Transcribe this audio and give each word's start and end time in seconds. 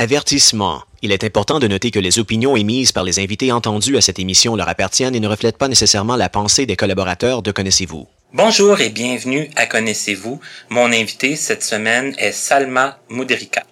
Avertissement. 0.00 0.80
Il 1.02 1.12
est 1.12 1.24
important 1.24 1.58
de 1.58 1.68
noter 1.68 1.90
que 1.90 1.98
les 1.98 2.18
opinions 2.18 2.56
émises 2.56 2.90
par 2.90 3.04
les 3.04 3.18
invités 3.18 3.52
entendus 3.52 3.98
à 3.98 4.00
cette 4.00 4.18
émission 4.18 4.56
leur 4.56 4.66
appartiennent 4.66 5.14
et 5.14 5.20
ne 5.20 5.28
reflètent 5.28 5.58
pas 5.58 5.68
nécessairement 5.68 6.16
la 6.16 6.30
pensée 6.30 6.64
des 6.64 6.74
collaborateurs 6.74 7.42
de 7.42 7.52
Connaissez-vous. 7.52 8.08
Bonjour 8.32 8.80
et 8.80 8.88
bienvenue 8.88 9.50
à 9.56 9.66
Connaissez-vous. 9.66 10.40
Mon 10.70 10.86
invité 10.86 11.36
cette 11.36 11.62
semaine 11.62 12.14
est 12.16 12.32
Salma 12.32 12.98
Mouderika. 13.10 13.64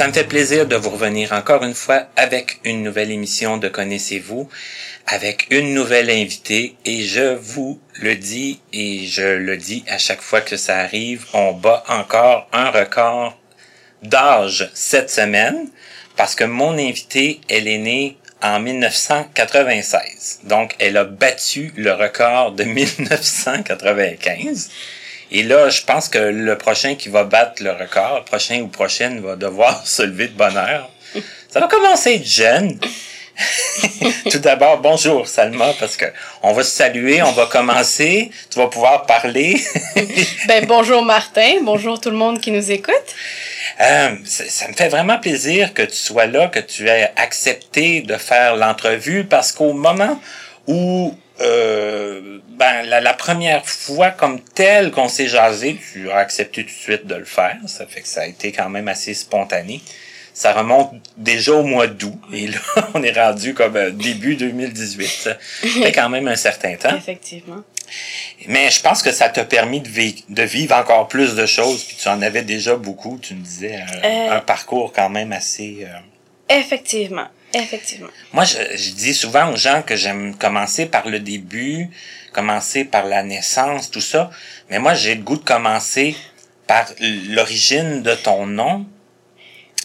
Ça 0.00 0.08
me 0.08 0.14
fait 0.14 0.24
plaisir 0.24 0.64
de 0.64 0.76
vous 0.76 0.88
revenir 0.88 1.34
encore 1.34 1.62
une 1.62 1.74
fois 1.74 2.06
avec 2.16 2.58
une 2.64 2.82
nouvelle 2.82 3.10
émission 3.10 3.58
de 3.58 3.68
Connaissez-vous, 3.68 4.48
avec 5.06 5.46
une 5.50 5.74
nouvelle 5.74 6.08
invitée 6.08 6.74
et 6.86 7.02
je 7.02 7.34
vous 7.34 7.78
le 8.00 8.16
dis 8.16 8.62
et 8.72 9.04
je 9.04 9.36
le 9.36 9.58
dis 9.58 9.84
à 9.88 9.98
chaque 9.98 10.22
fois 10.22 10.40
que 10.40 10.56
ça 10.56 10.78
arrive, 10.78 11.26
on 11.34 11.52
bat 11.52 11.84
encore 11.88 12.48
un 12.54 12.70
record 12.70 13.38
d'âge 14.02 14.70
cette 14.72 15.10
semaine 15.10 15.68
parce 16.16 16.34
que 16.34 16.44
mon 16.44 16.78
invitée, 16.78 17.42
elle 17.50 17.68
est 17.68 17.76
née 17.76 18.16
en 18.40 18.58
1996. 18.58 20.40
Donc, 20.44 20.76
elle 20.78 20.96
a 20.96 21.04
battu 21.04 21.74
le 21.76 21.92
record 21.92 22.52
de 22.52 22.64
1995. 22.64 24.70
Et 25.32 25.42
là, 25.42 25.68
je 25.70 25.82
pense 25.82 26.08
que 26.08 26.18
le 26.18 26.58
prochain 26.58 26.96
qui 26.96 27.08
va 27.08 27.24
battre 27.24 27.62
le 27.62 27.70
record, 27.70 28.18
le 28.18 28.24
prochain 28.24 28.60
ou 28.62 28.68
prochaine 28.68 29.20
va 29.20 29.36
devoir 29.36 29.80
se 29.86 30.02
lever 30.02 30.28
de 30.28 30.36
bonne 30.36 30.56
heure. 30.56 30.90
Ça 31.48 31.60
va 31.60 31.68
commencer 31.68 32.22
jeune. 32.24 32.78
Tout 34.30 34.38
d'abord, 34.38 34.78
bonjour 34.78 35.26
Salma, 35.26 35.72
parce 35.78 35.96
que 35.96 36.04
on 36.42 36.52
va 36.52 36.62
se 36.62 36.70
saluer, 36.70 37.22
on 37.22 37.32
va 37.32 37.46
commencer. 37.46 38.30
Tu 38.50 38.58
vas 38.58 38.66
pouvoir 38.66 39.06
parler. 39.06 39.60
ben 40.46 40.66
bonjour 40.66 41.02
Martin, 41.02 41.54
bonjour 41.62 42.00
tout 42.00 42.10
le 42.10 42.16
monde 42.16 42.40
qui 42.40 42.50
nous 42.50 42.70
écoute. 42.70 42.94
Euh, 43.80 44.16
ça 44.24 44.68
me 44.68 44.74
fait 44.74 44.88
vraiment 44.88 45.18
plaisir 45.18 45.72
que 45.72 45.82
tu 45.82 45.96
sois 45.96 46.26
là, 46.26 46.48
que 46.48 46.58
tu 46.58 46.88
aies 46.88 47.10
accepté 47.16 48.02
de 48.02 48.16
faire 48.16 48.56
l'entrevue, 48.56 49.24
parce 49.24 49.52
qu'au 49.52 49.72
moment 49.72 50.20
où 50.66 51.14
euh, 51.40 52.38
ben, 52.50 52.82
la, 52.82 53.14
première 53.14 53.66
fois 53.66 54.10
comme 54.10 54.40
telle 54.40 54.90
qu'on 54.90 55.08
s'est 55.08 55.28
jasé, 55.28 55.78
tu 55.92 56.10
as 56.10 56.16
accepté 56.16 56.62
tout 56.62 56.68
de 56.68 56.74
suite 56.74 57.06
de 57.06 57.14
le 57.14 57.24
faire. 57.24 57.56
Ça 57.66 57.86
fait 57.86 58.02
que 58.02 58.08
ça 58.08 58.22
a 58.22 58.26
été 58.26 58.52
quand 58.52 58.68
même 58.68 58.88
assez 58.88 59.14
spontané. 59.14 59.80
Ça 60.34 60.52
remonte 60.52 60.92
déjà 61.16 61.52
au 61.52 61.62
mois 61.62 61.86
d'août. 61.86 62.18
Et 62.32 62.46
là, 62.48 62.58
on 62.94 63.02
est 63.02 63.18
rendu 63.18 63.54
comme 63.54 63.76
euh, 63.76 63.90
début 63.90 64.36
2018. 64.36 65.06
Ça 65.06 65.36
fait 65.62 65.92
quand 65.92 66.08
même 66.08 66.28
un 66.28 66.36
certain 66.36 66.76
temps. 66.76 66.94
Effectivement. 66.96 67.62
Mais 68.46 68.70
je 68.70 68.80
pense 68.80 69.02
que 69.02 69.10
ça 69.10 69.28
t'a 69.28 69.44
permis 69.44 69.80
de, 69.80 69.88
de, 70.28 70.42
vivre 70.42 70.76
encore 70.76 71.08
plus 71.08 71.34
de 71.34 71.46
choses. 71.46 71.84
Puis 71.84 71.96
tu 72.00 72.08
en 72.08 72.22
avais 72.22 72.42
déjà 72.42 72.76
beaucoup. 72.76 73.18
Tu 73.20 73.34
me 73.34 73.42
disais 73.42 73.80
un, 74.02 74.36
euh, 74.36 74.40
parcours 74.40 74.92
quand 74.92 75.08
même 75.08 75.32
assez... 75.32 75.86
Effectivement. 76.48 77.28
Effectivement. 77.54 78.08
Moi, 78.32 78.44
je, 78.44 78.58
je, 78.76 78.90
dis 78.92 79.14
souvent 79.14 79.52
aux 79.52 79.56
gens 79.56 79.82
que 79.82 79.96
j'aime 79.96 80.36
commencer 80.36 80.86
par 80.86 81.08
le 81.08 81.18
début, 81.18 81.88
commencer 82.32 82.84
par 82.84 83.06
la 83.06 83.22
naissance, 83.22 83.90
tout 83.90 84.00
ça. 84.00 84.30
Mais 84.70 84.78
moi, 84.78 84.94
j'ai 84.94 85.14
le 85.16 85.22
goût 85.22 85.36
de 85.36 85.44
commencer 85.44 86.16
par 86.66 86.86
l'origine 87.00 88.02
de 88.02 88.14
ton 88.14 88.46
nom. 88.46 88.86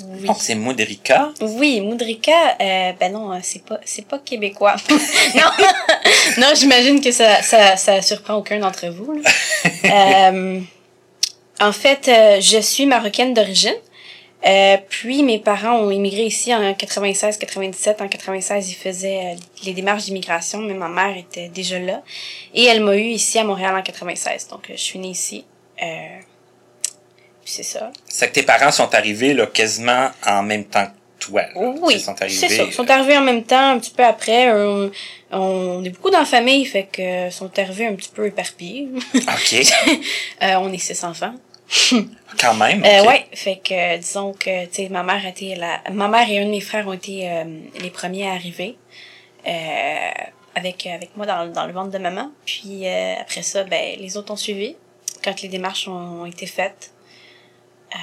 Oui. 0.04 0.30
c'est 0.40 0.56
Moudrika. 0.56 1.32
Oui, 1.40 1.80
Moudrika, 1.80 2.58
euh, 2.60 2.92
ben 3.00 3.14
non, 3.14 3.32
hein, 3.32 3.40
c'est 3.42 3.64
pas, 3.64 3.80
c'est 3.86 4.06
pas 4.06 4.20
québécois. 4.20 4.76
non, 5.36 5.50
non, 6.38 6.48
j'imagine 6.54 7.00
que 7.00 7.12
ça, 7.12 7.42
ça, 7.42 7.78
ça 7.78 8.02
surprend 8.02 8.36
aucun 8.36 8.60
d'entre 8.60 8.88
vous. 8.88 9.22
euh, 9.86 10.59
en 11.62 11.72
fait, 11.72 12.08
euh, 12.09 12.42
je 12.42 12.59
suis 12.59 12.86
marocaine 12.86 13.34
d'origine. 13.34 13.75
Euh, 14.45 14.78
puis 14.89 15.23
mes 15.23 15.39
parents 15.39 15.79
ont 15.79 15.89
immigré 15.89 16.23
ici 16.23 16.53
en 16.53 16.61
96-97. 16.73 18.03
En 18.03 18.07
96, 18.07 18.69
ils 18.69 18.75
faisaient 18.75 19.33
euh, 19.33 19.35
les 19.63 19.73
démarches 19.73 20.06
d'immigration, 20.06 20.59
mais 20.59 20.75
ma 20.75 20.88
mère 20.88 21.17
était 21.17 21.50
déjà 21.50 21.79
là. 21.79 22.03
Et 22.53 22.66
elle 22.66 22.83
m'a 22.83 22.95
eu 22.95 23.06
ici 23.06 23.39
à 23.39 23.44
Montréal 23.44 23.75
en 23.75 23.81
96. 23.81 24.47
Donc, 24.50 24.69
euh, 24.69 24.73
je 24.75 24.81
suis 24.81 25.00
née 25.00 25.09
ici. 25.09 25.45
Euh, 25.81 25.85
c'est 27.44 27.63
ça. 27.63 27.91
C'est 28.06 28.28
que 28.29 28.33
tes 28.33 28.44
parents 28.44 28.72
sont 28.72 28.94
arrivés 28.94 29.33
là, 29.33 29.47
quasiment 29.47 30.09
en 30.25 30.44
même 30.44 30.66
temps 30.66 30.85
que 30.85 31.25
toi. 31.25 31.44
Oui, 31.56 32.00
c'est 32.29 32.50
ça. 32.50 32.63
Ils 32.63 32.73
sont 32.73 32.89
arrivés 32.89 33.17
en 33.17 33.22
même 33.22 33.44
temps, 33.44 33.72
un 33.72 33.79
petit 33.79 33.91
peu 33.91 34.03
après. 34.03 34.51
On, 34.51 34.91
on 35.31 35.83
est 35.83 35.89
beaucoup 35.89 36.12
dans 36.12 36.19
la 36.19 36.25
famille, 36.25 36.66
fait 36.66 36.88
que 36.91 37.31
sont 37.31 37.51
arrivés 37.57 37.88
un 37.88 37.95
petit 37.95 38.12
peu 38.13 38.27
éparpillés. 38.27 38.89
OK. 39.16 39.73
on 40.41 40.72
est 40.72 40.77
six 40.77 41.03
enfants. 41.03 41.33
Quand 42.40 42.53
même. 42.53 42.84
Euh, 42.84 43.03
ouais, 43.06 43.26
fait 43.34 43.58
que 43.58 43.98
disons 43.98 44.34
que 44.34 44.66
tu 44.66 44.74
sais 44.74 44.90
ma 44.90 45.03
mère 45.03 45.26
a 45.26 45.30
été 45.30 45.56
la 45.56 45.81
ma 45.92 46.08
mère 46.08 46.30
et 46.30 46.40
un 46.40 46.46
de 46.46 46.52
mes 46.52 46.62
frères 46.62 46.88
ont 46.88 46.94
été 46.94 47.30
euh, 47.30 47.44
les 47.80 47.90
premiers 47.90 48.28
à 48.28 48.34
arriver 48.34 48.78
euh, 49.48 50.12
avec 50.54 50.86
avec 50.86 51.16
moi 51.16 51.25
dans, 51.25 51.48
dans 51.52 51.66
le 51.66 51.74
ventre 51.74 51.92
de 51.92 51.98
maman. 51.98 52.31
Puis 52.46 52.88
euh, 52.88 53.16
après 53.20 53.42
ça 53.42 53.64
ben 53.64 53.98
les 54.00 54.18
autres 54.18 54.31
ont 54.31 54.38
suivi 54.38 54.75
quand 55.24 55.42
les 55.42 55.48
démarches 55.48 55.88
ont, 55.88 56.25
été 56.25 56.46
faites. 56.46 56.92
Euh, 57.94 57.98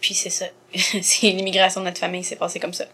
puis 0.00 0.14
c'est 0.14 0.30
ça, 0.30 0.46
c'est 0.74 1.30
l'immigration 1.30 1.80
de 1.80 1.86
notre 1.86 2.00
famille 2.00 2.24
s'est 2.24 2.36
passé 2.36 2.60
comme 2.60 2.74
ça. 2.74 2.84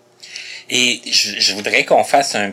Et 0.69 1.01
je, 1.07 1.39
je 1.39 1.55
voudrais 1.55 1.85
qu'on 1.85 2.05
fasse 2.05 2.35
un 2.35 2.53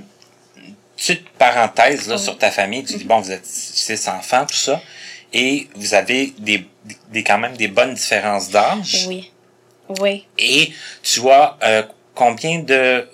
petite 0.96 1.30
parenthèse 1.30 2.08
là, 2.08 2.18
sur 2.18 2.38
ta 2.38 2.52
famille. 2.52 2.84
Tu 2.84 2.98
dis 2.98 3.04
bon 3.06 3.20
vous 3.20 3.32
êtes 3.32 3.46
six 3.46 4.08
enfants 4.08 4.46
tout 4.46 4.56
ça 4.56 4.82
et 5.34 5.68
vous 5.76 5.94
avez 5.94 6.34
des, 6.38 6.66
des 7.10 7.24
quand 7.24 7.38
même 7.38 7.58
des 7.58 7.68
bonnes 7.68 7.94
différences 7.94 8.50
d'âge. 8.50 9.06
Oui. 9.08 9.32
Oui. 10.00 10.26
Et 10.38 10.72
tu 11.02 11.30
as 11.30 11.58
euh, 11.64 11.84
combien 12.14 12.60
de 12.60 13.08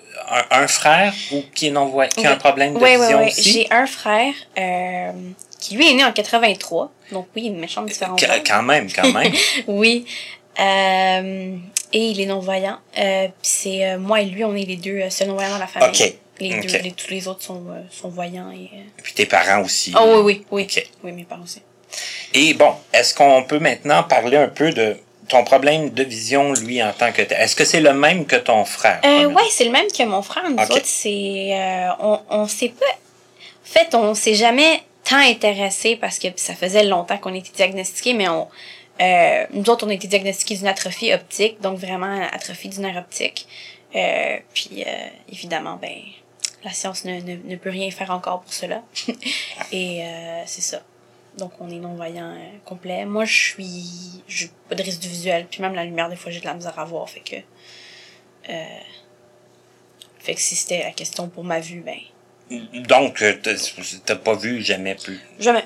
un, 0.50 0.66
frère 0.66 1.12
ou 1.32 1.42
qui 1.54 1.68
est 1.68 1.70
non 1.70 1.92
qui 2.08 2.26
a 2.26 2.32
un 2.32 2.36
problème 2.36 2.74
de 2.74 2.78
oui, 2.78 2.96
vision 2.96 3.20
oui, 3.20 3.28
aussi? 3.28 3.52
J'ai 3.52 3.72
un 3.72 3.86
frère 3.86 4.34
euh, 4.58 5.12
qui 5.60 5.76
lui 5.76 5.90
est 5.90 5.94
né 5.94 6.04
en 6.04 6.12
83. 6.12 6.90
Donc 7.12 7.28
oui, 7.36 7.46
une 7.46 7.58
méchante 7.58 7.86
différence. 7.86 8.20
quand 8.46 8.62
même, 8.62 8.90
quand 8.92 9.12
même. 9.12 9.32
oui. 9.66 10.06
Euh, 10.58 11.56
et 11.92 12.10
il 12.10 12.20
est 12.20 12.26
non-voyant. 12.26 12.78
Euh, 12.98 13.28
c'est 13.42 13.86
euh, 13.86 13.98
moi 13.98 14.20
et 14.20 14.26
lui, 14.26 14.44
on 14.44 14.54
est 14.54 14.64
les 14.64 14.76
deux 14.76 15.08
seuls 15.10 15.28
non-voyants 15.28 15.50
dans 15.50 15.58
la 15.58 15.66
famille. 15.66 15.88
OK. 15.88 16.14
Les 16.40 16.58
OK. 16.58 16.66
deux, 16.66 16.78
les, 16.78 16.92
tous 16.92 17.10
les 17.10 17.28
autres 17.28 17.42
sont, 17.42 17.64
sont 17.90 18.08
voyants. 18.08 18.50
Et, 18.50 18.64
et 18.64 19.02
puis 19.02 19.14
tes 19.14 19.26
parents 19.26 19.62
aussi. 19.62 19.94
Oh 19.96 20.22
oui, 20.22 20.22
oui, 20.22 20.46
oui. 20.50 20.62
OK. 20.64 20.86
Oui, 21.04 21.12
mes 21.12 21.24
parents 21.24 21.44
aussi. 21.44 21.62
Et 22.34 22.54
bon, 22.54 22.74
est-ce 22.92 23.14
qu'on 23.14 23.44
peut 23.44 23.60
maintenant 23.60 24.02
parler 24.02 24.36
un 24.36 24.48
peu 24.48 24.70
de 24.72 24.96
ton 25.28 25.44
problème 25.44 25.90
de 25.90 26.02
vision, 26.02 26.52
lui, 26.52 26.82
en 26.82 26.92
tant 26.92 27.12
que 27.12 27.22
tel? 27.22 27.40
Est-ce 27.40 27.56
que 27.56 27.64
c'est 27.64 27.80
le 27.80 27.94
même 27.94 28.26
que 28.26 28.36
ton 28.36 28.64
frère? 28.64 29.00
Euh, 29.04 29.24
oui, 29.24 29.42
c'est 29.50 29.64
le 29.64 29.70
même 29.70 29.86
que 29.86 30.02
mon 30.04 30.22
frère. 30.22 30.44
Nous 30.50 30.56
Okay. 30.56 30.72
autres, 30.72 30.82
c'est... 30.84 31.50
Euh, 31.52 31.88
on, 32.00 32.20
on 32.30 32.46
s'est 32.48 32.70
pas... 32.70 32.86
En 32.86 33.66
fait, 33.66 33.94
on 33.94 34.14
s'est 34.14 34.34
jamais 34.34 34.82
tant 35.04 35.16
intéressé 35.16 35.96
parce 35.96 36.18
que 36.18 36.28
ça 36.36 36.54
faisait 36.54 36.84
longtemps 36.84 37.18
qu'on 37.18 37.34
était 37.34 37.52
diagnostiqués, 37.54 38.14
mais 38.14 38.28
on... 38.28 38.48
Euh, 39.00 39.46
nous 39.52 39.68
autres, 39.70 39.86
on 39.86 39.90
a 39.90 39.94
été 39.94 40.06
diagnostiqués 40.06 40.56
d'une 40.56 40.68
atrophie 40.68 41.12
optique, 41.12 41.60
donc 41.60 41.78
vraiment 41.78 42.20
atrophie 42.32 42.68
du 42.68 42.80
nerf 42.80 42.96
optique. 42.96 43.46
Euh, 43.96 44.36
puis, 44.52 44.84
évidemment, 45.32 45.78
ben, 45.80 45.98
la 46.64 46.72
science 46.72 47.04
ne, 47.04 47.20
ne, 47.20 47.36
ne 47.44 47.56
peut 47.56 47.70
rien 47.70 47.90
faire 47.90 48.10
encore 48.10 48.40
pour 48.42 48.52
cela. 48.52 48.82
Et 49.72 50.02
c'est 50.46 50.62
ça. 50.62 50.80
Donc, 51.38 51.52
on 51.60 51.68
est 51.68 51.78
non-voyant 51.80 52.30
euh, 52.30 52.58
complet. 52.64 53.04
Moi, 53.06 53.24
je 53.24 53.34
suis... 53.34 54.22
J'ai 54.28 54.50
pas 54.68 54.74
de 54.76 54.82
risque 54.82 55.00
du 55.00 55.08
visuel. 55.08 55.46
Puis 55.50 55.62
même 55.62 55.74
la 55.74 55.84
lumière, 55.84 56.08
des 56.08 56.16
fois, 56.16 56.30
j'ai 56.30 56.40
de 56.40 56.44
la 56.46 56.54
misère 56.54 56.78
à 56.78 56.84
voir. 56.84 57.08
Fait 57.10 57.20
que... 57.20 57.36
Euh, 58.50 58.64
fait 60.20 60.34
que 60.34 60.40
si 60.40 60.54
c'était 60.56 60.82
la 60.82 60.92
question 60.92 61.28
pour 61.28 61.44
ma 61.44 61.60
vue, 61.60 61.80
ben... 61.80 61.98
Donc, 62.86 63.22
euh, 63.22 63.34
t'as 64.04 64.16
pas 64.16 64.34
vu 64.34 64.62
jamais 64.62 64.94
plus? 64.94 65.18
Jamais. 65.38 65.64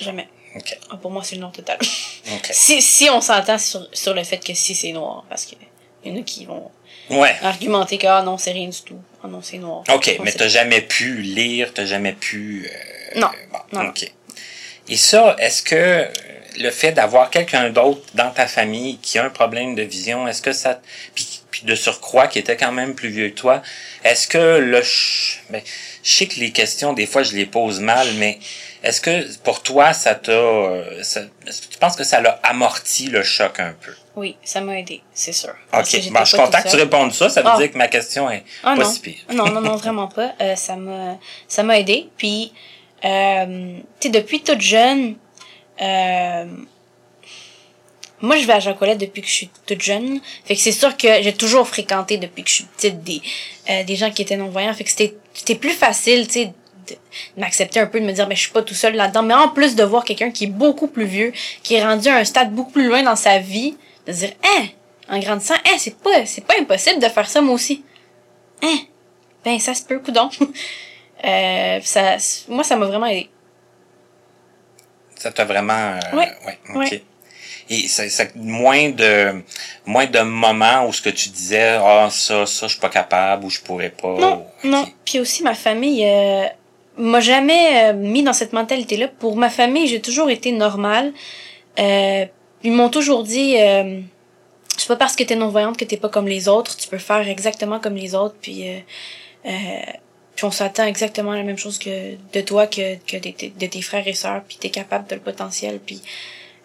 Jamais. 0.00 0.28
OK. 0.56 0.78
Ah, 0.90 0.96
pour 0.96 1.10
moi, 1.10 1.22
c'est 1.24 1.34
le 1.34 1.40
noir 1.40 1.52
total. 1.52 1.78
OK. 1.80 2.48
si, 2.52 2.80
si 2.82 3.08
on 3.10 3.20
s'entend 3.20 3.58
sur, 3.58 3.86
sur 3.92 4.14
le 4.14 4.22
fait 4.24 4.38
que 4.38 4.54
si 4.54 4.74
c'est 4.74 4.92
noir, 4.92 5.24
parce 5.28 5.44
que 5.46 5.54
y 6.04 6.10
en 6.12 6.16
a 6.20 6.22
qui 6.22 6.44
vont 6.44 6.70
Ouais. 7.10 7.34
argumenter 7.42 7.96
que 7.98 8.06
ah 8.06 8.22
non, 8.22 8.36
c'est 8.38 8.52
rien 8.52 8.68
du 8.68 8.80
tout. 8.82 9.00
Ah 9.24 9.28
non, 9.28 9.40
c'est 9.42 9.58
noir. 9.58 9.82
OK, 9.92 10.14
Non, 10.18 10.24
mais 10.24 10.32
t'as 10.32 10.48
jamais 10.48 10.82
pu 10.82 11.22
lire, 11.22 11.72
t'as 11.74 11.86
jamais 11.86 12.12
pu... 12.12 12.68
euh, 12.70 13.20
Non. 13.20 13.30
bon, 13.50 13.58
Non. 13.82 13.88
OK. 13.88 14.12
Et 14.88 14.96
ça, 14.96 15.36
est-ce 15.38 15.62
que 15.62 16.08
le 16.60 16.70
fait 16.70 16.92
d'avoir 16.92 17.30
quelqu'un 17.30 17.70
d'autre 17.70 18.00
dans 18.14 18.30
ta 18.30 18.46
famille 18.46 18.98
qui 18.98 19.18
a 19.18 19.24
un 19.24 19.30
problème 19.30 19.74
de 19.74 19.82
vision, 19.82 20.26
est-ce 20.26 20.42
que 20.42 20.52
ça... 20.52 20.80
Puis, 21.14 21.26
de 21.64 21.74
surcroît 21.74 22.28
qui 22.28 22.38
était 22.38 22.56
quand 22.56 22.70
même 22.70 22.94
plus 22.94 23.08
vieux 23.08 23.30
que 23.30 23.34
toi, 23.34 23.62
est-ce 24.04 24.28
que 24.28 24.58
le... 24.58 24.80
ben, 25.50 25.60
je 26.04 26.10
sais 26.10 26.26
que 26.26 26.38
les 26.38 26.52
questions, 26.52 26.92
des 26.92 27.06
fois, 27.06 27.24
je 27.24 27.32
les 27.34 27.46
pose 27.46 27.80
mal, 27.80 28.06
mais 28.14 28.38
est-ce 28.84 29.00
que 29.00 29.36
pour 29.38 29.60
toi, 29.64 29.92
ça 29.92 30.14
t'a... 30.14 30.30
euh, 30.30 31.00
Est-ce 31.00 31.18
que 31.62 31.66
tu 31.72 31.78
penses 31.80 31.96
que 31.96 32.04
ça 32.04 32.20
l'a 32.20 32.38
amorti 32.44 33.08
le 33.08 33.24
choc 33.24 33.58
un 33.58 33.74
peu? 33.84 33.90
Oui, 34.14 34.36
ça 34.44 34.60
m'a 34.60 34.78
aidé, 34.78 35.00
c'est 35.12 35.32
sûr. 35.32 35.54
OK. 35.72 36.10
Bon, 36.12 36.20
je 36.20 36.24
suis 36.28 36.36
content 36.38 36.62
que 36.62 36.68
tu 36.70 36.76
répondes 36.76 37.12
ça. 37.12 37.28
Ça 37.28 37.42
veut 37.42 37.50
Ah. 37.52 37.58
dire 37.58 37.72
que 37.72 37.78
ma 37.78 37.88
question 37.88 38.30
est 38.30 38.44
Ah 38.62 38.76
pas 38.76 38.84
non. 38.84 38.92
si 38.92 39.00
pire. 39.00 39.18
non, 39.34 39.46
non, 39.50 39.60
non, 39.60 39.74
vraiment 39.76 40.06
pas. 40.06 40.34
Euh, 40.40 40.54
ça 40.54 40.76
m'a, 40.76 41.18
ça 41.48 41.64
m'a 41.64 41.78
aidé. 41.80 42.08
Puis, 42.18 42.52
euh, 43.04 43.78
tu 44.00 44.08
sais, 44.08 44.08
depuis 44.10 44.40
toute 44.42 44.60
jeune, 44.60 45.16
euh, 45.80 46.44
moi, 48.20 48.36
je 48.36 48.46
vais 48.46 48.54
à 48.54 48.60
Jacolette 48.60 48.98
depuis 48.98 49.22
que 49.22 49.28
je 49.28 49.32
suis 49.32 49.50
toute 49.66 49.80
jeune. 49.80 50.20
Fait 50.44 50.54
que 50.54 50.60
c'est 50.60 50.72
sûr 50.72 50.96
que 50.96 51.22
j'ai 51.22 51.32
toujours 51.32 51.68
fréquenté 51.68 52.16
depuis 52.16 52.42
que 52.42 52.48
je 52.50 52.54
suis 52.56 52.64
petite 52.64 53.02
des, 53.04 53.22
euh, 53.70 53.84
des 53.84 53.96
gens 53.96 54.10
qui 54.10 54.22
étaient 54.22 54.36
non-voyants. 54.36 54.74
Fait 54.74 54.84
que 54.84 54.90
c'était, 54.90 55.14
c'était 55.32 55.54
plus 55.54 55.70
facile, 55.70 56.26
tu 56.26 56.32
sais, 56.32 56.44
de 56.46 56.96
m'accepter 57.36 57.78
un 57.78 57.86
peu, 57.86 58.00
de 58.00 58.04
me 58.04 58.12
dire, 58.12 58.26
mais 58.26 58.34
je 58.34 58.40
suis 58.40 58.50
pas 58.50 58.62
tout 58.62 58.74
seul 58.74 58.94
là-dedans. 58.96 59.22
Mais 59.22 59.34
en 59.34 59.48
plus 59.48 59.76
de 59.76 59.84
voir 59.84 60.04
quelqu'un 60.04 60.30
qui 60.30 60.44
est 60.44 60.48
beaucoup 60.48 60.88
plus 60.88 61.04
vieux, 61.04 61.32
qui 61.62 61.74
est 61.74 61.84
rendu 61.84 62.08
à 62.08 62.16
un 62.16 62.24
stade 62.24 62.52
beaucoup 62.52 62.72
plus 62.72 62.88
loin 62.88 63.02
dans 63.02 63.16
sa 63.16 63.38
vie, 63.38 63.76
de 64.06 64.12
dire, 64.12 64.32
hein, 64.44 64.66
en 65.08 65.20
grandissant, 65.20 65.54
hein, 65.54 65.76
c'est 65.78 65.96
pas, 65.98 66.26
c'est 66.26 66.44
pas 66.44 66.54
impossible 66.58 67.00
de 67.00 67.08
faire 67.08 67.28
ça 67.28 67.40
moi 67.40 67.54
aussi. 67.54 67.84
Hein, 68.62 68.78
ben 69.44 69.60
ça 69.60 69.74
se 69.74 69.84
peut, 69.84 70.00
coudon. 70.00 70.28
euh, 71.24 71.80
ça, 71.82 72.16
moi, 72.48 72.64
ça 72.64 72.76
m'a 72.76 72.86
vraiment 72.86 73.06
aidé. 73.06 73.28
Ça 75.16 75.32
t'a 75.32 75.44
vraiment... 75.44 75.72
euh, 76.12 76.16
Ouais. 76.16 76.28
ouais, 76.46 76.58
OK. 76.74 77.02
Et 77.70 77.86
ça, 77.88 78.08
ça- 78.08 78.24
moins 78.34 78.88
de 78.90 79.42
moins 79.84 80.06
de 80.06 80.20
moments 80.20 80.86
où 80.86 80.92
ce 80.94 81.02
que 81.02 81.10
tu 81.10 81.28
disais 81.28 81.76
ah 81.82 82.08
ça 82.10 82.46
ça 82.46 82.66
je 82.66 82.72
suis 82.72 82.80
pas 82.80 82.88
capable 82.88 83.44
ou 83.44 83.50
je 83.50 83.60
pourrais 83.60 83.90
pas. 83.90 84.14
Non, 84.18 84.46
non. 84.64 84.86
Puis 85.04 85.20
aussi, 85.20 85.42
ma 85.42 85.52
famille 85.54 86.02
euh, 86.06 86.46
m'a 86.96 87.20
jamais 87.20 87.90
euh, 87.90 87.92
mis 87.92 88.22
dans 88.22 88.32
cette 88.32 88.54
mentalité-là. 88.54 89.08
Pour 89.08 89.36
ma 89.36 89.50
famille, 89.50 89.86
j'ai 89.86 90.00
toujours 90.00 90.30
été 90.30 90.50
normale. 90.52 91.12
Euh, 91.78 92.24
ils 92.62 92.72
m'ont 92.72 92.88
toujours 92.88 93.22
dit, 93.22 93.56
euh, 93.60 94.00
c'est 94.78 94.88
pas 94.88 94.96
parce 94.96 95.14
que 95.14 95.24
t'es 95.24 95.36
non-voyante 95.36 95.76
que 95.76 95.84
t'es 95.84 95.98
pas 95.98 96.08
comme 96.08 96.26
les 96.26 96.48
autres. 96.48 96.74
Tu 96.74 96.88
peux 96.88 96.96
faire 96.96 97.28
exactement 97.28 97.80
comme 97.80 97.96
les 97.96 98.14
autres. 98.14 98.36
Puis, 98.40 98.66
euh, 98.66 98.78
euh, 99.44 99.50
puis 100.38 100.44
on 100.44 100.52
s'attend 100.52 100.86
exactement 100.86 101.32
à 101.32 101.36
la 101.36 101.42
même 101.42 101.58
chose 101.58 101.80
que 101.80 102.14
de 102.32 102.40
toi, 102.42 102.68
que, 102.68 102.94
que 103.10 103.16
de, 103.16 103.30
tes- 103.30 103.50
de 103.50 103.66
tes 103.66 103.82
frères 103.82 104.06
et 104.06 104.12
sœurs. 104.12 104.42
Puis 104.46 104.56
t'es 104.56 104.70
capable 104.70 105.08
de 105.08 105.16
le 105.16 105.20
potentiel. 105.20 105.80
Puis 105.84 106.00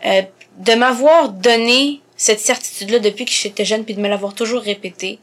euh, 0.05 0.21
de 0.59 0.73
m'avoir 0.75 1.29
donné 1.29 1.99
cette 2.15 2.39
certitude-là 2.39 2.99
depuis 2.99 3.25
que 3.25 3.31
j'étais 3.31 3.65
jeune, 3.65 3.83
puis 3.83 3.95
de 3.95 3.99
me 3.99 4.07
l'avoir 4.07 4.35
toujours 4.35 4.61
répété, 4.61 5.17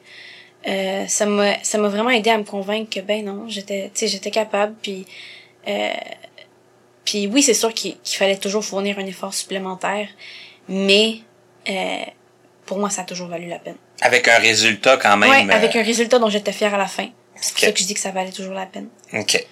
euh, 0.67 1.07
ça 1.07 1.27
m'a 1.27 1.63
ça 1.63 1.79
m'a 1.79 1.87
vraiment 1.89 2.11
aidé 2.11 2.31
à 2.31 2.39
me 2.39 2.43
convaincre 2.43 2.91
que 2.91 2.99
ben 3.01 3.25
non 3.25 3.45
j'étais 3.49 3.85
tu 3.95 4.01
sais 4.01 4.09
j'étais 4.09 4.33
capable 4.33 4.75
puis 4.83 5.07
euh, 5.69 5.91
puis 7.05 7.29
oui 7.29 7.43
c'est 7.45 7.55
sûr 7.55 7.73
qu'il 7.73 7.97
qu'il 7.99 8.19
fallait 8.19 8.37
toujours 8.37 8.65
fournir 8.65 8.99
un 8.99 9.07
effort 9.07 9.33
supplémentaire 9.33 10.09
mais 10.69 11.19
euh, 11.69 12.03
pour 12.67 12.79
moi 12.79 12.91
ça 12.91 13.03
a 13.03 13.05
toujours 13.05 13.29
valu 13.29 13.47
la 13.47 13.59
peine 13.61 13.77
Avec 14.03 14.27
un 14.29 14.39
résultat 14.39 14.97
quand 14.97 15.17
même. 15.17 15.31
ouais 15.31 15.55
avec 15.55 15.77
euh, 15.77 15.81
un 15.81 15.85
résultat 15.85 16.19
dont 16.19 16.29
j'étais 16.29 16.53
fière 16.53 16.75
à 16.75 16.79
la 16.79 16.87
fin 16.89 17.09
c'est 17.41 17.53
pour 17.55 17.61
ça 17.65 17.73
que 17.73 17.79
je 17.81 17.85
dis 17.85 17.95
que 17.95 18.01
ça 18.01 18.11
valait 18.11 18.33
toujours 18.33 18.55
la 18.55 18.67
peine 18.67 18.89
OK. 19.15 19.45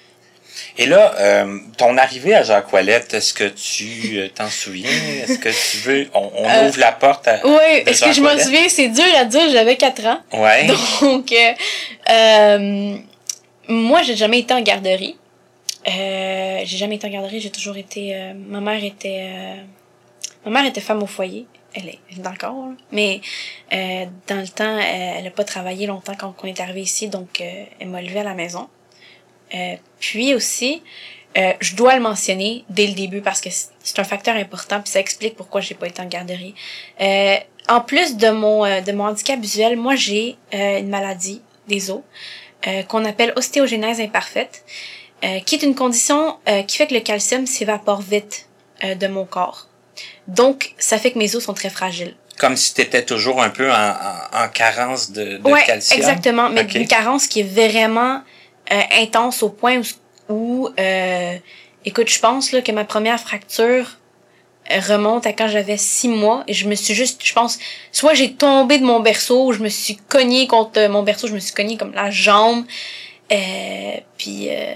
Et 0.77 0.87
là, 0.87 1.15
euh, 1.19 1.59
ton 1.77 1.97
arrivée 1.97 2.35
à 2.35 2.43
Jacques 2.43 2.73
Ouellette, 2.73 3.15
est-ce 3.15 3.33
que 3.33 3.45
tu 3.45 4.19
euh, 4.19 4.29
t'en 4.35 4.49
souviens? 4.51 4.91
Est-ce 4.91 5.39
que 5.39 5.49
tu 5.51 5.77
veux. 5.79 6.09
On, 6.15 6.31
on 6.35 6.49
Euh, 6.49 6.69
ouvre 6.69 6.79
la 6.81 6.91
porte 6.93 7.29
à. 7.29 7.41
oui 7.45 7.83
est-ce 7.87 8.03
que 8.05 8.13
je 8.13 8.21
me 8.21 8.29
Jacques 8.31 8.41
souviens? 8.41 8.69
C'est 8.69 8.89
dur 8.89 9.05
à 9.17 9.25
dire 9.25 9.49
j'avais 9.53 9.77
4 9.77 10.07
ans 10.07 10.21
Ouais. 10.33 10.67
Donc, 11.01 11.31
euh, 11.33 11.53
euh, 12.11 12.97
moi, 13.69 14.03
j'ai 14.03 14.17
jamais 14.17 14.41
été 14.41 14.53
en 14.55 14.61
garderie. 14.61 15.17
Euh, 15.87 16.61
j'ai 16.65 16.77
jamais 16.77 16.97
été 16.97 17.07
en 17.07 17.11
garderie. 17.11 17.41
J'ai 17.41 17.51
toujours 17.51 17.77
été. 17.77 18.15
euh, 18.17 18.33
ma 18.35 18.61
mère 18.61 18.83
était. 18.83 19.29
euh, 19.31 19.55
ma 20.45 20.51
mère 20.61 20.67
était 20.69 20.81
femme 20.81 21.03
au 21.03 21.07
foyer. 21.07 21.47
Elle 21.75 21.91
est, 21.91 22.27
encore, 22.27 22.71
mais 22.93 23.21
euh, 23.73 24.07
dans 24.27 24.41
le 24.41 24.49
temps, 24.49 24.77
euh, 24.79 24.81
elle 25.19 25.27
a 25.27 25.31
pas 25.31 25.45
travaillé 25.45 25.87
longtemps 25.87 26.15
quand 26.19 26.35
on 26.43 26.47
est 26.47 26.61
arrivé 26.61 26.81
ici, 26.81 27.09
donc 27.09 27.41
euh, 27.41 27.65
elle 27.79 27.89
m'a 27.89 28.01
levée 28.01 28.21
à 28.21 28.25
la 28.25 28.35
maison. 28.35 28.69
Euh, 29.55 29.77
puis 30.01 30.35
aussi, 30.35 30.83
euh, 31.37 31.53
je 31.61 31.75
dois 31.77 31.95
le 31.95 32.01
mentionner 32.01 32.65
dès 32.69 32.87
le 32.87 32.95
début 32.95 33.21
parce 33.21 33.41
que 33.41 33.51
c'est 33.51 33.99
un 33.99 34.05
facteur 34.05 34.37
important 34.37 34.81
puis 34.81 34.91
ça 34.91 35.01
explique 35.01 35.37
pourquoi 35.37 35.61
j'ai 35.61 35.75
pas 35.75 35.87
été 35.87 36.03
en 36.03 36.07
garderie. 36.07 36.55
Euh, 37.01 37.37
en 37.69 37.81
plus 37.81 38.17
de 38.17 38.31
mon 38.31 38.65
de 38.81 38.93
mon 38.93 39.05
handicap 39.05 39.39
visuel, 39.39 39.77
moi 39.77 39.95
j'ai 39.95 40.37
une 40.53 40.89
maladie 40.89 41.43
des 41.69 41.91
os 41.91 42.01
qu'on 42.89 43.05
appelle 43.05 43.35
ostéogenèse 43.37 44.01
imparfaite, 44.01 44.65
qui 45.45 45.55
est 45.55 45.63
une 45.63 45.75
condition 45.75 46.39
qui 46.67 46.79
fait 46.79 46.87
que 46.87 46.95
le 46.95 47.01
calcium 47.01 47.47
s'évapore 47.47 48.01
vite 48.01 48.49
de 48.83 49.07
mon 49.07 49.27
corps. 49.27 49.68
Donc 50.29 50.75
ça 50.79 50.99
fait 50.99 51.11
que 51.11 51.19
mes 51.19 51.35
os 51.35 51.43
sont 51.43 51.55
très 51.55 51.71
fragiles. 51.71 52.15
Comme 52.39 52.57
si 52.57 52.73
tu 52.73 52.83
étais 52.83 53.05
toujours 53.05 53.43
un 53.43 53.51
peu 53.51 53.69
en, 53.73 53.75
en, 53.75 54.45
en 54.45 54.49
carence 54.49 55.11
de, 55.11 55.39
de 55.39 55.43
ouais, 55.43 55.65
calcium. 55.65 55.99
exactement, 55.99 56.49
mais 56.51 56.63
une 56.63 56.87
carence 56.87 57.27
qui 57.27 57.41
est 57.41 57.43
vraiment 57.43 58.23
euh, 58.71 58.81
intense 58.93 59.43
au 59.43 59.49
point 59.49 59.81
où, 59.81 60.33
où, 60.33 60.69
euh, 60.79 61.37
écoute, 61.85 62.09
je 62.09 62.21
pense 62.21 62.53
là 62.53 62.63
que 62.63 62.71
ma 62.71 62.85
première 62.85 63.19
fracture 63.19 63.97
euh, 64.71 64.79
remonte 64.81 65.27
à 65.27 65.33
quand 65.33 65.49
j'avais 65.49 65.79
six 65.79 66.07
mois 66.09 66.45
et 66.47 66.55
je 66.55 66.69
me 66.69 66.77
suis 66.77 66.95
juste, 66.95 67.23
je 67.25 67.33
pense, 67.33 67.59
soit 67.91 68.15
j'ai 68.15 68.35
tombé 68.35 68.79
de 68.79 68.85
mon 68.85 69.01
berceau, 69.01 69.47
ou 69.47 69.53
je 69.53 69.61
me 69.61 69.69
suis 69.71 69.97
cognée 69.97 70.47
contre 70.47 70.87
mon 70.89 71.03
berceau, 71.03 71.27
je 71.27 71.35
me 71.35 71.41
suis 71.41 71.55
cognée 71.55 71.77
comme 71.77 71.95
la 71.95 72.11
jambe, 72.11 72.65
euh, 73.33 73.95
puis 74.17 74.49
euh, 74.51 74.75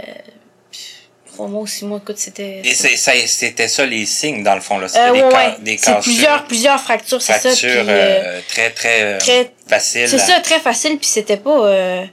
trois 1.33 1.49
mois 1.49 1.63
ou 1.63 1.67
six 1.67 1.85
mois, 1.85 1.99
écoute, 2.03 2.19
c'était. 2.19 2.61
Et 2.65 2.75
c'est- 2.75 2.97
ça- 2.97 3.13
c'était 3.27 3.69
ça 3.69 3.87
les 3.87 4.05
signes, 4.07 4.43
dans 4.43 4.55
le 4.55 4.61
fond. 4.61 4.79
là. 4.79 4.89
C'était 4.89 5.01
Euh, 5.09 5.13
des, 5.13 5.23
ouais, 5.23 5.55
des 5.61 5.79
C'est 5.79 5.87
cassures. 5.87 6.01
plusieurs, 6.03 6.45
plusieurs 6.45 6.81
fractures, 6.81 7.23
c'est 7.23 7.33
ça. 7.33 7.39
Fractures 7.51 7.71
euh, 7.71 7.85
euh, 7.89 8.41
très, 8.49 8.71
très, 8.71 9.03
euh, 9.03 9.19
très- 9.19 9.51
faciles. 9.67 10.09
C'est 10.09 10.19
ça, 10.19 10.41
très 10.41 10.61
facile, 10.61 10.99
puis 10.99 11.07
c'était 11.09 11.37
pas 11.39 11.67
euh, 11.67 12.05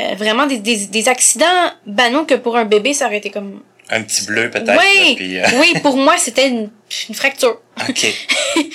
euh, 0.00 0.14
vraiment 0.16 0.46
des, 0.46 0.58
des, 0.58 0.86
des 0.86 1.08
accidents 1.08 1.70
banaux 1.86 2.24
que 2.24 2.34
pour 2.34 2.56
un 2.56 2.64
bébé, 2.64 2.94
ça 2.94 3.06
aurait 3.06 3.18
été 3.18 3.30
comme... 3.30 3.62
Un 3.90 4.02
petit 4.02 4.24
bleu 4.26 4.50
peut-être. 4.50 4.78
Oui, 4.78 5.14
puis, 5.16 5.38
euh, 5.38 5.46
oui, 5.60 5.72
pour 5.80 5.96
moi, 6.06 6.16
c'était 6.18 6.48
une, 6.48 6.70
une 7.08 7.14
fracture. 7.14 7.60
OK. 7.88 8.06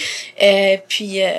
Euh, 0.41 0.77
puis, 0.89 1.21
euh, 1.21 1.29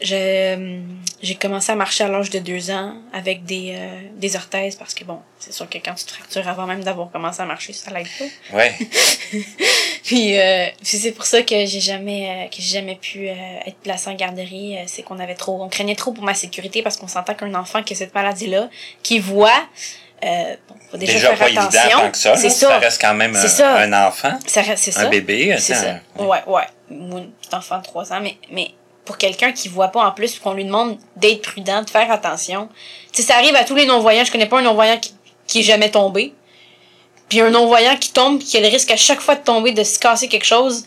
j'ai 0.00 1.34
commencé 1.40 1.72
à 1.72 1.74
marcher 1.74 2.04
à 2.04 2.08
l'âge 2.08 2.30
de 2.30 2.38
deux 2.38 2.70
ans 2.70 2.94
avec 3.12 3.44
des, 3.44 3.74
euh, 3.76 4.00
des 4.14 4.36
orthèses 4.36 4.76
parce 4.76 4.94
que, 4.94 5.04
bon, 5.04 5.20
c'est 5.38 5.52
sûr 5.52 5.68
que 5.68 5.78
quand 5.78 5.94
tu 5.94 6.04
te 6.04 6.12
fractures 6.12 6.46
avant 6.48 6.66
même 6.66 6.84
d'avoir 6.84 7.10
commencé 7.10 7.40
à 7.40 7.44
marcher, 7.46 7.72
ça 7.72 7.90
l'aide 7.90 8.06
pas. 8.18 8.56
Ouais. 8.56 8.74
Puis, 10.04 10.38
euh, 10.38 10.66
puis 10.84 10.98
c'est 10.98 11.10
pour 11.10 11.24
ça 11.26 11.42
que 11.42 11.66
j'ai 11.66 11.80
jamais 11.80 12.28
euh, 12.46 12.48
que 12.48 12.62
j'ai 12.62 12.74
jamais 12.78 12.94
pu 12.94 13.28
euh, 13.28 13.34
être 13.66 13.76
placée 13.78 14.08
en 14.08 14.14
garderie. 14.14 14.76
Euh, 14.78 14.82
c'est 14.86 15.02
qu'on 15.02 15.18
avait 15.18 15.34
trop, 15.34 15.60
on 15.60 15.68
craignait 15.68 15.96
trop 15.96 16.12
pour 16.12 16.22
ma 16.22 16.34
sécurité 16.34 16.80
parce 16.84 16.96
qu'on 16.96 17.08
s'entend 17.08 17.34
qu'un 17.34 17.52
enfant 17.56 17.82
qui 17.82 17.94
a 17.94 17.96
cette 17.96 18.14
maladie-là, 18.14 18.68
qui 19.02 19.18
voit, 19.18 19.66
euh, 20.24 20.54
bon, 20.68 20.76
faut 20.92 20.96
déjà, 20.96 21.12
Déjà, 21.14 21.28
faire 21.34 21.38
pas 21.38 21.48
évident 21.48 22.00
tant 22.02 22.10
que 22.12 22.18
ça. 22.18 22.36
C'est 22.36 22.44
là. 22.46 22.50
ça. 22.54 22.78
reste 22.78 23.00
quand 23.00 23.14
même 23.14 23.34
un, 23.34 23.48
ça. 23.48 23.74
un 23.78 24.06
enfant, 24.06 24.38
Ça 24.46 24.62
reste- 24.62 24.84
c'est 24.84 24.92
ça. 24.92 25.00
un 25.00 25.08
bébé. 25.08 25.56
C'est 25.58 25.74
sais, 25.74 25.98
ça. 26.16 26.22
Ouais, 26.22 26.38
ouais. 26.46 26.62
Petit 26.88 27.54
enfant 27.56 27.78
de 27.78 27.82
3 27.82 28.12
ans, 28.12 28.20
mais, 28.22 28.36
mais 28.52 28.70
pour 29.06 29.16
quelqu'un 29.16 29.52
qui 29.52 29.68
voit 29.68 29.88
pas 29.88 30.04
en 30.04 30.12
plus, 30.12 30.32
puis 30.32 30.40
qu'on 30.40 30.52
lui 30.52 30.64
demande 30.64 30.98
d'être 31.16 31.42
prudent, 31.42 31.82
de 31.82 31.88
faire 31.88 32.10
attention. 32.10 32.68
Tu 33.12 33.22
sais, 33.22 33.28
ça 33.28 33.36
arrive 33.36 33.56
à 33.56 33.64
tous 33.64 33.74
les 33.74 33.86
non-voyants. 33.86 34.24
Je 34.24 34.32
connais 34.32 34.46
pas 34.46 34.58
un 34.58 34.62
non-voyant 34.62 34.98
qui, 34.98 35.14
qui 35.46 35.60
est 35.60 35.62
jamais 35.62 35.90
tombé. 35.90 36.34
Puis 37.28 37.40
un 37.40 37.50
non-voyant 37.50 37.96
qui 37.96 38.12
tombe, 38.12 38.38
qui 38.38 38.56
a 38.58 38.60
le 38.60 38.68
risque 38.68 38.90
à 38.90 38.96
chaque 38.96 39.20
fois 39.20 39.36
de 39.36 39.42
tomber, 39.42 39.72
de 39.72 39.82
se 39.82 39.98
casser 39.98 40.28
quelque 40.28 40.44
chose. 40.44 40.84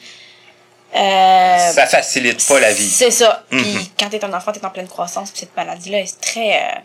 Euh, 0.96 1.72
Ça 1.72 1.88
facilite 1.88 2.46
pas 2.48 2.60
la 2.60 2.74
vie. 2.74 2.88
C'est 2.88 3.12
ça. 3.12 3.44
Mhm. 3.52 3.64
Puis 3.64 3.92
quand 4.00 4.10
t'es 4.10 4.24
un 4.24 4.34
enfant, 4.34 4.52
t'es 4.52 4.64
en 4.64 4.70
pleine 4.70 4.88
croissance, 4.88 5.32
puis 5.32 5.40
cette 5.42 5.56
maladie-là 5.56 6.00
est 6.00 6.20
très... 6.22 6.64
euh, 6.64 6.80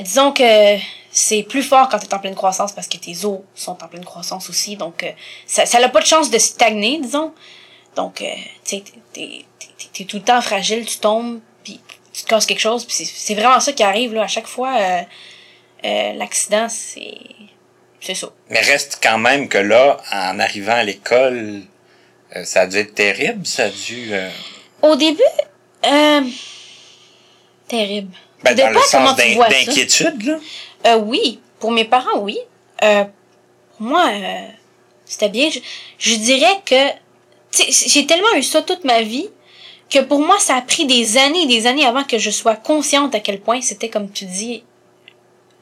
disons 0.00 0.32
que 0.32 0.78
c'est 1.10 1.42
plus 1.42 1.62
fort 1.62 1.88
quand 1.88 1.98
t'es 1.98 2.12
en 2.12 2.18
pleine 2.18 2.34
croissance 2.34 2.72
parce 2.72 2.88
que 2.88 2.96
tes 2.96 3.24
os 3.24 3.40
sont 3.54 3.82
en 3.82 3.88
pleine 3.88 4.04
croissance 4.04 4.48
aussi. 4.50 4.76
Donc, 4.76 5.02
euh, 5.02 5.10
ça 5.46 5.66
ça 5.66 5.80
n'a 5.80 5.88
pas 5.88 6.00
de 6.00 6.06
chance 6.06 6.30
de 6.30 6.38
stagner, 6.38 7.00
disons. 7.00 7.32
Donc, 7.96 8.22
euh, 8.22 8.26
tu 8.64 8.76
sais, 8.76 8.82
t'es- 8.82 8.92
t'es 9.12 9.44
t'es- 9.58 9.88
t'es 9.92 10.04
tout 10.04 10.16
le 10.18 10.22
temps 10.22 10.40
fragile, 10.40 10.84
tu 10.86 10.98
tombes, 10.98 11.40
puis 11.64 11.80
tu 12.12 12.22
te 12.22 12.28
casses 12.28 12.46
quelque 12.46 12.60
chose. 12.60 12.84
Puis 12.84 12.94
c'est 12.94 13.04
c'est 13.04 13.34
vraiment 13.34 13.58
ça 13.60 13.72
qui 13.72 13.82
arrive, 13.82 14.14
là. 14.14 14.22
À 14.22 14.28
chaque 14.28 14.46
fois, 14.46 14.76
euh, 14.78 15.02
euh, 15.84 16.12
l'accident, 16.14 16.68
c'est... 16.68 17.16
C'est 18.00 18.14
ça. 18.14 18.28
Mais 18.50 18.60
reste 18.60 19.00
quand 19.02 19.18
même 19.18 19.48
que 19.48 19.58
là, 19.58 19.96
en 20.12 20.38
arrivant 20.38 20.74
à 20.74 20.84
l'école, 20.84 21.62
euh, 22.36 22.44
ça 22.44 22.60
a 22.62 22.66
dû 22.68 22.76
être 22.78 22.94
terrible. 22.94 23.44
Ça 23.44 23.64
a 23.64 23.68
dû... 23.70 24.10
euh, 24.12 24.30
Au 24.82 24.94
début, 24.94 25.20
euh, 25.84 26.20
terrible. 27.66 28.14
ben, 28.44 28.54
dans 28.54 28.70
le 28.70 28.78
sens 28.80 29.16
d'inquiétude, 29.16 30.22
là. 30.22 30.38
Euh, 30.86 30.96
oui, 30.98 31.40
pour 31.58 31.70
mes 31.72 31.84
parents, 31.84 32.18
oui. 32.20 32.38
Euh, 32.82 33.04
pour 33.76 33.86
moi, 33.86 34.08
euh, 34.12 34.46
c'était 35.04 35.28
bien. 35.28 35.50
Je, 35.50 35.58
je 35.98 36.14
dirais 36.16 36.60
que 36.64 36.90
j'ai 37.52 38.06
tellement 38.06 38.34
eu 38.36 38.42
ça 38.42 38.62
toute 38.62 38.84
ma 38.84 39.02
vie 39.02 39.28
que 39.90 40.00
pour 40.00 40.20
moi, 40.20 40.36
ça 40.38 40.56
a 40.56 40.60
pris 40.62 40.84
des 40.86 41.16
années 41.16 41.42
et 41.42 41.46
des 41.46 41.66
années 41.66 41.86
avant 41.86 42.04
que 42.04 42.18
je 42.18 42.30
sois 42.30 42.56
consciente 42.56 43.14
à 43.14 43.20
quel 43.20 43.40
point 43.40 43.60
c'était, 43.62 43.88
comme 43.88 44.10
tu 44.10 44.26
dis, 44.26 44.62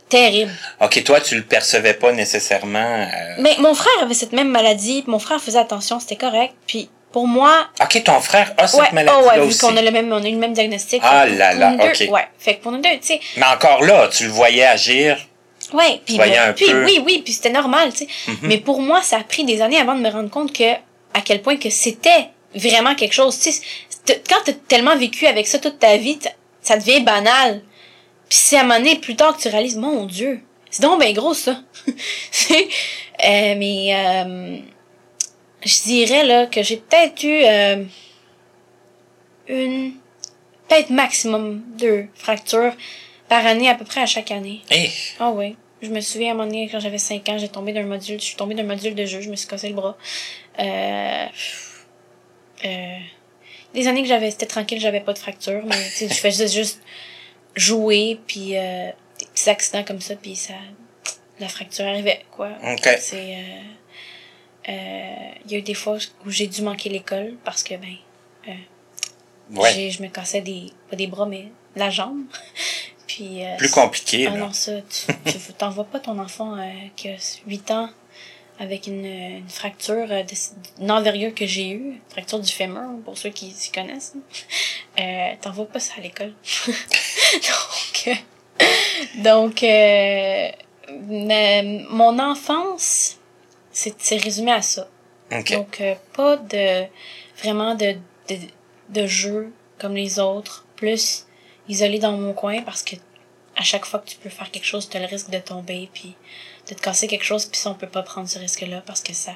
terrible. 0.08 0.52
OK, 0.80 1.02
toi, 1.04 1.20
tu 1.20 1.36
le 1.36 1.42
percevais 1.44 1.94
pas 1.94 2.12
nécessairement. 2.12 2.78
euh, 3.02 3.34
Mais 3.38 3.54
mon 3.58 3.74
frère 3.74 3.92
avait 4.02 4.14
cette 4.14 4.32
même 4.32 4.48
maladie, 4.48 5.04
mon 5.06 5.18
frère 5.18 5.40
faisait 5.40 5.58
attention, 5.58 6.00
c'était 6.00 6.16
correct. 6.16 6.54
Puis 6.66 6.88
pour 7.12 7.26
moi, 7.28 7.68
OK, 7.80 8.02
ton 8.04 8.20
frère 8.20 8.52
a 8.58 8.66
cette 8.66 8.80
ouais, 8.80 8.92
maladie 8.92 9.16
oh 9.20 9.28
ouais, 9.28 9.36
là 9.38 9.44
vu 9.44 9.56
qu'on 9.56 9.76
a 9.76 9.82
le 9.82 9.90
même, 9.90 10.12
on 10.12 10.22
a 10.22 10.28
eu 10.28 10.32
le 10.32 10.38
même 10.38 10.52
diagnostic. 10.52 11.00
Ah 11.04 11.26
là 11.26 11.54
là, 11.54 11.74
ok. 11.78 12.08
Ouais, 12.10 12.26
fait 12.38 12.56
que 12.56 12.62
pour 12.62 12.72
nous 12.72 12.80
deux, 12.80 12.90
tu 13.00 13.06
sais, 13.06 13.20
Mais 13.36 13.46
encore 13.46 13.82
là, 13.84 14.08
tu 14.08 14.24
le 14.24 14.30
voyais 14.30 14.64
agir? 14.66 15.16
Ouais, 15.72 16.00
puis, 16.04 16.14
voyais 16.16 16.38
un 16.38 16.52
puis 16.52 16.66
peu. 16.66 16.84
oui, 16.84 17.00
oui, 17.04 17.22
puis 17.24 17.32
c'était 17.32 17.50
normal, 17.50 17.90
tu 17.92 17.98
sais. 17.98 18.08
Mhm. 18.28 18.36
Mais 18.42 18.58
pour 18.58 18.80
moi, 18.80 19.02
ça 19.02 19.16
a 19.18 19.24
pris 19.24 19.44
des 19.44 19.62
années 19.62 19.78
avant 19.80 19.94
de 19.94 20.00
me 20.00 20.10
rendre 20.10 20.30
compte 20.30 20.52
que 20.52 20.74
à 21.16 21.22
quel 21.22 21.40
point 21.40 21.56
que 21.56 21.70
c'était 21.70 22.28
vraiment 22.54 22.94
quelque 22.94 23.14
chose. 23.14 23.38
Tu 23.40 23.50
sais, 23.50 23.62
quand 24.28 24.36
t'as 24.44 24.52
tellement 24.52 24.96
vécu 24.96 25.26
avec 25.26 25.46
ça 25.46 25.58
toute 25.58 25.78
ta 25.78 25.96
vie, 25.96 26.18
ça 26.60 26.76
devient 26.76 27.00
banal. 27.00 27.62
Puis 28.28 28.38
c'est 28.38 28.56
à 28.58 28.60
un 28.60 28.62
moment 28.64 28.78
donné, 28.78 28.96
plus 28.96 29.16
tard 29.16 29.34
que 29.34 29.42
tu 29.42 29.48
réalises, 29.48 29.76
mon 29.76 30.04
Dieu, 30.04 30.42
c'est 30.70 30.82
donc 30.82 31.00
bien 31.00 31.12
gros 31.12 31.34
ça. 31.34 31.60
Euh, 33.24 33.54
mais 33.56 33.94
euh, 33.94 34.58
je 35.64 35.82
dirais 35.84 36.22
là 36.22 36.44
que 36.44 36.62
j'ai 36.62 36.76
peut-être 36.76 37.22
eu 37.24 37.44
euh, 37.44 37.82
une, 39.48 39.94
peut-être 40.68 40.90
maximum 40.90 41.62
deux 41.78 42.08
fractures 42.14 42.74
par 43.26 43.46
année 43.46 43.70
à 43.70 43.74
peu 43.74 43.86
près 43.86 44.02
à 44.02 44.06
chaque 44.06 44.30
année. 44.30 44.60
Eh, 44.70 44.90
Ah 45.18 45.30
oui. 45.30 45.56
Je 45.82 45.90
me 45.90 46.00
souviens 46.00 46.30
à 46.30 46.32
un 46.32 46.34
moment 46.36 46.46
donné, 46.48 46.68
quand 46.70 46.80
j'avais 46.80 46.98
5 46.98 47.28
ans, 47.28 47.38
j'ai 47.38 47.48
tombé 47.48 47.72
d'un 47.72 47.82
module, 47.84 48.18
je 48.18 48.24
suis 48.24 48.36
tombée 48.36 48.54
d'un 48.54 48.62
module 48.62 48.94
de 48.94 49.04
jeu, 49.04 49.20
je 49.20 49.30
me 49.30 49.36
suis 49.36 49.46
cassé 49.48 49.68
le 49.68 49.74
bras. 49.74 49.96
Euh, 50.58 51.26
euh, 52.64 52.98
des 53.74 53.86
années 53.88 54.02
que 54.02 54.08
j'avais, 54.08 54.30
c'était 54.30 54.46
tranquille, 54.46 54.80
j'avais 54.80 55.00
pas 55.00 55.12
de 55.12 55.18
fracture, 55.18 55.62
mais 55.66 55.76
je 56.00 56.06
faisais 56.14 56.48
juste 56.48 56.80
jouer, 57.54 58.18
puis 58.26 58.56
euh, 58.56 58.90
des 59.18 59.26
petits 59.26 59.50
accidents 59.50 59.84
comme 59.84 60.00
ça, 60.00 60.16
puis 60.16 60.34
ça, 60.34 60.54
la 61.40 61.48
fracture 61.48 61.84
arrivait, 61.86 62.24
quoi. 62.30 62.50
C'est, 62.98 63.34
euh, 63.36 64.70
euh, 64.70 65.30
il 65.44 65.52
y 65.52 65.54
a 65.56 65.58
eu 65.58 65.62
des 65.62 65.74
fois 65.74 65.98
où 66.24 66.30
j'ai 66.30 66.46
dû 66.46 66.62
manquer 66.62 66.88
l'école 66.88 67.34
parce 67.44 67.62
que, 67.62 67.74
ben, 67.74 67.94
Ouais. 69.54 69.90
je 69.90 70.02
me 70.02 70.08
cassais 70.08 70.40
des, 70.40 70.72
pas 70.90 70.96
des 70.96 71.06
bras, 71.06 71.24
mais 71.26 71.46
la 71.76 71.88
jambe. 71.88 72.24
Puis, 73.06 73.44
euh, 73.44 73.56
Plus 73.56 73.70
compliqué, 73.70 74.26
ah 74.26 74.30
là. 74.30 74.36
non, 74.38 74.52
ça, 74.52 74.72
tu, 74.82 75.38
t'envoies 75.58 75.84
pas 75.84 76.00
ton 76.00 76.18
enfant 76.18 76.56
euh, 76.58 76.62
qui 76.96 77.08
a 77.08 77.16
8 77.46 77.70
ans 77.70 77.88
avec 78.58 78.86
une, 78.86 79.04
une 79.04 79.48
fracture 79.48 80.06
euh, 80.10 80.22
d'une 80.78 80.90
envergure 80.90 81.34
que 81.34 81.46
j'ai 81.46 81.70
eue, 81.70 82.00
fracture 82.08 82.40
du 82.40 82.52
fémur, 82.52 82.82
pour 83.04 83.16
ceux 83.16 83.30
qui 83.30 83.50
s'y 83.52 83.70
connaissent. 83.70 84.14
hein. 84.16 85.02
Euh, 85.02 85.34
t'envoies 85.40 85.68
pas 85.68 85.78
ça 85.78 85.94
à 85.98 86.00
l'école. 86.00 86.32
donc, 87.36 88.16
donc 89.16 89.62
mais 89.62 90.56
mon 91.90 92.18
enfance, 92.18 93.18
c'est 93.70 94.16
résumé 94.16 94.52
à 94.52 94.62
ça. 94.62 94.88
Donc, 95.50 95.82
pas 96.14 96.36
de 96.36 96.84
vraiment 97.42 97.74
de, 97.74 97.96
de, 98.30 98.36
de 98.88 99.06
jeu 99.06 99.52
comme 99.78 99.94
les 99.94 100.18
autres, 100.18 100.64
plus 100.76 101.26
isolé 101.68 101.98
dans 101.98 102.12
mon 102.12 102.32
coin 102.32 102.62
parce 102.62 102.82
que 102.82 102.96
à 103.56 103.62
chaque 103.62 103.86
fois 103.86 104.00
que 104.00 104.10
tu 104.10 104.16
peux 104.16 104.28
faire 104.28 104.50
quelque 104.50 104.66
chose, 104.66 104.88
tu 104.88 104.96
as 104.96 105.00
le 105.00 105.06
risque 105.06 105.30
de 105.30 105.38
tomber 105.38 105.88
puis 105.92 106.14
de 106.68 106.74
te 106.74 106.80
casser 106.80 107.06
quelque 107.06 107.24
chose, 107.24 107.46
puis 107.46 107.58
ça, 107.58 107.70
on 107.70 107.74
peut 107.74 107.86
pas 107.86 108.02
prendre 108.02 108.28
ce 108.28 108.38
risque-là 108.38 108.82
parce 108.84 109.02
que 109.02 109.14
ça. 109.14 109.32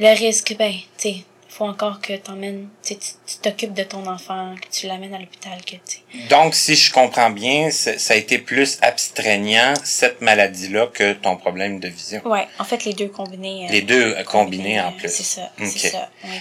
Le 0.00 0.08
risque, 0.16 0.56
ben, 0.58 0.74
tu 0.98 1.10
faut 1.56 1.66
encore 1.66 2.00
que 2.00 2.14
t'emmènes, 2.16 2.68
tu 2.82 2.96
t'occupes 3.40 3.74
de 3.74 3.84
ton 3.84 4.04
enfant, 4.08 4.56
que 4.60 4.66
tu 4.76 4.88
l'amènes 4.88 5.14
à 5.14 5.20
l'hôpital, 5.20 5.56
que 5.64 5.76
tu. 5.88 6.26
Donc, 6.28 6.52
si 6.52 6.74
je 6.74 6.92
comprends 6.92 7.30
bien, 7.30 7.70
ça 7.70 7.92
a 8.12 8.16
été 8.16 8.38
plus 8.38 8.78
abstraignant, 8.82 9.74
cette 9.84 10.20
maladie-là, 10.20 10.88
que 10.92 11.12
ton 11.12 11.36
problème 11.36 11.78
de 11.78 11.86
vision. 11.86 12.20
Ouais, 12.26 12.48
en 12.58 12.64
fait, 12.64 12.84
les 12.84 12.92
deux 12.92 13.06
combinés. 13.06 13.66
euh, 13.68 13.72
Les 13.72 13.82
deux 13.82 14.14
euh, 14.16 14.24
combinés 14.24 14.80
en 14.80 14.88
euh, 14.88 14.98
plus. 14.98 15.08
C'est 15.10 15.22
ça, 15.22 15.52
c'est 15.64 15.92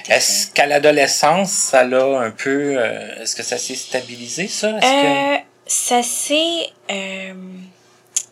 Est-ce 0.09 0.49
qu'à 0.51 0.65
l'adolescence, 0.65 1.51
ça 1.51 1.83
l'a 1.83 2.19
un 2.19 2.31
peu... 2.31 2.73
euh, 2.79 3.21
Est-ce 3.21 3.35
que 3.35 3.43
ça 3.43 3.59
s'est 3.59 3.75
stabilisé, 3.75 4.47
ça? 4.47 4.73
Que... 4.73 5.43
Ça 5.67 6.01
s'est 6.01 6.69
euh, 6.91 7.33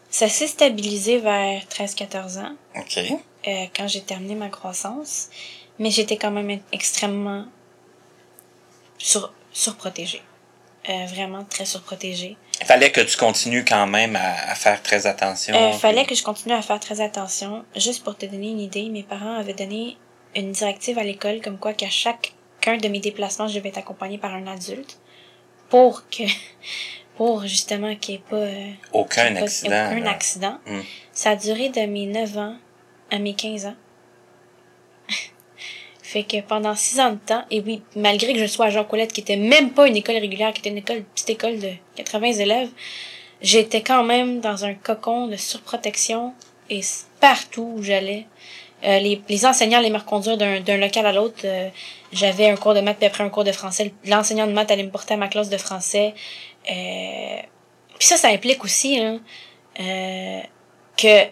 ça 0.09 0.27
s'est 0.27 0.47
stabilisé 0.47 1.19
vers 1.19 1.61
13-14 1.73 2.39
ans 2.39 2.55
OK. 2.75 2.99
quand 3.75 3.87
j'ai 3.87 4.01
terminé 4.01 4.35
ma 4.35 4.49
croissance 4.49 5.29
mais 5.81 5.89
j'étais 5.91 6.15
quand 6.17 6.31
même 6.31 6.59
extrêmement 6.71 7.43
sur, 8.97 9.33
surprotégée 9.51 10.21
Euh, 10.89 11.05
vraiment 11.05 11.43
très 11.43 11.65
surprotégée 11.65 12.37
Il 12.59 12.65
fallait 12.65 12.91
que 12.91 13.01
tu 13.01 13.15
continues 13.15 13.63
quand 13.63 13.85
même 13.85 14.15
à, 14.15 14.49
à 14.51 14.55
faire 14.55 14.81
très 14.81 15.05
attention. 15.05 15.53
euh, 15.55 15.71
fallait 15.73 16.01
puis- 16.05 16.09
que 16.09 16.15
je 16.15 16.23
continue 16.23 16.55
à 16.55 16.61
faire 16.63 16.79
très 16.79 17.01
attention 17.01 17.63
juste 17.75 18.03
pour 18.03 18.17
te 18.17 18.25
donner 18.25 18.49
une 18.49 18.59
idée 18.59 18.89
mes 18.89 19.03
parents 19.03 19.35
avaient 19.35 19.53
donné 19.53 19.97
une 20.35 20.51
directive 20.51 20.97
à 20.97 21.03
l'école 21.03 21.39
comme 21.41 21.59
quoi 21.59 21.73
qu'à 21.73 21.89
chacun 21.89 22.77
de 22.77 22.87
mes 22.87 22.99
déplacements 22.99 23.47
je 23.47 23.55
devais 23.59 23.69
être 23.69 23.77
accompagnée 23.77 24.17
par 24.17 24.33
un 24.33 24.47
adulte 24.47 24.97
pour 25.69 26.07
que 26.09 26.23
pour 27.17 27.45
justement 27.45 27.95
qu'il 27.95 28.15
n'y 28.15 28.21
ait 28.21 28.23
pas 28.29 28.35
euh, 28.37 28.71
Aucun 28.93 29.27
J'ai 29.27 29.33
pas- 29.35 29.41
accident. 29.41 29.85
Aucun 29.91 29.99
là. 29.99 30.09
accident. 30.11 30.57
Hmm. 30.65 30.81
Ça 31.13 31.31
a 31.31 31.35
duré 31.35 31.69
de 31.69 31.81
mes 31.81 32.07
9 32.07 32.37
ans 32.37 32.55
à 33.11 33.19
mes 33.19 33.35
15 33.35 33.65
ans. 33.67 33.75
Fait 36.11 36.23
que 36.23 36.41
pendant 36.41 36.75
6 36.75 36.99
ans 36.99 37.11
de 37.11 37.19
temps, 37.25 37.43
et 37.49 37.61
oui, 37.61 37.81
malgré 37.95 38.33
que 38.33 38.39
je 38.39 38.45
sois 38.45 38.65
à 38.65 38.69
Jean 38.69 38.83
Colette, 38.83 39.13
qui 39.13 39.21
était 39.21 39.37
même 39.37 39.71
pas 39.71 39.87
une 39.87 39.95
école 39.95 40.17
régulière, 40.17 40.51
qui 40.51 40.59
était 40.59 40.69
une 40.69 40.79
école, 40.79 41.03
petite 41.03 41.29
école 41.29 41.57
de 41.59 41.69
80 41.95 42.33
élèves, 42.33 42.69
j'étais 43.41 43.81
quand 43.81 44.03
même 44.03 44.41
dans 44.41 44.65
un 44.65 44.73
cocon 44.73 45.27
de 45.27 45.37
surprotection 45.37 46.33
et 46.69 46.81
partout 47.21 47.75
où 47.77 47.81
j'allais. 47.81 48.25
Euh, 48.83 48.99
les, 48.99 49.21
les 49.29 49.45
enseignants 49.45 49.79
allaient 49.79 49.89
me 49.89 49.99
reconduire 49.99 50.37
d'un 50.37 50.77
local 50.77 51.05
à 51.05 51.13
l'autre. 51.13 51.41
Euh, 51.45 51.69
J'avais 52.11 52.49
un 52.49 52.57
cours 52.57 52.73
de 52.73 52.81
maths, 52.81 52.97
puis 52.97 53.05
après 53.05 53.23
un 53.23 53.29
cours 53.29 53.45
de 53.45 53.53
français. 53.53 53.93
L'enseignant 54.05 54.47
de 54.47 54.51
maths 54.51 54.69
allait 54.69 54.83
me 54.83 54.91
porter 54.91 55.13
à 55.13 55.17
ma 55.17 55.29
classe 55.29 55.49
de 55.49 55.57
français. 55.57 56.13
Euh, 56.69 57.37
puis 57.97 58.07
ça, 58.07 58.17
ça 58.17 58.27
implique 58.27 58.65
aussi 58.65 58.99
hein, 58.99 59.21
que 60.97 61.25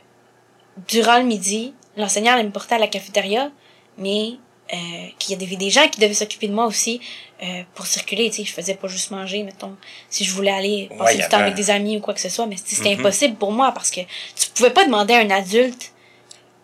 durant 0.88 1.18
le 1.18 1.26
midi, 1.26 1.74
l'enseignant 1.98 2.34
allait 2.34 2.44
me 2.44 2.52
porter 2.52 2.76
à 2.76 2.78
la 2.78 2.88
cafétéria, 2.88 3.52
mais 3.98 4.38
euh, 4.74 4.78
qu'il 5.18 5.40
y 5.40 5.44
avait 5.46 5.56
des 5.56 5.70
gens 5.70 5.88
qui 5.88 6.00
devaient 6.00 6.14
s'occuper 6.14 6.48
de 6.48 6.54
moi 6.54 6.66
aussi 6.66 7.02
euh, 7.44 7.64
pour 7.76 7.86
circuler. 7.88 8.30
Tu 8.30 8.38
sais, 8.38 8.44
je 8.46 8.54
faisais 8.54 8.76
pas 8.76 8.88
juste 8.88 9.12
manger, 9.12 9.44
mettons, 9.44 9.76
si 10.10 10.24
je 10.26 10.32
voulais 10.34 10.52
aller 10.52 10.88
Ouais, 10.92 10.98
passer 10.98 11.18
y 11.18 11.22
du 11.22 11.28
temps 11.28 11.38
avec 11.40 11.56
des 11.56 11.70
amis 11.72 11.98
ou 11.98 12.00
quoi 12.02 12.14
que 12.14 12.22
ce 12.22 12.30
soit, 12.30 12.46
mais 12.46 12.56
c'était 12.64 12.94
Mhm. 12.96 13.00
impossible 13.02 13.36
pour 13.36 13.52
moi 13.52 13.72
parce 13.74 13.90
que 13.92 14.02
tu 14.02 14.50
pouvais 14.56 14.70
pas 14.72 14.86
demander 14.86 15.14
à 15.16 15.20
un 15.20 15.30
adulte 15.32 15.92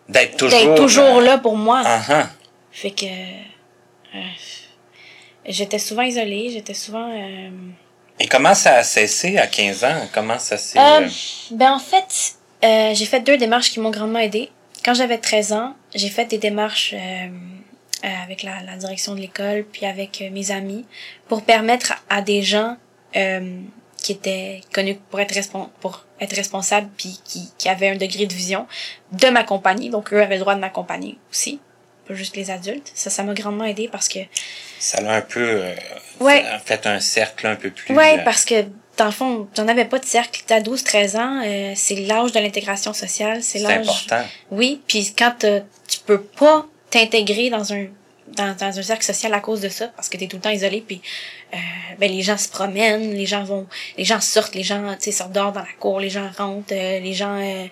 D'être 0.08 0.36
toujours... 0.76 1.20
là 1.20 1.38
pour 1.38 1.56
moi. 1.56 1.82
ah. 1.84 2.30
Fait 2.70 2.90
que 2.92 3.06
euh, 3.06 4.20
j'étais 5.46 5.78
souvent 5.78 6.02
isolée, 6.02 6.50
j'étais 6.52 6.74
souvent 6.74 7.10
euh, 7.10 7.50
Et 8.20 8.28
comment 8.28 8.54
ça 8.54 8.74
a 8.76 8.82
cessé 8.82 9.38
à 9.38 9.46
15 9.46 9.84
ans? 9.84 10.08
Comment 10.12 10.38
ça 10.38 10.56
s'est... 10.58 10.78
Euh, 10.78 11.00
euh, 11.02 11.08
ben 11.52 11.72
en 11.72 11.78
fait, 11.78 12.34
j'ai 12.94 13.06
fait 13.06 13.20
deux 13.20 13.36
démarches 13.36 13.70
qui 13.70 13.80
m'ont 13.80 13.90
grandement 13.90 14.18
aidé. 14.18 14.50
Quand 14.84 14.94
j'avais 14.94 15.18
13 15.18 15.52
ans, 15.52 15.74
j'ai 15.94 16.08
fait 16.10 16.26
des 16.26 16.38
démarches 16.38 16.94
euh, 18.06 18.10
avec 18.22 18.42
la, 18.42 18.62
la 18.62 18.76
direction 18.76 19.14
de 19.14 19.20
l'école, 19.20 19.64
puis 19.70 19.84
avec 19.86 20.20
euh, 20.22 20.30
mes 20.30 20.50
amis, 20.50 20.84
pour 21.28 21.42
permettre 21.42 21.94
à, 22.08 22.22
des 22.22 22.42
gens 22.42 22.76
euh, 23.16 23.60
qui 24.02 24.12
étaient 24.12 24.60
connus 24.72 24.96
pour 25.10 25.20
être, 25.20 25.34
respon- 25.34 25.68
pour 25.80 26.04
être 26.20 26.34
responsables, 26.36 26.88
puis 26.96 27.18
qui, 27.24 27.50
qui 27.58 27.68
avaient 27.68 27.88
un 27.88 27.96
degré 27.96 28.26
de 28.26 28.32
vision, 28.34 28.66
de 29.12 29.26
m'accompagner. 29.28 29.90
Donc 29.90 30.12
eux 30.12 30.22
avaient 30.22 30.36
le 30.36 30.40
droit 30.40 30.54
de 30.54 30.60
m'accompagner 30.60 31.18
aussi, 31.30 31.58
pas 32.06 32.14
juste 32.14 32.36
les 32.36 32.50
adultes. 32.50 32.90
Ça, 32.94 33.10
ça 33.10 33.22
m'a 33.24 33.34
grandement 33.34 33.64
aidé 33.64 33.88
parce 33.90 34.08
que 34.08 34.20
Ça 34.78 35.00
l'a 35.00 35.14
un 35.14 35.22
peu... 35.22 35.40
euh, 35.64 35.74
Ouais. 36.20 36.44
fait 36.64 36.86
un 36.86 37.00
cercle 37.00 37.46
un 37.46 37.56
peu 37.56 37.70
plus... 37.70 37.94
Ouais, 37.94 38.18
euh, 38.20 38.24
parce 38.24 38.44
que 38.46 38.64
dans 38.96 39.04
le 39.06 39.10
fond, 39.10 39.46
j'en 39.54 39.68
avais 39.68 39.84
pas 39.84 39.98
de 39.98 40.06
cercle. 40.06 40.40
T'as 40.46 40.60
12-13 40.60 41.16
ans, 41.18 41.42
euh, 41.44 41.72
c'est 41.76 41.96
l'âge 41.96 42.32
de 42.32 42.38
l'intégration 42.40 42.94
sociale, 42.94 43.42
c'est 43.42 43.58
C'est 43.58 43.64
l'âge. 43.66 43.86
important. 43.88 44.24
Oui, 44.50 44.80
puis 44.86 45.12
quand 45.18 45.34
tu 45.38 45.98
peux 46.06 46.22
pas 46.22 46.66
t'intégrer 46.96 47.50
dans 47.50 47.72
un 47.72 47.86
dans, 48.28 48.56
dans 48.56 48.78
un 48.78 48.82
cercle 48.82 49.04
social 49.04 49.32
à 49.34 49.40
cause 49.40 49.60
de 49.60 49.68
ça, 49.68 49.86
parce 49.88 50.08
que 50.08 50.16
t'es 50.16 50.26
tout 50.26 50.36
le 50.36 50.42
temps 50.42 50.50
isolé, 50.50 50.82
puis 50.84 51.00
euh, 51.54 51.56
ben 51.98 52.10
les 52.10 52.22
gens 52.22 52.36
se 52.36 52.48
promènent, 52.48 53.14
les 53.14 53.26
gens 53.26 53.44
vont, 53.44 53.66
les 53.96 54.04
gens 54.04 54.20
sortent, 54.20 54.54
les 54.54 54.64
gens 54.64 54.96
tu 55.00 55.12
sortent 55.12 55.32
dehors 55.32 55.52
dans 55.52 55.60
la 55.60 55.72
cour, 55.78 56.00
les 56.00 56.10
gens 56.10 56.28
rentrent, 56.36 56.72
euh, 56.72 56.98
les 56.98 57.12
gens 57.12 57.38
euh, 57.38 57.66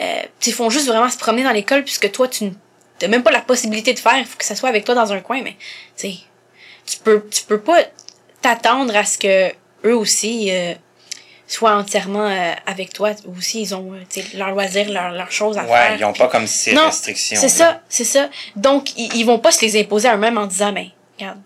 euh, 0.00 0.22
sais, 0.38 0.52
font 0.52 0.70
juste 0.70 0.86
vraiment 0.86 1.10
se 1.10 1.18
promener 1.18 1.42
dans 1.42 1.50
l'école 1.50 1.82
puisque 1.82 2.12
toi 2.12 2.28
tu 2.28 2.52
n'as 3.02 3.08
même 3.08 3.24
pas 3.24 3.32
la 3.32 3.40
possibilité 3.40 3.94
de 3.94 3.98
faire, 3.98 4.24
faut 4.26 4.38
que 4.38 4.44
ça 4.44 4.54
soit 4.54 4.68
avec 4.68 4.84
toi 4.84 4.94
dans 4.94 5.12
un 5.12 5.20
coin, 5.20 5.42
mais 5.42 5.56
tu 5.96 6.08
tu 6.86 6.98
peux 7.02 7.26
tu 7.28 7.42
peux 7.42 7.60
pas 7.60 7.82
t'attendre 8.42 8.94
à 8.94 9.04
ce 9.04 9.18
que 9.18 9.52
eux 9.84 9.96
aussi 9.96 10.50
euh, 10.52 10.74
soient 11.46 11.76
entièrement 11.76 12.26
euh, 12.26 12.52
avec 12.66 12.92
toi 12.92 13.10
aussi 13.36 13.62
ils 13.62 13.74
ont 13.74 13.92
euh, 13.94 14.00
tu 14.10 14.20
sais, 14.20 14.36
leur 14.36 14.50
loisir 14.50 14.90
leur 14.90 15.12
leur 15.12 15.30
chose 15.30 15.56
à 15.58 15.62
Ouais, 15.62 15.68
faire 15.68 15.96
ils 15.98 16.04
ont 16.04 16.12
puis- 16.12 16.20
pas 16.22 16.28
comme 16.28 16.46
ces 16.46 16.72
Non, 16.74 16.86
restrictions. 16.86 17.38
c'est 17.40 17.48
ça, 17.48 17.80
c'est 17.88 18.04
ça. 18.04 18.28
Donc, 18.56 18.96
ils, 18.98 19.14
ils 19.16 19.24
vont 19.24 19.38
pas 19.38 19.52
se 19.52 19.60
les 19.64 19.78
imposer 19.80 20.08
à 20.08 20.16
eux-mêmes 20.16 20.38
en 20.38 20.46
disant, 20.46 20.72
ben, 20.72 20.88
regarde, 21.18 21.38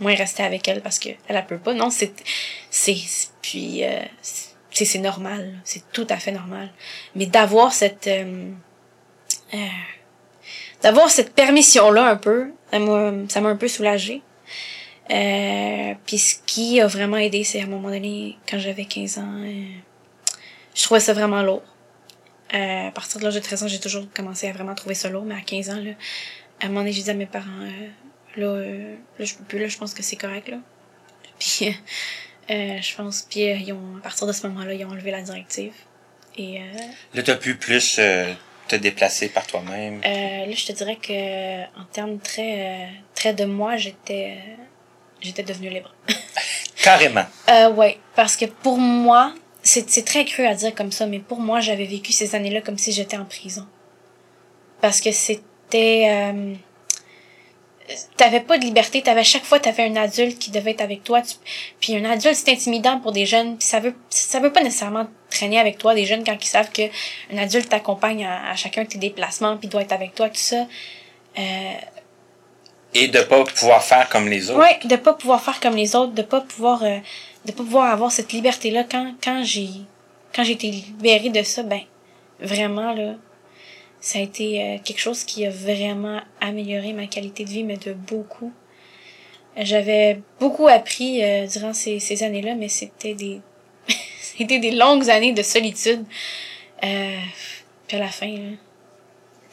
moins 0.00 0.14
rester 0.14 0.42
avec 0.42 0.66
elle 0.68 0.80
parce 0.80 0.98
que 0.98 1.10
elle 1.28 1.36
a 1.36 1.42
peut 1.42 1.58
pas. 1.58 1.74
Non, 1.74 1.90
c'est, 1.90 2.12
c'est, 2.70 2.96
puis, 3.42 3.84
euh, 3.84 4.00
c'est, 4.22 4.84
c'est 4.86 4.98
normal. 4.98 5.54
C'est 5.64 5.82
tout 5.92 6.06
à 6.08 6.16
fait 6.16 6.32
normal. 6.32 6.70
Mais 7.14 7.26
d'avoir 7.26 7.72
cette, 7.74 8.06
euh, 8.06 8.48
euh, 9.54 9.58
d'avoir 10.82 11.10
cette 11.10 11.34
permission-là 11.34 12.06
un 12.06 12.16
peu, 12.16 12.52
ça 12.72 12.78
m'a, 12.78 13.12
ça 13.28 13.40
m'a 13.42 13.50
un 13.50 13.56
peu 13.56 13.68
soulagée. 13.68 14.22
Euh, 15.10 15.94
puis 16.06 16.18
ce 16.18 16.36
qui 16.46 16.80
a 16.80 16.86
vraiment 16.86 17.16
aidé, 17.16 17.44
c'est 17.44 17.60
à 17.60 17.64
un 17.64 17.66
moment 17.66 17.90
donné, 17.90 18.36
quand 18.48 18.58
j'avais 18.58 18.84
15 18.84 19.18
ans, 19.18 19.42
euh, 19.44 19.64
je 20.74 20.82
trouvais 20.84 21.00
ça 21.00 21.12
vraiment 21.12 21.42
lourd. 21.42 21.62
Euh, 22.54 22.88
à 22.88 22.90
partir 22.92 23.18
de 23.18 23.24
l'âge 23.24 23.34
de 23.34 23.40
13 23.40 23.62
ans, 23.64 23.68
j'ai 23.68 23.80
toujours 23.80 24.04
commencé 24.14 24.48
à 24.48 24.52
vraiment 24.52 24.74
trouver 24.74 24.94
ça 24.94 25.08
lourd, 25.08 25.24
mais 25.24 25.34
à 25.34 25.40
15 25.40 25.70
ans, 25.70 25.80
là, 25.82 25.92
à 26.60 26.66
un 26.66 26.68
moment 26.68 26.80
donné, 26.80 26.92
j'ai 26.92 27.02
dit 27.02 27.10
à 27.10 27.14
mes 27.14 27.26
parents, 27.26 27.48
euh, 27.62 27.88
là, 28.36 28.46
euh, 28.46 28.94
là, 29.18 29.24
je 29.24 29.34
peux 29.34 29.44
plus, 29.44 29.58
là, 29.58 29.68
je 29.68 29.76
pense 29.78 29.94
que 29.94 30.02
c'est 30.02 30.16
correct, 30.16 30.48
là. 30.48 30.58
Puis, 31.38 31.68
euh, 32.50 32.78
je 32.80 32.94
pense, 32.96 33.22
puis 33.22 33.50
euh, 33.50 33.56
ils 33.56 33.72
ont, 33.72 33.96
à 33.98 34.00
partir 34.00 34.26
de 34.26 34.32
ce 34.32 34.46
moment-là, 34.46 34.74
ils 34.74 34.84
ont 34.84 34.90
enlevé 34.90 35.10
la 35.10 35.22
directive. 35.22 35.72
Et 36.36 36.60
euh, 36.60 36.64
Là, 37.14 37.22
t'as 37.22 37.34
pu 37.36 37.56
plus 37.56 37.96
euh, 37.98 38.32
te 38.68 38.76
déplacer 38.76 39.28
par 39.28 39.46
toi-même. 39.46 40.00
euh, 40.04 40.46
là, 40.46 40.52
je 40.54 40.66
te 40.66 40.72
dirais 40.72 40.96
que 40.96 41.62
en 41.80 41.84
termes 41.92 42.18
très, 42.18 42.88
très 43.14 43.34
de 43.34 43.44
moi, 43.44 43.76
j'étais, 43.76 44.36
euh, 44.38 44.54
j'étais 45.22 45.42
devenue 45.42 45.70
libre. 45.70 45.94
Carrément. 46.82 47.24
Euh, 47.48 47.70
ouais, 47.70 47.98
parce 48.16 48.36
que 48.36 48.44
pour 48.46 48.78
moi, 48.78 49.32
c'est 49.62 49.88
c'est 49.88 50.04
très 50.04 50.24
cru 50.24 50.44
à 50.46 50.54
dire 50.54 50.74
comme 50.74 50.90
ça, 50.92 51.06
mais 51.06 51.20
pour 51.20 51.40
moi, 51.40 51.60
j'avais 51.60 51.84
vécu 51.86 52.12
ces 52.12 52.34
années-là 52.34 52.60
comme 52.60 52.78
si 52.78 52.92
j'étais 52.92 53.16
en 53.16 53.24
prison. 53.24 53.66
Parce 54.80 55.00
que 55.00 55.12
c'était... 55.12 56.06
Euh, 56.10 56.54
t'avais 58.16 58.40
pas 58.40 58.58
de 58.58 58.64
liberté, 58.64 59.02
t'avais 59.02 59.24
chaque 59.24 59.44
fois 59.44 59.58
t'avais 59.60 59.84
un 59.84 59.96
adulte 59.96 60.38
qui 60.38 60.50
devait 60.50 60.70
être 60.70 60.80
avec 60.80 61.02
toi, 61.04 61.20
tu- 61.20 61.34
puis 61.80 61.96
un 61.96 62.04
adulte 62.08 62.36
c'est 62.36 62.50
intimidant 62.50 62.98
pour 63.00 63.12
des 63.12 63.26
jeunes, 63.26 63.58
puis 63.58 63.66
ça 63.66 63.80
veut 63.80 63.94
ça 64.08 64.38
veut 64.40 64.52
pas 64.52 64.62
nécessairement 64.62 65.08
traîner 65.30 65.58
avec 65.58 65.78
toi 65.78 65.94
des 65.94 66.06
jeunes 66.06 66.24
quand 66.24 66.36
ils 66.40 66.46
savent 66.46 66.70
que 66.70 66.82
un 67.32 67.38
adulte 67.38 67.68
t'accompagne 67.68 68.24
à, 68.24 68.50
à 68.50 68.56
chacun 68.56 68.84
de 68.84 68.88
tes 68.88 68.98
déplacements 68.98 69.56
puis 69.56 69.68
doit 69.68 69.82
être 69.82 69.92
avec 69.92 70.14
toi 70.14 70.28
tout 70.28 70.36
ça. 70.36 70.66
Euh, 71.38 71.42
Et 72.94 73.08
de 73.08 73.20
pas 73.20 73.44
pouvoir 73.44 73.82
faire 73.82 74.08
comme 74.08 74.28
les 74.28 74.50
autres. 74.50 74.60
Ouais, 74.60 74.78
de 74.84 74.96
pas 74.96 75.14
pouvoir 75.14 75.42
faire 75.42 75.60
comme 75.60 75.76
les 75.76 75.96
autres, 75.96 76.12
de 76.12 76.22
pas 76.22 76.40
pouvoir 76.42 76.82
euh, 76.82 76.98
de 77.44 77.52
pas 77.52 77.62
pouvoir 77.62 77.92
avoir 77.92 78.12
cette 78.12 78.32
liberté 78.32 78.70
là 78.70 78.84
quand 78.84 79.14
quand 79.22 79.42
j'ai 79.44 79.68
quand 80.34 80.44
j'ai 80.44 80.52
été 80.52 80.70
libérée 80.70 81.30
de 81.30 81.42
ça, 81.42 81.62
ben 81.62 81.80
vraiment 82.40 82.92
là 82.92 83.14
ça 84.00 84.18
a 84.18 84.22
été 84.22 84.62
euh, 84.62 84.78
quelque 84.84 84.98
chose 84.98 85.24
qui 85.24 85.46
a 85.46 85.50
vraiment 85.50 86.20
amélioré 86.40 86.92
ma 86.92 87.06
qualité 87.06 87.44
de 87.44 87.50
vie 87.50 87.64
mais 87.64 87.76
de 87.76 87.92
beaucoup. 87.92 88.52
J'avais 89.56 90.20
beaucoup 90.40 90.66
appris 90.66 91.22
euh, 91.22 91.46
durant 91.46 91.72
ces 91.72 91.98
ces 91.98 92.22
années-là 92.22 92.54
mais 92.54 92.68
c'était 92.68 93.14
des 93.14 93.40
c'était 94.20 94.58
des 94.58 94.72
longues 94.72 95.08
années 95.10 95.32
de 95.32 95.42
solitude. 95.42 96.04
Euh, 96.84 97.18
puis 97.86 97.96
à 97.96 98.00
la 98.00 98.08
fin 98.08 98.28
là, 98.28 98.56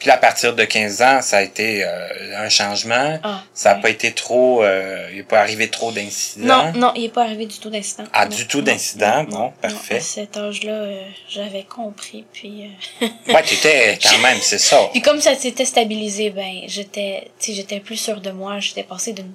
Puis 0.00 0.08
là, 0.08 0.14
à 0.14 0.16
partir 0.16 0.54
de 0.56 0.64
15 0.64 1.02
ans, 1.02 1.20
ça 1.22 1.36
a 1.36 1.42
été 1.42 1.84
euh, 1.84 2.42
un 2.44 2.48
changement. 2.48 3.18
ah, 3.22 3.42
Ça 3.54 3.68
n'a 3.70 3.76
ouais. 3.76 3.82
pas 3.82 3.90
été 3.90 4.12
trop... 4.12 4.64
euh, 4.64 5.06
il 5.10 5.18
n'est 5.18 5.22
pas 5.22 5.38
arrivé 5.40 5.68
trop 5.68 5.92
d'incidents. 5.92 6.72
Non, 6.72 6.72
non, 6.72 6.92
il 6.96 7.04
est 7.04 7.08
pas 7.10 7.22
arrivé 7.22 7.44
du 7.46 7.58
tout 7.58 7.68
d'incident. 7.70 8.04
Ah, 8.14 8.24
Non, 8.26 8.34
du 8.34 8.46
tout 8.48 8.62
d'incident, 8.62 9.24
non, 9.24 9.28
bon, 9.28 9.38
non, 9.38 9.52
parfait. 9.60 9.94
non. 9.94 10.00
À 10.00 10.02
cet 10.02 10.36
âge-là, 10.38 10.72
euh, 10.72 11.04
j'avais 11.28 11.64
compris, 11.64 12.24
puis... 12.32 12.70
euh, 13.02 13.06
Ouais, 13.32 13.42
t'étais 13.42 13.98
quand 14.02 14.18
même, 14.18 14.38
c'est 14.40 14.58
ça. 14.58 14.88
puis 14.90 15.02
comme 15.02 15.20
ça 15.20 15.34
s'était 15.34 15.66
stabilisé, 15.66 16.30
ben, 16.30 16.62
j'étais, 16.66 17.30
tu 17.38 17.46
sais, 17.46 17.52
j'étais 17.52 17.80
plus 17.80 17.96
sûre 17.98 18.20
de 18.22 18.30
moi. 18.30 18.58
J'étais 18.58 18.82
passée 18.84 19.12
d'une, 19.12 19.32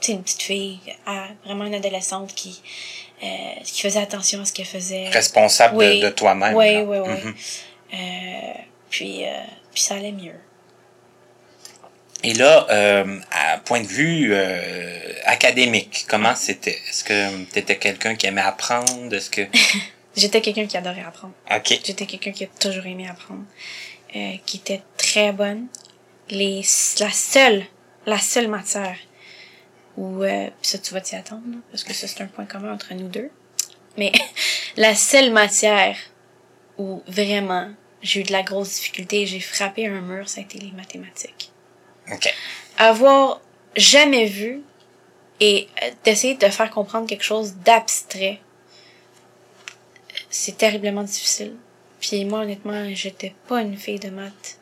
tu 0.00 0.12
une 0.12 0.22
petite 0.22 0.42
fille 0.42 0.78
à 1.06 1.26
vraiment 1.44 1.66
une 1.66 1.74
adolescente 1.74 2.34
qui, 2.34 2.60
euh, 3.22 3.26
qui 3.62 3.82
faisait 3.82 4.00
attention 4.00 4.40
à 4.40 4.46
ce 4.46 4.54
qu'elle 4.54 4.64
faisait. 4.64 5.10
Responsable 5.10 5.74
de- 5.74 5.78
Oui. 5.78 6.00
de, 6.00 6.08
toi-même. 6.08 6.54
Oui, 6.54 6.72
là. 6.74 6.82
oui, 6.82 6.96
oui. 6.98 7.14
Mhm. 7.24 7.34
Euh, 7.92 7.96
puis, 8.90 9.24
euh, 9.26 9.28
puis 9.78 9.84
ça 9.84 9.94
allait 9.94 10.10
mieux. 10.10 10.34
Et 12.24 12.34
là, 12.34 12.66
euh, 12.68 13.20
à 13.30 13.58
point 13.58 13.80
de 13.80 13.86
vue 13.86 14.30
euh, 14.32 15.12
académique, 15.24 16.04
comment 16.08 16.34
c'était? 16.34 16.80
Est-ce 16.88 17.04
que 17.04 17.44
tu 17.44 17.60
étais 17.60 17.76
quelqu'un 17.76 18.16
qui 18.16 18.26
aimait 18.26 18.40
apprendre? 18.40 19.14
Est-ce 19.14 19.30
que... 19.30 19.42
J'étais 20.16 20.40
quelqu'un 20.40 20.66
qui 20.66 20.76
adorait 20.76 21.04
apprendre. 21.04 21.34
OK. 21.48 21.80
J'étais 21.84 22.06
quelqu'un 22.06 22.32
qui 22.32 22.42
a 22.42 22.48
toujours 22.58 22.86
aimé 22.86 23.06
apprendre, 23.08 23.44
euh, 24.16 24.32
qui 24.44 24.56
était 24.56 24.82
très 24.96 25.30
bonne. 25.30 25.68
Les, 26.28 26.62
la 26.98 27.12
seule, 27.12 27.64
la 28.04 28.18
seule 28.18 28.48
matière 28.48 28.96
où, 29.96 30.24
euh, 30.24 30.48
ça 30.60 30.78
tu 30.78 30.92
vas 30.92 31.00
t'y 31.00 31.14
attendre, 31.14 31.44
là, 31.48 31.58
parce 31.70 31.84
que 31.84 31.92
ça 31.94 32.08
c'est 32.08 32.20
un 32.20 32.26
point 32.26 32.46
commun 32.46 32.72
entre 32.72 32.94
nous 32.94 33.06
deux. 33.06 33.30
Mais 33.96 34.10
la 34.76 34.96
seule 34.96 35.30
matière 35.30 35.96
où 36.78 37.00
vraiment 37.06 37.70
j'ai 38.02 38.20
eu 38.20 38.22
de 38.22 38.32
la 38.32 38.42
grosse 38.42 38.74
difficulté, 38.74 39.26
j'ai 39.26 39.40
frappé 39.40 39.86
un 39.86 40.00
mur, 40.00 40.28
ça 40.28 40.40
a 40.40 40.44
été 40.44 40.58
les 40.58 40.70
mathématiques. 40.72 41.50
OK. 42.12 42.32
Avoir 42.78 43.40
jamais 43.76 44.26
vu 44.26 44.62
et 45.40 45.68
euh, 45.82 45.90
d'essayer 46.04 46.34
de 46.34 46.48
faire 46.48 46.70
comprendre 46.70 47.06
quelque 47.06 47.24
chose 47.24 47.54
d'abstrait, 47.64 48.40
c'est 50.30 50.56
terriblement 50.56 51.02
difficile. 51.02 51.54
Puis 52.00 52.24
moi, 52.24 52.40
honnêtement, 52.40 52.84
j'étais 52.94 53.34
pas 53.48 53.60
une 53.62 53.76
fille 53.76 53.98
de 53.98 54.10
maths. 54.10 54.58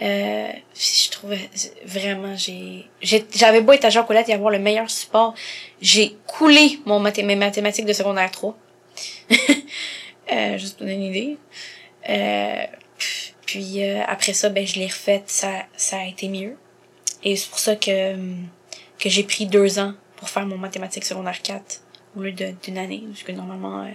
Euh, 0.00 0.48
je 0.74 1.10
trouvais 1.10 1.50
vraiment, 1.84 2.34
j'ai, 2.36 2.86
j'ai- 3.02 3.24
j'avais 3.34 3.60
beau 3.60 3.72
être 3.72 3.84
à 3.84 3.90
Jean 3.90 4.04
Colette 4.04 4.28
et 4.28 4.32
avoir 4.32 4.50
le 4.50 4.58
meilleur 4.58 4.90
support, 4.90 5.34
j'ai 5.80 6.16
coulé 6.26 6.80
mon 6.86 6.98
mathé- 6.98 7.22
mes 7.22 7.36
mathématiques 7.36 7.84
de 7.84 7.92
secondaire 7.92 8.30
3. 8.30 8.56
euh, 10.32 10.58
juste 10.58 10.76
pour 10.78 10.86
donner 10.86 10.94
une 10.94 11.02
idée. 11.14 11.36
Euh, 12.08 12.66
puis 13.46 13.84
euh, 13.84 14.02
après 14.06 14.32
ça, 14.32 14.48
ben 14.48 14.66
je 14.66 14.78
l'ai 14.78 14.86
refaite, 14.86 15.24
ça, 15.28 15.50
ça 15.76 15.98
a 15.98 16.04
été 16.04 16.28
mieux. 16.28 16.56
Et 17.22 17.36
c'est 17.36 17.48
pour 17.48 17.58
ça 17.58 17.76
que, 17.76 18.14
hum, 18.14 18.48
que 18.98 19.08
j'ai 19.08 19.22
pris 19.24 19.46
deux 19.46 19.78
ans 19.78 19.94
pour 20.16 20.28
faire 20.30 20.46
mon 20.46 20.58
mathématique 20.58 21.04
secondaire 21.04 21.40
4 21.42 21.80
au 22.16 22.20
lieu 22.22 22.32
d'une 22.32 22.78
année, 22.78 23.04
parce 23.10 23.22
que 23.22 23.32
normalement, 23.32 23.82
euh, 23.82 23.88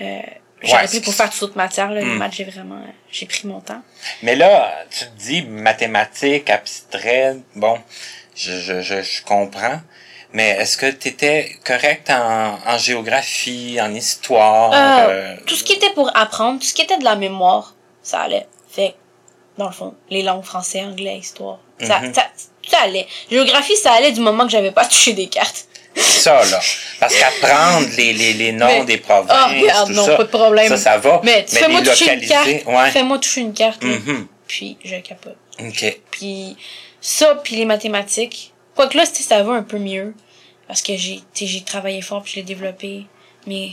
euh, 0.00 0.20
j'aurais 0.62 0.82
Ouais, 0.82 0.88
pris 0.88 1.00
pour 1.00 1.14
faire 1.14 1.30
toutes 1.30 1.42
autres 1.42 1.56
matières. 1.56 1.90
Là, 1.90 2.02
maths, 2.04 2.32
j'ai 2.34 2.44
vraiment, 2.44 2.82
j'ai 3.10 3.26
pris 3.26 3.46
mon 3.46 3.60
temps. 3.60 3.82
Mais 4.22 4.34
là, 4.34 4.84
tu 4.90 5.04
te 5.04 5.18
dis 5.18 5.42
mathématiques, 5.42 6.50
abstrait, 6.50 7.36
bon, 7.54 7.78
je, 8.34 8.52
je, 8.60 8.80
je, 8.80 9.02
je 9.02 9.22
comprends. 9.22 9.80
Mais 10.32 10.50
est-ce 10.58 10.76
que 10.76 10.90
tu 10.90 11.08
étais 11.08 11.56
correct 11.64 12.10
en, 12.10 12.58
en 12.66 12.78
géographie, 12.78 13.78
en 13.80 13.94
histoire? 13.94 14.72
Euh, 14.72 15.10
euh, 15.10 15.36
Tout 15.46 15.56
ce 15.56 15.64
qui 15.64 15.72
était 15.72 15.90
pour 15.90 16.10
apprendre, 16.16 16.60
tout 16.60 16.66
ce 16.66 16.74
qui 16.74 16.82
était 16.82 16.98
de 16.98 17.04
la 17.04 17.16
mémoire, 17.16 17.74
ça 18.02 18.20
allait. 18.20 18.46
Fait 18.70 18.94
dans 19.56 19.66
le 19.66 19.72
fond, 19.72 19.94
les 20.10 20.22
langues 20.22 20.44
français, 20.44 20.82
anglais, 20.84 21.16
histoire, 21.18 21.58
ça, 21.80 21.98
Mhm. 22.00 22.14
ça, 22.14 22.26
ça 22.68 22.78
allait. 22.82 23.06
Géographie, 23.30 23.74
ça 23.76 23.92
allait 23.92 24.12
du 24.12 24.20
moment 24.20 24.44
que 24.44 24.50
j'avais 24.52 24.70
pas 24.70 24.84
touché 24.86 25.14
des 25.14 25.26
cartes. 25.28 25.64
ça, 25.96 26.44
là. 26.44 26.60
Parce 27.00 27.14
qu'apprendre 27.16 27.88
les, 27.96 28.12
les, 28.12 28.34
les 28.34 28.52
noms 28.52 28.66
Mais- 28.66 28.84
des 28.84 28.98
provinces, 28.98 29.30
Ah, 29.34 29.48
regarde, 29.48 29.88
tout 29.88 29.94
non, 29.94 30.04
ça, 30.06 30.16
pas 30.16 30.24
de 30.24 30.28
problème. 30.28 30.68
ça, 30.68 30.76
ça 30.76 30.98
va. 30.98 31.20
Mais, 31.24 31.44
tu 31.44 31.56
fais-moi 31.56 31.80
toucher 31.82 32.12
une 32.14 32.26
carte. 32.28 32.46
ouais. 32.46 32.90
Fais-moi 32.92 33.18
toucher 33.18 33.40
une 33.40 33.52
carte, 33.54 33.82
là, 33.82 33.96
Mhm. 33.96 34.26
puis 34.46 34.76
je 34.84 34.96
capote. 34.96 35.36
OK. 35.60 36.00
Puis 36.12 36.56
ça, 37.00 37.34
puis 37.42 37.56
les 37.56 37.64
mathématiques. 37.64 38.52
Quoique 38.78 38.96
là, 38.96 39.06
ça 39.06 39.42
va 39.42 39.54
un 39.54 39.64
peu 39.64 39.80
mieux. 39.80 40.14
Parce 40.68 40.82
que 40.82 40.92
j'ai, 40.96 41.64
travaillé 41.66 42.00
fort 42.00 42.22
puis 42.22 42.30
je 42.30 42.36
l'ai 42.36 42.44
développé. 42.44 43.06
Mais 43.44 43.70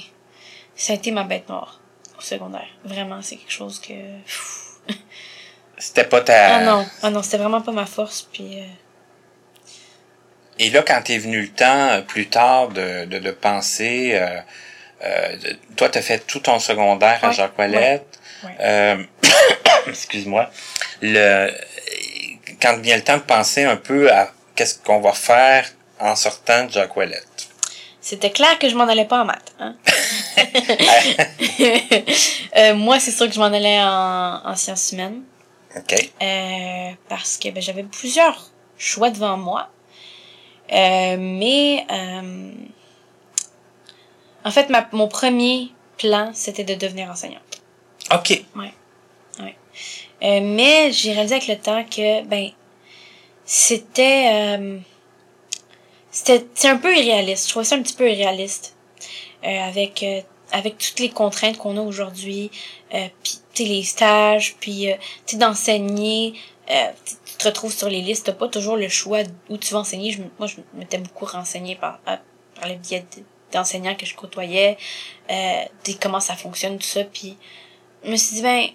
ça 0.75 0.93
a 0.93 0.95
été 0.95 1.11
ma 1.11 1.23
bête 1.23 1.47
noire 1.47 1.79
au 2.17 2.21
secondaire. 2.21 2.65
Vraiment, 2.83 3.21
c'est 3.21 3.35
quelque 3.35 3.51
chose 3.51 3.79
que... 3.79 3.93
C'était 5.77 6.05
pas 6.05 6.21
ta... 6.21 6.55
Ah 6.55 6.63
non, 6.63 6.87
ah 7.03 7.11
non, 7.11 7.21
c'était 7.21 7.37
vraiment 7.37 7.61
pas 7.61 7.71
ma 7.71 7.85
force. 7.85 8.27
Puis 8.33 8.59
euh, 8.59 8.65
Et 10.57 10.71
là, 10.71 10.81
quand 10.81 10.99
t'es 11.03 11.19
venu 11.19 11.39
le 11.39 11.49
temps, 11.49 11.89
euh, 11.89 12.01
plus 12.01 12.27
tard, 12.27 12.69
de, 12.69 13.05
de, 13.05 13.19
de 13.19 13.29
penser... 13.31 14.13
Euh, 14.15 14.39
euh, 15.03 15.37
toi, 15.77 15.87
t'as 15.89 16.01
fait 16.01 16.25
tout 16.25 16.39
ton 16.39 16.57
secondaire 16.57 17.19
à 17.21 17.29
Jacques 17.29 17.59
Ouellette. 17.59 18.19
ouais. 18.43 19.07
Excuse-moi. 19.87 20.49
Le, 21.03 21.51
quand 22.59 22.79
vient 22.79 22.95
le 22.95 23.03
temps 23.03 23.17
de 23.17 23.21
penser 23.21 23.65
un 23.65 23.75
peu 23.75 24.11
à 24.11 24.31
qu'est-ce 24.55 24.79
qu'on 24.79 25.01
va 25.01 25.13
faire 25.13 25.69
en 25.99 26.15
sortant 26.15 26.65
de 26.65 26.71
Jacques 26.71 26.95
Ouellette? 26.95 27.49
c'était 28.01 28.29
clair 28.29 28.59
que 28.59 28.69
je 28.69 28.75
m'en 28.75 28.83
allais 28.83 29.05
pas 29.05 29.21
en 29.21 29.25
maths. 29.25 29.55
Hein? 29.59 29.75
Euh, 32.57 32.73
moi, 32.73 33.01
c'est 33.01 33.11
sûr 33.11 33.27
que 33.27 33.33
je 33.33 33.39
m'en 33.39 33.47
allais 33.47 33.81
en, 33.81 34.41
en 34.45 34.55
sciences 34.55 34.93
humaines. 34.93 35.23
OK. 35.75 35.93
Euh, 36.21 36.91
parce 37.09 37.35
que 37.35 37.49
ben, 37.49 37.61
j'avais 37.61 37.83
plusieurs 37.83 38.49
choix 38.77 39.09
devant 39.09 39.35
moi. 39.35 39.67
Euh, 40.71 41.17
mais 41.19 41.85
en 44.45 44.51
fait, 44.51 44.69
ma, 44.69 44.87
mon 44.93 45.09
premier 45.09 45.71
plan, 45.97 46.31
c'était 46.33 46.63
de 46.63 46.75
devenir 46.75 47.09
enseignante. 47.09 47.61
OK. 48.13 48.45
Euh, 50.23 50.39
mais 50.41 50.91
j'ai 50.91 51.11
réalisé 51.11 51.35
avec 51.35 51.47
le 51.47 51.57
temps 51.57 51.83
que 51.83 52.23
ben 52.23 52.49
c'était 53.45 54.57
euh, 54.57 54.79
c'était 56.11 56.67
un 56.67 56.77
peu 56.77 56.95
irréaliste. 56.95 57.45
Je 57.45 57.49
trouvais 57.51 57.65
ça 57.65 57.75
un 57.75 57.81
petit 57.81 57.95
peu 57.95 58.09
irréaliste. 58.09 58.75
Euh, 59.43 59.59
avec 59.59 60.01
euh, 60.03 60.21
avec 60.51 60.77
toutes 60.77 60.99
les 60.99 61.09
contraintes 61.09 61.57
qu'on 61.57 61.77
a 61.77 61.81
aujourd'hui, 61.81 62.49
euh, 62.93 63.07
puis 63.23 63.65
les 63.65 63.83
stages, 63.83 64.55
puis 64.59 64.87
tu 65.25 65.37
d'enseigner, 65.37 66.33
tu 66.67 67.35
te 67.37 67.47
retrouves 67.47 67.73
sur 67.73 67.89
les 67.89 68.01
listes, 68.01 68.25
t'as 68.25 68.33
pas 68.33 68.47
toujours 68.47 68.75
le 68.75 68.87
choix 68.89 69.19
où 69.49 69.57
tu 69.57 69.73
vas 69.73 69.79
enseigner. 69.79 70.17
Moi, 70.39 70.47
je 70.47 70.57
m'étais 70.73 70.97
beaucoup 70.97 71.25
renseignée 71.25 71.75
par, 71.75 71.99
par 71.99 72.67
le 72.67 72.75
biais 72.75 73.05
d'enseignants 73.51 73.95
que 73.95 74.05
je 74.05 74.15
côtoyais, 74.15 74.77
euh, 75.31 75.93
comment 76.01 76.19
ça 76.19 76.35
fonctionne, 76.35 76.77
tout 76.77 76.87
ça, 76.87 77.03
puis 77.03 77.37
je 78.03 78.11
me 78.11 78.15
suis 78.17 78.35
dit, 78.35 78.41
ben, 78.41 78.67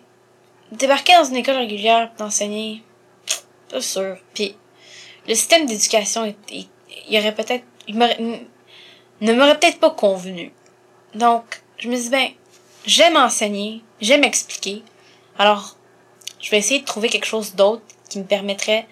débarquer 0.72 1.14
dans 1.14 1.24
une 1.24 1.36
école 1.36 1.56
régulière 1.56 2.10
d'enseigner, 2.18 2.82
pas 3.70 3.80
sûr. 3.80 4.16
Puis 4.34 4.56
le 5.28 5.34
système 5.34 5.66
d'éducation, 5.66 6.34
il, 6.50 6.66
y 7.08 7.18
aurait 7.18 7.34
peut-être, 7.34 7.64
il 7.86 7.96
ne 7.96 9.32
m'aurait 9.32 9.58
peut-être 9.58 9.78
pas 9.78 9.90
convenu. 9.90 10.52
Donc, 11.14 11.62
je 11.78 11.88
me 11.88 11.96
dis, 11.96 12.08
ben, 12.08 12.28
j'aime 12.86 13.16
enseigner, 13.16 13.82
j'aime 14.00 14.24
expliquer. 14.24 14.82
Alors, 15.38 15.76
je 16.40 16.50
vais 16.50 16.58
essayer 16.58 16.80
de 16.80 16.84
trouver 16.84 17.08
quelque 17.08 17.26
chose 17.26 17.54
d'autre 17.54 17.82
qui 18.08 18.18
me 18.18 18.24
permettrait 18.24 18.86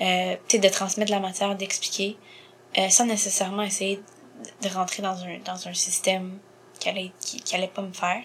euh, 0.00 0.36
peut-être 0.48 0.62
de 0.62 0.68
transmettre 0.68 1.10
la 1.10 1.20
matière, 1.20 1.54
d'expliquer, 1.54 2.16
euh, 2.78 2.88
sans 2.88 3.06
nécessairement 3.06 3.62
essayer 3.62 4.00
de 4.62 4.68
rentrer 4.68 5.02
dans 5.02 5.16
un, 5.22 5.38
dans 5.44 5.68
un 5.68 5.74
système 5.74 6.38
qui 6.80 6.88
allait, 6.88 7.12
qui, 7.20 7.40
qui 7.40 7.54
allait 7.54 7.68
pas 7.68 7.82
me 7.82 7.92
faire. 7.92 8.22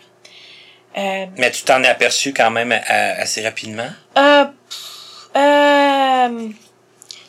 Euh, 0.98 1.28
Mais 1.38 1.52
tu 1.52 1.64
t'en 1.64 1.84
es 1.84 1.88
aperçu 1.88 2.34
quand 2.34 2.50
même 2.50 2.72
assez 2.72 3.44
rapidement? 3.44 3.90
Euh, 4.18 4.46
euh, 5.36 6.50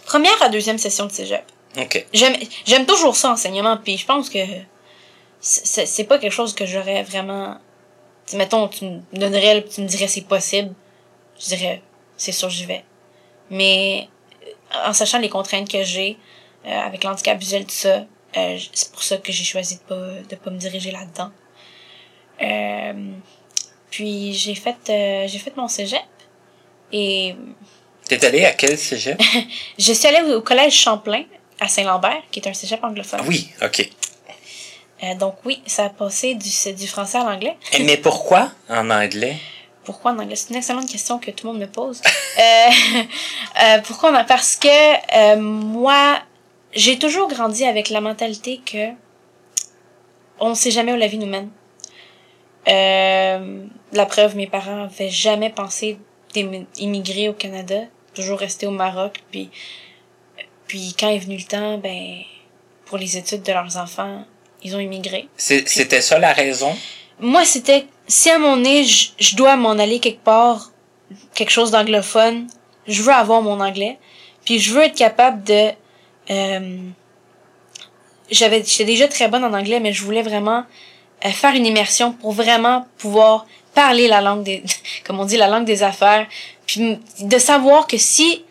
première 0.07 0.43
à 0.43 0.49
deuxième 0.49 0.79
session 0.79 1.07
de 1.07 1.13
cégep. 1.13 1.45
OK. 1.79 2.07
J'aime, 2.13 2.37
j'aime 2.65 2.87
toujours 2.87 3.17
ça, 3.17 3.31
enseignement, 3.31 3.77
puis 3.77 3.97
je 3.97 4.07
pense 4.07 4.29
que 4.29 4.39
c'est 5.41 6.05
pas 6.05 6.19
quelque 6.19 6.33
chose 6.33 6.55
que 6.55 6.67
j'aurais 6.67 7.03
vraiment... 7.03 7.57
mettons, 8.35 8.69
tu 8.69 8.85
me 8.85 9.01
donnerais, 9.13 9.65
tu 9.65 9.81
me 9.81 9.87
dirais 9.87 10.09
c'est 10.09 10.27
possible, 10.27 10.75
je 11.39 11.47
dirais, 11.47 11.83
c'est 12.17 12.33
sûr, 12.33 12.51
j'y 12.51 12.67
vais. 12.67 12.85
Mais 13.51 14.09
en 14.85 14.93
sachant 14.93 15.19
les 15.19 15.29
contraintes 15.29 15.71
que 15.71 15.83
j'ai, 15.83 16.19
euh, 16.67 16.69
avec 16.71 17.05
l'handicap 17.05 17.39
visuel, 17.39 17.65
tout 17.65 17.71
ça, 17.71 18.05
euh, 18.37 18.59
c'est 18.73 18.93
pour 18.93 19.03
ça 19.03 19.17
que 19.17 19.33
j'ai 19.33 19.45
choisi 19.45 19.77
de 19.77 19.83
pas, 19.83 20.13
de 20.29 20.37
pas 20.37 20.51
me 20.51 20.59
diriger 20.59 20.91
là-dedans. 20.91 21.31
Euh, 22.43 23.13
puis 23.91 24.33
j'ai 24.33 24.55
fait, 24.55 24.77
euh, 24.89 25.27
j'ai 25.29 25.39
fait 25.39 25.57
mon 25.57 25.69
cégep. 25.69 26.01
Et. 26.93 27.35
T'es 28.11 28.27
allé 28.27 28.45
à 28.45 28.51
quel 28.51 28.77
cégep? 28.77 29.23
je 29.79 29.93
suis 29.93 30.09
allée 30.09 30.33
au 30.33 30.41
collège 30.41 30.73
Champlain, 30.73 31.23
à 31.61 31.69
Saint-Lambert, 31.69 32.21
qui 32.33 32.41
est 32.41 32.49
un 32.49 32.53
cégep 32.53 32.83
anglophone. 32.83 33.21
Oui, 33.29 33.49
OK. 33.63 33.89
Euh, 35.05 35.15
donc 35.15 35.37
oui, 35.45 35.63
ça 35.65 35.85
a 35.85 35.91
passé 35.91 36.35
du, 36.35 36.51
du 36.75 36.89
français 36.89 37.19
à 37.19 37.25
l'anglais. 37.25 37.57
Mais 37.79 37.97
pourquoi 37.97 38.51
en 38.69 38.91
anglais? 38.91 39.37
Pourquoi 39.85 40.11
en 40.11 40.19
anglais? 40.19 40.35
C'est 40.35 40.51
une 40.51 40.57
excellente 40.57 40.91
question 40.91 41.21
que 41.21 41.31
tout 41.31 41.47
le 41.47 41.53
monde 41.53 41.63
me 41.63 41.69
pose. 41.69 42.03
euh, 42.37 42.43
euh, 43.63 43.79
pourquoi? 43.85 44.11
Parce 44.25 44.57
que 44.57 45.37
moi, 45.37 46.19
j'ai 46.73 46.99
toujours 46.99 47.29
grandi 47.29 47.65
avec 47.65 47.91
la 47.91 48.01
mentalité 48.01 48.61
que 48.67 48.89
on 50.41 50.49
ne 50.49 50.55
sait 50.55 50.73
jamais 50.73 50.93
où 50.93 50.97
la 50.97 51.07
vie 51.07 51.19
nous 51.19 51.27
mène. 51.27 51.51
La 52.67 54.07
preuve, 54.07 54.35
mes 54.35 54.49
parents 54.49 54.75
n'avaient 54.75 55.11
jamais 55.11 55.51
pensé 55.51 55.97
d'immigrer 56.33 57.29
au 57.29 57.35
Canada, 57.35 57.77
toujours 58.15 58.39
rester 58.39 58.67
au 58.67 58.71
Maroc, 58.71 59.23
puis 59.31 59.51
puis 60.67 60.95
quand 60.99 61.09
est 61.09 61.19
venu 61.19 61.37
le 61.37 61.45
temps, 61.45 61.79
ben 61.79 62.19
pour 62.87 62.99
les 62.99 63.17
études 63.17 63.43
de 63.43 63.53
leurs 63.53 63.77
enfants, 63.77 64.25
ils 64.63 64.75
ont 64.77 64.81
immigré. 64.81 65.29
C'était 65.37 66.01
ça 66.01 66.19
la 66.19 66.33
raison? 66.33 66.75
Moi, 67.21 67.45
c'était 67.45 67.87
si 68.07 68.31
à 68.31 68.39
mon 68.39 68.57
nez, 68.57 68.85
je 68.85 69.37
dois 69.37 69.57
m'en 69.57 69.73
aller 69.73 70.01
quelque 70.01 70.23
part, 70.25 70.73
quelque 71.35 71.51
chose 71.51 71.71
d'anglophone, 71.71 72.47
je 72.87 73.03
veux 73.03 73.13
avoir 73.13 73.43
mon 73.43 73.61
anglais, 73.61 73.99
puis 74.45 74.59
je 74.59 74.73
veux 74.73 74.83
être 74.83 74.97
capable 74.97 75.45
de 75.45 75.71
euh, 76.31 76.79
j'avais 78.31 78.63
j'étais 78.65 78.85
déjà 78.85 79.09
très 79.09 79.29
bonne 79.29 79.45
en 79.45 79.53
anglais 79.53 79.81
mais 79.81 79.93
je 79.93 80.05
voulais 80.05 80.23
vraiment 80.23 80.65
euh, 81.25 81.31
faire 81.31 81.55
une 81.55 81.67
immersion 81.67 82.13
pour 82.13 82.33
vraiment 82.33 82.87
pouvoir 82.99 83.47
parler 83.75 84.09
la 84.09 84.21
langue 84.21 84.43
des 84.43 84.63
comme 85.05 85.21
on 85.21 85.25
dit 85.25 85.37
la 85.37 85.49
langue 85.49 85.65
des 85.65 85.83
affaires 85.83 86.27
puis 86.67 86.99
de 87.21 87.39
savoir 87.39 87.87
que 87.87 87.99
si 87.99 88.45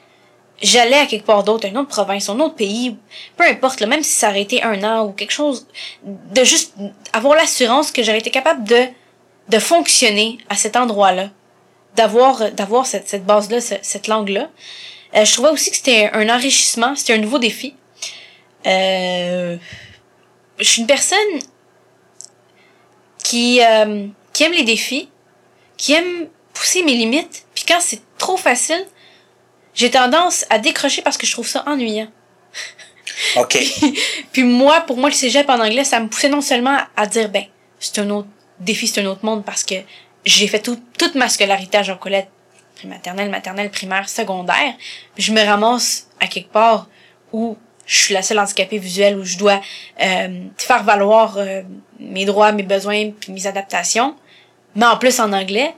j'allais 0.62 0.98
à 0.98 1.06
quelque 1.06 1.26
part 1.26 1.44
d'autre 1.44 1.68
une 1.68 1.78
autre 1.78 1.90
province 1.90 2.30
un 2.30 2.40
autre 2.40 2.56
pays 2.56 2.96
peu 3.38 3.46
importe 3.46 3.80
là, 3.80 3.88
même 3.88 4.04
si 4.04 4.12
ça 4.12 4.30
aurait 4.30 4.42
été 4.42 4.64
un 4.64 4.84
an 4.84 5.06
ou 5.06 5.12
quelque 5.12 5.32
chose 5.32 5.68
de 6.04 6.44
juste 6.44 6.74
avoir 7.14 7.36
l'assurance 7.36 7.92
que 7.92 8.04
j'aurais 8.04 8.20
été 8.20 8.32
capable 8.32 8.64
de 8.68 8.86
de 9.50 9.60
fonctionner 9.60 10.38
à 10.50 10.56
cet 10.56 10.76
endroit 10.76 11.12
là 11.12 11.30
d'avoir 11.96 12.52
d'avoir 12.52 12.86
cette, 12.86 13.08
cette 13.08 13.26
base 13.26 13.50
là 13.50 13.60
cette 13.62 14.08
langue 14.08 14.30
là 14.30 14.50
euh, 15.16 15.26
je 15.26 15.34
trouvais 15.34 15.50
aussi 15.50 15.72
que 15.72 15.78
c'était 15.78 16.10
un 16.14 16.30
enrichissement, 16.30 16.96
c'était 16.96 17.14
un 17.14 17.18
nouveau 17.18 17.40
défi. 17.40 17.76
Euh, 18.68 19.58
je 20.60 20.64
suis 20.64 20.82
une 20.82 20.88
personne 20.88 21.18
qui, 23.24 23.62
euh, 23.64 24.08
qui 24.40 24.46
aime 24.46 24.54
les 24.54 24.64
défis, 24.64 25.10
qui 25.76 25.92
aime 25.92 26.30
pousser 26.54 26.82
mes 26.82 26.94
limites, 26.94 27.46
puis 27.54 27.66
quand 27.68 27.82
c'est 27.82 28.00
trop 28.18 28.38
facile, 28.38 28.82
j'ai 29.74 29.92
tendance 29.92 30.46
à 30.50 30.60
décrocher 30.60 31.02
parce 31.02 31.18
que 31.18 31.28
je 31.28 31.34
trouve 31.34 31.46
ça 31.46 31.66
ennuyant. 31.68 32.08
OK. 33.36 33.58
puis, 34.32 34.44
moi, 34.44 34.80
pour 34.88 34.96
moi, 34.96 35.10
le 35.10 35.16
cégep 35.16 35.50
en 35.50 35.60
anglais, 35.60 35.84
ça 35.84 36.00
me 36.00 36.08
poussait 36.08 36.30
non 36.30 36.40
seulement 36.40 36.78
à 36.96 37.06
dire, 37.06 37.28
ben, 37.28 37.44
c'est 37.82 38.00
un 38.00 38.10
autre 38.12 38.30
défi, 38.62 38.88
c'est 38.88 39.02
un 39.02 39.08
autre 39.08 39.26
monde 39.26 39.44
parce 39.44 39.66
que 39.66 39.76
j'ai 40.24 40.48
fait 40.48 40.62
tout, 40.62 40.80
toute 40.98 41.16
ma 41.16 41.28
scolarité 41.28 41.80
à 41.80 41.84
Jean-Colette 41.84 42.30
maternelle, 42.88 43.30
maternelle, 43.30 43.70
primaire, 43.70 44.08
secondaire, 44.08 44.74
je 45.18 45.34
me 45.34 45.44
ramasse 45.44 46.08
à 46.22 46.28
quelque 46.28 46.54
part 46.54 46.88
où 47.34 47.58
je 47.86 47.98
suis 47.98 48.14
la 48.14 48.22
seule 48.22 48.40
handicapée 48.40 48.78
visuelle, 48.78 49.18
où 49.18 49.26
je 49.26 49.38
dois 49.38 49.60
euh, 50.02 50.46
faire 50.56 50.84
valoir 50.84 51.36
euh, 51.38 51.64
mes 52.00 52.24
droits, 52.24 52.54
mes 52.54 52.64
besoins, 52.64 53.10
puis 53.12 53.34
mes 53.34 53.48
adaptations, 53.48 54.16
mais 54.76 54.86
en 54.86 54.98
plus 54.98 55.20
en 55.20 55.34
anglais. 55.34 55.74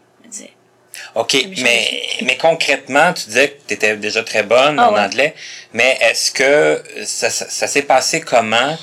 OK, 1.15 1.36
mais, 1.62 2.04
mais 2.23 2.38
concrètement, 2.38 3.13
tu 3.13 3.25
disais 3.27 3.49
que 3.49 3.67
tu 3.67 3.73
étais 3.73 3.95
déjà 3.97 4.23
très 4.23 4.43
bonne 4.43 4.77
ah 4.80 4.91
en 4.91 4.97
anglais, 4.97 5.36
mais 5.73 5.97
est-ce 6.01 6.32
que 6.32 6.84
ça, 7.06 7.30
ça, 7.30 7.67
s'est 7.67 7.82
passé 7.82 8.21
comment? 8.21 8.77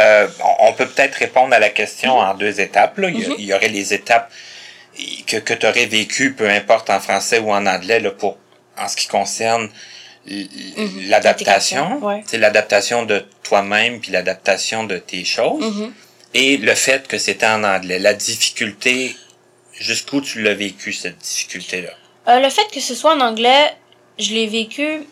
Euh, 0.00 0.26
on 0.60 0.72
peut 0.72 0.86
peut-être 0.86 1.14
répondre 1.14 1.54
à 1.54 1.58
la 1.58 1.70
question 1.70 2.18
en 2.18 2.34
deux 2.34 2.60
étapes. 2.60 2.98
Là. 2.98 3.08
Il 3.10 3.44
y 3.44 3.54
aurait 3.54 3.68
les 3.68 3.94
étapes 3.94 4.30
que, 5.26 5.36
que 5.36 5.54
tu 5.54 5.66
aurais 5.66 5.86
vécu, 5.86 6.32
peu 6.32 6.48
importe 6.48 6.90
en 6.90 7.00
français 7.00 7.38
ou 7.38 7.52
en 7.52 7.66
anglais, 7.66 8.00
là, 8.00 8.10
pour 8.10 8.38
en 8.76 8.88
ce 8.88 8.96
qui 8.96 9.06
concerne 9.06 9.68
mhm. 10.26 11.08
l'adaptation, 11.08 12.00
c'est 12.26 12.38
l'adaptation 12.38 13.04
de 13.04 13.24
toi-même 13.42 14.00
puis 14.00 14.10
l'adaptation 14.10 14.84
de 14.84 14.98
tes 14.98 15.24
choses, 15.24 15.64
mhm. 15.64 15.92
et 16.34 16.56
le 16.56 16.74
fait 16.74 17.06
que 17.06 17.18
c'était 17.18 17.46
en 17.46 17.62
anglais, 17.62 17.98
la 17.98 18.14
difficulté, 18.14 19.14
jusqu'où 19.78 20.20
tu 20.20 20.42
l'as 20.42 20.54
vécu 20.54 20.92
cette 20.92 21.18
difficulté-là? 21.18 21.90
Euh, 22.28 22.40
le 22.40 22.48
fait 22.48 22.66
que 22.72 22.80
ce 22.80 22.94
soit 22.94 23.14
en 23.14 23.20
anglais, 23.20 23.76
je 24.18 24.32
l'ai 24.32 24.46
vécu, 24.46 25.06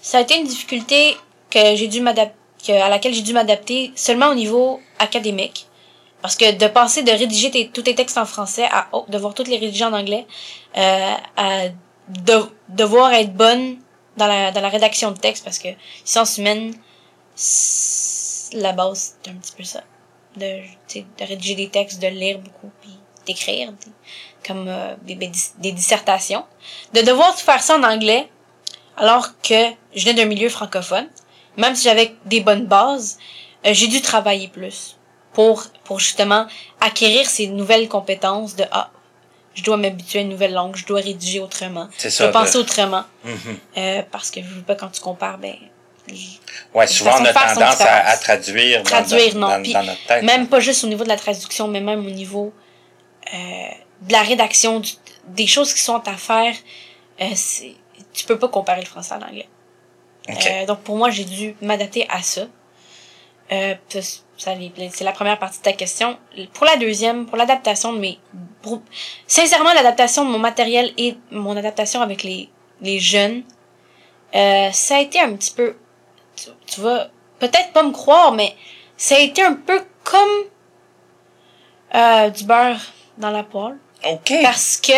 ça 0.00 0.18
a 0.18 0.20
été 0.20 0.36
une 0.36 0.46
difficulté 0.46 1.16
que 1.50 1.76
j'ai 1.76 1.88
dû 1.88 2.00
m'adapter, 2.00 2.80
à 2.80 2.88
laquelle 2.88 3.14
j'ai 3.14 3.22
dû 3.22 3.32
m'adapter 3.32 3.92
seulement 3.94 4.28
au 4.28 4.34
niveau 4.34 4.80
académique. 4.98 5.66
Parce 6.22 6.36
que 6.36 6.52
de 6.52 6.66
passer 6.68 7.02
de 7.02 7.10
rédiger 7.10 7.50
tes, 7.50 7.68
tous 7.68 7.82
tes 7.82 7.94
textes 7.94 8.16
en 8.16 8.24
français 8.24 8.66
à 8.70 8.88
oh, 8.92 9.04
devoir 9.08 9.34
toutes 9.34 9.48
les 9.48 9.58
rédiger 9.58 9.84
en 9.84 9.92
anglais, 9.92 10.26
euh, 10.76 11.12
à 11.36 11.68
de, 12.08 12.34
devoir 12.70 13.12
être 13.12 13.34
bonne 13.34 13.76
dans 14.16 14.26
la, 14.26 14.50
dans 14.50 14.60
la 14.60 14.70
rédaction 14.70 15.10
de 15.10 15.18
texte, 15.18 15.44
parce 15.44 15.58
que 15.58 15.68
sciences 16.04 16.38
humaines, 16.38 16.74
la 18.54 18.72
base, 18.72 19.16
c'est 19.22 19.30
un 19.30 19.34
petit 19.34 19.52
peu 19.56 19.64
ça. 19.64 19.82
De, 20.36 20.62
de 20.94 21.24
rédiger 21.24 21.54
des 21.54 21.68
textes, 21.68 22.00
de 22.00 22.08
lire 22.08 22.38
beaucoup, 22.38 22.70
puis 22.80 22.90
d'écrire, 23.26 23.72
comme 24.46 24.66
euh, 24.68 24.94
des, 25.02 25.14
des 25.14 25.72
dissertations. 25.72 26.44
De 26.92 27.00
devoir 27.00 27.34
faire 27.34 27.62
ça 27.62 27.76
en 27.76 27.82
anglais, 27.82 28.28
alors 28.96 29.28
que 29.42 29.70
je 29.94 30.04
viens 30.04 30.14
d'un 30.14 30.26
milieu 30.26 30.48
francophone, 30.48 31.08
même 31.56 31.74
si 31.74 31.84
j'avais 31.84 32.14
des 32.26 32.40
bonnes 32.40 32.66
bases, 32.66 33.18
euh, 33.66 33.70
j'ai 33.72 33.88
dû 33.88 34.00
travailler 34.00 34.48
plus 34.48 34.96
pour, 35.32 35.64
pour 35.84 36.00
justement 36.00 36.46
acquérir 36.80 37.26
ces 37.28 37.46
nouvelles 37.46 37.88
compétences 37.88 38.56
de 38.56 38.64
ah, 38.70 38.90
je 39.54 39.62
dois 39.62 39.76
m'habituer 39.76 40.18
à 40.18 40.22
une 40.22 40.30
nouvelle 40.30 40.52
langue, 40.52 40.74
je 40.76 40.84
dois 40.84 41.00
rédiger 41.00 41.40
autrement, 41.40 41.88
je 41.98 42.18
dois 42.18 42.32
penser 42.32 42.56
autrement. 42.56 43.04
Mm-hmm. 43.24 43.56
euh, 43.78 44.02
parce 44.10 44.30
que 44.30 44.40
je 44.42 44.46
veux 44.46 44.62
pas 44.62 44.74
quand 44.74 44.88
tu 44.88 45.00
compares, 45.00 45.38
ben. 45.38 45.54
Ouais, 46.74 46.86
souvent 46.86 47.12
on 47.18 47.24
a 47.24 47.32
tendance 47.32 47.80
à, 47.80 48.08
à, 48.08 48.16
traduire, 48.18 48.82
traduire 48.82 49.32
dans, 49.34 49.40
non. 49.40 49.48
Dans, 49.48 49.72
dans, 49.72 49.82
notre 49.84 50.06
tête. 50.06 50.22
Même 50.22 50.48
pas 50.48 50.60
juste 50.60 50.84
au 50.84 50.86
niveau 50.86 51.02
de 51.02 51.08
la 51.08 51.16
traduction, 51.16 51.66
mais 51.66 51.80
même 51.80 52.06
au 52.06 52.10
niveau 52.10 52.52
de 54.02 54.12
la 54.12 54.22
rédaction, 54.22 54.82
des 55.26 55.46
choses 55.46 55.72
qui 55.74 55.80
sont 55.80 56.02
à 56.06 56.16
faire. 56.16 56.54
Euh, 57.20 57.34
tu 58.12 58.24
peux 58.26 58.38
pas 58.38 58.48
comparer 58.48 58.80
le 58.80 58.86
français 58.86 59.14
à 59.14 59.18
l'anglais. 59.18 59.48
Okay. 60.28 60.48
Euh, 60.50 60.66
donc 60.66 60.80
pour 60.80 60.96
moi, 60.96 61.10
j'ai 61.10 61.24
dû 61.24 61.56
m'adapter 61.60 62.06
à 62.08 62.22
ça. 62.22 62.46
Euh, 63.52 63.74
ça 63.90 64.00
c'est 64.38 65.04
la 65.04 65.12
première 65.12 65.38
partie 65.38 65.58
de 65.58 65.64
ta 65.64 65.72
question. 65.72 66.18
Pour 66.54 66.66
la 66.66 66.76
deuxième, 66.76 67.26
pour 67.26 67.36
l'adaptation 67.36 67.92
de 67.92 67.98
mes... 67.98 68.18
pour- 68.62 68.82
sincèrement, 69.26 69.72
l'adaptation 69.74 70.24
de 70.24 70.30
mon 70.30 70.38
matériel 70.38 70.92
et 70.96 71.16
mon 71.30 71.56
adaptation 71.56 72.00
avec 72.00 72.22
les, 72.22 72.48
les 72.80 72.98
jeunes, 72.98 73.42
euh, 74.34 74.70
ça 74.72 74.96
a 74.96 75.00
été 75.00 75.20
un 75.20 75.34
petit 75.36 75.52
peu... 75.52 75.76
Tu, 76.36 76.50
tu 76.66 76.80
vas 76.80 77.08
peut-être 77.38 77.72
pas 77.72 77.82
me 77.82 77.92
croire, 77.92 78.32
mais 78.32 78.56
ça 78.96 79.16
a 79.16 79.18
été 79.18 79.42
un 79.42 79.54
peu 79.54 79.84
comme 80.02 80.44
euh, 81.94 82.30
du 82.30 82.44
beurre 82.44 82.80
dans 83.18 83.30
la 83.30 83.42
poêle. 83.42 83.78
OK. 84.04 84.32
Parce 84.42 84.76
que 84.76 84.92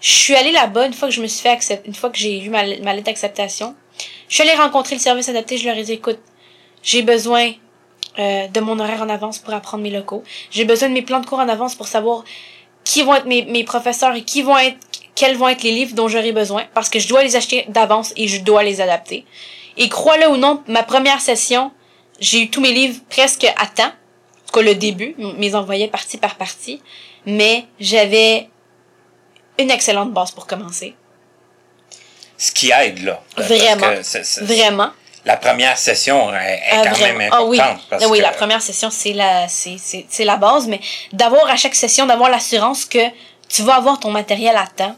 je 0.00 0.10
suis 0.10 0.34
allée 0.34 0.52
là-bas 0.52 0.86
une 0.86 0.92
fois 0.92 1.08
que 1.08 1.14
je 1.14 1.22
me 1.22 1.26
suis 1.26 1.42
fait 1.42 1.50
accepter, 1.50 1.88
une 1.88 1.94
fois 1.94 2.10
que 2.10 2.18
j'ai 2.18 2.42
eu 2.42 2.50
ma, 2.50 2.64
ma 2.82 2.94
lettre 2.94 3.06
d'acceptation. 3.06 3.74
Je 4.28 4.34
suis 4.34 4.42
allée 4.42 4.58
rencontrer 4.58 4.94
le 4.94 5.00
service 5.00 5.28
adapté, 5.28 5.56
je 5.56 5.66
leur 5.66 5.76
ai 5.76 5.82
dit, 5.82 5.94
écoute, 5.94 6.20
j'ai 6.82 7.02
besoin 7.02 7.52
euh, 8.18 8.48
de 8.48 8.60
mon 8.60 8.78
horaire 8.78 9.02
en 9.02 9.08
avance 9.08 9.38
pour 9.38 9.54
apprendre 9.54 9.82
mes 9.82 9.90
locaux. 9.90 10.22
J'ai 10.50 10.64
besoin 10.64 10.88
de 10.88 10.94
mes 10.94 11.02
plans 11.02 11.20
de 11.20 11.26
cours 11.26 11.38
en 11.38 11.48
avance 11.48 11.74
pour 11.74 11.86
savoir 11.86 12.24
qui 12.84 13.02
vont 13.02 13.14
être 13.14 13.26
mes, 13.26 13.44
mes 13.44 13.64
professeurs 13.64 14.14
et 14.14 14.22
qui 14.22 14.42
vont 14.42 14.58
être, 14.58 14.76
quels 15.14 15.36
vont 15.36 15.48
être 15.48 15.62
les 15.62 15.72
livres 15.72 15.94
dont 15.94 16.08
j'aurai 16.08 16.32
besoin 16.32 16.64
parce 16.74 16.88
que 16.88 16.98
je 16.98 17.08
dois 17.08 17.22
les 17.22 17.36
acheter 17.36 17.64
d'avance 17.68 18.12
et 18.16 18.28
je 18.28 18.40
dois 18.40 18.62
les 18.62 18.80
adapter. 18.80 19.24
Et 19.76 19.88
crois-le 19.88 20.28
ou 20.28 20.36
non, 20.36 20.62
ma 20.66 20.82
première 20.82 21.20
session, 21.20 21.70
j'ai 22.18 22.42
eu 22.42 22.50
tous 22.50 22.60
mes 22.60 22.72
livres 22.72 22.98
presque 23.08 23.44
à 23.44 23.66
temps. 23.66 23.92
En 24.48 24.50
tout 24.50 24.60
cas, 24.60 24.64
le 24.64 24.74
début, 24.74 25.14
mes 25.18 25.54
envoyais 25.54 25.88
partie 25.88 26.16
par 26.16 26.36
partie. 26.36 26.80
Mais 27.26 27.66
j'avais 27.78 28.48
une 29.58 29.70
excellente 29.70 30.12
base 30.12 30.30
pour 30.30 30.46
commencer. 30.46 30.94
Ce 32.38 32.50
qui 32.52 32.70
aide, 32.70 33.02
là. 33.02 33.20
Parce 33.36 33.48
Vraiment. 33.48 33.86
Vraiment. 34.42 34.90
La 35.26 35.36
première 35.36 35.76
session 35.76 36.32
est, 36.34 36.54
est 36.54 36.60
Ah, 36.70 36.82
quand 36.84 36.90
vraiment. 36.92 37.18
même 37.18 37.30
Ah 37.32 37.42
oui, 37.44 37.60
importante. 37.60 37.82
parce 37.90 38.04
Ah 38.04 38.08
oui 38.08 38.18
que- 38.18 38.22
la 38.22 38.30
première 38.30 38.62
session, 38.62 38.88
c'est 38.90 39.12
la, 39.12 39.46
c'est, 39.48 40.24
la 40.24 40.36
base, 40.36 40.66
mais 40.68 40.80
d'avoir 41.12 41.50
à 41.50 41.56
chaque 41.56 41.74
session, 41.74 42.06
d'avoir 42.06 42.30
l'assurance 42.30 42.84
que 42.86 43.00
tu 43.48 43.62
vas 43.62 43.74
avoir 43.74 43.98
ton 44.00 44.10
matériel 44.10 44.56
à 44.56 44.66
temps, 44.66 44.96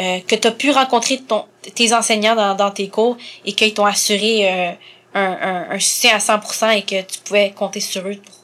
euh, 0.00 0.18
que 0.26 0.34
tu 0.34 0.48
as 0.48 0.50
pu 0.50 0.70
rencontrer 0.72 1.18
ton, 1.18 1.44
tes 1.74 1.92
enseignants 1.94 2.34
dans, 2.34 2.54
dans 2.56 2.70
tes 2.72 2.88
cours 2.88 3.16
et 3.44 3.52
qu'ils 3.52 3.74
t'ont 3.74 3.84
assuré 3.84 4.50
euh, 4.50 4.72
un, 5.14 5.22
un, 5.22 5.70
un 5.70 5.78
soutien 5.78 6.16
à 6.16 6.18
100% 6.18 6.76
et 6.78 6.82
que 6.82 7.02
tu 7.02 7.20
pouvais 7.20 7.50
compter 7.52 7.80
sur 7.80 8.00
eux 8.08 8.16
pour 8.16 8.34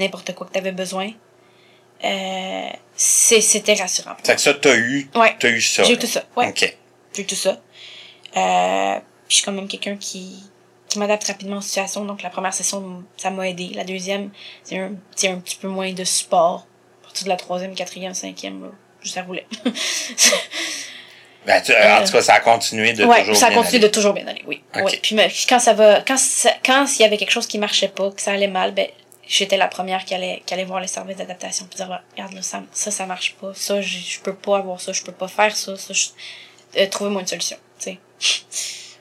n'importe 0.00 0.34
quoi 0.34 0.46
que 0.46 0.52
tu 0.52 0.58
avais 0.58 0.72
besoin. 0.72 1.10
Euh, 2.04 2.68
c'était 2.96 3.74
rassurant. 3.74 4.14
Fait 4.24 4.34
que 4.36 4.40
ça, 4.40 4.54
t'as 4.54 4.76
eu, 4.76 5.10
Ouais. 5.14 5.34
t'as 5.38 5.48
eu 5.48 5.60
ça. 5.60 5.82
J'ai 5.82 5.94
eu 5.94 5.98
tout 5.98 6.06
ça, 6.06 6.22
ouais. 6.36 6.48
OK. 6.48 6.76
J'ai 7.14 7.22
eu 7.22 7.26
tout 7.26 7.34
ça. 7.34 7.60
Euh, 8.36 8.94
puis 8.94 9.02
je 9.30 9.34
suis 9.36 9.44
quand 9.44 9.52
même 9.52 9.66
quelqu'un 9.68 9.96
qui, 9.96 10.36
qui 10.88 10.98
m'adapte 10.98 11.24
rapidement 11.26 11.56
aux 11.58 11.62
situations. 11.62 12.04
Donc 12.04 12.22
la 12.22 12.30
première 12.30 12.54
session, 12.54 13.02
ça 13.16 13.30
m'a 13.30 13.48
aidé. 13.48 13.70
La 13.74 13.84
deuxième, 13.84 14.30
c'est 14.62 14.78
un, 14.78 14.92
un 15.24 15.38
petit 15.40 15.56
peu 15.56 15.68
moins 15.68 15.92
de 15.92 16.04
support. 16.04 16.66
À 17.02 17.04
partir 17.06 17.24
de 17.24 17.30
la 17.30 17.36
troisième, 17.36 17.74
quatrième, 17.74 18.14
cinquième, 18.14 18.62
là, 18.62 18.68
ça 19.04 19.22
roulait. 19.22 19.46
Ben, 21.46 21.62
tu- 21.62 21.72
Euh, 21.72 21.98
en 22.00 22.04
tout 22.04 22.12
cas, 22.12 22.20
ça 22.20 22.34
a 22.34 22.40
continué 22.40 22.92
de 22.92 23.04
ouais, 23.06 23.20
toujours 23.20 23.36
ça 23.36 23.46
a 23.46 23.50
bien 23.50 23.58
continué 23.58 23.78
aller. 23.78 23.88
de 23.88 23.92
toujours 23.94 24.12
bien 24.12 24.26
aller, 24.26 24.42
oui. 24.46 24.62
Ok. 24.76 24.82
Ouais. 24.84 25.28
Puis 25.28 25.46
quand 25.48 25.58
ça 25.58 25.72
va, 25.72 26.02
quand 26.02 26.18
ça- 26.18 26.52
quand 26.64 26.84
il 26.98 27.02
y 27.02 27.04
avait 27.06 27.16
quelque 27.16 27.30
chose 27.30 27.46
qui 27.46 27.58
marchait 27.58 27.88
pas, 27.88 28.10
que 28.10 28.20
ça 28.20 28.32
allait 28.32 28.48
mal, 28.48 28.72
ben 28.74 28.86
j'étais 29.28 29.56
la 29.58 29.68
première 29.68 30.04
qui 30.04 30.14
allait 30.14 30.42
qui 30.46 30.54
allait 30.54 30.64
voir 30.64 30.80
les 30.80 30.88
services 30.88 31.16
d'adaptation 31.18 31.66
puis 31.66 31.76
dire 31.76 32.00
regarde 32.14 32.32
là 32.32 32.42
ça 32.42 32.62
ça 32.72 32.90
ça 32.90 33.06
marche 33.06 33.34
pas, 33.40 33.52
ça 33.54 33.80
je, 33.80 33.98
je 33.98 34.20
peux 34.20 34.34
pas 34.34 34.56
avoir 34.58 34.80
ça, 34.80 34.92
je 34.92 35.02
peux 35.02 35.12
pas 35.12 35.28
faire 35.28 35.54
ça, 35.56 35.76
ça 35.76 35.92
je- 35.94 36.08
euh, 36.80 36.86
trouvez-moi 36.88 37.20
une 37.20 37.26
solution, 37.26 37.56
tu 37.78 37.98
sais. 38.20 38.40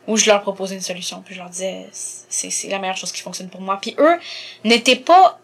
Ou 0.08 0.16
je 0.18 0.26
leur 0.28 0.42
proposais 0.42 0.76
une 0.76 0.82
solution 0.82 1.22
puis 1.26 1.34
je 1.36 1.40
leur 1.40 1.50
disais 1.50 1.88
c'est 1.92 2.50
c'est 2.50 2.68
la 2.70 2.80
meilleure 2.80 2.98
chose 2.98 3.12
qui 3.12 3.22
fonctionne 3.22 3.50
pour 3.50 3.62
moi. 3.62 3.78
Puis 3.82 3.96
eux 4.00 4.20
n'étaient 4.63 4.96
pas 4.96 5.40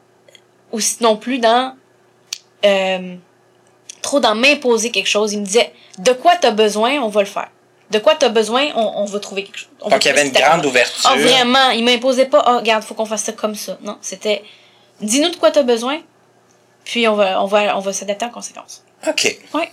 aussi 0.72 0.98
non 1.02 1.17
plus 1.17 1.39
dans 1.39 1.76
euh, 2.65 3.15
trop 4.02 4.19
dans 4.19 4.36
m'imposer 4.36 4.91
quelque 4.91 5.08
chose. 5.10 5.34
Ils 5.34 5.39
me 5.41 5.46
disaient 5.46 5.74
de 6.00 6.12
quoi 6.13 6.36
t'as 6.38 6.52
besoin, 6.52 6.93
on 7.02 7.10
va 7.10 7.22
le 7.22 7.28
faire. 7.28 7.50
De 7.91 8.00
quoi 8.00 8.15
t'as 8.15 8.30
besoin, 8.30 8.67
on, 8.76 9.02
on 9.02 9.06
va 9.06 9.19
trouver 9.19 9.43
quelque 9.43 9.58
chose. 9.60 9.69
On 9.82 9.89
Donc, 9.89 10.04
il 10.04 10.08
y 10.08 10.12
avait 10.12 10.26
une 10.26 10.32
grande 10.32 10.46
affaire. 10.60 10.65
ouverture. 10.65 11.10
Ah, 11.12 11.15
vraiment, 11.17 11.69
ils 11.72 11.84
m'imposaient 11.84 12.26
pas, 12.26 12.43
oh, 12.48 12.58
regarde, 12.58 12.84
faut 12.84 12.96
qu'on 12.96 13.06
fasse 13.06 13.24
ça 13.24 13.34
comme 13.34 13.54
ça. 13.56 13.78
Non, 13.82 13.98
c'était, 14.02 14.43
dis-nous 15.04 15.30
de 15.30 15.36
quoi 15.36 15.52
t'as 15.52 15.63
besoin, 15.63 16.00
puis 16.86 17.08
on 17.08 17.16
va, 17.16 17.42
on 17.42 17.46
va, 17.46 17.78
on 17.78 17.80
va 17.80 17.94
s'adapter 17.94 18.26
en 18.26 18.30
conséquence. 18.30 18.84
OK. 19.08 19.38
Ouais, 19.54 19.70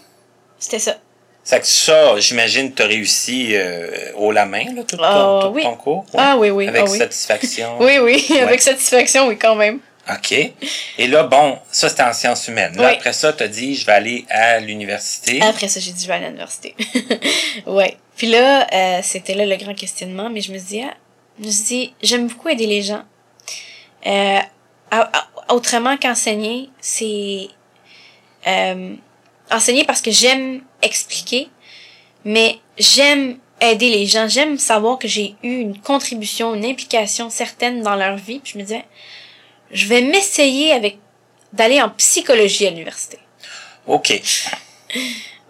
c'était 0.59 0.79
ça. 0.79 0.97
Fait 1.45 1.61
que 1.61 1.67
ça, 1.67 2.19
j'imagine, 2.21 2.73
t'as 2.73 2.87
réussi 2.87 3.57
euh, 3.57 4.13
haut 4.17 4.31
la 4.31 4.45
main, 4.45 4.65
là, 4.75 4.83
tout, 4.87 4.97
ton- 4.97 5.03
Ah, 5.03 5.39
tout 5.43 5.49
oui. 5.49 5.63
ton 5.63 5.75
cours. 5.75 6.05
ouais? 6.13 6.19
Ah 6.23 6.37
oui, 6.39 6.51
oui, 6.51 6.69
Avec 6.69 6.83
ah 6.87 6.91
oui. 6.91 6.99
satisfaction. 6.99 7.77
Oui, 7.81 7.99
oui, 7.99 8.25
Ouais. 8.31 8.41
avec 8.41 8.61
satisfaction, 8.61 9.27
oui, 9.29 9.39
quand 9.39 9.55
même. 9.57 9.81
OK. 10.11 10.33
Et 10.33 11.07
là, 11.07 11.23
bon, 11.25 11.59
ça, 11.71 11.89
c'était 11.89 12.03
en 12.03 12.13
sciences 12.13 12.47
humaines. 12.49 12.77
Là, 12.77 12.89
Oui. 12.89 12.95
après 12.95 13.13
ça, 13.13 13.33
t'as 13.33 13.49
dit, 13.49 13.75
je 13.75 13.87
vais 13.87 13.93
aller 13.93 14.25
à 14.29 14.59
l'université. 14.61 15.41
Après 15.43 15.69
ça, 15.69 15.81
j'ai 15.81 15.93
dit, 15.93 16.03
je 16.03 16.09
vais 16.09 16.15
aller 16.15 16.27
à 16.27 16.29
l'université. 16.29 16.75
ouais. 17.67 17.97
Puis 18.17 18.27
là, 18.27 18.67
euh, 18.73 19.01
c'était 19.03 19.35
là 19.35 19.47
le 19.47 19.57
grand 19.57 19.75
questionnement, 19.75 20.29
mais 20.31 20.41
je 20.43 20.53
me 20.53 20.59
dis, 20.59 20.83
ah, 20.83 20.95
je 21.41 21.47
me 21.47 21.51
suis 21.51 21.65
dit, 21.65 21.95
j'aime 22.03 22.27
beaucoup 22.29 22.49
aider 22.49 22.67
les 22.67 22.83
gens. 22.83 23.03
Autrement 25.49 25.97
qu'enseigner, 25.97 26.69
c'est 26.81 27.49
euh, 28.47 28.95
enseigner 29.51 29.85
parce 29.85 30.01
que 30.01 30.11
j'aime 30.11 30.63
expliquer, 30.83 31.49
mais 32.25 32.59
j'aime 32.79 33.39
aider 33.61 33.91
les 33.91 34.07
gens. 34.07 34.29
J'aime 34.29 34.59
savoir 34.59 34.99
que 34.99 35.09
j'ai 35.09 35.35
eu 35.43 35.59
une 35.61 35.79
contribution, 35.81 36.55
une 36.55 36.65
implication 36.65 37.31
certaine 37.31 37.83
dans 37.83 37.97
leur 37.97 38.17
vie. 38.17 38.39
Puis 38.41 38.53
je 38.55 38.59
me 38.59 38.63
disais, 38.63 38.85
je 39.73 39.87
vais 39.87 40.03
m'essayer 40.03 40.73
avec 40.73 40.99
d'aller 41.53 41.83
en 41.83 41.91
psychologie 41.91 42.67
à 42.67 42.71
l'université. 42.71 43.19
OK. 43.87 44.23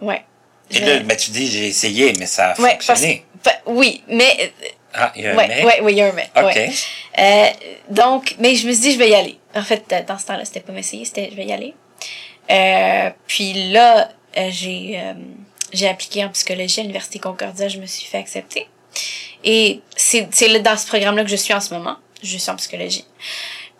Ouais. 0.01 0.25
Et 0.71 0.79
là, 0.79 0.99
ben, 1.01 1.15
tu 1.17 1.31
dis, 1.31 1.47
j'ai 1.47 1.67
essayé, 1.67 2.13
mais 2.17 2.25
ça 2.25 2.51
a 2.51 2.61
Ouais, 2.61 2.73
parce, 2.75 2.85
fonctionné. 2.87 3.25
fa- 3.43 3.61
oui, 3.67 4.03
mais 4.07 4.51
Ah, 4.93 5.11
il 5.15 5.23
y 5.23 5.27
a 5.27 5.33
un 5.33 5.37
ouais, 5.37 5.47
mais. 5.47 5.63
ouais, 5.63 5.79
oui, 5.81 5.93
il 5.93 5.97
y 5.97 6.01
a 6.01 6.07
un 6.07 6.11
mais. 6.11 6.29
OK. 6.35 6.43
ouais. 6.43 6.71
Euh, 7.19 7.47
donc, 7.89 8.35
mais 8.39 8.55
je 8.55 8.67
me 8.67 8.73
suis 8.73 8.81
dit, 8.81 8.93
je 8.93 8.99
vais 8.99 9.09
y 9.09 9.15
aller. 9.15 9.37
En 9.55 9.63
fait, 9.63 9.83
euh, 9.91 10.01
dans 10.07 10.17
ce 10.17 10.25
temps-là, 10.27 10.45
c'était 10.45 10.59
pas 10.61 10.73
m'essayer, 10.73 11.05
c'était 11.05 11.29
je 11.31 11.35
vais 11.35 11.45
y 11.45 11.53
aller. 11.53 11.73
Euh, 12.49 13.09
puis 13.27 13.71
là, 13.71 14.09
euh, 14.37 14.47
j'ai 14.51 14.99
euh, 14.99 15.13
j'ai 15.73 15.87
appliqué 15.87 16.23
en 16.23 16.29
psychologie 16.29 16.79
à 16.79 16.83
l'Université 16.83 17.19
Concordia, 17.19 17.67
je 17.67 17.79
me 17.79 17.85
suis 17.85 18.05
fait 18.05 18.17
accepter. 18.17 18.67
Et 19.43 19.81
c'est 19.95 20.27
dans 20.61 20.77
ce 20.77 20.87
programme-là 20.87 21.23
que 21.23 21.29
je 21.29 21.35
suis 21.35 21.53
en 21.53 21.61
ce 21.61 21.73
moment. 21.73 21.95
Je 22.21 22.37
suis 22.37 22.51
en 22.51 22.55
psychologie. 22.55 23.05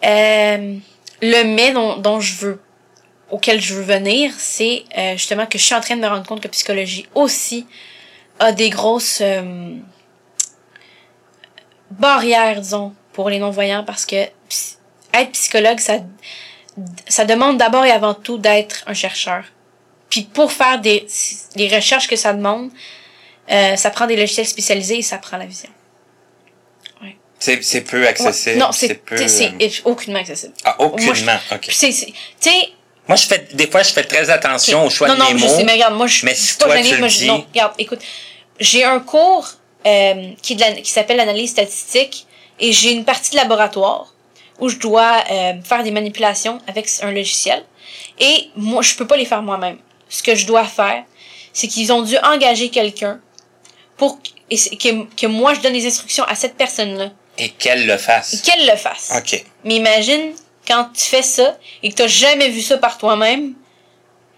Euh, 0.04 0.78
le 1.22 1.44
mais 1.44 1.72
dont, 1.72 1.98
dont 1.98 2.20
je 2.20 2.34
veux 2.36 2.62
auquel 3.30 3.62
je 3.62 3.76
veux 3.76 3.84
venir, 3.84 4.34
c'est 4.38 4.84
euh, 4.98 5.14
justement 5.14 5.46
que 5.46 5.58
je 5.58 5.64
suis 5.64 5.76
en 5.76 5.82
train 5.82 5.96
de 5.96 6.02
me 6.02 6.08
rendre 6.08 6.26
compte 6.26 6.42
que 6.42 6.48
psychologie 6.48 7.08
aussi 7.16 7.66
a 8.40 8.52
des 8.52 8.70
grosses 8.70 9.20
euh, 9.22 9.76
barrières, 11.92 12.62
disons, 12.62 12.94
pour 13.14 13.30
les 13.30 13.40
non-voyants 13.40 13.84
parce 13.84 14.06
que 14.06 14.16
être 15.14 15.32
psychologue, 15.34 15.80
ça, 15.80 15.98
ça 17.08 17.26
demande 17.26 17.58
d'abord 17.58 17.86
et 17.86 17.92
avant 17.92 18.14
tout 18.14 18.38
d'être 18.38 18.84
un 18.88 18.94
chercheur. 18.94 19.44
Puis 20.10 20.24
pour 20.24 20.52
faire 20.52 20.80
des, 20.80 21.06
les 21.56 21.68
recherches 21.74 22.08
que 22.08 22.16
ça 22.16 22.34
demande, 22.34 22.70
euh, 23.52 23.76
ça 23.76 23.90
prend 23.90 24.08
des 24.08 24.16
logiciels 24.16 24.48
spécialisés 24.48 25.00
et 25.00 25.02
ça 25.02 25.18
prend 25.18 25.38
la 25.38 25.46
vision. 25.46 25.70
C'est 27.40 27.64
c'est 27.64 27.82
peu 27.82 28.08
accessible. 28.08 28.56
Ouais. 28.58 28.62
Non, 28.62 28.72
c'est 28.72 28.94
peu. 28.94 29.16
euh, 29.20 29.70
aucunement 29.86 30.20
accessible. 30.20 30.54
Ah, 30.64 30.76
Moi, 30.80 30.92
je- 31.00 31.10
aucunement. 31.10 31.38
OK. 31.52 31.70
C'est, 31.72 31.92
c'est- 31.92 32.06
tu 32.06 32.14
sais, 32.40 32.70
Moi, 33.08 33.16
je 33.18 33.26
fais, 33.26 33.48
des 33.54 33.66
fois, 33.66 33.82
je 33.82 33.92
fais 33.94 34.04
très 34.04 34.30
attention 34.30 34.86
au 34.86 34.92
choix 34.92 35.08
non, 35.08 35.16
de 35.16 35.20
non, 35.22 35.34
mes 35.34 35.40
je 35.40 35.46
mots. 35.46 35.58
sais, 35.58 35.64
mais 35.64 35.74
regarde, 35.74 35.96
moi, 35.96 36.06
je 36.06 36.24
Mais 36.24 36.36
je 36.36 36.40
suis 36.40 36.58
pas 36.58 36.66
toi, 36.66 36.76
gênée, 36.82 37.00
moi, 37.00 37.08
je- 37.08 37.18
dis- 37.18 37.26
non, 37.28 37.44
regarde, 37.52 37.74
écoute, 37.80 38.00
j'ai 38.60 38.84
un 38.84 39.00
cours 39.00 39.50
euh, 39.86 40.32
qui, 40.42 40.56
qui 40.56 40.92
s'appelle 40.92 41.18
l'analyse 41.18 41.52
statistique 41.52 42.26
et 42.60 42.72
j'ai 42.74 42.92
une 42.92 43.06
partie 43.06 43.32
de 43.32 43.38
laboratoire 43.38 44.14
où 44.60 44.70
je 44.70 44.78
dois 44.78 45.24
euh, 45.32 45.54
faire 45.64 45.84
des 45.84 45.92
manipulations 45.92 46.60
avec 46.68 46.88
un 47.02 47.12
logiciel 47.12 47.64
et 48.20 48.50
moi, 48.56 48.82
je 48.84 48.96
peux 48.96 49.08
pas 49.08 49.18
les 49.18 49.26
faire 49.26 49.42
moi-même. 49.42 49.78
Ce 50.10 50.22
que 50.22 50.36
je 50.36 50.46
dois 50.46 50.66
faire, 50.66 51.04
c'est 51.54 51.68
qu'ils 51.68 51.92
ont 51.92 52.02
dû 52.04 52.18
engager 52.20 52.70
quelqu'un 52.70 53.20
pour 53.98 54.20
et 54.50 54.58
que, 54.58 55.06
que 55.16 55.28
moi, 55.28 55.54
je 55.54 55.62
donne 55.62 55.74
des 55.74 55.88
instructions 55.88 56.26
à 56.26 56.36
cette 56.36 56.56
personne-là 56.56 57.12
Et 57.38 57.50
qu'elle 57.50 57.88
le 57.88 57.94
et 57.94 57.98
fasse. 57.98 58.42
qu'elle 58.42 58.68
le 58.68 58.76
fasse. 58.76 59.12
OK. 59.18 59.44
Mais 59.64 59.76
imagine 59.76 60.34
quand 60.68 60.90
tu 60.94 61.06
fais 61.06 61.22
ça 61.22 61.58
et 61.82 61.90
que 61.90 61.96
t'as 61.96 62.08
jamais 62.08 62.50
vu 62.50 62.62
ça 62.62 62.78
par 62.78 62.98
toi-même, 62.98 63.54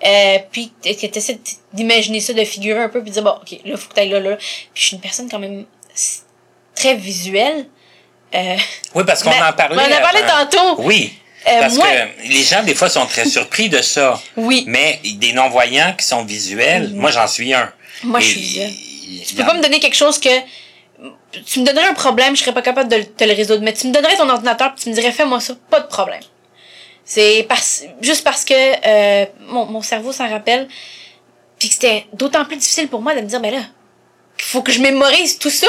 euh, 0.06 0.38
puis 0.52 0.72
que 0.84 0.90
tu 1.08 1.18
essaies 1.18 1.40
d'imaginer 1.74 2.20
ça, 2.20 2.34
de 2.34 2.44
figurer 2.44 2.84
un 2.84 2.90
peu, 2.90 3.02
puis 3.02 3.10
de 3.10 3.14
dire, 3.16 3.24
bon, 3.24 3.32
ok, 3.42 3.60
là, 3.66 3.78
faut 3.78 3.90
que 3.90 3.94
t'ailles 3.94 4.10
là, 4.10 4.20
là. 4.20 4.36
Puis 4.38 4.48
je 4.76 4.82
suis 4.88 4.96
une 4.96 5.02
personne 5.02 5.30
quand 5.30 5.40
même 5.40 5.66
très 6.76 6.96
visuelle. 6.96 7.68
Euh, 8.36 8.58
Oui, 8.96 9.04
parce 9.06 9.22
qu'on 9.24 9.30
en 9.30 9.54
parlait. 9.54 9.76
on 9.78 9.94
en 9.98 10.02
parlait 10.02 10.24
avant. 10.24 10.46
tantôt. 10.48 10.82
Oui. 10.84 11.14
Euh, 11.48 11.60
Parce 11.60 11.76
moi- 11.76 11.86
que 11.88 12.28
les 12.30 12.42
gens, 12.44 12.64
des 12.64 12.74
fois, 12.74 12.90
sont 12.90 13.06
très 13.06 13.26
surpris 13.26 13.68
de 13.70 13.82
ça. 13.82 14.20
Oui. 14.38 14.64
Mais 14.68 15.00
des 15.04 15.34
non-voyants 15.34 15.94
qui 15.98 16.06
sont 16.06 16.24
visuels, 16.24 16.90
moi, 16.94 17.12
j'en 17.12 17.28
suis 17.28 17.54
un. 17.54 17.72
Moi, 18.04 18.20
je 18.22 18.28
suis 18.28 18.40
visuelle. 18.42 18.72
il- 18.72 19.24
Tu 19.28 19.36
peux 19.36 19.44
pas 19.46 19.54
me 19.54 19.62
donner 19.62 19.80
quelque 19.80 19.96
chose 19.96 20.20
que 20.20 20.30
tu 21.46 21.60
me 21.60 21.66
donnerais 21.66 21.88
un 21.88 21.94
problème, 21.94 22.36
je 22.36 22.42
serais 22.42 22.54
pas 22.54 22.62
capable 22.62 22.90
de 22.90 23.02
te 23.04 23.24
le 23.26 23.34
résoudre. 23.34 23.62
Mais 23.62 23.74
tu 23.74 23.88
me 23.88 23.94
donnerais 23.94 24.16
ton 24.16 24.30
ordinateur, 24.30 24.74
puis 24.74 24.84
tu 24.84 24.90
me 24.90 24.96
dirais, 24.96 25.12
fais-moi 25.12 25.40
ça, 25.42 25.54
pas 25.70 25.82
de 25.82 25.88
problème. 25.88 26.22
C'est 27.06 27.46
parce, 27.50 27.84
juste 28.02 28.24
parce 28.24 28.46
que 28.46 28.54
euh, 28.54 29.26
mon, 29.48 29.66
mon 29.66 29.82
cerveau 29.82 30.14
s'en 30.14 30.30
rappelle, 30.30 30.68
puis 31.60 31.70
que 31.70 31.76
c'était 31.76 32.06
d'autant 32.14 32.46
plus 32.46 32.58
difficile 32.58 32.88
pour 32.88 33.02
moi 33.02 33.14
de 33.14 33.22
me 33.22 33.28
dire, 33.28 33.40
ben 33.40 33.54
là, 33.54 33.62
il 34.40 34.44
faut 34.46 34.62
que 34.62 34.72
je 34.72 34.80
mémorise 34.80 35.38
tout 35.38 35.50
ça. 35.50 35.68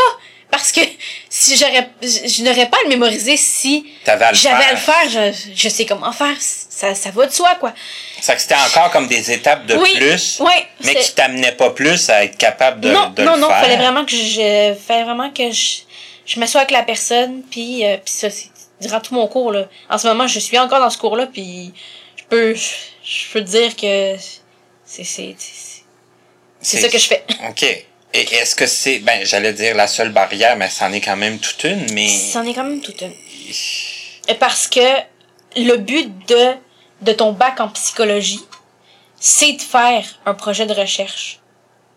Parce 0.50 0.70
que 0.70 0.80
si 1.28 1.56
j'aurais, 1.56 1.88
je, 2.00 2.28
je 2.28 2.42
n'aurais 2.44 2.66
pas 2.66 2.76
à 2.78 2.82
le 2.84 2.88
mémoriser 2.90 3.36
si 3.36 3.86
j'avais 4.04 4.24
à 4.64 4.72
le 4.72 4.76
faire. 4.76 5.08
Je, 5.08 5.52
je 5.54 5.68
sais 5.68 5.84
comment 5.84 6.12
faire. 6.12 6.36
Ça, 6.40 6.94
ça 6.94 7.10
va 7.10 7.26
de 7.26 7.32
soi, 7.32 7.56
quoi. 7.58 7.72
Ça 8.20 8.34
que 8.34 8.40
c'était 8.40 8.54
encore 8.54 8.90
comme 8.90 9.08
des 9.08 9.32
étapes 9.32 9.66
de 9.66 9.76
oui, 9.76 9.90
plus, 9.96 10.40
ouais, 10.40 10.66
mais 10.84 10.94
qui 10.94 11.14
t'amenaient 11.14 11.52
pas 11.52 11.70
plus 11.70 12.08
à 12.08 12.24
être 12.24 12.36
capable 12.36 12.80
de, 12.80 12.90
non, 12.90 13.10
de 13.10 13.22
non, 13.22 13.34
le 13.34 13.40
non, 13.40 13.48
faire. 13.48 13.60
fallait 13.60 13.76
vraiment 13.76 14.04
que 14.04 14.12
je, 14.12 14.74
fallait 14.86 15.04
vraiment 15.04 15.30
que 15.30 15.50
je, 15.50 15.82
je 16.26 16.40
m'assoie 16.40 16.62
avec 16.62 16.70
la 16.70 16.82
personne, 16.82 17.42
puis, 17.50 17.84
euh, 17.84 17.96
puis 18.04 18.14
ça, 18.14 18.30
c'est 18.30 18.48
durant 18.80 19.00
tout 19.00 19.14
mon 19.14 19.26
cours 19.26 19.52
là. 19.52 19.68
En 19.88 19.98
ce 19.98 20.06
moment, 20.06 20.26
je 20.26 20.38
suis 20.38 20.58
encore 20.58 20.80
dans 20.80 20.90
ce 20.90 20.98
cours-là, 20.98 21.26
puis 21.26 21.72
je 22.16 22.24
peux, 22.28 22.54
je, 22.54 23.32
peux 23.32 23.40
te 23.40 23.50
dire 23.50 23.76
que 23.76 24.16
c'est, 24.84 25.04
c'est, 25.04 25.34
c'est, 25.38 25.82
c'est 26.60 26.80
ça 26.80 26.88
que 26.88 26.98
je 26.98 27.06
fais. 27.06 27.24
OK. 27.48 27.62
Et 28.16 28.34
est-ce 28.36 28.54
que 28.54 28.66
c'est, 28.66 29.00
ben, 29.00 29.24
j'allais 29.24 29.52
dire 29.52 29.74
la 29.74 29.88
seule 29.88 30.10
barrière, 30.10 30.56
mais 30.56 30.70
c'en 30.70 30.92
est 30.92 31.00
quand 31.00 31.16
même 31.16 31.38
toute 31.38 31.64
une, 31.64 31.84
mais. 31.92 32.08
C'en 32.08 32.44
est 32.44 32.54
quand 32.54 32.64
même 32.64 32.80
toute 32.80 33.00
une. 33.00 33.12
Et 34.28 34.34
Parce 34.34 34.68
que 34.68 34.80
le 35.56 35.76
but 35.76 36.10
de, 36.28 36.52
de 37.02 37.12
ton 37.12 37.32
bac 37.32 37.60
en 37.60 37.68
psychologie, 37.68 38.44
c'est 39.18 39.52
de 39.52 39.62
faire 39.62 40.04
un 40.26 40.34
projet 40.34 40.66
de 40.66 40.72
recherche 40.72 41.40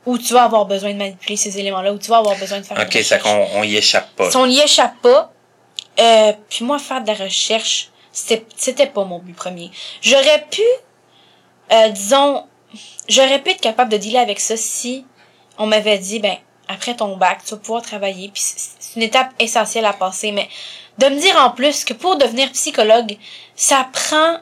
où 0.08 0.18
tu 0.18 0.34
vas 0.34 0.44
avoir 0.44 0.66
besoin 0.66 0.94
de 0.94 0.98
manipuler 0.98 1.36
ces 1.36 1.60
éléments-là, 1.60 1.94
où 1.94 2.00
tu 2.00 2.10
vas 2.10 2.18
avoir 2.18 2.38
besoin 2.38 2.62
de 2.62 2.66
faire 2.66 2.78
OK, 2.80 2.94
ça 3.04 3.18
recherche. 3.18 3.24
qu'on 3.24 3.60
on 3.60 3.63
y 3.63 3.76
échappe 3.76 4.10
pas. 4.16 4.32
Si 4.32 4.38
on 4.38 4.48
n'y 4.48 4.60
échappe 4.60 5.00
pas, 5.02 5.32
euh, 6.00 6.34
puis 6.50 6.66
moi, 6.66 6.80
faire 6.80 7.02
de 7.02 7.08
la 7.08 7.14
recherche, 7.14 7.90
c'était, 8.12 8.88
pas 8.88 9.04
mon 9.04 9.20
but 9.20 9.36
premier. 9.36 9.72
J'aurais 10.02 10.46
pu, 10.50 10.62
euh, 11.72 11.90
disons, 11.90 12.46
j'aurais 13.08 13.42
pu 13.42 13.52
être 13.52 13.62
capable 13.62 13.92
de 13.92 13.98
dealer 13.98 14.20
avec 14.20 14.40
ça 14.40 14.58
si 14.58 15.06
on 15.58 15.66
m'avait 15.66 15.98
dit, 15.98 16.20
ben, 16.20 16.38
après 16.68 16.96
ton 16.96 17.16
bac, 17.18 17.40
tu 17.46 17.52
vas 17.52 17.58
pouvoir 17.58 17.82
travailler, 17.82 18.30
puis 18.30 18.42
c'est 18.42 18.78
c'est 18.88 18.96
une 19.00 19.04
étape 19.04 19.32
essentielle 19.40 19.86
à 19.86 19.94
passer, 19.94 20.32
mais 20.32 20.50
de 20.98 21.08
me 21.08 21.20
dire 21.20 21.36
en 21.38 21.52
plus 21.52 21.84
que 21.84 21.94
pour 21.94 22.18
devenir 22.18 22.52
psychologue, 22.52 23.18
ça 23.56 23.88
prend 23.92 24.38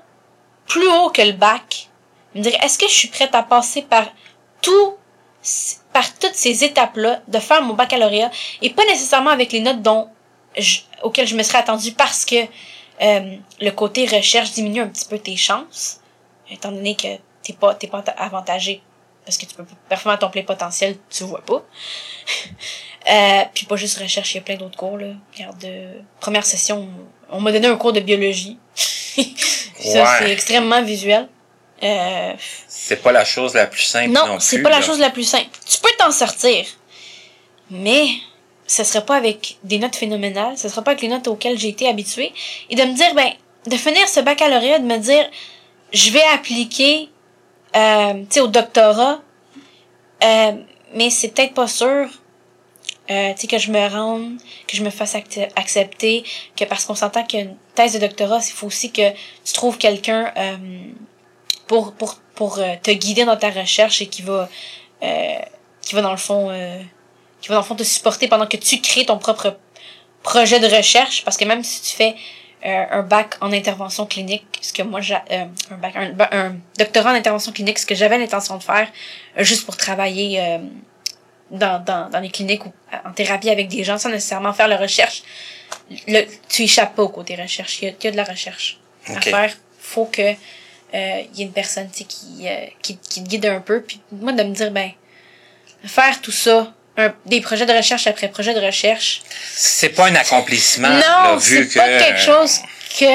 plus 0.68 0.88
haut 0.88 1.10
que 1.10 1.22
le 1.22 1.34
bac. 1.34 1.90
Me 2.34 2.42
dire, 2.42 2.56
est-ce 2.64 2.78
que 2.78 2.88
je 2.88 2.94
suis 2.94 3.08
prête 3.08 3.34
à 3.34 3.44
passer 3.44 3.82
par 3.82 4.06
tout, 4.62 4.94
par 5.94 6.14
toutes 6.18 6.36
ces 6.36 6.64
étapes-là, 6.64 7.22
de 7.28 7.40
faire 7.40 7.62
mon 7.62 7.74
baccalauréat, 7.74 8.32
et 8.62 8.70
pas 8.70 8.86
nécessairement 8.86 9.30
avec 9.32 9.52
les 9.52 9.62
notes 9.62 9.82
dont 9.82 10.10
je, 10.58 10.80
auxquelles 11.04 11.28
je 11.28 11.36
me 11.36 11.44
serais 11.44 11.60
attendue 11.60 11.92
parce 11.94 12.26
que 12.26 12.36
euh, 13.02 13.36
le 13.62 13.70
côté 13.72 14.06
recherche 14.06 14.52
diminue 14.52 14.82
un 14.82 14.88
petit 14.88 15.06
peu 15.06 15.20
tes 15.20 15.36
chances, 15.36 16.00
étant 16.50 16.72
donné 16.72 16.96
que 16.96 17.08
t'es 17.44 17.54
pas, 17.54 17.76
t'es 17.76 17.88
pas 17.88 18.04
avantagé 18.18 18.82
parce 19.26 19.38
que 19.38 19.46
tu 19.46 19.56
peux 19.56 19.66
performer 19.90 20.16
à 20.16 20.18
ton 20.20 20.30
plein 20.30 20.44
potentiel, 20.44 20.98
tu 21.10 21.24
vois 21.24 21.42
pas. 21.44 21.64
euh, 23.12 23.44
puis 23.54 23.66
pas 23.66 23.76
juste 23.76 23.98
recherche, 24.00 24.34
il 24.34 24.38
y 24.38 24.40
a 24.40 24.44
plein 24.44 24.56
d'autres 24.56 24.78
cours, 24.78 24.98
là. 24.98 25.08
Regarde, 25.36 25.64
euh, 25.66 25.94
première 26.20 26.46
session, 26.46 26.88
on 27.30 27.42
m'a 27.42 27.52
donné 27.52 27.68
un 27.68 27.76
cours 27.76 27.94
de 27.94 28.00
biologie. 28.02 28.58
ça, 28.76 29.24
Ouais. 30.04 30.06
c'est 30.20 30.32
extrêmement 30.32 30.82
visuel. 30.84 31.28
Euh, 31.84 32.34
C'est 32.68 33.02
pas 33.02 33.12
la 33.12 33.26
chose 33.26 33.54
la 33.54 33.68
plus 33.68 33.82
simple 33.84 34.12
non, 34.12 34.26
non, 34.28 34.40
c'est 34.40 34.62
pas 34.62 34.70
la 34.70 34.82
chose 34.82 35.00
la 35.00 35.10
plus 35.10 35.24
simple. 35.26 35.50
Tu 35.66 35.78
peux 35.80 35.90
t'en 35.98 36.12
sortir, 36.12 36.66
mais 37.70 38.08
ce 38.68 38.84
serait 38.84 39.06
pas 39.06 39.16
avec 39.16 39.58
des 39.64 39.80
notes 39.80 39.96
phénoménales, 39.96 40.58
ce 40.58 40.70
sera 40.70 40.82
pas 40.82 40.92
avec 40.92 41.02
les 41.02 41.08
notes 41.08 41.28
auxquelles 41.28 41.58
j'ai 41.58 41.70
été 41.70 41.88
habituée. 41.88 42.34
Et 42.70 42.76
de 42.76 42.84
me 42.84 42.94
dire, 42.94 43.14
ben, 43.14 43.32
de 43.68 43.76
finir 43.76 44.08
ce 44.08 44.20
baccalauréat, 44.20 44.80
de 44.80 44.86
me 44.86 44.98
dire, 44.98 45.30
je 45.94 46.12
vais 46.12 46.24
appliquer, 46.34 47.10
euh, 47.76 48.14
tu 48.14 48.26
sais, 48.30 48.42
au 48.42 48.48
doctorat, 48.48 49.22
euh, 50.24 50.52
mais 50.94 51.10
c'est 51.10 51.30
peut-être 51.30 51.54
pas 51.54 51.68
sûr. 51.68 52.10
Euh, 53.12 53.34
tu 53.36 53.42
sais, 53.42 53.48
que 53.48 53.60
je 53.60 53.72
me 53.72 53.88
rende, 53.88 54.40
que 54.68 54.76
je 54.76 54.84
me 54.84 54.90
fasse 54.90 55.16
accepter, 55.56 56.24
que 56.56 56.66
parce 56.66 56.86
qu'on 56.86 56.96
s'entend 56.96 57.24
qu'une 57.24 57.56
thèse 57.76 57.94
de 57.94 58.00
doctorat, 58.00 58.40
il 58.48 58.52
faut 58.52 58.66
aussi 58.66 58.92
que 58.92 59.12
tu 59.44 59.54
trouves 59.54 59.78
quelqu'un 59.78 60.34
euh, 60.36 60.58
pour, 61.68 61.94
pour, 61.94 62.16
pour 62.34 62.58
euh, 62.58 62.74
te 62.82 62.90
guider 62.90 63.24
dans 63.26 63.38
ta 63.38 63.52
recherche 63.52 64.02
et 64.02 64.08
qui 64.08 64.24
va, 64.24 64.50
qui 65.82 65.94
va 65.94 66.02
dans 66.02 66.12
le 66.12 66.18
fond, 66.18 66.50
qui 67.46 67.50
va 67.50 67.56
dans 67.56 67.62
le 67.62 67.68
fond 67.68 67.76
te 67.76 67.84
supporter 67.84 68.28
pendant 68.28 68.48
que 68.48 68.58
tu 68.58 68.82
crées 68.82 69.06
ton 69.06 69.20
propre 69.20 69.56
projet 70.24 70.60
de 70.60 70.66
recherche. 70.66 71.24
Parce 71.24 71.38
que 71.38 71.46
même 71.46 71.64
si 71.64 71.80
tu 71.84 71.96
fais 71.96 72.16
euh, 72.66 72.86
un 72.90 73.04
bac 73.04 73.36
en 73.40 73.52
intervention 73.54 74.08
clinique, 74.08 74.48
ce 74.62 74.74
que 74.74 74.82
moi, 74.82 75.00
j'ai, 75.00 75.14
euh, 75.14 75.46
un 75.70 75.78
bac, 75.78 75.96
un, 75.96 76.16
un 76.32 76.56
doctorat 76.80 77.12
en 77.12 77.14
intervention 77.14 77.52
clinique, 77.52 77.78
ce 77.78 77.86
que 77.86 77.94
j'avais 77.94 78.18
l'intention 78.18 78.58
de 78.58 78.64
faire, 78.64 78.88
euh, 79.38 79.44
juste 79.44 79.64
pour 79.64 79.78
travailler 79.78 80.42
euh, 80.42 80.58
dans, 81.52 81.84
dans, 81.84 82.10
dans 82.10 82.20
les 82.20 82.32
cliniques 82.32 82.66
ou 82.66 82.74
en 83.06 83.12
thérapie 83.12 83.52
avec 83.52 83.68
des 83.68 83.84
gens 83.84 84.00
sans 84.00 84.10
nécessairement 84.10 84.52
faire 84.52 84.68
la 84.68 84.78
recherche, 84.78 85.22
le, 86.08 86.26
tu 86.50 86.64
échappes 86.64 86.96
pas 86.96 87.04
au 87.04 87.10
côté 87.10 87.36
recherche. 87.36 87.80
Il 87.84 87.86
y 87.86 87.88
a, 87.90 87.92
il 87.92 88.04
y 88.06 88.08
a 88.08 88.12
de 88.12 88.18
la 88.18 88.24
recherche 88.24 88.80
à 89.08 89.22
faire. 89.22 89.54
Faut 89.78 90.06
que 90.06 90.24
euh, 90.24 90.36
il 91.32 91.38
y 91.38 91.42
ait 91.44 91.46
une 91.46 91.52
personne 91.52 91.90
qui, 91.92 92.08
euh, 92.48 92.66
qui, 92.82 92.98
qui 92.98 93.24
te 93.24 93.30
guide 93.30 93.46
un 93.46 93.62
peu. 93.62 93.82
Puis 93.84 94.02
moi, 94.12 94.32
de 94.32 94.42
me 94.42 94.56
dire, 94.56 94.72
ben, 94.72 94.90
faire 95.84 96.20
tout 96.22 96.32
ça, 96.32 96.74
un, 96.98 97.14
des 97.26 97.42
projets 97.42 97.66
de 97.66 97.74
recherche 97.74 98.08
après 98.08 98.30
projet 98.30 98.54
de 98.54 98.60
recherche, 98.66 99.22
C'est 99.54 99.90
pas 99.90 100.06
un 100.08 100.16
accomplissement, 100.16 100.90
non, 100.90 101.40
c'est 101.40 101.68
que. 101.68 101.78
pas 101.80 102.00
quelque 102.00 102.20
chose 102.22 102.60
que... 103.00 103.06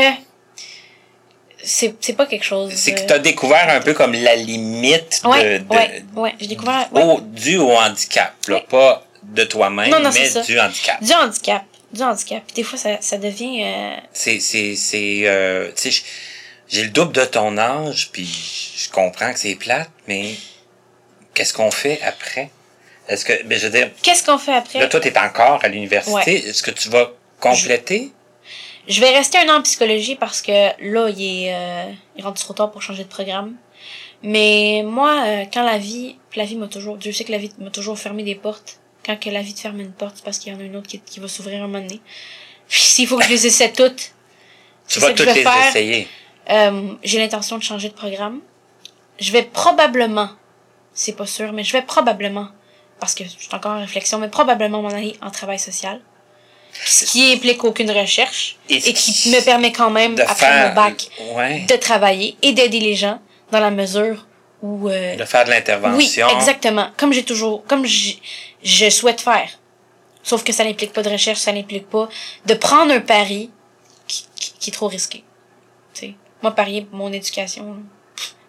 C'est 1.63 1.95
c'est 2.01 2.15
pas 2.15 2.25
quelque 2.27 2.45
chose... 2.45 2.73
C'est 2.75 2.95
que 2.95 3.07
tu 3.07 3.13
as 3.13 3.19
découvert 3.19 3.69
un 3.69 3.81
peu 3.81 3.93
comme 3.93 4.15
la 4.15 4.35
limite 4.35 5.21
Ouais, 5.25 5.59
de, 5.59 5.65
de- 5.65 5.75
ouais, 5.75 6.03
ouais. 6.17 6.35
J'ai 6.41 6.47
découvert... 6.47 6.89
ouais. 6.93 7.03
au, 7.03 7.21
dû 7.21 7.59
au 7.59 7.73
handicap, 7.73 8.35
là, 8.49 8.57
Ouais. 8.57 8.67
pas 8.69 9.05
de 9.23 9.45
toi-même, 9.45 9.91
Non, 9.91 10.01
non, 10.01 10.11
mais 10.13 10.27
ça. 10.29 10.41
du 10.41 10.59
handicap. 10.59 11.03
Du 11.03 11.13
handicap. 11.13 11.63
Du 11.93 12.03
handicap. 12.03 12.43
Puis 12.47 12.55
des 12.57 12.63
fois, 12.63 12.79
ça, 12.79 12.97
ça 13.01 13.19
devient... 13.19 13.63
euh, 13.63 13.97
C'est, 14.13 14.41
c'est, 14.41 14.75
c'est, 14.75 15.23
euh, 15.25 15.71
tu 15.77 15.93
sais, 15.93 16.03
j'ai 16.69 16.85
le 16.85 16.91
double 16.91 17.13
de 17.13 17.25
ton 17.27 17.59
âge, 17.59 18.09
puis 18.11 18.27
je 18.79 18.89
comprends 18.89 19.31
que 19.33 19.39
c'est 19.39 19.55
plate, 19.57 19.91
mais 20.09 20.35
qu'est-ce 21.35 21.53
qu'on 21.53 21.71
fait 21.71 22.01
après? 22.03 22.49
Est-ce 23.11 23.25
que, 23.25 23.43
ben, 23.45 23.59
je 23.59 23.67
veux 23.67 23.73
dire, 23.73 23.91
Qu'est-ce 24.03 24.25
qu'on 24.25 24.39
fait 24.39 24.55
après? 24.55 24.79
là, 24.79 24.87
toi, 24.87 25.01
t'es 25.01 25.17
encore 25.19 25.59
à 25.65 25.69
l'université. 25.69 26.15
Ouais. 26.15 26.49
Est-ce 26.49 26.63
que 26.63 26.71
tu 26.71 26.89
vas 26.89 27.11
compléter? 27.41 28.13
Je 28.89 29.01
vais 29.01 29.11
rester 29.11 29.39
un 29.39 29.49
an 29.49 29.59
en 29.59 29.63
psychologie 29.63 30.15
parce 30.17 30.41
que 30.41 30.53
là, 30.53 31.09
il 31.11 31.23
est, 31.47 31.55
euh, 31.55 31.93
il 32.17 32.25
rendu 32.25 32.41
trop 32.41 32.55
tard 32.55 32.71
pour 32.71 32.83
changer 32.83 33.03
de 33.05 33.09
programme. 33.09 33.55
Mais 34.23 34.83
moi, 34.85 35.25
euh, 35.27 35.45
quand 35.53 35.65
la 35.65 35.79
vie, 35.79 36.17
la 36.37 36.45
vie 36.45 36.57
m'a 36.57 36.69
toujours, 36.69 36.97
Dieu 36.99 37.11
sait 37.13 37.25
que 37.25 37.33
la 37.33 37.39
vie 37.39 37.51
m'a 37.59 37.71
toujours 37.71 37.99
fermé 37.99 38.23
des 38.23 38.35
portes. 38.37 38.79
Quand 39.05 39.19
que 39.19 39.31
la 39.31 39.43
vie 39.43 39.55
te 39.55 39.61
ferme 39.61 39.81
une 39.81 39.93
porte, 39.93 40.17
c'est 40.17 40.25
parce 40.25 40.39
qu'il 40.39 40.53
y 40.53 40.57
en 40.57 40.61
a 40.61 40.63
une 40.63 40.77
autre 40.77 40.87
qui, 40.89 41.01
qui 41.01 41.21
va 41.21 41.27
s'ouvrir 41.29 41.65
un 41.65 41.67
moment 41.67 41.81
donné. 41.81 42.01
S'il 42.69 43.09
faut 43.09 43.17
que 43.19 43.25
je 43.25 43.31
les 43.31 43.47
essaie 43.47 43.73
toutes, 43.77 44.13
Tu 44.89 45.01
vas 45.01 45.09
toutes 45.13 45.27
vais 45.27 45.35
les 45.35 45.43
faire. 45.43 45.69
essayer. 45.69 46.09
Euh, 46.51 46.93
j'ai 47.03 47.19
l'intention 47.19 47.59
de 47.59 47.63
changer 47.63 47.89
de 47.89 47.95
programme. 47.95 48.41
Je 49.19 49.33
vais 49.33 49.43
probablement, 49.43 50.31
c'est 50.95 51.17
pas 51.17 51.27
sûr, 51.27 51.53
mais 51.53 51.65
je 51.65 51.73
vais 51.73 51.83
probablement, 51.83 52.49
parce 53.01 53.15
que 53.15 53.25
je 53.25 53.31
suis 53.31 53.49
encore 53.53 53.73
en 53.73 53.81
réflexion, 53.81 54.19
mais 54.19 54.29
probablement 54.29 54.83
m'en 54.83 54.91
aller 54.91 55.17
en 55.23 55.31
travail 55.31 55.59
social. 55.59 56.01
Ce 56.87 57.05
qui 57.05 57.33
implique 57.33 57.65
aucune 57.65 57.91
recherche 57.91 58.57
Et 58.69 58.79
qui 58.81 59.31
me 59.31 59.45
permet 59.45 59.73
quand 59.73 59.91
même, 59.91 60.15
après 60.21 60.35
faire, 60.37 60.69
mon 60.69 60.75
bac, 60.75 61.09
ouais, 61.35 61.61
de 61.69 61.75
travailler 61.77 62.37
et 62.43 62.53
d'aider 62.53 62.79
les 62.81 62.95
gens 62.95 63.21
dans 63.51 63.59
la 63.61 63.71
mesure 63.73 64.27
où... 64.63 64.89
euh, 64.89 65.17
de 65.17 65.25
faire 65.25 65.45
de 65.45 65.51
l'intervention. 65.51 65.97
oui, 65.97 66.37
exactement. 66.37 66.89
Comme 66.97 67.13
j'ai 67.13 67.25
toujours, 67.25 67.65
comme 67.67 67.85
je 67.87 68.89
souhaite 68.91 69.21
faire. 69.21 69.49
Sauf 70.23 70.45
que 70.45 70.53
ça 70.53 70.65
n'implique 70.65 70.93
pas 70.93 71.03
de 71.03 71.11
recherche, 71.11 71.39
ça 71.41 71.51
n'implique 71.53 71.89
pas 71.89 72.09
de 72.47 72.55
prendre 72.55 72.93
un 72.93 73.01
pari 73.01 73.51
qui, 74.07 74.27
qui- 74.37 74.53
qui 74.61 74.71
est 74.71 74.73
trop 74.73 74.87
risqué. 74.89 75.25
Tu 75.95 76.01
sais, 76.01 76.15
moi 76.43 76.53
parier 76.55 76.83
pour 76.83 76.99
mon 76.99 77.13
éducation 77.13 77.65
là, 77.65 77.79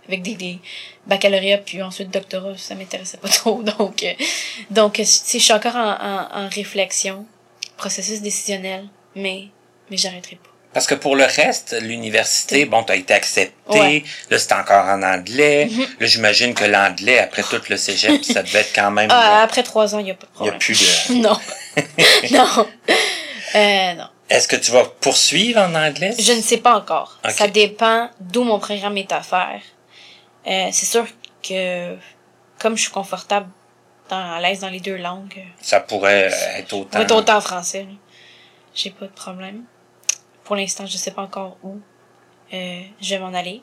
avec 0.07 0.21
des, 0.21 0.35
des 0.35 0.59
baccalauréats 1.07 1.59
puis 1.59 1.81
ensuite 1.81 2.09
doctorat, 2.11 2.57
ça 2.57 2.75
m'intéressait 2.75 3.17
pas 3.17 3.29
trop. 3.39 3.63
Donc, 3.63 4.03
euh, 4.03 4.13
donc, 4.69 4.99
euh, 4.99 5.03
je 5.03 5.37
suis 5.39 5.53
encore 5.53 5.75
en, 5.75 5.91
en, 5.91 6.45
en 6.45 6.49
réflexion, 6.49 7.25
processus 7.77 8.21
décisionnel, 8.21 8.87
mais 9.15 9.47
mais 9.89 9.97
j'arrêterai 9.97 10.37
pas. 10.37 10.51
Parce 10.73 10.87
que 10.87 10.95
pour 10.95 11.17
le 11.17 11.25
reste, 11.25 11.75
l'université, 11.81 12.63
bon, 12.65 12.81
t'as 12.83 12.95
été 12.95 13.13
accepté. 13.13 13.53
Ouais. 13.67 14.03
Là, 14.29 14.39
c'est 14.39 14.53
encore 14.53 14.85
en 14.85 15.03
anglais. 15.03 15.65
Mhm. 15.69 15.85
Là, 15.99 16.07
j'imagine 16.07 16.53
que 16.53 16.63
l'anglais, 16.63 17.19
après 17.19 17.43
tout 17.43 17.61
le 17.69 17.75
cégep, 17.75 18.23
ça 18.33 18.41
devait 18.41 18.59
être 18.59 18.73
quand 18.73 18.89
même... 18.89 19.09
Ah, 19.11 19.41
après 19.43 19.63
trois 19.63 19.93
ans, 19.93 19.99
il 19.99 20.07
y 20.07 20.11
a 20.11 20.13
pas 20.13 20.27
de 20.27 20.31
Il 20.39 20.45
y 20.45 20.49
a 20.49 20.53
plus 20.53 20.79
de... 21.09 21.13
Non, 21.21 21.37
non, 22.31 22.67
euh, 23.55 23.93
non. 23.95 24.07
Est-ce 24.29 24.47
que 24.47 24.55
tu 24.55 24.71
vas 24.71 24.85
poursuivre 24.85 25.59
en 25.59 25.75
anglais? 25.75 26.15
Je 26.17 26.31
ne 26.31 26.41
sais 26.41 26.57
pas 26.57 26.77
encore. 26.77 27.19
Ça 27.29 27.49
dépend 27.49 28.09
d'où 28.21 28.43
mon 28.43 28.59
programme 28.59 28.97
est 28.97 29.11
à 29.11 29.21
faire. 29.21 29.59
Euh, 30.47 30.69
c'est 30.71 30.85
sûr 30.85 31.05
que 31.47 31.95
comme 32.59 32.75
je 32.77 32.83
suis 32.83 32.91
confortable 32.91 33.47
autant 34.05 34.33
à 34.33 34.39
l'aise 34.41 34.59
dans 34.59 34.69
les 34.69 34.79
deux 34.79 34.97
langues. 34.97 35.43
Ça 35.61 35.79
pourrait 35.79 36.31
être 36.57 36.73
autant. 36.73 36.99
être 36.99 37.11
autant 37.15 37.37
en 37.37 37.41
français. 37.41 37.85
J'ai 38.73 38.89
pas 38.91 39.05
de 39.05 39.11
problème. 39.11 39.63
Pour 40.43 40.55
l'instant, 40.55 40.85
je 40.85 40.97
sais 40.97 41.11
pas 41.11 41.21
encore 41.23 41.57
où 41.63 41.79
euh, 42.53 42.81
je 43.01 43.09
vais 43.15 43.19
m'en 43.19 43.33
aller. 43.33 43.61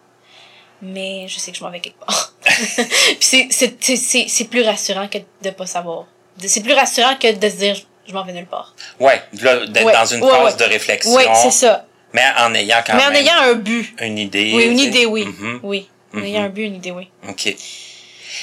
Mais 0.81 1.27
je 1.29 1.39
sais 1.41 1.51
que 1.51 1.59
je 1.59 1.65
m'en 1.65 1.71
vais 1.71 1.81
quelque 1.81 1.99
part. 1.99 2.33
Puis 2.45 3.17
c'est- 3.21 3.49
c'est- 3.51 3.77
c'est 3.81 3.97
c'est- 3.97 4.29
c'est 4.29 4.45
plus 4.45 4.63
rassurant 4.63 5.09
que 5.09 5.19
de 5.43 5.51
pas 5.51 5.67
savoir. 5.67 6.07
C'est 6.39 6.63
plus 6.63 6.73
rassurant 6.75 7.17
que 7.17 7.33
de 7.33 7.49
se 7.49 7.57
dire 7.57 7.77
je 8.07 8.13
m'en 8.15 8.25
vais 8.25 8.33
nulle 8.33 8.47
part. 8.47 8.75
Ouais, 9.01 9.21
là, 9.43 9.67
d'être 9.67 9.85
Ouais, 9.85 9.93
dans 9.93 10.07
une 10.07 10.23
ouais, 10.23 10.31
phase 10.31 10.55
ouais. 10.55 10.59
de 10.67 10.73
réflexion. 10.73 11.15
Oui, 11.15 11.25
c'est 11.35 11.51
ça. 11.51 11.85
Mais 12.15 12.23
en 12.39 12.55
ayant 12.55 12.79
quand 12.87 12.95
Mais 12.97 13.05
en 13.07 13.11
même 13.11 13.23
ayant 13.23 13.35
un 13.43 13.55
but. 13.55 13.93
une 14.01 14.17
idée. 14.19 14.53
Oui, 14.55 14.65
une 14.67 14.77
tu 14.77 14.83
sais. 14.85 14.89
idée, 14.89 15.07
oui. 15.07 15.89
Oui. 16.15 16.19
En 16.19 16.21
Mhm. 16.21 16.25
ayant 16.27 16.43
un 16.45 16.49
but, 16.49 16.65
une 16.65 16.75
idée, 16.77 16.91
oui. 16.91 17.09
OK. 17.29 17.55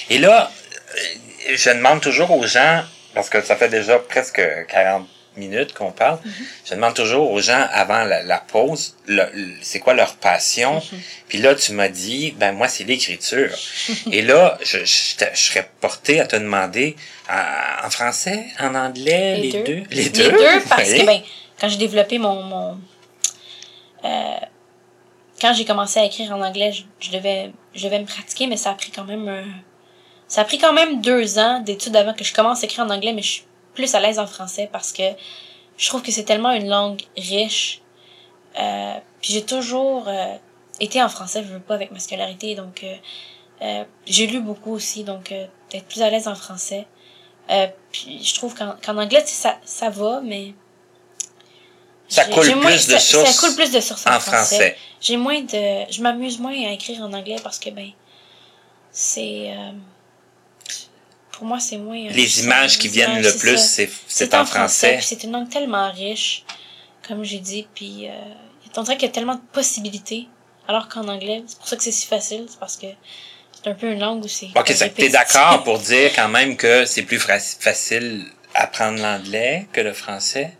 Et 0.10 0.18
là, 0.18 0.52
je 1.54 1.70
demande 1.70 2.02
toujours 2.02 2.32
aux 2.32 2.46
gens, 2.48 2.84
parce 3.14 3.30
que 3.30 3.42
ça 3.42 3.56
fait 3.56 3.70
déjà 3.70 4.00
presque 4.00 4.42
40 4.68 5.08
minutes 5.38 5.74
qu'on 5.74 5.92
parle, 5.92 6.20
Mhm. 6.24 6.32
je 6.66 6.74
demande 6.76 6.94
toujours 6.94 7.30
aux 7.32 7.42
gens 7.42 7.68
avant 7.72 8.04
la, 8.06 8.24
la 8.24 8.38
pause, 8.38 8.96
c'est 9.62 9.80
quoi 9.80 9.94
leur 9.94 10.16
passion? 10.16 10.76
Mhm. 10.76 11.00
Puis 11.28 11.38
là, 11.40 11.56
tu 11.56 11.74
m'as 11.74 11.90
dit, 11.90 12.34
ben 12.38 12.52
moi, 12.54 12.68
c'est 12.70 12.86
l'écriture. 12.86 13.50
Et 14.12 14.22
là, 14.22 14.58
je, 14.64 14.80
je, 14.86 15.26
je 15.34 15.40
serais 15.40 15.70
porté 15.82 16.20
à 16.22 16.26
te 16.26 16.36
demander 16.38 16.96
en, 17.30 17.86
en 17.88 17.90
français, 17.90 18.46
en 18.60 18.76
anglais, 18.76 19.38
les, 19.38 19.64
deux. 19.64 19.84
Les 19.92 20.10
deux? 20.10 20.32
parce 20.70 20.90
Oui. 20.90 21.00
que, 21.02 21.06
ben, 21.06 21.22
quand 21.60 21.68
j'ai 21.70 21.78
développé 21.78 22.18
mon. 22.18 22.42
mon 22.44 22.80
euh, 24.06 24.36
quand 25.40 25.54
j'ai 25.54 25.66
commencé 25.66 26.00
à 26.00 26.06
écrire 26.06 26.32
en 26.32 26.42
anglais, 26.42 26.72
je, 26.72 26.84
je 27.00 27.12
devais, 27.12 27.52
je 27.74 27.84
devais 27.84 28.00
me 28.00 28.06
pratiquer, 28.06 28.48
mais 28.48 28.58
ça 28.58 28.72
a 28.72 28.74
pris 28.74 28.92
quand 28.92 29.04
même. 29.04 29.46
ça 30.28 30.42
a 30.42 30.44
pris 30.46 30.58
quand 30.58 30.74
même 30.74 31.02
deux 31.02 31.40
ans 31.40 31.60
d'études 31.60 31.96
avant 31.96 32.14
que 32.14 32.24
je 32.24 32.34
commence 32.34 32.64
à 32.64 32.66
écrire 32.66 32.86
en 32.86 32.90
anglais, 32.90 33.14
mais 33.14 33.22
je 33.22 33.32
suis 33.32 33.44
plus 33.74 33.94
à 33.94 34.00
l'aise 34.00 34.18
en 34.18 34.26
français 34.26 34.70
parce 34.72 34.92
que 34.92 35.04
je 35.78 35.88
trouve 35.90 36.02
que 36.02 36.12
c'est 36.12 36.24
tellement 36.24 36.52
une 36.52 36.68
langue 36.68 37.02
riche. 37.18 37.82
Euh, 38.60 38.94
puis 39.22 39.34
j'ai 39.34 39.44
toujours 39.44 40.08
euh, 40.08 40.36
été 40.80 41.04
en 41.04 41.10
français, 41.10 41.44
je 41.44 41.54
veux 41.54 41.60
pas, 41.60 41.76
avec 41.76 41.92
ma 41.92 42.00
scolarité, 42.00 42.56
donc 42.56 42.86
euh, 43.62 43.84
j'ai 44.06 44.28
lu 44.28 44.40
beaucoup 44.40 44.72
aussi, 44.72 45.04
donc 45.04 45.34
d'être 45.70 45.86
plus 45.86 46.02
à 46.02 46.10
l'aise 46.10 46.28
en 46.28 46.36
français. 46.36 46.88
Puis 47.92 48.24
je 48.24 48.34
trouve 48.36 48.56
qu'en 48.56 48.98
anglais, 48.98 49.24
ça, 49.26 49.58
ça 49.64 49.90
va, 49.90 50.22
mais... 50.22 50.54
Ça 52.08 52.26
coule 52.26 52.56
moins- 52.56 52.66
plus 52.68 52.88
de 52.88 52.92
ça- 52.94 53.00
sources 53.00 53.32
Ça 53.32 53.48
coule 53.48 53.56
plus 53.56 53.72
de 53.72 53.80
sources 53.80 54.06
en, 54.08 54.16
en 54.16 54.20
français. 54.20 54.78
J'ai 55.02 55.18
moins 55.18 55.42
de... 55.42 55.92
Je 55.92 56.02
m'amuse 56.02 56.40
moins 56.40 56.54
à 56.68 56.72
écrire 56.72 57.02
en 57.02 57.12
anglais 57.14 57.38
parce 57.44 57.60
que, 57.60 57.70
ben, 57.70 57.90
c'est... 58.92 59.52
euh, 59.52 59.72
pour 61.32 61.46
moi, 61.46 61.60
c'est 61.60 61.78
moins... 61.78 62.08
Les 62.10 62.44
images 62.44 62.78
qui 62.78 62.88
viennent 62.88 63.22
le 63.22 63.32
plus, 63.38 63.60
c'est 64.08 64.34
en 64.36 64.46
français. 64.46 64.96
puis 64.98 65.06
c'est 65.06 65.24
une 65.24 65.32
langue 65.32 65.50
tellement 65.50 65.92
riche, 65.92 66.44
comme 67.08 67.24
j'ai 67.24 67.40
dit, 67.40 67.68
puis 67.76 68.08
euh, 68.08 68.12
on 68.78 68.84
dirait 68.84 68.96
qu'il 68.98 69.08
y 69.08 69.12
a 69.12 69.14
tellement 69.14 69.36
de 69.36 69.42
possibilités, 69.52 70.28
alors 70.68 70.88
qu'en 70.88 71.08
anglais, 71.08 71.44
c'est 71.48 71.58
pour 71.58 71.68
ça 71.68 71.76
que 71.76 71.84
c'est 71.84 71.92
si 71.92 72.08
facile, 72.08 72.46
c'est 72.50 72.60
parce 72.60 72.78
que 72.78 72.88
c'est 73.52 73.70
un 73.70 73.74
peu 73.74 73.92
une 73.92 74.00
langue 74.00 74.24
où 74.24 74.28
c'est... 74.28 74.48
Ok, 74.56 74.74
t'es 74.96 75.10
d'accord 75.10 75.64
pour 75.64 75.80
dire 75.80 76.12
quand 76.16 76.30
même 76.30 76.56
que 76.56 76.86
c'est 76.86 77.04
plus 77.04 77.20
facile 77.20 78.26
apprendre 78.54 79.02
l'anglais 79.02 79.68
que 79.74 79.82
le 79.82 79.92
français, 79.94 80.56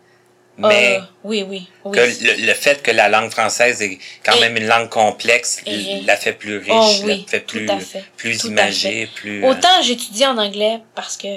mais 0.58 0.98
Euh, 0.98 1.02
oui, 1.24 1.44
oui, 1.48 1.68
oui. 1.84 1.92
que 1.98 2.00
le, 2.02 2.46
le 2.48 2.54
fait 2.54 2.82
que 2.82 2.92
la 2.92 3.10
langue 3.10 3.30
française 3.32 3.82
est 3.82 4.00
quand 4.24 4.36
Et- 4.36 4.40
même 4.42 4.58
une 4.58 4.68
langue 4.68 4.90
complexe 4.90 5.62
Et- 5.66 6.02
la 6.02 6.16
fait 6.18 6.34
plus 6.34 6.58
riche, 6.58 6.70
Oh 6.72 7.08
la 7.08 7.18
fait 7.28 7.40
plus 7.42 7.68
fait, 7.82 8.04
plus 8.18 8.38
tout 8.38 8.48
imagée, 8.48 9.08
plus. 9.16 9.44
euh, 9.44 9.50
Autant 9.50 9.82
j'étudie 9.82 10.26
en 10.26 10.38
anglais 10.38 10.80
parce 10.96 11.18
que 11.18 11.28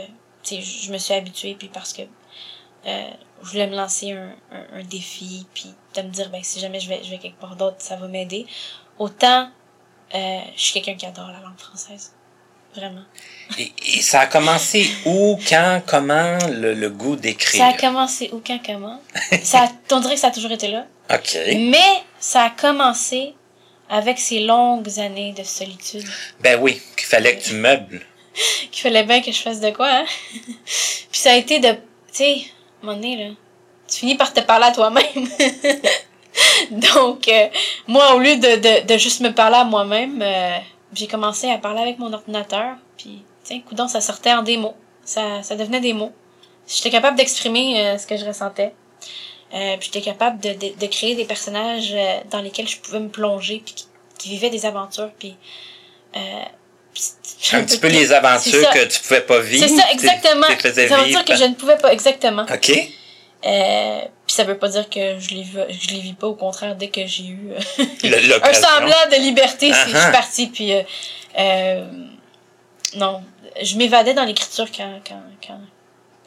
tu 0.44 0.56
sais, 0.56 0.60
je 0.62 0.92
me 0.92 0.98
suis 0.98 1.14
habituée, 1.14 1.56
puis 1.58 1.68
parce 1.68 1.92
que 1.92 2.02
euh, 2.86 3.08
je 3.42 3.48
voulais 3.50 3.66
me 3.66 3.76
lancer 3.76 4.12
un, 4.12 4.34
un, 4.52 4.80
un 4.80 4.82
défi, 4.84 5.46
puis 5.52 5.74
de 5.94 6.02
me 6.02 6.08
dire, 6.10 6.30
ben, 6.30 6.40
si 6.42 6.60
jamais 6.60 6.80
je 6.80 6.88
vais, 6.88 7.00
je 7.04 7.10
vais 7.10 7.18
quelque 7.18 7.38
part 7.40 7.56
d'autre, 7.56 7.76
ça 7.80 7.96
va 7.96 8.06
m'aider. 8.08 8.46
Autant, 8.98 9.50
euh, 10.14 10.38
je 10.56 10.60
suis 10.62 10.72
quelqu'un 10.80 10.94
qui 10.96 11.06
adore 11.06 11.28
la 11.28 11.40
langue 11.40 11.58
française. 11.58 12.12
Vraiment. 12.76 13.02
et, 13.58 13.72
et 13.96 14.02
ça 14.02 14.20
a 14.20 14.26
commencé 14.26 14.88
où, 15.06 15.38
quand, 15.48 15.82
comment 15.86 16.38
le, 16.50 16.74
le 16.74 16.90
goût 16.90 17.16
d'écrire? 17.16 17.60
Ça 17.60 17.68
a 17.68 17.72
commencé 17.72 18.30
où, 18.32 18.40
quand, 18.46 18.58
comment? 18.64 19.00
ça, 19.42 19.64
a- 19.64 19.72
on 19.94 20.00
dirait 20.00 20.14
que 20.14 20.20
ça 20.20 20.28
a 20.28 20.30
toujours 20.30 20.52
été 20.52 20.68
là. 20.68 20.86
Ok. 21.12 21.36
Mais 21.56 22.02
ça 22.20 22.42
a 22.44 22.50
commencé 22.50 23.34
avec 23.90 24.18
ces 24.18 24.40
longues 24.40 25.00
années 25.00 25.32
de 25.32 25.42
solitude. 25.42 26.04
Ben 26.40 26.58
oui, 26.60 26.80
qu'il 26.96 27.06
fallait 27.06 27.36
que 27.38 27.42
tu 27.44 27.54
meubles. 27.54 28.02
qu'il 28.70 28.82
fallait 28.82 29.04
bien 29.04 29.22
que 29.22 29.32
je 29.32 29.40
fasse 29.40 29.60
de 29.60 29.70
quoi, 29.70 29.88
hein? 29.90 30.04
Puis 30.64 31.20
ça 31.20 31.32
a 31.32 31.36
été 31.36 31.58
de, 31.58 31.68
tu 31.70 31.78
sais, 32.12 32.24
à 32.34 32.36
un 32.82 32.86
moment 32.86 32.96
donné, 32.98 33.16
là, 33.16 33.34
tu 33.90 34.00
finis 34.00 34.14
par 34.16 34.32
te 34.34 34.40
parler 34.40 34.66
à 34.66 34.72
toi-même. 34.72 35.28
Donc, 36.70 37.26
euh, 37.28 37.48
moi, 37.86 38.14
au 38.14 38.18
lieu 38.18 38.36
de, 38.36 38.56
de, 38.56 38.86
de 38.86 38.98
juste 38.98 39.20
me 39.20 39.30
parler 39.32 39.56
à 39.56 39.64
moi-même, 39.64 40.20
euh, 40.22 40.58
j'ai 40.92 41.06
commencé 41.06 41.50
à 41.50 41.58
parler 41.58 41.80
avec 41.80 41.98
mon 41.98 42.12
ordinateur. 42.12 42.76
Puis, 42.96 43.22
tiens, 43.44 43.60
coudon, 43.66 43.88
ça 43.88 44.00
sortait 44.00 44.32
en 44.32 44.42
des 44.42 44.56
mots. 44.56 44.76
Ça, 45.04 45.42
ça 45.42 45.56
devenait 45.56 45.80
des 45.80 45.92
mots. 45.92 46.12
J'étais 46.66 46.90
capable 46.90 47.16
d'exprimer 47.16 47.80
euh, 47.80 47.98
ce 47.98 48.06
que 48.06 48.16
je 48.16 48.24
ressentais. 48.24 48.74
Euh, 49.54 49.76
puis 49.78 49.90
j'étais 49.92 50.02
capable 50.02 50.40
de, 50.40 50.50
de, 50.50 50.78
de 50.78 50.86
créer 50.86 51.14
des 51.14 51.24
personnages 51.24 51.92
euh, 51.94 52.20
dans 52.30 52.40
lesquels 52.40 52.68
je 52.68 52.78
pouvais 52.78 53.00
me 53.00 53.08
plonger, 53.08 53.62
puis 53.64 53.74
qui, 53.74 53.86
qui 54.18 54.28
vivaient 54.28 54.50
des 54.50 54.66
aventures, 54.66 55.10
puis... 55.18 55.36
Euh, 56.16 56.20
Un 57.52 57.64
petit 57.64 57.78
peu 57.78 57.86
les 57.88 58.12
aventures 58.12 58.68
que 58.70 58.84
tu 58.86 59.00
pouvais 59.00 59.20
pas 59.20 59.38
vivre. 59.40 59.66
C'est 59.66 59.76
ça, 59.76 59.90
exactement. 59.92 60.48
les 60.48 61.10
dire 61.10 61.24
que 61.24 61.36
je 61.36 61.44
ne 61.44 61.54
pouvais 61.54 61.78
pas, 61.78 61.92
exactement. 61.92 62.44
Ok. 62.52 62.72
Euh, 63.46 64.00
ça 64.38 64.44
veut 64.44 64.56
pas 64.56 64.68
dire 64.68 64.88
que 64.88 65.18
je 65.18 65.30
les, 65.34 65.44
je 65.44 65.88
les 65.94 66.00
vis 66.00 66.12
pas, 66.14 66.28
au 66.28 66.34
contraire, 66.34 66.76
dès 66.76 66.88
que 66.88 67.04
j'ai 67.06 67.24
eu 67.26 67.50
euh, 67.50 68.38
un 68.42 68.52
semblant 68.52 69.04
de 69.10 69.20
liberté, 69.20 69.72
je 69.72 69.74
Uh-huh. 69.74 70.02
suis 70.02 70.12
partie, 70.12 70.46
puis 70.46 70.72
euh, 70.72 70.82
euh, 71.38 71.84
non, 72.96 73.22
je 73.62 73.76
m'évadais 73.76 74.14
dans 74.14 74.24
l'écriture 74.24 74.68
quand, 74.70 75.00
quand, 75.08 75.22
quand, 75.44 75.60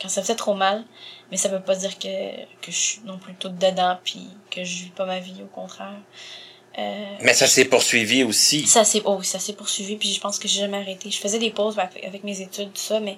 quand 0.02 0.10
ça 0.10 0.22
faisait 0.22 0.36
trop 0.36 0.54
mal, 0.56 0.84
mais 1.30 1.38
ça 1.38 1.48
veut 1.48 1.62
pas 1.62 1.76
dire 1.76 1.98
que, 1.98 2.14
que 2.62 2.70
je 2.72 2.80
suis 2.88 3.02
non 3.06 3.18
plus 3.18 3.34
toute 3.36 3.58
dedans, 3.58 3.98
puis 4.04 4.28
que 4.54 4.64
je 4.64 4.84
vis 4.84 4.90
pas 4.90 5.06
ma 5.06 5.20
vie, 5.20 5.42
au 5.42 5.48
contraire. 5.62 6.00
Euh, 6.78 7.06
Mais 7.22 7.34
ça 7.34 7.48
s'est 7.48 7.66
poursuivi 7.66 8.24
aussi. 8.24 8.66
ça 8.68 8.84
s'est 8.84 9.02
oh, 9.06 9.16
oui, 9.20 9.26
ça 9.26 9.40
s'est 9.40 9.54
poursuivi 9.54 9.96
puis 9.98 10.14
je 10.14 10.22
pense 10.22 10.40
que 10.40 10.48
j'ai 10.48 10.62
jamais 10.62 10.78
arrêté. 10.78 11.12
Je 11.12 11.20
faisais 11.20 11.38
des 11.40 11.52
pauses 11.52 11.78
avec 11.78 12.04
avec 12.06 12.24
mes 12.24 12.40
études 12.40 12.72
tout 12.72 12.82
ça 12.92 13.02
mais 13.02 13.18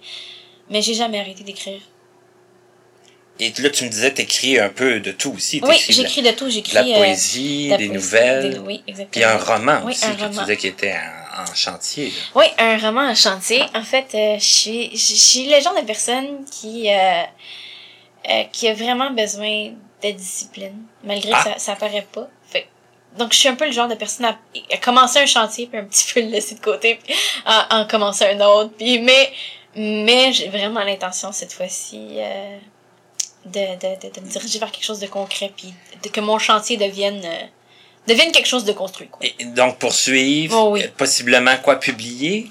mais 0.71 0.81
j'ai 0.81 0.95
jamais 0.95 1.19
arrêté 1.19 1.43
d'écrire. 1.43 1.79
Et 3.39 3.51
là, 3.57 3.69
tu 3.71 3.83
me 3.85 3.89
disais, 3.89 4.11
t'écris 4.11 4.59
un 4.59 4.69
peu 4.69 4.99
de 4.99 5.11
tout 5.11 5.31
aussi. 5.35 5.59
Oui, 5.63 5.75
de 5.87 5.93
j'écris 5.93 6.21
de 6.21 6.31
tout, 6.31 6.45
de 6.45 6.49
j'écris 6.51 6.73
la 6.75 6.81
euh, 6.83 6.93
poésie, 6.97 7.65
de 7.65 7.71
la 7.71 7.77
des 7.77 7.87
poésie, 7.87 8.05
nouvelles, 8.05 8.53
des- 8.53 8.59
oui, 8.59 8.83
exactement. 8.87 9.09
puis 9.11 9.23
un 9.23 9.37
roman 9.37 9.81
Oui, 9.85 9.91
aussi 9.93 10.05
un 10.05 10.11
que 10.11 10.15
tu 10.17 10.23
roman. 10.25 10.41
disais 10.41 10.57
qui 10.57 10.67
était 10.67 10.93
en, 10.93 11.41
en 11.51 11.55
chantier. 11.55 12.05
là. 12.07 12.11
Oui, 12.35 12.45
un 12.59 12.77
roman 12.77 13.01
en 13.09 13.15
chantier. 13.15 13.63
En 13.73 13.83
fait, 13.83 14.05
euh, 14.13 14.35
je 14.37 14.45
suis 14.45 14.89
je 14.91 14.97
suis 15.15 15.47
le 15.49 15.59
genre 15.61 15.75
de 15.75 15.81
personne 15.85 16.45
qui 16.45 16.89
euh, 16.91 17.23
euh, 18.29 18.43
qui 18.51 18.67
a 18.67 18.73
vraiment 18.75 19.09
besoin 19.11 19.71
de 20.03 20.11
discipline 20.11 20.75
malgré 21.03 21.31
Ah. 21.33 21.43
que 21.43 21.49
ça 21.51 21.57
ça 21.59 21.75
paraît 21.75 22.05
pas. 22.11 22.29
Fait 22.49 22.67
donc 23.17 23.33
je 23.33 23.37
suis 23.39 23.49
un 23.49 23.55
peu 23.55 23.65
le 23.65 23.71
genre 23.71 23.87
de 23.87 23.95
personne 23.95 24.25
à, 24.27 24.37
à 24.71 24.77
commencer 24.77 25.19
un 25.19 25.25
chantier 25.25 25.65
puis 25.67 25.79
un 25.79 25.85
petit 25.85 26.13
peu 26.13 26.19
le 26.21 26.27
laisser 26.27 26.53
de 26.55 26.59
côté 26.61 26.99
puis 27.03 27.15
en, 27.45 27.79
en 27.81 27.87
commencer 27.87 28.25
un 28.25 28.39
autre 28.41 28.71
puis 28.77 28.99
mais 28.99 29.31
mais 29.75 30.31
j'ai 30.33 30.49
vraiment 30.49 30.83
l'intention 30.83 31.31
cette 31.31 31.51
fois-ci 31.53 31.99
euh, 32.17 32.57
de, 33.45 33.75
de, 33.75 34.07
de, 34.07 34.13
de 34.13 34.21
me 34.21 34.29
diriger 34.29 34.59
vers 34.59 34.71
quelque 34.71 34.85
chose 34.85 34.99
de 34.99 35.07
concret 35.07 35.51
puis 35.55 35.73
de, 36.03 36.09
que 36.09 36.21
mon 36.21 36.37
chantier 36.39 36.77
devienne 36.77 37.21
euh, 37.25 37.45
devienne 38.07 38.31
quelque 38.31 38.47
chose 38.47 38.65
de 38.65 38.73
construit 38.73 39.07
quoi. 39.09 39.25
Et 39.39 39.45
donc, 39.45 39.79
poursuivre, 39.79 40.57
Oh 40.57 40.71
oui. 40.73 40.83
euh, 40.83 40.87
possiblement 40.97 41.55
quoi 41.63 41.75
publier? 41.79 42.49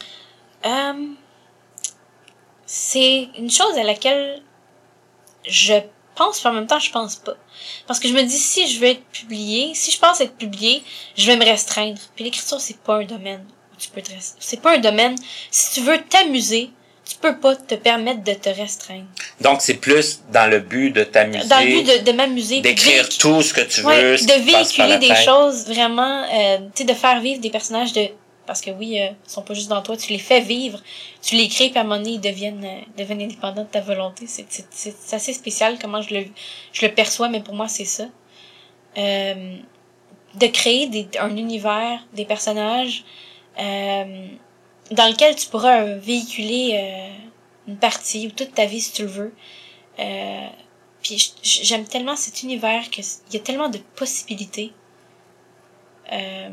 Euh, 0.64 0.92
c'est 2.66 3.28
une 3.38 3.50
chose 3.50 3.76
à 3.76 3.82
laquelle 3.82 4.42
je 5.46 5.74
pense, 6.14 6.38
puis 6.40 6.48
en 6.48 6.52
même 6.52 6.66
temps, 6.66 6.78
je 6.78 6.90
pense 6.90 7.16
pas. 7.16 7.34
Parce 7.86 7.98
que 7.98 8.08
je 8.08 8.12
me 8.14 8.22
dis, 8.22 8.38
si 8.38 8.66
je 8.72 8.78
veux 8.80 8.88
être 8.88 9.04
publié, 9.06 9.74
si 9.74 9.90
je 9.90 9.98
pense 9.98 10.20
être 10.20 10.36
publié, 10.36 10.82
je 11.16 11.26
vais 11.26 11.36
me 11.36 11.44
restreindre. 11.44 12.00
Puis 12.14 12.24
l'écriture, 12.24 12.60
c'est 12.60 12.78
pas 12.78 12.96
un 12.98 13.04
domaine 13.04 13.44
où 13.72 13.76
tu 13.76 13.88
peux 13.88 14.00
te 14.02 14.10
restreindre. 14.10 14.42
C'est 14.44 14.60
pas 14.60 14.76
un 14.76 14.78
domaine. 14.78 15.16
Si 15.50 15.74
tu 15.74 15.80
veux 15.80 16.00
t'amuser, 16.02 16.70
peux 17.22 17.38
pas 17.38 17.56
te 17.56 17.74
permettre 17.76 18.22
de 18.24 18.34
te 18.34 18.48
restreindre. 18.50 19.06
Donc, 19.40 19.62
c'est 19.62 19.74
plus 19.74 20.20
dans 20.32 20.50
le 20.50 20.60
but 20.60 20.90
de 20.90 21.04
t'amuser, 21.04 21.48
Dans 21.48 21.60
le 21.60 21.66
but 21.66 22.00
de, 22.00 22.04
de 22.04 22.12
m'amuser. 22.12 22.60
d'écrire 22.60 23.08
tout 23.08 23.40
ce 23.40 23.54
que 23.54 23.62
tu 23.62 23.80
veux, 23.80 23.86
Ouais, 23.86 24.16
ce 24.18 24.26
de 24.26 24.32
véhiculer 24.44 24.98
des 24.98 25.08
tête. 25.08 25.24
choses 25.24 25.66
vraiment, 25.66 26.24
euh, 26.24 26.58
tu 26.74 26.82
sais, 26.82 26.84
de 26.84 26.92
faire 26.94 27.20
vivre 27.20 27.40
des 27.40 27.50
personnages 27.50 27.92
de, 27.94 28.08
parce 28.46 28.60
que 28.60 28.70
oui, 28.72 29.00
euh, 29.00 29.06
ils 29.26 29.30
sont 29.30 29.42
pas 29.42 29.54
juste 29.54 29.68
dans 29.70 29.80
toi, 29.82 29.96
tu 29.96 30.12
les 30.12 30.18
fais 30.18 30.40
vivre, 30.40 30.80
tu 31.22 31.36
les 31.36 31.48
crées, 31.48 31.70
puis 31.70 31.78
à 31.78 31.82
un 31.82 31.84
moment 31.84 31.96
donné, 31.98 32.12
ils 32.12 32.20
deviennent, 32.20 32.64
euh, 32.64 32.80
deviennent 32.98 33.22
indépendants 33.22 33.62
de 33.62 33.68
ta 33.68 33.80
volonté. 33.80 34.26
C'est, 34.26 34.44
c'est, 34.48 34.66
c'est, 34.70 34.94
c'est 35.00 35.16
assez 35.16 35.32
spécial 35.32 35.78
comment 35.80 36.02
je 36.02 36.12
le, 36.14 36.24
je 36.72 36.84
le 36.84 36.92
perçois, 36.92 37.28
mais 37.28 37.40
pour 37.40 37.54
moi, 37.54 37.68
c'est 37.68 37.84
ça. 37.84 38.04
Euh, 38.98 39.56
de 40.34 40.46
créer 40.46 40.86
des, 40.88 41.08
un 41.20 41.36
univers, 41.36 42.00
des 42.14 42.24
personnages, 42.24 43.04
euh, 43.60 44.26
dans 44.90 45.08
lequel 45.08 45.34
tu 45.36 45.46
pourras 45.46 45.84
véhiculer, 45.84 46.72
euh, 46.74 47.22
une 47.68 47.76
partie 47.76 48.26
ou 48.26 48.30
toute 48.30 48.54
ta 48.54 48.66
vie 48.66 48.80
si 48.80 48.92
tu 48.92 49.02
le 49.02 49.08
veux. 49.08 49.34
Euh, 49.98 50.46
puis 51.02 51.32
j'aime 51.42 51.84
tellement 51.84 52.16
cet 52.16 52.42
univers 52.42 52.88
qu'il 52.90 53.04
y 53.32 53.36
a 53.36 53.40
tellement 53.40 53.68
de 53.68 53.78
possibilités. 53.96 54.72
Euh, 56.12 56.48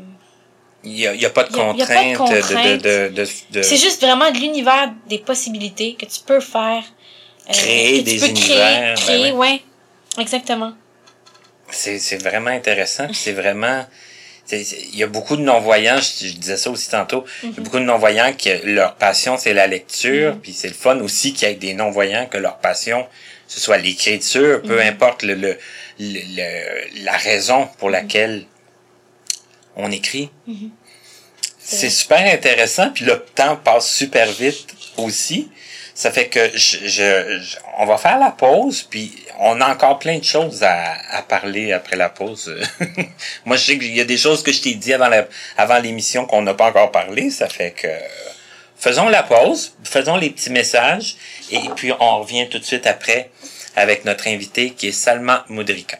il 0.82 0.92
n'y 0.92 1.06
a, 1.06 1.14
y 1.14 1.26
a, 1.26 1.30
pas 1.30 1.44
de 1.44 1.52
contraintes. 1.52 2.82
De, 2.82 3.08
de, 3.08 3.26
de, 3.50 3.62
C'est 3.62 3.76
juste 3.76 4.00
vraiment 4.00 4.30
de 4.30 4.38
l'univers 4.38 4.92
des 5.08 5.18
possibilités 5.18 5.94
que 5.94 6.06
tu 6.06 6.20
peux 6.24 6.40
faire. 6.40 6.82
Euh, 7.48 7.52
créer 7.52 8.02
des 8.02 8.28
univers. 8.28 8.94
Créer, 8.96 9.04
créer 9.04 9.32
ben 9.32 9.38
ouais. 9.38 9.62
Exactement. 10.18 10.72
C'est 11.70 12.22
vraiment 12.22 12.50
intéressant. 12.50 13.08
C'est 13.12 13.32
vraiment 13.32 13.84
il 14.52 14.96
y 14.96 15.02
a 15.02 15.06
beaucoup 15.06 15.36
de 15.36 15.42
non-voyants, 15.42 15.98
je, 15.98 16.32
disais 16.32 16.56
ça 16.56 16.70
aussi 16.70 16.88
tantôt, 16.90 17.24
il 17.42 17.50
y 17.50 17.52
a 17.52 17.56
mhm. 17.56 17.64
beaucoup 17.64 17.78
de 17.78 17.84
non-voyants 17.84 18.32
que 18.32 18.66
leur 18.66 18.96
passion 18.96 19.36
c'est 19.38 19.54
la 19.54 19.66
lecture, 19.66 20.34
mhm. 20.34 20.40
puis 20.40 20.52
c'est 20.52 20.68
le 20.68 20.74
fun 20.74 20.98
aussi 21.00 21.32
qu'il 21.32 21.48
y 21.48 21.50
ait 21.50 21.54
des 21.54 21.74
non-voyants 21.74 22.26
que 22.26 22.38
leur 22.38 22.58
passion 22.58 23.06
ce 23.46 23.58
soit 23.60 23.78
l'écriture, 23.78 24.62
peu 24.62 24.76
mhm. 24.76 24.88
importe 24.88 25.22
le, 25.24 25.34
le, 25.34 27.04
la 27.04 27.16
raison 27.16 27.68
pour 27.78 27.90
laquelle 27.90 28.44
on 29.76 29.90
écrit. 29.90 30.30
C'est 31.58 31.90
super 31.90 32.32
intéressant, 32.32 32.90
puis 32.90 33.04
le 33.04 33.24
temps 33.34 33.56
passe 33.56 33.92
super 33.92 34.30
vite 34.32 34.74
aussi. 34.96 35.48
Ça 36.00 36.10
fait 36.10 36.28
que 36.28 36.40
je, 36.54 36.78
je, 36.88 37.58
on 37.76 37.84
va 37.84 37.98
faire 37.98 38.18
la 38.18 38.30
pause, 38.30 38.84
puis 38.88 39.12
on 39.38 39.60
a 39.60 39.70
encore 39.70 39.98
plein 39.98 40.16
de 40.16 40.24
choses 40.24 40.62
à, 40.62 40.94
à 41.10 41.20
parler 41.20 41.74
après 41.74 41.94
la 41.94 42.08
pause. 42.08 42.58
Moi, 43.44 43.58
je 43.58 43.64
sais 43.64 43.78
qu'il 43.78 43.94
y 43.94 44.00
a 44.00 44.06
des 44.06 44.16
choses 44.16 44.42
que 44.42 44.50
je 44.50 44.62
t'ai 44.62 44.72
dit 44.72 44.94
avant 44.94 45.08
la, 45.08 45.26
avant 45.58 45.78
l'émission 45.78 46.24
qu'on 46.24 46.40
n'a 46.40 46.54
pas 46.54 46.70
encore 46.70 46.90
parlé. 46.90 47.28
Ça 47.28 47.50
fait 47.50 47.72
que 47.72 47.88
faisons 48.78 49.10
la 49.10 49.22
pause, 49.22 49.74
faisons 49.84 50.16
les 50.16 50.30
petits 50.30 50.48
messages, 50.48 51.16
et 51.50 51.68
puis 51.76 51.92
on 52.00 52.20
revient 52.20 52.48
tout 52.48 52.58
de 52.58 52.64
suite 52.64 52.86
après 52.86 53.28
avec 53.76 54.06
notre 54.06 54.26
invité 54.26 54.70
qui 54.70 54.88
est 54.88 54.92
Salma 54.92 55.44
Moudrika. 55.50 55.98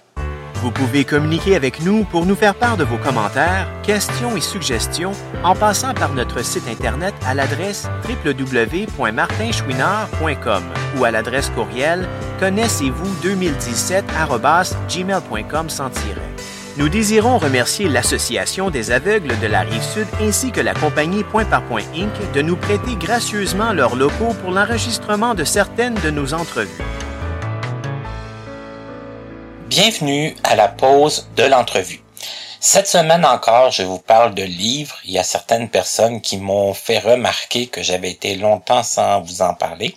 Vous 0.63 0.71
pouvez 0.71 1.05
communiquer 1.07 1.57
avec 1.57 1.83
nous 1.83 2.05
pour 2.05 2.27
nous 2.27 2.35
faire 2.35 2.55
part 2.55 2.77
de 2.77 2.85
vos 2.85 2.99
commentaires, 2.99 3.67
questions 3.83 4.37
et 4.37 4.43
suggestions 4.43 5.13
en 5.43 5.55
passant 5.55 5.95
par 5.95 6.13
notre 6.13 6.45
site 6.45 6.69
Internet 6.69 7.15
à 7.27 7.33
l'adresse 7.33 7.89
www.martinchouinard.com 8.07 10.63
ou 10.99 11.05
à 11.05 11.11
l'adresse 11.11 11.49
courriel 11.51 12.07
connaissez-vous 12.39 13.11
2017 13.23 14.05
gmail.com 14.89 15.71
sans. 15.71 15.91
Nous 16.77 16.91
désirons 16.91 17.39
remercier 17.39 17.89
l'Association 17.89 18.69
des 18.71 18.91
aveugles 18.91 19.39
de 19.41 19.47
la 19.47 19.61
Rive-Sud 19.61 20.09
ainsi 20.21 20.53
que 20.53 20.61
la 20.61 20.75
compagnie 20.75 21.25
Point 21.25 21.47
par 21.47 21.63
Point 21.63 21.85
Inc. 21.95 22.13
de 22.35 22.43
nous 22.43 22.57
prêter 22.57 22.97
gracieusement 22.97 23.73
leurs 23.73 23.97
locaux 23.97 24.35
pour 24.43 24.51
l'enregistrement 24.53 25.35
de 25.35 25.45
certaines 25.45 25.95
de 25.95 26.11
nos 26.11 26.35
entrevues. 26.35 26.69
Bienvenue 29.71 30.35
à 30.43 30.57
la 30.57 30.67
pause 30.67 31.29
de 31.37 31.45
l'entrevue. 31.45 32.03
Cette 32.59 32.89
semaine 32.89 33.25
encore, 33.25 33.71
je 33.71 33.85
vous 33.85 34.01
parle 34.01 34.35
de 34.35 34.43
livres. 34.43 34.99
Il 35.05 35.13
y 35.13 35.19
a 35.19 35.23
certaines 35.23 35.69
personnes 35.69 36.21
qui 36.21 36.39
m'ont 36.39 36.75
fait 36.75 36.99
remarquer 36.99 37.69
que 37.69 37.81
j'avais 37.81 38.11
été 38.11 38.35
longtemps 38.35 38.83
sans 38.83 39.21
vous 39.21 39.43
en 39.43 39.55
parler. 39.55 39.95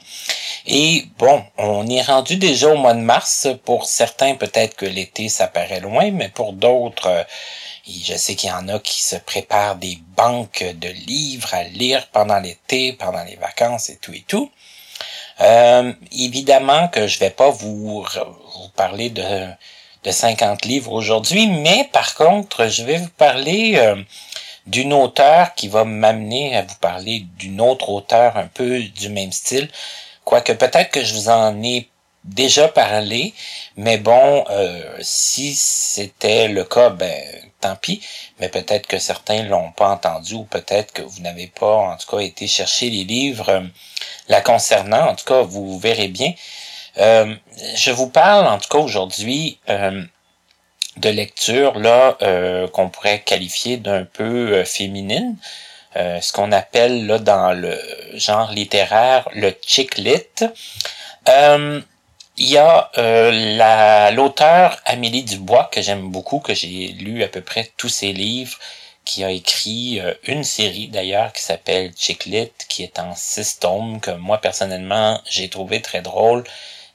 Et 0.67 1.07
bon, 1.17 1.43
on 1.57 1.87
est 1.87 2.03
rendu 2.03 2.35
déjà 2.35 2.67
au 2.67 2.77
mois 2.77 2.93
de 2.93 2.99
mars. 2.99 3.47
Pour 3.65 3.85
certains, 3.85 4.35
peut-être 4.35 4.75
que 4.75 4.85
l'été, 4.85 5.27
ça 5.27 5.47
paraît 5.47 5.79
loin, 5.79 6.11
mais 6.11 6.29
pour 6.29 6.53
d'autres, 6.53 7.07
euh, 7.07 7.23
je 7.87 8.13
sais 8.15 8.35
qu'il 8.35 8.49
y 8.49 8.53
en 8.53 8.67
a 8.67 8.77
qui 8.77 9.01
se 9.01 9.15
préparent 9.15 9.77
des 9.77 9.97
banques 10.15 10.63
de 10.75 10.89
livres 10.89 11.51
à 11.51 11.63
lire 11.63 12.09
pendant 12.11 12.39
l'été, 12.39 12.93
pendant 12.93 13.23
les 13.23 13.37
vacances 13.37 13.89
et 13.89 13.97
tout 13.97 14.13
et 14.13 14.23
tout. 14.27 14.51
Euh, 15.43 15.93
évidemment 16.11 16.87
que 16.87 17.07
je 17.07 17.19
vais 17.19 17.29
pas 17.29 17.49
vous, 17.49 18.01
vous 18.01 18.69
parler 18.75 19.09
de, 19.09 19.47
de 20.03 20.11
50 20.11 20.65
livres 20.65 20.93
aujourd'hui, 20.93 21.47
mais 21.47 21.89
par 21.91 22.15
contre, 22.15 22.67
je 22.67 22.83
vais 22.83 22.97
vous 22.97 23.09
parler 23.09 23.73
euh, 23.75 24.01
d'une 24.67 24.93
auteure 24.93 25.53
qui 25.55 25.67
va 25.67 25.83
m'amener 25.83 26.55
à 26.55 26.61
vous 26.61 26.75
parler 26.79 27.25
d'une 27.37 27.59
autre 27.59 27.89
auteure 27.89 28.37
un 28.37 28.47
peu 28.47 28.79
du 28.81 29.09
même 29.09 29.31
style. 29.33 29.69
Quoique 30.23 30.53
peut-être 30.53 30.91
que 30.91 31.03
je 31.03 31.13
vous 31.13 31.29
en 31.29 31.61
ai 31.61 31.89
déjà 32.23 32.69
parlé, 32.69 33.33
mais 33.75 33.97
bon, 33.97 34.45
euh, 34.49 34.97
si 35.01 35.53
c'était 35.55 36.47
le 36.47 36.63
cas, 36.63 36.89
ben 36.89 37.21
tant 37.59 37.75
pis. 37.75 38.01
Mais 38.39 38.49
peut-être 38.49 38.87
que 38.87 38.99
certains 38.99 39.43
l'ont 39.43 39.71
pas 39.71 39.89
entendu 39.89 40.35
ou 40.35 40.43
peut-être 40.43 40.93
que 40.93 41.01
vous 41.01 41.21
n'avez 41.21 41.47
pas, 41.47 41.75
en 41.75 41.97
tout 41.97 42.15
cas, 42.15 42.19
été 42.19 42.47
chercher 42.47 42.89
les 42.89 43.03
livres 43.03 43.63
la 44.29 44.41
concernant. 44.41 45.09
En 45.09 45.15
tout 45.15 45.25
cas, 45.25 45.41
vous 45.41 45.79
verrez 45.79 46.07
bien. 46.07 46.33
Euh, 46.97 47.33
je 47.75 47.91
vous 47.91 48.09
parle, 48.09 48.47
en 48.47 48.57
tout 48.59 48.69
cas 48.69 48.79
aujourd'hui, 48.79 49.59
de 49.67 51.09
lecture 51.09 51.79
là 51.79 52.17
qu'on 52.71 52.89
pourrait 52.89 53.21
qualifier 53.21 53.77
d'un 53.77 54.05
peu 54.05 54.63
féminine. 54.63 55.35
ce 55.95 56.31
qu'on 56.31 56.51
appelle 56.51 57.07
là 57.07 57.17
dans 57.17 57.53
le 57.53 57.79
genre 58.13 58.51
littéraire 58.51 59.27
le 59.33 59.51
chick 59.65 59.97
lit. 59.97 60.21
Euh, 61.29 61.81
il 62.37 62.49
y 62.49 62.57
a 62.57 62.91
euh, 62.97 64.11
l'auteur 64.11 64.79
Amélie 64.85 65.23
Dubois, 65.23 65.69
que 65.71 65.81
j'aime 65.81 66.09
beaucoup, 66.09 66.39
que 66.39 66.53
j'ai 66.53 66.87
lu 66.87 67.23
à 67.23 67.27
peu 67.27 67.41
près 67.41 67.71
tous 67.77 67.89
ses 67.89 68.11
livres, 68.11 68.57
qui 69.05 69.23
a 69.23 69.31
écrit 69.31 69.99
euh, 69.99 70.13
une 70.23 70.43
série 70.43 70.87
d'ailleurs 70.87 71.33
qui 71.33 71.41
s'appelle 71.41 71.91
Chicklit, 71.95 72.51
qui 72.67 72.83
est 72.83 72.99
en 72.99 73.13
six 73.15 73.59
tomes, 73.59 73.99
que 73.99 74.11
moi 74.11 74.39
personnellement 74.39 75.21
j'ai 75.29 75.49
trouvé 75.49 75.81
très 75.81 76.01
drôle. 76.01 76.43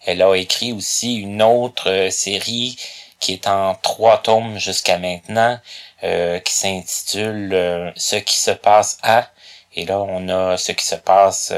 Elle 0.07 0.23
a 0.23 0.35
écrit 0.35 0.73
aussi 0.73 1.17
une 1.17 1.43
autre 1.43 1.91
euh, 1.91 2.11
série 2.11 2.79
qui 3.21 3.33
est 3.35 3.47
en 3.49 3.75
trois 3.75 4.19
tomes 4.19 4.59
jusqu'à 4.59 4.97
maintenant, 4.99 5.59
qui 6.01 6.55
s'intitule 6.55 7.93
Ce 7.97 8.15
qui 8.15 8.37
se 8.37 8.53
passe 8.53 8.99
à. 9.03 9.29
Et 9.75 9.85
là, 9.87 9.99
on 9.99 10.29
a 10.29 10.57
ce 10.57 10.71
qui 10.71 10.87
se 10.87 10.95
passe 10.95 11.53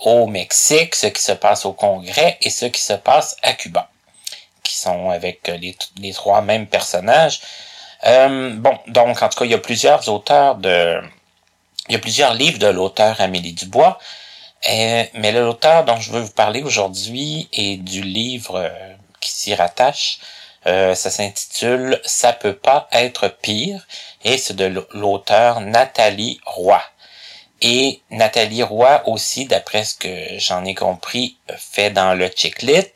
au 0.00 0.26
Mexique, 0.26 0.96
ce 0.96 1.06
qui 1.06 1.22
se 1.22 1.30
passe 1.30 1.64
au 1.64 1.74
Congrès 1.74 2.38
et 2.40 2.50
ce 2.50 2.66
qui 2.66 2.80
se 2.80 2.94
passe 2.94 3.36
à 3.42 3.52
Cuba, 3.52 3.88
qui 4.64 4.74
sont 4.74 5.10
avec 5.10 5.46
les 5.46 6.12
trois 6.12 6.40
mêmes 6.40 6.66
personnages. 6.66 7.40
Euh, 8.06 8.54
bon, 8.56 8.78
donc 8.88 9.22
en 9.22 9.28
tout 9.28 9.38
cas, 9.38 9.44
il 9.44 9.50
y 9.50 9.54
a 9.54 9.58
plusieurs 9.58 10.08
auteurs 10.08 10.56
de... 10.56 11.00
Il 11.88 11.92
y 11.92 11.96
a 11.96 11.98
plusieurs 11.98 12.34
livres 12.34 12.58
de 12.58 12.66
l'auteur 12.66 13.20
Amélie 13.20 13.52
Dubois, 13.52 13.98
euh, 14.70 15.04
mais 15.12 15.32
l'auteur 15.32 15.84
dont 15.84 16.00
je 16.00 16.10
veux 16.12 16.20
vous 16.20 16.32
parler 16.32 16.62
aujourd'hui 16.62 17.48
est 17.52 17.76
du 17.76 18.00
livre 18.00 18.56
euh, 18.56 18.94
qui 19.20 19.30
s'y 19.30 19.54
rattache. 19.54 20.18
ça 20.64 20.94
s'intitule 20.94 22.00
Ça 22.04 22.32
peut 22.32 22.54
pas 22.56 22.88
être 22.92 23.28
pire 23.28 23.86
et 24.24 24.38
c'est 24.38 24.56
de 24.56 24.86
l'auteur 24.92 25.60
Nathalie 25.60 26.40
Roy. 26.46 26.82
Et 27.60 28.00
Nathalie 28.10 28.62
Roy 28.62 29.02
aussi, 29.06 29.44
d'après 29.46 29.84
ce 29.84 29.94
que 29.94 30.38
j'en 30.38 30.64
ai 30.64 30.74
compris, 30.74 31.36
fait 31.56 31.90
dans 31.90 32.14
le 32.14 32.28
checklit. 32.28 32.92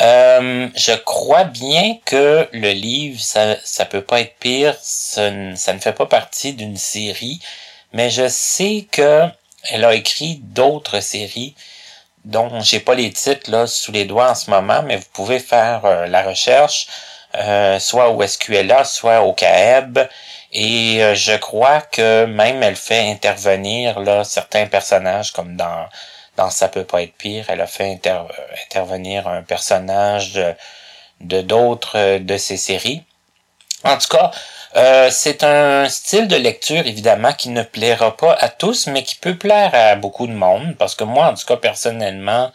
Euh, 0.00 0.68
je 0.76 0.92
crois 0.92 1.44
bien 1.44 1.98
que 2.04 2.48
le 2.52 2.72
livre, 2.72 3.20
ça, 3.20 3.56
ça 3.64 3.86
peut 3.86 4.02
pas 4.02 4.20
être 4.20 4.36
pire, 4.38 4.76
ça, 4.80 5.30
ne 5.30 5.56
fait 5.56 5.94
pas 5.94 6.06
partie 6.06 6.52
d'une 6.52 6.76
série, 6.76 7.40
mais 7.92 8.10
je 8.10 8.28
sais 8.28 8.86
que 8.90 9.22
elle 9.70 9.84
a 9.84 9.94
écrit 9.94 10.40
d'autres 10.42 11.00
séries 11.00 11.54
dont 12.24 12.60
j'ai 12.60 12.80
pas 12.80 12.94
les 12.94 13.10
titres 13.12 13.50
là 13.50 13.66
sous 13.66 13.92
les 13.92 14.04
doigts 14.04 14.30
en 14.30 14.34
ce 14.34 14.50
moment, 14.50 14.82
mais 14.82 14.96
vous 14.96 15.08
pouvez 15.12 15.38
faire 15.38 15.84
euh, 15.84 16.06
la 16.06 16.22
recherche, 16.22 16.88
euh, 17.36 17.78
soit 17.78 18.10
au 18.10 18.26
SQLA, 18.26 18.84
soit 18.84 19.22
au 19.22 19.32
CAEB. 19.32 19.98
Et 20.52 21.02
euh, 21.02 21.14
je 21.14 21.34
crois 21.36 21.80
que 21.80 22.24
même 22.26 22.62
elle 22.62 22.76
fait 22.76 23.10
intervenir 23.10 24.00
là 24.00 24.24
certains 24.24 24.66
personnages 24.66 25.32
comme 25.32 25.56
dans 25.56 25.86
dans 26.36 26.50
ça 26.50 26.68
peut 26.68 26.84
pas 26.84 27.02
être 27.02 27.14
pire. 27.14 27.46
Elle 27.48 27.60
a 27.60 27.66
fait 27.66 28.00
intervenir 28.66 29.28
un 29.28 29.42
personnage 29.42 30.40
de 31.20 31.40
d'autres 31.42 31.96
euh, 31.98 32.18
de, 32.18 32.36
ses 32.36 32.56
séries. 32.56 33.02
En 33.84 33.96
tout 33.98 34.08
cas, 34.08 34.30
euh, 34.76 35.10
c'est 35.10 35.44
un 35.44 35.88
style 35.88 36.28
de 36.28 36.36
lecture 36.36 36.86
évidemment 36.86 37.32
qui 37.32 37.50
ne 37.50 37.62
plaira 37.62 38.16
pas 38.16 38.34
à 38.34 38.48
tous, 38.48 38.88
mais 38.88 39.02
qui 39.02 39.16
peut 39.16 39.36
plaire 39.36 39.70
à 39.74 39.96
beaucoup 39.96 40.26
de 40.26 40.32
monde 40.32 40.76
parce 40.78 40.94
que 40.94 41.04
moi, 41.04 41.28
en 41.28 41.34
tout 41.34 41.46
cas 41.46 41.56
personnellement, 41.56 42.52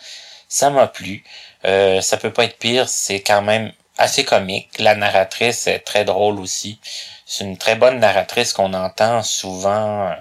ça 0.47 0.69
m'a 0.69 0.87
plu. 0.87 1.23
Euh, 1.65 2.01
ça 2.01 2.17
peut 2.17 2.33
pas 2.33 2.45
être 2.45 2.57
pire. 2.57 2.89
C'est 2.89 3.21
quand 3.21 3.41
même 3.41 3.71
assez 3.97 4.25
comique. 4.25 4.69
La 4.79 4.95
narratrice 4.95 5.67
est 5.67 5.79
très 5.79 6.05
drôle 6.05 6.39
aussi. 6.39 6.79
C'est 7.25 7.45
une 7.45 7.57
très 7.57 7.75
bonne 7.75 7.99
narratrice 7.99 8.53
qu'on 8.53 8.73
entend 8.73 9.23
souvent 9.23 10.07
euh, 10.09 10.13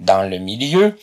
dans 0.00 0.22
le 0.22 0.38
milieu. 0.38 0.98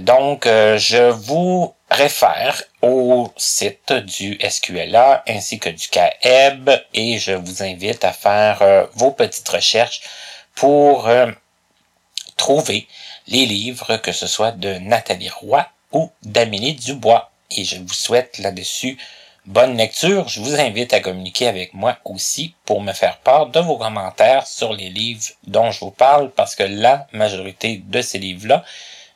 Donc, 0.00 0.46
euh, 0.46 0.78
je 0.78 1.10
vous 1.10 1.74
réfère 1.90 2.62
au 2.82 3.32
site 3.36 3.92
du 3.92 4.38
SQLA 4.46 5.22
ainsi 5.26 5.58
que 5.58 5.70
du 5.70 5.88
CAEB 5.88 6.70
et 6.92 7.18
je 7.18 7.32
vous 7.32 7.62
invite 7.62 8.04
à 8.04 8.12
faire 8.12 8.60
euh, 8.62 8.86
vos 8.94 9.10
petites 9.10 9.48
recherches 9.48 10.02
pour 10.54 11.08
trouver 12.36 12.88
les 13.28 13.46
livres, 13.46 13.96
que 13.98 14.12
ce 14.12 14.26
soit 14.26 14.52
de 14.52 14.74
Nathalie 14.78 15.30
Roy 15.30 15.66
ou 15.92 16.10
d'Amélie 16.22 16.74
Dubois. 16.74 17.30
Et 17.56 17.64
je 17.64 17.76
vous 17.76 17.94
souhaite 17.94 18.38
là-dessus 18.38 18.98
bonne 19.48 19.78
lecture. 19.78 20.28
Je 20.28 20.40
vous 20.40 20.60
invite 20.60 20.92
à 20.92 21.00
communiquer 21.00 21.48
avec 21.48 21.72
moi 21.72 21.96
aussi 22.04 22.54
pour 22.66 22.82
me 22.82 22.92
faire 22.92 23.16
part 23.18 23.46
de 23.46 23.60
vos 23.60 23.78
commentaires 23.78 24.46
sur 24.46 24.74
les 24.74 24.90
livres 24.90 25.24
dont 25.46 25.70
je 25.70 25.80
vous 25.80 25.90
parle 25.90 26.30
parce 26.30 26.54
que 26.54 26.64
la 26.64 27.06
majorité 27.12 27.82
de 27.84 28.02
ces 28.02 28.18
livres-là, 28.18 28.64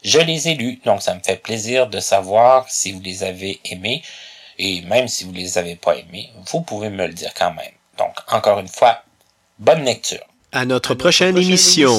je 0.02 0.18
les 0.18 0.48
ai 0.48 0.54
lus. 0.54 0.80
Donc 0.84 1.02
ça 1.02 1.14
me 1.14 1.20
fait 1.20 1.36
plaisir 1.36 1.88
de 1.88 2.00
savoir 2.00 2.68
si 2.68 2.92
vous 2.92 3.00
les 3.00 3.22
avez 3.22 3.60
aimés. 3.64 4.02
Et 4.58 4.82
même 4.82 5.08
si 5.08 5.24
vous 5.24 5.32
les 5.32 5.58
avez 5.58 5.76
pas 5.76 5.96
aimés, 5.96 6.30
vous 6.52 6.60
pouvez 6.60 6.90
me 6.90 7.06
le 7.06 7.12
dire 7.12 7.32
quand 7.34 7.52
même. 7.54 7.72
Donc, 7.98 8.14
encore 8.28 8.58
une 8.58 8.68
fois, 8.68 9.02
bonne 9.58 9.84
lecture. 9.84 10.24
À 10.52 10.64
notre, 10.66 10.94
prochaine, 10.94 11.36
émission, 11.38 11.96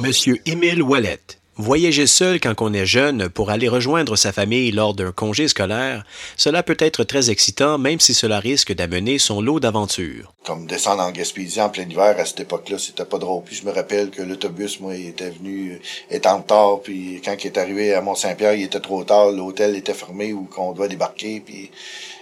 Monsieur 0.00 0.40
Émile 0.46 0.82
Wallet. 0.82 1.20
Voyager 1.56 2.08
seul 2.08 2.40
quand 2.40 2.60
on 2.62 2.72
est 2.72 2.84
jeune 2.84 3.28
pour 3.28 3.50
aller 3.50 3.68
rejoindre 3.68 4.16
sa 4.16 4.32
famille 4.32 4.72
lors 4.72 4.92
d'un 4.92 5.12
congé 5.12 5.46
scolaire, 5.46 6.04
cela 6.36 6.64
peut 6.64 6.76
être 6.80 7.04
très 7.04 7.30
excitant 7.30 7.78
même 7.78 8.00
si 8.00 8.12
cela 8.12 8.40
risque 8.40 8.74
d'amener 8.74 9.18
son 9.18 9.40
lot 9.40 9.60
d'aventures. 9.60 10.32
Comme 10.44 10.66
descendre 10.66 11.04
en 11.04 11.12
Gaspésie 11.12 11.60
en 11.60 11.68
plein 11.68 11.88
hiver 11.88 12.16
à 12.18 12.24
cette 12.24 12.40
époque-là, 12.40 12.78
c'était 12.78 13.04
pas 13.04 13.18
drôle. 13.18 13.44
Puis 13.44 13.54
je 13.54 13.64
me 13.64 13.70
rappelle 13.70 14.10
que 14.10 14.20
l'autobus, 14.20 14.80
moi, 14.80 14.96
il 14.96 15.08
était 15.08 15.30
venu 15.30 15.80
étant 16.10 16.40
tard, 16.40 16.80
puis 16.82 17.22
quand 17.24 17.36
il 17.44 17.46
est 17.46 17.58
arrivé 17.58 17.94
à 17.94 18.00
Mont-Saint-Pierre, 18.00 18.54
il 18.54 18.64
était 18.64 18.80
trop 18.80 19.04
tard, 19.04 19.30
l'hôtel 19.30 19.76
était 19.76 19.94
fermé 19.94 20.32
ou 20.32 20.44
qu'on 20.44 20.72
doit 20.72 20.88
débarquer, 20.88 21.40
puis 21.40 21.70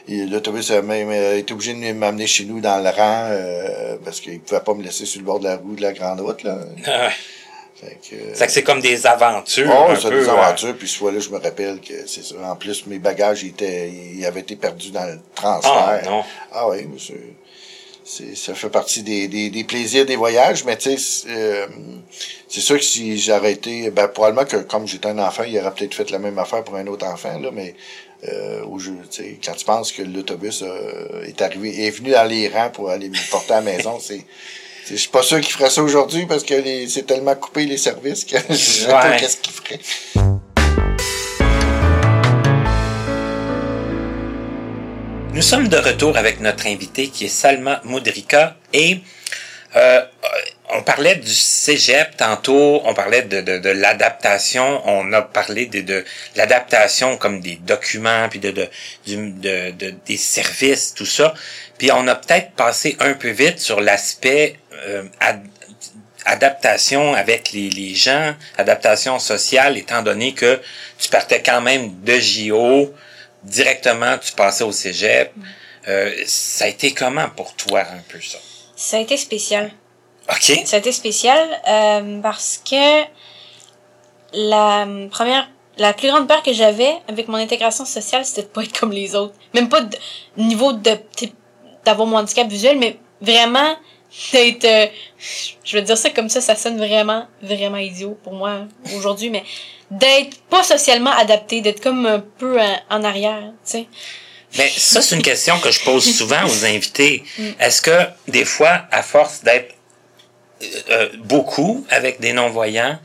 l'autobus 0.09 0.70
a 0.72 0.83
même 0.83 1.11
été 1.11 1.55
obligé 1.55 1.72
de 1.72 1.93
m'amener 1.95 2.26
chez 2.26 2.45
nous 2.45 2.61
dans 2.61 2.83
le 2.83 2.91
rang 2.91 3.28
euh, 3.30 3.97
parce 4.05 4.20
qu'il 4.20 4.41
pouvait 4.41 4.61
pas 4.61 4.74
me 4.74 4.83
laisser 4.83 5.07
sur 5.07 5.20
le 5.20 5.26
bord 5.26 5.41
de 5.41 5.45
la 5.45 5.57
route 5.57 5.76
de 5.76 5.83
la 5.83 5.93
grande 5.93 6.20
route 6.20 6.43
là. 6.43 6.59
Ah 7.83 7.87
c'est 8.35 8.47
que 8.47 8.53
c'est 8.53 8.62
comme 8.62 8.80
des 8.80 9.07
aventures. 9.07 9.70
Oh, 9.70 9.93
c'est 10.01 10.11
des 10.11 10.28
aventures. 10.28 10.76
Puis 10.76 10.89
ce 10.89 10.99
fois-là, 10.99 11.18
je 11.18 11.30
me 11.30 11.39
rappelle 11.39 11.80
que 11.80 12.07
c'est 12.07 12.24
ça. 12.24 12.35
En 12.45 12.57
plus, 12.57 12.87
mes 12.87 12.99
bagages 12.99 13.45
étaient, 13.45 13.91
ils 13.91 14.24
avaient 14.24 14.41
été 14.41 14.57
perdus 14.57 14.91
dans 14.91 15.05
le 15.05 15.18
transfert. 15.35 15.72
Ah, 15.72 16.01
non. 16.05 16.22
Ah 16.53 16.68
oui, 16.68 16.87
monsieur. 16.87 17.35
C'est, 18.05 18.37
ça 18.37 18.55
fait 18.55 18.68
partie 18.68 19.03
des, 19.03 19.28
des, 19.28 19.49
des, 19.49 19.62
plaisirs 19.62 20.05
des 20.05 20.16
voyages, 20.16 20.64
mais 20.64 20.76
tu 20.76 20.99
sais, 20.99 21.28
euh, 21.28 21.68
c'est 22.49 22.61
sûr 22.61 22.76
que 22.76 22.85
si 22.85 23.16
j'aurais 23.16 23.53
été, 23.53 23.91
ben 23.91 24.09
probablement 24.09 24.45
que 24.45 24.57
comme 24.57 24.89
j'étais 24.89 25.07
un 25.07 25.20
enfant, 25.20 25.45
il 25.45 25.57
aurait 25.57 25.72
peut-être 25.72 25.95
fait 25.95 26.11
la 26.11 26.18
même 26.18 26.37
affaire 26.37 26.64
pour 26.64 26.74
un 26.74 26.87
autre 26.89 27.07
enfant, 27.07 27.39
là, 27.39 27.51
mais 27.53 27.76
euh, 28.28 28.64
au 28.64 28.80
jeu, 28.80 28.95
quand 29.45 29.53
tu 29.53 29.64
penses 29.64 29.93
que 29.93 30.03
l'autobus 30.03 30.62
euh, 30.62 31.24
est 31.26 31.41
arrivé, 31.43 31.87
est 31.87 31.91
venu 31.91 32.11
dans 32.11 32.24
les 32.24 32.49
rangs 32.49 32.70
pour 32.70 32.91
aller 32.91 33.09
me 33.09 33.30
porter 33.30 33.53
à 33.53 33.61
la 33.61 33.72
maison, 33.72 34.01
c'est 34.01 34.24
je 34.91 34.97
suis 34.97 35.09
pas 35.09 35.22
sûr 35.22 35.41
qu'il 35.41 35.53
ferait 35.53 35.70
ça 35.70 35.83
aujourd'hui 35.83 36.26
parce 36.26 36.43
que 36.43 36.55
c'est 36.89 37.07
tellement 37.07 37.35
coupé 37.35 37.66
les 37.66 37.76
services 37.76 38.24
que 38.24 38.37
je 38.51 38.55
sais 38.55 38.89
pas 38.89 39.16
qu'est-ce 39.16 39.37
qu'il 39.37 39.53
ferait. 39.53 39.80
Nous 45.33 45.43
sommes 45.43 45.68
de 45.68 45.78
retour 45.78 46.16
avec 46.18 46.41
notre 46.41 46.66
invité 46.66 47.09
qui 47.09 47.24
est 47.24 47.28
Salma 47.28 47.80
Moudrika 47.85 48.57
et 48.72 48.99
euh, 49.76 50.03
on 50.74 50.83
parlait 50.83 51.16
du 51.16 51.33
cégep 51.33 52.16
tantôt, 52.16 52.83
on 52.85 52.95
parlait 52.95 53.22
de, 53.22 53.41
de, 53.41 53.59
de 53.59 53.68
l'adaptation, 53.70 54.83
on 54.87 55.12
a 55.12 55.22
parlé 55.22 55.66
de, 55.66 55.80
de 55.80 56.05
l'adaptation 56.37 57.16
comme 57.16 57.41
des 57.41 57.57
documents, 57.57 58.28
puis 58.28 58.41
de, 58.41 58.51
de, 58.51 58.68
de, 59.07 59.70
de, 59.70 59.95
des 60.07 60.16
services, 60.16 60.95
tout 60.95 61.07
ça. 61.07 61.35
Puis 61.78 61.91
on 61.93 62.07
a 62.09 62.14
peut-être 62.14 62.53
passé 62.53 62.97
un 63.01 63.14
peu 63.14 63.30
vite 63.30 63.59
sur 63.59 63.80
l'aspect 63.80 64.57
euh, 64.87 65.05
adaptation 66.24 67.14
avec 67.14 67.53
les, 67.53 67.70
les 67.70 67.95
gens, 67.95 68.35
adaptation 68.59 69.18
sociale, 69.18 69.76
étant 69.76 70.03
donné 70.03 70.35
que 70.35 70.61
tu 70.99 71.09
partais 71.09 71.43
quand 71.43 71.61
même 71.61 72.01
de 72.03 72.18
JO, 72.18 72.93
directement 73.43 74.18
tu 74.18 74.33
passais 74.33 74.64
au 74.64 74.72
cégep. 74.72 75.33
Euh, 75.89 76.12
ça 76.26 76.66
a 76.66 76.68
été 76.68 76.93
comment 76.93 77.28
pour 77.30 77.55
toi 77.55 77.80
un 77.80 78.03
peu 78.09 78.20
ça? 78.20 78.39
Ça 78.76 78.99
a 78.99 79.01
été 79.01 79.16
spécial. 79.16 79.72
OK. 80.30 80.62
Ça 80.64 80.76
a 80.76 80.78
été 80.78 80.93
spécial 80.93 81.49
euh, 81.68 82.20
parce 82.20 82.61
que 82.64 83.03
la 84.33 84.87
première 85.11 85.49
la 85.78 85.95
plus 85.95 86.09
grande 86.09 86.28
peur 86.28 86.43
que 86.43 86.53
j'avais 86.53 86.93
avec 87.09 87.28
mon 87.28 87.37
intégration 87.37 87.85
sociale, 87.85 88.24
c'était 88.24 88.43
de 88.43 88.47
pas 88.49 88.62
être 88.62 88.78
comme 88.78 88.93
les 88.93 89.14
autres. 89.14 89.35
Même 89.55 89.68
pas 89.68 89.80
de 89.80 89.97
niveau 90.37 90.72
de 90.72 90.99
d'avoir 91.85 92.07
mon 92.07 92.18
handicap 92.18 92.47
visuel, 92.47 92.78
mais 92.78 92.99
vraiment 93.20 93.76
d'être 94.33 94.65
euh, 94.65 94.87
je 95.65 95.77
veux 95.77 95.83
dire 95.83 95.97
ça 95.97 96.11
comme 96.11 96.29
ça 96.29 96.41
ça 96.41 96.55
sonne 96.55 96.77
vraiment 96.77 97.27
vraiment 97.43 97.79
idiot 97.79 98.19
pour 98.23 98.35
moi 98.35 98.67
aujourd'hui 98.95 99.31
mais 99.31 99.45
d'être 99.91 100.39
pas 100.51 100.63
socialement 100.63 101.13
adapté 101.13 101.61
d'être 101.61 101.83
comme 101.83 102.07
un 102.07 102.21
peu 102.21 102.59
en, 102.91 103.05
arrière 103.05 103.53
tu 103.65 103.73
sais 103.73 103.87
mais 104.59 104.69
ça 104.69 105.01
c'est 105.01 105.17
une 105.17 105.23
question 105.23 105.59
que 105.61 105.71
je 105.71 105.83
pose 105.83 106.05
souvent 106.17 106.45
aux 106.45 106.65
invités 106.65 107.23
mm. 107.39 107.43
est-ce 107.61 107.83
que 107.83 107.99
des 108.29 108.45
fois 108.45 108.83
à 108.91 109.03
force 109.03 109.43
d'être 109.43 109.75
euh, 110.63 110.67
euh, 110.91 111.09
beaucoup 111.25 111.87
avec 111.91 112.21
des 112.21 112.33
non 112.33 112.49
voyants 112.49 112.99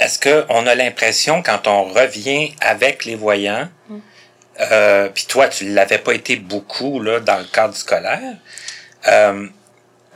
est-ce 0.00 0.18
que 0.18 0.46
on 0.48 0.66
a 0.66 0.74
l'impression 0.74 1.42
quand 1.42 1.66
on 1.66 1.84
revient 1.84 2.52
avec 2.60 3.04
les 3.04 3.14
voyants 3.14 3.68
mm. 3.88 4.00
Euh, 4.60 5.08
puis 5.08 5.24
toi, 5.26 5.48
tu 5.48 5.72
l'avais 5.72 5.98
pas 5.98 6.12
été 6.12 6.36
beaucoup 6.36 7.00
là 7.00 7.20
dans 7.20 7.38
le 7.38 7.44
cadre 7.44 7.74
scolaire. 7.74 8.36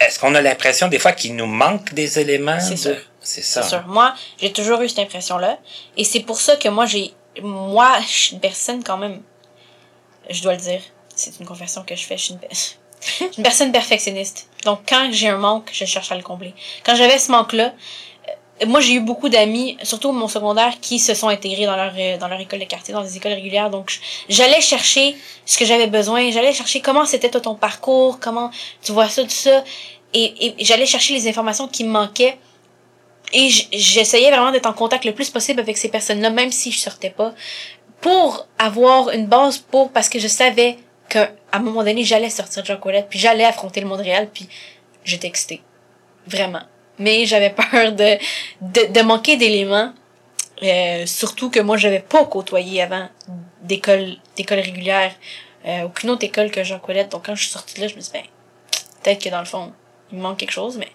Euh, 0.04 0.08
Est-ce 0.08 0.18
qu'on 0.18 0.34
a 0.34 0.40
l'impression 0.40 0.88
des 0.88 0.98
fois 0.98 1.12
qu'il 1.12 1.34
nous 1.36 1.46
manque 1.46 1.94
des 1.94 2.18
éléments 2.18 2.60
C'est 2.60 2.76
sûr. 2.76 2.96
C'est 3.20 3.42
ça. 3.42 3.62
C'est 3.62 3.70
sûr. 3.70 3.86
Moi, 3.86 4.14
j'ai 4.40 4.52
toujours 4.52 4.80
eu 4.82 4.88
cette 4.88 5.00
impression-là, 5.00 5.58
et 5.96 6.04
c'est 6.04 6.20
pour 6.20 6.40
ça 6.40 6.56
que 6.56 6.68
moi, 6.68 6.86
j'ai, 6.86 7.12
moi, 7.42 7.98
je 8.00 8.12
suis 8.12 8.32
une 8.34 8.40
personne 8.40 8.82
quand 8.84 8.98
même. 8.98 9.22
Je 10.30 10.42
dois 10.42 10.52
le 10.54 10.60
dire. 10.60 10.80
C'est 11.14 11.38
une 11.38 11.46
confession 11.46 11.82
que 11.84 11.94
je 11.94 12.04
fais. 12.04 12.16
Je 12.16 12.22
suis 12.24 12.34
une, 12.34 13.28
une 13.38 13.42
personne 13.42 13.72
perfectionniste. 13.72 14.48
Donc, 14.64 14.80
quand 14.88 15.08
j'ai 15.12 15.28
un 15.28 15.36
manque, 15.36 15.70
je 15.72 15.84
cherche 15.84 16.10
à 16.12 16.16
le 16.16 16.22
combler. 16.22 16.54
Quand 16.84 16.96
j'avais 16.96 17.18
ce 17.18 17.30
manque-là, 17.30 17.72
moi 18.66 18.80
j'ai 18.80 18.94
eu 18.94 19.00
beaucoup 19.00 19.28
d'amis 19.28 19.76
surtout 19.82 20.12
mon 20.12 20.28
secondaire 20.28 20.74
qui 20.80 20.98
se 20.98 21.14
sont 21.14 21.28
intégrés 21.28 21.66
dans 21.66 21.76
leur 21.76 21.92
euh, 21.98 22.16
dans 22.18 22.28
leur 22.28 22.40
école 22.40 22.60
de 22.60 22.64
quartier 22.64 22.94
dans 22.94 23.02
des 23.02 23.16
écoles 23.16 23.32
régulières 23.32 23.68
donc 23.68 23.98
j'allais 24.28 24.60
chercher 24.60 25.16
ce 25.44 25.58
que 25.58 25.64
j'avais 25.64 25.88
besoin 25.88 26.30
j'allais 26.30 26.52
chercher 26.52 26.80
comment 26.80 27.04
c'était 27.04 27.30
toi 27.30 27.40
ton 27.40 27.56
parcours 27.56 28.20
comment 28.20 28.50
tu 28.82 28.92
vois 28.92 29.08
ça 29.08 29.24
tout 29.24 29.30
ça 29.30 29.64
et, 30.14 30.46
et 30.60 30.64
j'allais 30.64 30.86
chercher 30.86 31.14
les 31.14 31.28
informations 31.28 31.68
qui 31.68 31.84
me 31.84 31.90
manquaient 31.90 32.38
et 33.32 33.48
j'essayais 33.48 34.30
vraiment 34.30 34.52
d'être 34.52 34.66
en 34.66 34.72
contact 34.72 35.04
le 35.04 35.12
plus 35.12 35.30
possible 35.30 35.60
avec 35.60 35.76
ces 35.76 35.88
personnes 35.88 36.20
là 36.20 36.30
même 36.30 36.52
si 36.52 36.70
je 36.70 36.78
sortais 36.78 37.10
pas 37.10 37.34
pour 38.00 38.46
avoir 38.58 39.10
une 39.10 39.26
base 39.26 39.58
pour 39.58 39.90
parce 39.90 40.08
que 40.08 40.18
je 40.18 40.28
savais 40.28 40.76
qu'à 41.08 41.30
un 41.52 41.58
moment 41.58 41.84
donné 41.84 42.04
j'allais 42.04 42.30
sortir 42.30 42.62
de 42.62 42.66
Jean 42.66 42.78
puis 43.08 43.18
j'allais 43.18 43.44
affronter 43.44 43.80
le 43.80 43.86
monde 43.86 44.00
réel 44.00 44.30
puis 44.32 44.48
j'étais 45.04 45.26
excitée 45.26 45.62
vraiment 46.26 46.62
mais 46.98 47.26
j'avais 47.26 47.50
peur 47.50 47.92
de, 47.92 48.18
de, 48.60 48.92
de 48.92 49.00
manquer 49.02 49.36
d'éléments. 49.36 49.92
Euh, 50.62 51.04
surtout 51.06 51.50
que 51.50 51.60
moi, 51.60 51.76
j'avais 51.76 52.00
pas 52.00 52.24
côtoyé 52.26 52.82
avant 52.82 53.08
d'école 53.62 54.16
d'école 54.36 54.60
régulière, 54.60 55.12
euh, 55.66 55.82
aucune 55.82 56.10
autre 56.10 56.24
école 56.24 56.50
que 56.50 56.62
Jean 56.62 56.78
Colette. 56.78 57.10
Donc 57.10 57.26
quand 57.26 57.34
je 57.34 57.42
suis 57.42 57.50
sortie 57.50 57.74
de 57.76 57.80
là, 57.82 57.88
je 57.88 57.96
me 57.96 58.00
suis 58.00 58.12
dit, 58.12 58.18
ben, 58.18 58.24
peut-être 59.02 59.22
que 59.22 59.28
dans 59.30 59.40
le 59.40 59.46
fond, 59.46 59.72
il 60.14 60.18
me 60.18 60.22
manque 60.22 60.38
quelque 60.38 60.52
chose, 60.52 60.76
mais... 60.78 60.88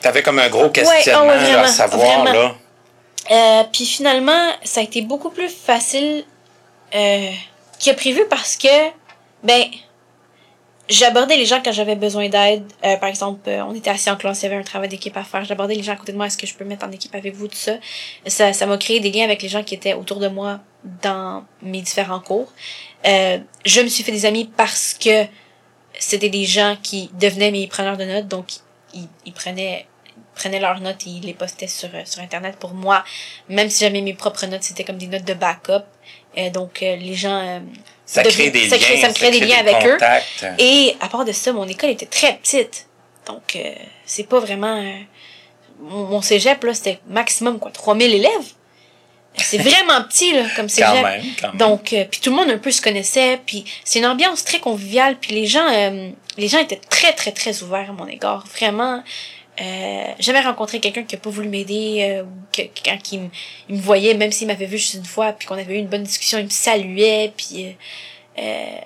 T'avais 0.00 0.22
comme 0.22 0.38
un 0.38 0.48
gros 0.48 0.70
questionnement 0.70 1.26
ouais, 1.26 1.54
à 1.54 1.66
savoir, 1.66 2.24
là. 2.24 2.54
Euh, 3.30 3.64
puis 3.72 3.84
finalement, 3.84 4.50
ça 4.64 4.80
a 4.80 4.82
été 4.82 5.02
beaucoup 5.02 5.30
plus 5.30 5.48
facile 5.48 6.24
euh, 6.94 7.30
a 7.86 7.94
prévu 7.94 8.22
parce 8.28 8.56
que, 8.56 8.88
ben, 9.44 9.64
j'abordais 10.88 11.36
les 11.36 11.46
gens 11.46 11.60
quand 11.64 11.70
j'avais 11.70 11.94
besoin 11.94 12.28
d'aide. 12.28 12.64
Euh, 12.84 12.96
par 12.96 13.08
exemple, 13.08 13.48
on 13.48 13.74
était 13.74 13.90
assis 13.90 14.10
en 14.10 14.16
classe, 14.16 14.42
il 14.42 14.44
y 14.44 14.46
avait 14.46 14.56
un 14.56 14.64
travail 14.64 14.88
d'équipe 14.88 15.16
à 15.16 15.22
faire. 15.22 15.44
J'abordais 15.44 15.74
les 15.74 15.82
gens 15.82 15.92
à 15.92 15.96
côté 15.96 16.12
de 16.12 16.16
moi. 16.16 16.26
Est-ce 16.26 16.38
que 16.38 16.46
je 16.46 16.54
peux 16.54 16.64
mettre 16.64 16.84
en 16.84 16.90
équipe 16.90 17.14
avec 17.14 17.34
vous, 17.34 17.46
tout 17.46 17.56
ça. 17.56 17.74
Ça, 18.26 18.52
ça 18.52 18.66
m'a 18.66 18.76
créé 18.78 19.00
des 19.00 19.12
liens 19.12 19.24
avec 19.24 19.42
les 19.42 19.48
gens 19.48 19.62
qui 19.62 19.74
étaient 19.74 19.94
autour 19.94 20.18
de 20.18 20.28
moi 20.28 20.60
dans 21.02 21.44
mes 21.62 21.82
différents 21.82 22.20
cours. 22.20 22.52
Je 23.04 23.80
me 23.80 23.88
suis 23.88 24.02
fait 24.02 24.12
des 24.12 24.26
amis 24.26 24.50
parce 24.56 24.94
que 24.94 25.26
c'était 26.04 26.28
des 26.28 26.44
gens 26.44 26.76
qui 26.82 27.10
devenaient 27.14 27.50
mes 27.50 27.66
preneurs 27.66 27.96
de 27.96 28.04
notes. 28.04 28.28
Donc, 28.28 28.46
ils, 28.94 29.08
ils 29.24 29.32
prenaient 29.32 29.86
prenaient 30.34 30.60
leurs 30.60 30.80
notes 30.80 31.06
et 31.06 31.10
ils 31.10 31.24
les 31.24 31.34
postaient 31.34 31.66
sur, 31.66 31.90
sur 32.04 32.22
Internet 32.22 32.56
pour 32.56 32.72
moi. 32.72 33.04
Même 33.48 33.68
si 33.68 33.84
j'avais 33.84 34.00
mes 34.00 34.14
propres 34.14 34.46
notes, 34.46 34.62
c'était 34.62 34.84
comme 34.84 34.96
des 34.96 35.06
notes 35.06 35.24
de 35.24 35.34
backup. 35.34 35.84
donc, 36.52 36.80
les 36.80 37.14
gens 37.14 37.60
ça 38.10 38.24
crée 38.24 38.50
des 38.50 38.66
liens. 38.66 38.78
ça 39.00 39.08
me 39.08 39.14
crée 39.14 39.30
des 39.30 39.40
liens 39.40 39.58
avec 39.58 39.86
eux. 39.86 39.96
Et 40.58 40.96
à 41.00 41.08
part 41.08 41.24
de 41.24 41.30
ça, 41.30 41.52
mon 41.52 41.66
école 41.68 41.90
était 41.90 42.06
très 42.06 42.36
petite. 42.38 42.88
Donc, 43.26 43.54
euh, 43.54 43.72
c'est 44.04 44.24
pas 44.24 44.40
vraiment... 44.40 44.82
Euh, 44.82 44.98
mon, 45.80 46.20
cégep, 46.20 46.62
là, 46.64 46.74
c'était 46.74 46.98
maximum, 47.06 47.60
quoi, 47.60 47.70
3000 47.70 48.12
élèves. 48.12 48.30
C'est 49.36 49.58
vraiment 49.58 50.02
petit, 50.02 50.32
là, 50.32 50.44
comme 50.54 50.68
cégep. 50.68 50.88
Quand 50.88 51.02
même, 51.02 51.22
quand 51.40 51.48
même. 51.48 51.56
Donc, 51.56 51.92
euh, 51.92 52.04
puis 52.10 52.20
tout 52.20 52.30
le 52.30 52.36
monde 52.36 52.50
un 52.50 52.58
peu 52.58 52.70
se 52.70 52.82
connaissait. 52.82 53.40
Puis 53.46 53.64
c'est 53.84 54.00
une 54.00 54.06
ambiance 54.06 54.44
très 54.44 54.58
conviviale. 54.58 55.16
Puis 55.20 55.32
les 55.34 55.46
gens, 55.46 55.66
les 56.36 56.48
gens 56.48 56.58
étaient 56.58 56.80
très, 56.90 57.12
très, 57.12 57.32
très 57.32 57.62
ouverts 57.62 57.90
à 57.90 57.92
mon 57.92 58.06
égard. 58.06 58.44
Vraiment. 58.54 59.02
euh, 59.60 60.12
jamais 60.18 60.40
rencontré 60.40 60.80
quelqu'un 60.80 61.02
qui 61.02 61.16
a 61.16 61.18
pas 61.18 61.30
voulu 61.30 61.48
m'aider 61.48 61.98
euh, 62.02 62.22
ou 62.22 62.28
que 62.52 62.62
quand 62.84 63.12
il, 63.12 63.30
il, 63.68 63.76
me 63.76 63.80
voyait 63.80 64.14
même 64.14 64.32
s'il 64.32 64.46
m'avait 64.46 64.66
vu 64.66 64.78
juste 64.78 64.94
une 64.94 65.04
fois 65.04 65.32
puis 65.32 65.46
qu'on 65.46 65.58
avait 65.58 65.74
eu 65.74 65.78
une 65.78 65.88
bonne 65.88 66.02
discussion 66.02 66.38
il 66.38 66.44
me 66.44 66.50
saluait 66.50 67.32
puis 67.36 67.66
euh, 67.66 68.42
euh 68.42 68.78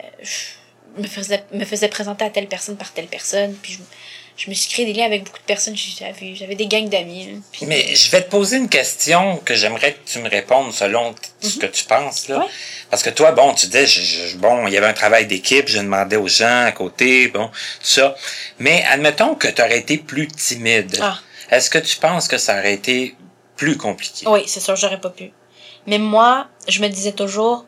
me 0.97 1.09
faisait 1.09 1.45
me 1.53 1.65
faisait 1.65 1.89
présenter 1.89 2.25
à 2.25 2.31
telle 2.31 2.47
personne 2.47 2.77
par 2.77 2.93
telle 2.93 3.07
personne 3.07 3.55
puis 3.61 3.73
je, 3.73 3.79
je 4.37 4.51
me 4.51 4.55
suis 4.55 4.69
créé 4.73 4.85
des 4.85 4.93
liens 4.93 5.07
avec 5.07 5.25
beaucoup 5.25 5.39
de 5.39 5.45
personnes. 5.45 5.77
J'avais, 5.77 6.35
j'avais 6.35 6.57
des 6.57 6.67
gangs 6.67 6.89
d'amis. 6.89 7.41
Mais 7.63 7.95
je 7.95 8.11
vais 8.11 8.23
te 8.23 8.31
poser 8.31 8.57
une 8.57 8.69
question 8.69 9.37
que 9.45 9.55
j'aimerais 9.55 9.95
que 9.95 10.11
tu 10.11 10.19
me 10.19 10.29
répondes 10.29 10.73
selon 10.73 11.15
ce 11.41 11.55
mhm. 11.55 11.59
que 11.61 11.67
tu 11.67 11.85
penses. 11.85 12.29
Là. 12.29 12.45
Parce 12.91 13.03
que 13.03 13.11
toi, 13.11 13.33
bon, 13.33 13.55
tu 13.55 13.67
disais, 13.69 14.35
bon, 14.37 14.67
il 14.67 14.73
y 14.73 14.77
avait 14.77 14.89
un 14.89 14.95
travail 14.95 15.27
d'équipe, 15.27 15.69
je 15.69 15.79
demandais 15.79 16.17
aux 16.17 16.27
gens 16.27 16.65
à 16.65 16.73
côté, 16.73 17.29
bon, 17.29 17.47
tout 17.47 17.53
ça. 17.81 18.17
Mais 18.59 18.85
admettons 18.91 19.37
que 19.37 19.49
tu 19.49 19.63
aurais 19.63 19.79
été 19.79 19.99
plus 19.99 20.27
timide. 20.27 20.99
Ah. 21.01 21.19
Est-ce 21.51 21.71
que 21.71 21.79
tu 21.79 21.97
penses 21.97 22.27
que 22.27 22.39
ça 22.39 22.59
aurait 22.59 22.75
été 22.75 23.15
plus 23.57 23.77
compliqué? 23.77 24.27
Oui, 24.27 24.43
c'est 24.47 24.61
sûr, 24.61 24.75
j'aurais 24.75 25.01
pas 25.01 25.11
pu. 25.11 25.31
Mais 25.87 25.99
moi, 25.99 26.49
je 26.67 26.81
me 26.81 26.89
disais 26.89 27.13
toujours, 27.13 27.67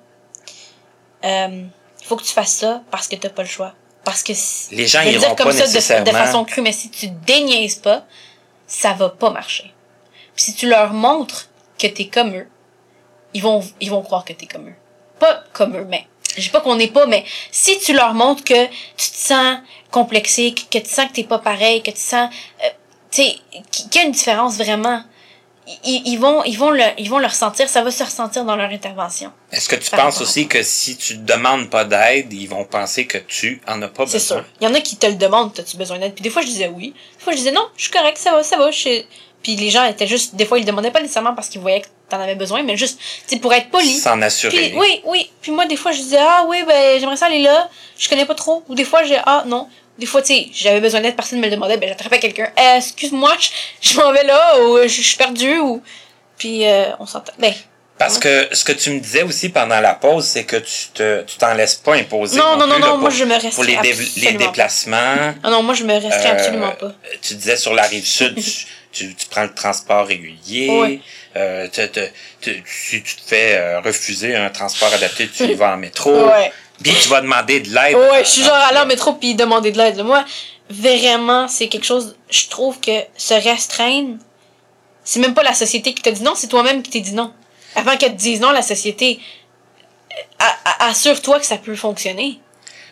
euh, 1.25 1.63
faut 2.03 2.17
que 2.17 2.25
tu 2.25 2.33
fasses 2.33 2.55
ça 2.55 2.83
parce 2.91 3.07
que 3.07 3.15
t'as 3.15 3.29
pas 3.29 3.43
le 3.43 3.49
choix. 3.49 3.75
Parce 4.07 4.23
que 4.23 4.33
les 4.71 4.87
gens 4.87 5.03
iront 5.03 5.35
comme 5.35 5.51
ça 5.51 5.67
de, 5.67 6.11
façon 6.13 6.45
crue, 6.45 6.63
mais 6.63 6.71
si 6.71 6.91
tu 6.91 7.09
déniaises 7.09 7.75
pas, 7.75 8.05
ça 8.69 8.93
va 8.93 9.09
pas 9.09 9.31
marcher. 9.31 9.75
Puis 10.37 10.45
si 10.45 10.55
tu 10.55 10.69
leur 10.69 10.93
montres 10.93 11.49
que 11.77 11.89
t'es 11.89 12.07
comme 12.07 12.33
eux, 12.37 12.47
ils 13.35 13.43
vont 13.43 13.65
ils 13.81 13.91
vont 13.91 14.03
croire 14.03 14.25
que 14.25 14.33
t'es 14.33 14.47
comme 14.47 14.69
eux. 14.69 14.77
Pas 15.19 15.43
comme 15.53 15.77
eux, 15.77 15.87
mais 15.89 16.07
je 16.37 16.43
dis 16.43 16.51
pas 16.51 16.61
qu'on 16.61 16.77
n'est 16.77 16.87
pas, 16.87 17.07
mais 17.07 17.25
si 17.51 17.81
tu 17.81 17.95
leur 17.95 18.15
montres 18.15 18.45
que 18.45 18.67
tu 18.67 19.11
te 19.11 19.17
sens 19.17 19.59
complexé, 19.91 20.55
que, 20.55 20.79
tu 20.79 20.89
sens 20.89 21.09
que 21.09 21.15
t'es 21.15 21.25
pas 21.25 21.41
pareil, 21.41 21.83
que 21.83 21.91
tu 21.91 21.99
sens, 21.99 22.33
euh, 22.65 22.69
tu 23.11 23.23
sais, 23.23 23.37
qu'il 23.73 23.93
y 23.93 23.99
a 23.99 24.03
une 24.05 24.13
différence 24.13 24.57
vraiment 24.57 25.03
ils, 25.85 26.17
vont 26.19 26.45
ils 26.45 26.57
vont 26.57 26.71
le 26.71 26.85
ils 26.99 27.11
vont 27.11 27.19
le 27.19 27.27
ressentir 27.27 27.69
ça 27.69 27.83
va 27.83 27.91
se 27.91 28.05
ressentir 28.05 28.45
dans 28.45 28.57
leur 28.57 28.71
intervention. 28.71 29.33
Est-ce 29.51 29.69
que 29.69 29.77
tu 29.77 29.91
penses 29.91 30.21
aussi 30.21 30.47
que 30.47 30.63
si 30.63 30.97
tu 30.97 31.17
demandes 31.17 31.71
pas 31.71 31.85
d'aide 31.85 32.33
ils 32.33 32.49
vont 32.49 32.65
penser 32.65 33.07
que 33.07 33.19
tu 33.19 33.61
en 33.67 33.83
as 33.83 33.89
pas 33.89 34.05
besoin? 34.05 34.21
c'est 34.21 34.27
sûr. 34.27 34.45
Il 34.61 34.69
y 34.69 34.71
en 34.71 34.75
a 34.75 34.81
qui 34.81 34.97
te 34.97 35.07
le 35.07 35.15
demandent 35.15 35.59
as-tu 35.59 35.77
besoin 35.77 35.99
d'aide? 35.99 36.15
Puis 36.15 36.23
des 36.23 36.31
fois 36.31 36.43
je 36.43 36.47
disais 36.47 36.69
oui. 36.69 36.95
Des 37.19 37.25
fois 37.25 37.33
je 37.33 37.39
disais 37.39 37.53
non 37.53 37.67
je 37.77 37.83
suis 37.83 37.93
correct 37.93 38.19
ça 38.19 38.33
va 38.33 38.43
ça 38.43 38.57
va 38.57 38.71
je... 38.71 39.03
puis 39.43 39.57
les 39.57 39.71
gens 39.71 39.85
étaient 39.85 40.07
juste 40.07 40.37
des 40.37 40.47
fois 40.47 40.59
ils 40.59 40.63
le 40.63 40.67
demandaient 40.69 40.93
pas 40.93 41.01
nécessairement 41.03 41.35
parce 41.35 41.49
qu'ils 41.49 41.61
voyaient 41.61 41.81
que 41.81 41.89
t'en 42.09 42.21
avais 42.21 42.37
besoin 42.37 42.63
mais 42.63 42.77
juste 42.77 43.01
tu 43.27 43.39
pour 43.39 43.53
être 43.53 43.71
poli. 43.71 43.93
S'en 43.93 44.23
assurer. 44.23 44.73
Oui 44.77 45.01
oui. 45.05 45.31
Puis 45.41 45.51
moi 45.51 45.67
des 45.67 45.77
fois 45.77 45.91
je 45.91 45.99
disais 45.99 46.21
ah 46.21 46.45
oui 46.47 46.63
ben 46.65 47.01
j'aimerais 47.01 47.17
ça 47.17 47.27
aller 47.27 47.43
là. 47.43 47.69
Je 47.99 48.09
connais 48.09 48.27
pas 48.27 48.37
trop. 48.37 48.63
Ou 48.69 48.77
des 48.77 48.85
fois 48.85 49.03
j'ai 49.03 49.19
ah 49.25 49.43
non 49.47 49.69
des 49.99 50.07
fois, 50.07 50.23
tu 50.23 50.35
sais, 50.35 50.49
j'avais 50.53 50.81
besoin 50.81 51.01
d'aide, 51.01 51.17
personne 51.17 51.39
me 51.39 51.45
le 51.45 51.51
demandait, 51.51 51.77
ben 51.77 51.89
j'attrapais 51.89 52.19
quelqu'un. 52.19 52.51
Eh, 52.59 52.79
excuse-moi, 52.79 53.35
je, 53.81 53.97
m'en 53.97 54.13
vais 54.13 54.25
là, 54.25 54.61
ou 54.61 54.79
je, 54.83 54.89
suis 54.89 55.17
perdu, 55.17 55.59
ou. 55.59 55.83
Puis, 56.37 56.67
euh, 56.67 56.91
on 56.99 57.07
s'entend. 57.07 57.33
Ben. 57.39 57.55
Parce 57.99 58.19
que 58.19 58.49
ce 58.53 58.63
que 58.63 58.73
tu 58.73 58.91
me 58.91 59.01
disais 59.01 59.23
aussi 59.23 59.49
pendant 59.49 59.81
la 59.81 59.95
pause, 59.95 60.27
c'est 60.27 60.45
que 60.45 60.57
tu 60.57 60.89
te, 60.93 61.23
tu 61.23 61.39
t'en 61.39 61.55
laisses 61.55 61.77
pas 61.77 61.95
imposer. 61.95 62.39
Non, 62.39 62.57
non, 62.59 62.67
non, 62.67 62.79
non, 62.79 62.99
moi 62.99 63.09
je 63.09 63.25
me 63.25 63.33
restreins. 63.33 63.51
Pour 63.53 63.65
les, 63.65 63.77
les 64.17 64.33
déplacements. 64.33 65.33
Ah 65.43 65.51
non, 65.51 65.63
moi 65.63 65.75
je 65.75 65.85
me 65.85 65.95
restreins 65.95 66.33
euh, 66.33 66.33
absolument 66.33 66.73
pas. 66.73 66.93
Tu 67.23 67.35
disais 67.35 67.57
sur 67.57 67.73
la 67.73 67.85
rive 67.85 68.05
sud, 68.05 68.35
tu, 68.93 69.15
tu, 69.15 69.27
prends 69.31 69.45
le 69.45 69.55
transport 69.55 70.07
régulier. 70.07 70.69
Oui. 70.71 71.03
Euh, 71.37 71.69
tu, 71.73 71.81
tu, 72.43 72.63
si 72.67 73.03
tu 73.03 73.17
te 73.17 73.23
fais 73.27 73.57
euh, 73.57 73.81
refuser 73.81 74.37
un 74.37 74.51
transport 74.51 74.93
adapté, 74.93 75.29
tu 75.29 75.45
y 75.45 75.55
vas 75.55 75.73
en 75.73 75.79
métro. 75.79 76.29
Ouais. 76.29 76.53
Puis 76.83 76.93
tu 77.03 77.09
vas 77.09 77.21
demander 77.21 77.61
de 77.61 77.71
l'aide. 77.71 77.97
Ouais, 77.97 78.25
je 78.25 78.29
suis 78.29 78.43
genre 78.43 78.55
aller 78.55 78.79
en 78.79 78.87
métro 78.87 79.15
puis 79.15 79.35
demander 79.35 79.73
de 79.73 79.79
l'aide. 79.79 80.03
Moi, 80.03 80.25
vraiment, 80.69 81.49
c'est 81.49 81.69
quelque 81.69 81.87
chose, 81.87 82.17
je 82.31 82.49
trouve 82.49 82.81
que 82.81 83.01
se 83.17 83.35
restreindre, 83.35 84.17
c'est 85.05 85.21
même 85.21 85.35
pas 85.35 85.43
la 85.43 85.55
société 85.55 85.95
qui 85.95 86.03
te 86.03 86.11
dit 86.11 86.23
non, 86.23 86.35
c'est 86.35 86.49
toi-même 86.49 86.83
qui 86.83 86.91
t'es 86.91 87.01
dit 87.01 87.15
non. 87.15 87.33
Avant 87.75 87.97
qu'elle 87.97 88.13
te 88.13 88.19
dise 88.19 88.41
non, 88.41 88.51
la 88.51 88.63
société, 88.63 89.21
euh, 90.43 90.45
assure-toi 90.81 91.41
que 91.41 91.47
ça 91.47 91.59
peut 91.59 91.77
fonctionner. 91.77 92.41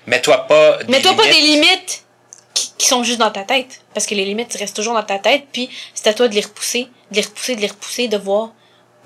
Mets-toi 0.06 0.38
pas 0.46 0.82
des 0.82 0.92
Mets-toi 0.92 1.14
pas 1.14 1.24
des 1.24 1.40
limites 1.40 2.04
qui, 2.52 2.70
qui, 2.78 2.86
sont 2.86 3.02
juste 3.02 3.18
dans 3.18 3.30
ta 3.30 3.42
tête. 3.42 3.80
Parce 3.94 4.06
que 4.06 4.14
les 4.14 4.24
limites 4.24 4.54
restent 4.54 4.76
toujours 4.76 4.94
dans 4.94 5.02
ta 5.02 5.18
tête, 5.18 5.46
puis 5.52 5.68
c'est 5.94 6.06
à 6.06 6.14
toi 6.14 6.28
de 6.28 6.34
les 6.34 6.42
repousser, 6.42 6.88
de 7.10 7.16
les 7.16 7.22
repousser, 7.22 7.56
de 7.56 7.60
les 7.62 7.66
repousser, 7.66 8.08
de 8.08 8.16
voir 8.16 8.50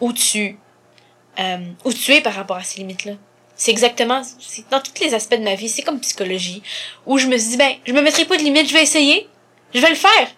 où 0.01 0.12
tu, 0.12 0.59
euh, 1.39 1.57
où 1.85 1.93
tu 1.93 2.12
es 2.12 2.20
par 2.20 2.35
rapport 2.35 2.57
à 2.57 2.62
ces 2.62 2.79
limites-là. 2.81 3.12
C'est 3.61 3.72
exactement, 3.72 4.22
c'est 4.38 4.70
dans 4.70 4.80
tous 4.80 5.02
les 5.02 5.14
aspects 5.14 5.34
de 5.34 5.42
ma 5.42 5.56
vie, 5.56 5.68
c'est 5.68 5.82
comme 5.82 5.98
psychologie, 5.98 6.62
où 7.06 7.18
je 7.18 7.26
me 7.26 7.36
suis 7.36 7.50
dit, 7.50 7.56
ben, 7.56 7.72
je 7.84 7.92
me 7.92 8.00
mettrai 8.00 8.24
pas 8.24 8.36
de 8.36 8.42
limite, 8.42 8.68
je 8.68 8.72
vais 8.72 8.84
essayer, 8.84 9.28
je 9.74 9.80
vais 9.80 9.88
le 9.90 9.96
faire. 9.96 10.28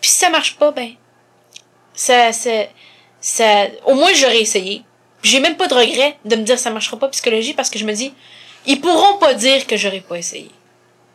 Puis 0.00 0.10
si 0.10 0.18
ça 0.18 0.30
marche 0.30 0.56
pas, 0.56 0.72
ben, 0.72 0.90
ça, 1.94 2.32
ça, 2.32 2.50
ça, 3.20 3.66
au 3.84 3.94
moins 3.94 4.12
j'aurais 4.14 4.40
essayé. 4.40 4.82
J'ai 5.22 5.38
même 5.38 5.56
pas 5.56 5.68
de 5.68 5.74
regret 5.74 6.16
de 6.24 6.34
me 6.34 6.42
dire 6.42 6.58
ça 6.58 6.70
marchera 6.70 6.98
pas 6.98 7.08
psychologie 7.10 7.54
parce 7.54 7.70
que 7.70 7.78
je 7.78 7.84
me 7.84 7.92
dis, 7.92 8.12
ils 8.66 8.80
pourront 8.80 9.18
pas 9.18 9.34
dire 9.34 9.64
que 9.68 9.76
j'aurais 9.76 10.00
pas 10.00 10.16
essayé. 10.16 10.50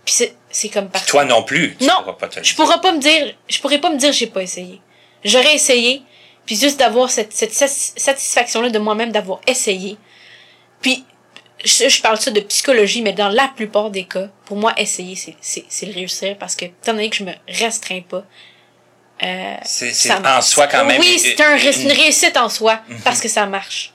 Puis 0.06 0.14
c'est, 0.14 0.36
c'est 0.50 0.70
comme 0.70 0.90
parfait. 0.90 1.10
Toi 1.10 1.26
non 1.26 1.44
plus. 1.44 1.76
non. 1.82 2.16
je 2.44 2.56
pourrais 2.56 2.80
pas 2.80 2.94
me 2.94 3.00
dire, 3.00 3.36
je 3.50 3.60
pourrais 3.60 3.82
pas 3.82 3.90
me 3.90 3.98
dire 3.98 4.14
j'ai 4.14 4.28
pas 4.28 4.42
essayé. 4.42 4.80
J'aurais 5.26 5.56
essayé, 5.56 6.02
puis 6.46 6.56
juste 6.56 6.80
d'avoir 6.80 7.10
cette, 7.10 7.34
cette 7.34 7.54
satisfaction-là 7.54 8.70
de 8.70 8.80
moi-même 8.80 9.12
d'avoir 9.12 9.42
essayé. 9.48 9.98
Puis 10.82 11.04
je, 11.66 11.90
je, 11.90 12.02
parle 12.02 12.20
ça 12.20 12.32
de 12.32 12.40
psychologie, 12.42 13.02
mais 13.02 13.14
dans 13.14 13.30
la 13.30 13.52
plupart 13.56 13.90
des 13.90 14.06
cas, 14.06 14.30
pour 14.46 14.58
moi, 14.58 14.74
essayer, 14.78 15.16
c'est 15.42 15.86
le 15.86 15.94
réussir 15.94 16.38
parce 16.38 16.56
que, 16.56 16.66
étant 16.66 16.94
donné 16.94 17.10
que 17.10 17.16
je 17.16 17.24
me 17.24 17.34
restreins 17.48 18.02
pas, 18.02 18.24
euh, 19.24 19.56
c'est 19.64 20.12
en 20.12 20.42
soi 20.42 20.68
quand 20.68 20.86
même. 20.86 21.00
Oui, 21.00 21.20
c'est 21.20 21.42
un, 21.42 21.58
une... 21.58 21.92
réussite 21.92 22.36
en 22.38 22.50
soi 22.50 22.82
mhm. 22.88 23.00
parce 23.00 23.22
que 23.22 23.30
ça 23.30 23.46
marche. 23.46 23.94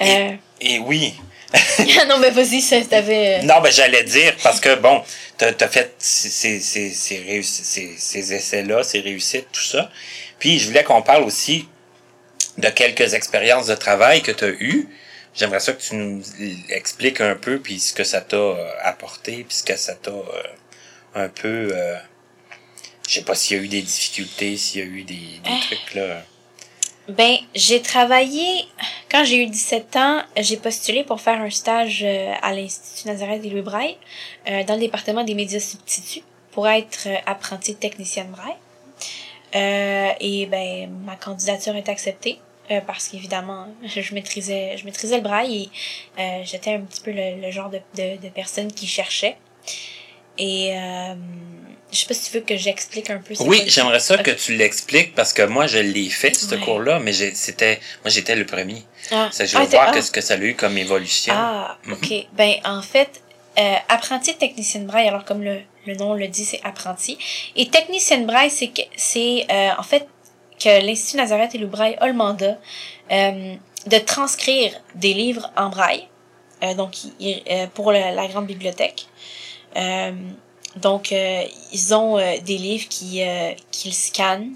Euh... 0.00 0.30
Et, 0.60 0.78
oui. 0.78 1.14
non, 2.08 2.18
mais 2.18 2.30
vas-y, 2.30 2.60
ça 2.60 2.80
t'avait. 2.80 3.40
Euh, 3.40 3.42
non, 3.42 3.60
ben 3.60 3.72
j'allais 3.72 4.02
dire 4.02 4.34
parce 4.42 4.60
que 4.60 4.74
bon, 4.76 5.02
t'as 5.36 5.52
as 5.60 5.68
fait 5.68 5.94
ces, 5.98 6.60
ces, 6.60 6.90
ces, 6.90 7.94
ces 7.96 8.34
essais-là, 8.34 8.82
ces 8.82 9.00
réussites, 9.00 9.46
tout 9.52 9.62
ça. 9.62 9.90
Puis 10.38 10.58
je 10.58 10.66
voulais 10.66 10.82
qu'on 10.82 11.02
parle 11.02 11.22
aussi 11.22 11.68
de 12.58 12.68
quelques 12.68 13.14
expériences 13.14 13.66
de 13.66 13.74
travail 13.74 14.22
que 14.22 14.32
tu 14.32 14.44
as 14.44 14.48
eues. 14.48 14.88
J'aimerais 15.34 15.60
ça 15.60 15.72
que 15.72 15.82
tu 15.82 15.96
nous 15.96 16.22
expliques 16.68 17.20
un 17.20 17.34
peu 17.34 17.58
puis 17.58 17.80
ce 17.80 17.92
que 17.92 18.04
ça 18.04 18.20
t'a 18.20 18.36
euh, 18.36 18.70
apporté 18.82 19.44
puis 19.44 19.56
ce 19.56 19.64
que 19.64 19.76
ça 19.76 19.94
t'a 19.94 20.12
euh, 20.12 20.42
un 21.16 21.28
peu 21.28 21.70
euh, 21.72 21.96
je 23.08 23.14
sais 23.14 23.22
pas 23.22 23.34
s'il 23.34 23.56
y 23.56 23.60
a 23.60 23.62
eu 23.62 23.68
des 23.68 23.82
difficultés, 23.82 24.56
s'il 24.56 24.80
y 24.80 24.82
a 24.84 24.86
eu 24.86 25.02
des, 25.02 25.14
des 25.14 25.40
ah. 25.46 25.58
trucs 25.60 25.94
là. 25.94 26.22
Ben, 27.08 27.36
j'ai 27.54 27.82
travaillé 27.82 28.64
quand 29.10 29.24
j'ai 29.24 29.42
eu 29.42 29.46
17 29.46 29.96
ans, 29.96 30.22
j'ai 30.38 30.56
postulé 30.56 31.04
pour 31.04 31.20
faire 31.20 31.38
un 31.40 31.50
stage 31.50 32.02
à 32.02 32.54
l'Institut 32.54 33.08
Nazareth 33.08 33.42
des 33.42 33.50
Louis 33.50 33.60
Braille 33.60 33.98
dans 34.46 34.74
le 34.74 34.80
département 34.80 35.22
des 35.22 35.34
médias 35.34 35.60
substituts 35.60 36.22
pour 36.52 36.66
être 36.66 37.08
apprenti 37.26 37.74
technicienne 37.74 38.28
braille. 38.28 38.56
et 40.18 40.46
ben 40.46 40.90
ma 41.04 41.16
candidature 41.16 41.76
est 41.76 41.90
acceptée. 41.90 42.38
Euh, 42.70 42.80
parce 42.86 43.08
qu'évidemment, 43.08 43.68
je 43.84 44.14
maîtrisais, 44.14 44.76
je 44.78 44.86
maîtrisais 44.86 45.16
le 45.16 45.22
braille 45.22 45.64
et 46.16 46.20
euh, 46.20 46.42
j'étais 46.44 46.72
un 46.72 46.80
petit 46.80 47.02
peu 47.02 47.12
le, 47.12 47.50
genre 47.50 47.68
de, 47.68 47.78
de, 47.94 48.16
de, 48.16 48.28
personne 48.30 48.72
qui 48.72 48.86
cherchait. 48.86 49.36
Et 50.38 50.72
euh, 50.74 51.14
je 51.92 51.98
sais 51.98 52.06
pas 52.06 52.14
si 52.14 52.30
tu 52.30 52.38
veux 52.38 52.42
que 52.42 52.56
j'explique 52.56 53.10
un 53.10 53.18
peu. 53.18 53.34
Oui, 53.40 53.62
j'aimerais 53.66 54.00
ça 54.00 54.18
que 54.18 54.30
tu 54.30 54.56
l'expliques 54.56 55.14
parce 55.14 55.32
que 55.32 55.42
moi 55.42 55.66
je 55.66 55.78
l'ai 55.78 56.08
fait 56.08 56.34
ce 56.34 56.54
cours-là, 56.54 56.98
mais 56.98 57.12
c'était, 57.12 57.80
moi 58.02 58.10
j'étais 58.10 58.34
le 58.34 58.46
premier. 58.46 58.82
Ah. 59.10 59.28
Ça, 59.30 59.44
je 59.44 59.56
veux 59.56 59.62
ah, 59.62 59.66
voir 59.66 59.92
ah. 59.94 60.02
ce 60.02 60.10
que 60.10 60.20
ça 60.20 60.34
a 60.34 60.38
eu 60.38 60.54
comme 60.54 60.76
évolution. 60.78 61.34
Ah, 61.36 61.78
mhm. 61.84 61.92
ok. 61.92 62.26
Ben 62.32 62.54
en 62.64 62.82
fait, 62.82 63.22
euh, 63.58 63.74
apprenti 63.88 64.34
technicienne 64.34 64.86
braille, 64.86 65.06
alors 65.06 65.24
comme 65.24 65.42
le, 65.42 65.60
le 65.86 65.94
nom 65.94 66.14
le 66.14 66.26
dit, 66.26 66.44
c'est 66.44 66.60
apprenti. 66.64 67.16
Et 67.54 67.68
technicienne 67.68 68.26
braille, 68.26 68.50
c'est 68.50 68.68
que 68.68 68.82
c'est 68.96 69.46
euh, 69.50 69.70
en 69.78 69.82
fait 69.82 70.08
que 70.58 70.84
l'Institut 70.84 71.16
Nazareth 71.16 71.54
et 71.54 71.58
le 71.58 71.66
Braille 71.66 71.96
a 72.00 72.06
le 72.06 72.12
mandat 72.12 72.58
euh, 73.12 73.54
de 73.86 73.98
transcrire 73.98 74.72
des 74.94 75.12
livres 75.12 75.50
en 75.56 75.68
braille, 75.68 76.08
euh, 76.62 76.74
donc 76.74 76.94
euh, 77.20 77.66
pour 77.74 77.92
la, 77.92 78.26
grande 78.28 78.46
bibliothèque. 78.46 79.06
donc, 80.76 81.12
ils 81.72 81.94
ont 81.94 82.16
des 82.16 82.58
livres 82.58 82.88
qui 82.88 83.22
qu'ils 83.70 83.94
scannent, 83.94 84.54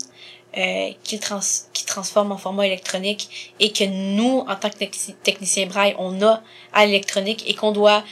qu'ils 1.05 1.20
trans 1.20 1.40
qui 1.74 1.84
transforment 1.84 2.32
en 2.32 2.38
format 2.38 2.66
électronique 2.66 3.55
et 3.61 3.70
que 3.70 3.84
nous, 3.84 4.44
en 4.49 4.57
tant 4.57 4.70
que 4.70 4.84
technicien 5.22 5.66
braille, 5.66 5.94
on 5.99 6.22
a 6.22 6.42
à 6.72 6.86
l'électronique 6.86 7.44
et 7.46 7.55
qu'on 7.55 7.72
doit 7.72 8.03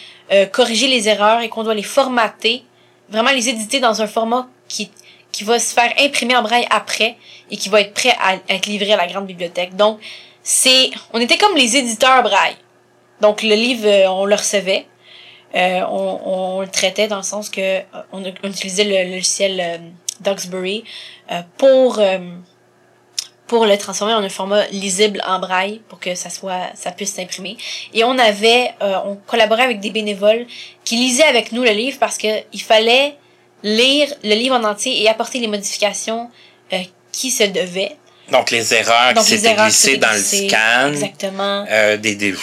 corriger 0.53 0.89
les 0.89 1.09
erreurs 1.09 1.41
et 1.41 1.49
qu'on 1.49 1.65
doit 1.65 1.75
les 1.75 1.83
formater, 1.83 2.63
vraiment 3.09 3.31
les 3.31 3.49
éditer 3.49 3.81
dans 3.81 4.03
un 4.03 4.07
format 4.07 4.49
qui 4.69 4.91
qui 5.37 5.45
va 5.45 5.59
se 5.59 5.75
faire 5.75 5.93
imprimer 5.99 6.35
en 6.35 6.43
braille 6.43 6.67
après 6.71 7.19
et 7.51 7.59
qui 7.59 7.69
va 7.69 7.83
être 7.83 7.93
prêt 7.93 8.17
à 8.19 8.37
être 8.49 8.65
livré 8.65 8.95
à 8.95 8.97
la 8.97 9.07
grande 9.07 9.27
bibliothèque. 9.27 9.77
Donc, 9.77 10.01
c'est, 10.43 10.91
on 11.13 11.21
était 11.21 11.37
comme 11.37 11.55
les 11.55 11.77
éditeurs 11.77 12.23
braille. 12.23 12.57
Donc, 13.21 13.43
le 13.43 13.55
livre, 13.55 13.87
euh, 13.87 14.09
on 14.09 14.25
le 14.25 14.35
recevait. 14.35 14.87
Euh, 15.55 15.83
on, 15.91 16.21
on, 16.25 16.61
le 16.63 16.69
traitait 16.69 17.07
dans 17.07 17.19
le 17.19 17.23
sens 17.23 17.51
que 17.51 17.61
euh, 17.61 17.83
on, 18.13 18.25
utilisait 18.25 18.85
le, 18.85 19.13
logiciel 19.13 19.83
Duxbury 20.21 20.85
pour 21.59 22.01
pour 23.47 23.67
le 23.67 23.77
transformer 23.77 24.15
en 24.15 24.23
un 24.25 24.29
format 24.31 24.67
lisible 24.69 25.23
en 25.27 25.39
braille 25.39 25.83
pour 25.89 26.01
que 26.01 26.15
ça 26.15 26.31
soit 26.31 26.71
ça 26.75 26.91
puisse 26.91 27.13
s'imprimer 27.13 27.59
et 27.93 28.03
on 28.03 28.19
avait 28.19 28.75
on 28.81 29.17
collaborait 29.27 29.63
avec 29.63 29.81
des 29.81 29.91
bénévoles 29.91 30.47
qui 30.85 30.97
lisaient 30.97 31.25
avec 31.25 31.53
nous 31.53 31.63
le 31.63 31.71
livre 31.71 31.99
parce 32.01 32.17
que 32.17 32.29
il 32.53 32.63
fallait 32.63 33.17
lire 33.67 34.09
le 34.23 34.35
livre 34.35 34.57
en 34.57 34.65
entier 34.65 34.93
et 35.03 35.09
apporter 35.09 35.39
les 35.39 35.49
modifications 35.49 36.31
qui 37.13 37.31
se 37.31 37.45
devaient 37.45 37.97
donc 38.31 38.51
les 38.51 38.67
erreurs 38.75 39.15
qui 39.15 39.25
s'étaient 39.25 39.55
glissées 39.55 39.99
dans 39.99 40.13
le 40.13 40.23
scan 40.23 40.89
exactement 40.93 41.65
euh, 41.71 41.97
des, 41.97 42.15
des, 42.15 42.35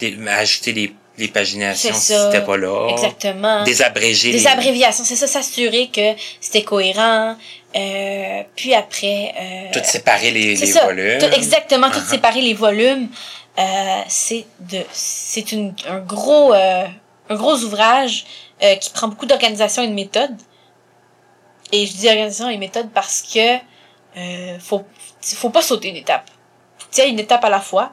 des 0.00 0.10
ajouter 0.28 0.72
les 0.72 0.88
les 1.18 1.28
paginations 1.28 1.94
si 1.94 2.14
c'était 2.14 2.44
pas 2.44 2.56
là. 2.56 2.90
Exactement. 2.90 3.64
Des 3.64 3.82
abrégés. 3.82 4.30
Des 4.30 4.46
abréviations, 4.46 5.04
c'est 5.04 5.16
ça, 5.16 5.26
s'assurer 5.26 5.90
que 5.92 6.14
c'était 6.40 6.62
cohérent. 6.62 7.36
Euh, 7.74 8.42
puis 8.54 8.72
après... 8.72 9.34
Euh, 9.36 9.72
tout 9.72 9.80
séparer 9.82 10.30
les, 10.30 10.54
les 10.54 10.72
volumes. 10.72 11.18
Tout, 11.18 11.34
exactement, 11.34 11.90
tout 11.90 11.98
uh-huh. 11.98 12.10
séparer 12.10 12.40
les 12.40 12.54
volumes. 12.54 13.08
Euh, 13.58 13.62
c'est 14.06 14.44
de 14.60 14.78
c'est 14.92 15.52
un 15.88 15.98
gros 15.98 16.54
euh, 16.54 16.86
un 17.28 17.34
gros 17.34 17.56
ouvrage 17.64 18.24
euh, 18.62 18.76
qui 18.76 18.90
prend 18.90 19.08
beaucoup 19.08 19.26
d'organisation 19.26 19.82
et 19.82 19.88
de 19.88 19.94
méthode. 19.94 20.36
Et 21.72 21.86
je 21.86 21.92
dis 21.92 22.08
organisation 22.08 22.48
et 22.48 22.56
méthode 22.56 22.90
parce 22.92 23.22
que 23.22 23.56
euh, 24.16 24.58
faut 24.58 24.84
faut 25.22 25.50
pas 25.50 25.62
sauter 25.62 25.88
une 25.88 25.96
étape. 25.96 26.30
Faut 26.78 27.02
une 27.02 27.18
étape 27.18 27.44
à 27.44 27.50
la 27.50 27.60
fois. 27.60 27.92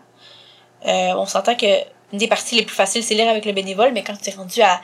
Euh, 0.85 1.13
on 1.15 1.25
s'entend 1.25 1.55
que 1.55 1.65
une 2.13 2.19
des 2.19 2.27
parties 2.27 2.55
les 2.55 2.63
plus 2.63 2.75
faciles, 2.75 3.03
c'est 3.03 3.15
lire 3.15 3.27
avec 3.27 3.45
le 3.45 3.51
bénévole, 3.51 3.91
mais 3.91 4.03
quand 4.03 4.15
tu 4.15 4.29
es 4.29 4.33
rendu 4.33 4.61
à, 4.61 4.79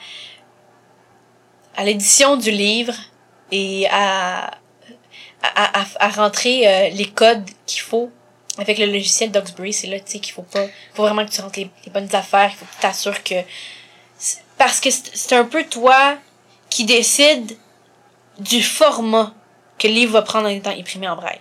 à 1.76 1.84
l'édition 1.84 2.36
du 2.36 2.50
livre 2.50 2.94
et 3.50 3.86
à, 3.90 4.50
à, 5.42 5.84
à, 6.00 6.08
rentrer 6.10 6.66
euh, 6.66 6.88
les 6.90 7.06
codes 7.06 7.48
qu'il 7.66 7.80
faut 7.80 8.10
avec 8.58 8.78
le 8.78 8.86
logiciel 8.86 9.30
Duxbury, 9.30 9.72
c'est 9.72 9.86
là, 9.86 9.98
tu 10.00 10.12
sais, 10.12 10.18
qu'il 10.18 10.34
faut 10.34 10.42
pas, 10.42 10.66
faut 10.94 11.02
vraiment 11.02 11.24
que 11.24 11.30
tu 11.30 11.40
rentres 11.40 11.58
les, 11.58 11.70
bonnes 11.90 12.14
affaires, 12.14 12.50
il 12.52 12.56
faut 12.56 12.64
que 12.66 12.74
tu 12.74 12.80
t'assures 12.80 13.22
que, 13.22 13.36
parce 14.58 14.80
que 14.80 14.90
c'est 14.90 15.34
un 15.34 15.44
peu 15.44 15.64
toi 15.64 16.18
qui 16.68 16.84
décide 16.84 17.56
du 18.38 18.62
format 18.62 19.32
que 19.78 19.88
le 19.88 19.94
livre 19.94 20.12
va 20.12 20.22
prendre 20.22 20.46
en 20.48 20.50
étant 20.50 20.70
imprimé 20.70 21.08
en 21.08 21.16
braille. 21.16 21.40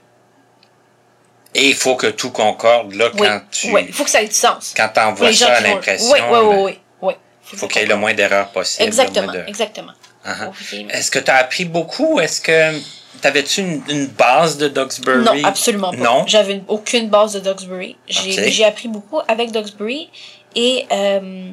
Et 1.53 1.69
il 1.69 1.75
faut 1.75 1.95
que 1.95 2.07
tout 2.07 2.31
concorde 2.31 2.93
là 2.93 3.09
quand 3.15 3.41
tu. 3.51 3.71
Oui, 3.71 3.85
il 3.87 3.93
faut 3.93 4.03
que 4.03 4.09
ça 4.09 4.21
ait 4.21 4.27
du 4.27 4.33
sens. 4.33 4.73
Quand 4.75 4.89
tu 4.93 4.99
envoies 4.99 5.33
ça 5.33 5.53
à 5.53 5.61
l'impression. 5.61 6.11
Oui, 6.11 6.19
oui, 6.31 6.39
oui, 6.39 6.55
oui. 6.55 6.79
oui. 7.01 7.13
Il 7.51 7.59
faut 7.59 7.67
qu'il 7.67 7.81
y 7.81 7.83
ait 7.83 7.87
le 7.87 7.97
moins 7.97 8.13
d'erreurs 8.13 8.49
possible. 8.49 8.87
Exactement, 8.87 9.33
exactement. 9.47 9.93
Uh-huh. 10.25 10.89
Est-ce 10.91 11.11
que 11.11 11.19
tu 11.19 11.31
as 11.31 11.37
appris 11.37 11.65
beaucoup? 11.65 12.19
Est-ce 12.19 12.39
que 12.39 12.79
t'avais-tu 13.21 13.61
une, 13.61 13.83
une, 13.89 14.07
base 14.07 14.57
de 14.57 14.67
Duxbury? 14.67 15.23
Non, 15.23 15.43
absolument 15.43 15.91
pas. 15.91 15.97
Non? 15.97 16.23
J'avais 16.27 16.61
aucune 16.67 17.09
base 17.09 17.33
de 17.33 17.39
Duxbury. 17.39 17.97
J'ai 18.07 18.63
appris 18.63 18.87
beaucoup 18.87 19.19
avec 19.27 19.51
Duxbury 19.51 20.09
et 20.55 20.85
euh, 20.91 21.51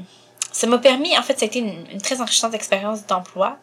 ça 0.53 0.67
m'a 0.67 0.79
permis, 0.79 1.17
en 1.19 1.23
fait, 1.23 1.39
ça 1.39 1.45
a 1.45 1.49
été 1.49 1.61
une, 1.61 1.87
une 1.93 2.01
très 2.01 2.21
enrichissante 2.21 2.55
expérience 2.55 3.07
d'emploi 3.07 3.57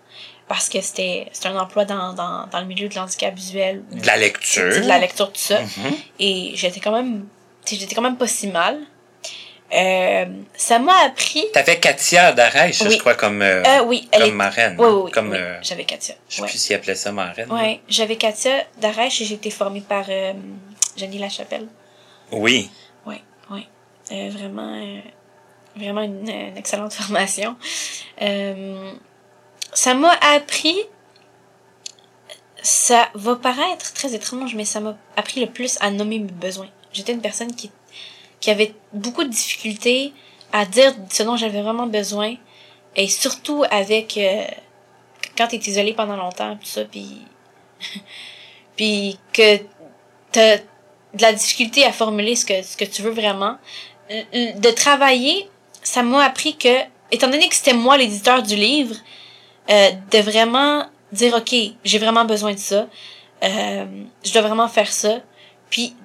parce 0.48 0.70
que 0.70 0.80
c'était 0.82 1.28
un 1.44 1.58
emploi 1.58 1.86
dans, 1.86 2.14
dans, 2.14 2.48
dans 2.48 2.60
le 2.60 2.66
milieu 2.66 2.88
de 2.88 2.96
l'handicap 2.96 3.34
visuel. 3.34 3.84
De 3.92 4.06
la 4.06 4.18
lecture. 4.18 4.82
De 4.82 4.88
la 4.88 5.00
lecture, 5.00 5.32
tout 5.32 5.40
ça. 5.40 5.62
Mm-hmm. 5.62 5.94
Et 6.20 6.52
j'étais 6.56 6.80
quand 6.80 6.92
même, 6.92 7.26
j'étais 7.66 7.96
quand 7.96 8.02
même 8.02 8.18
pas 8.18 8.28
si 8.28 8.48
mal. 8.48 8.80
Euh, 9.74 10.26
ça 10.56 10.80
m'a 10.80 10.98
appris. 11.06 11.46
T'avais 11.52 11.80
Katia 11.80 12.32
d'Arèche, 12.32 12.84
je 12.84 12.98
crois, 12.98 13.16
comme, 13.16 13.42
euh, 13.42 13.64
euh, 13.66 13.84
oui, 13.84 14.08
comme 14.14 14.32
marraine. 14.32 14.76
Oui, 14.78 14.88
oui, 14.88 15.12
comme, 15.12 15.34
euh, 15.34 15.58
j'avais 15.64 15.86
Katia. 15.86 16.16
Je 16.30 16.36
sais 16.36 16.42
plus 16.44 16.58
s'il 16.58 16.76
appelait 16.76 16.96
ça 16.96 17.12
marraine. 17.12 17.48
Oui, 17.50 17.82
j'avais 17.88 18.16
Katia 18.16 18.64
d'Arèche 18.80 19.22
et 19.22 19.26
j'ai 19.26 19.36
été 19.36 19.50
formée 19.50 19.82
par 19.82 20.06
Jenny 20.96 21.18
Lachapelle. 21.18 21.68
Oui. 22.32 22.70
Oui, 23.06 23.22
oui. 23.50 23.68
vraiment, 24.30 25.02
vraiment 25.76 26.02
une, 26.04 26.30
une, 26.30 26.58
excellente 26.58 26.94
formation. 27.02 27.56
Euh, 29.76 29.78
ça 29.78 29.94
m'a 29.94 30.12
appris 30.22 30.78
ça 32.66 33.10
va 33.14 33.36
paraître 33.36 33.94
très 33.94 34.16
étrange, 34.16 34.56
mais 34.56 34.66
ça 34.66 34.80
m'a 34.80 34.98
appris 35.16 35.40
le 35.40 35.46
plus 35.52 35.78
à 35.82 35.92
nommer 35.92 36.18
mes 36.18 36.32
besoins. 36.32 36.70
J'étais 36.94 37.12
une 37.12 37.22
personne 37.22 37.54
qui, 37.54 37.70
qui 38.40 38.50
avait 38.50 38.74
beaucoup 38.92 39.24
de 39.24 39.30
difficultés 39.30 40.14
à 40.52 40.66
dire 40.66 40.96
ce 41.12 41.22
dont 41.22 41.38
j'avais 41.38 41.62
vraiment 41.62 41.86
besoin, 41.86 42.36
et 42.96 43.08
surtout 43.08 43.64
avec 43.70 44.18
euh, 44.18 44.46
quand 45.38 45.48
t'es 45.48 45.58
isolé 45.58 45.94
pendant 45.94 46.16
longtemps, 46.16 46.56
tout 46.56 46.66
ça, 46.66 46.86
puis 46.86 47.22
puis 48.76 49.20
que 49.32 49.58
t'as 50.32 50.58
de 50.58 51.22
la 51.22 51.34
difficulté 51.34 51.86
à 51.86 51.92
formuler 51.92 52.36
ce 52.36 52.46
que 52.46 52.64
ce 52.64 52.76
que 52.78 52.86
tu 52.86 53.04
veux 53.04 53.12
vraiment. 53.12 53.58
De 54.10 54.72
travailler, 54.72 55.50
ça 55.84 56.04
m'a 56.04 56.24
appris 56.24 56.58
que, 56.58 56.82
étant 57.12 57.28
donné 57.28 57.48
que 57.48 57.56
c'était 57.56 57.74
moi 57.74 57.98
l'éditeur 57.98 58.44
du 58.44 58.56
livre, 58.56 58.96
euh, 59.70 59.92
de 60.12 60.20
vraiment 60.20 60.86
dire 61.12 61.34
ok 61.36 61.56
j'ai 61.84 62.00
vraiment 62.00 62.26
besoin 62.26 62.54
de 62.54 62.60
ça. 62.60 62.88
Euh, 63.44 63.86
je 64.24 64.34
dois 64.34 64.42
vraiment 64.42 64.68
faire 64.68 64.92
ça. 64.92 65.20
Puis 65.70 65.96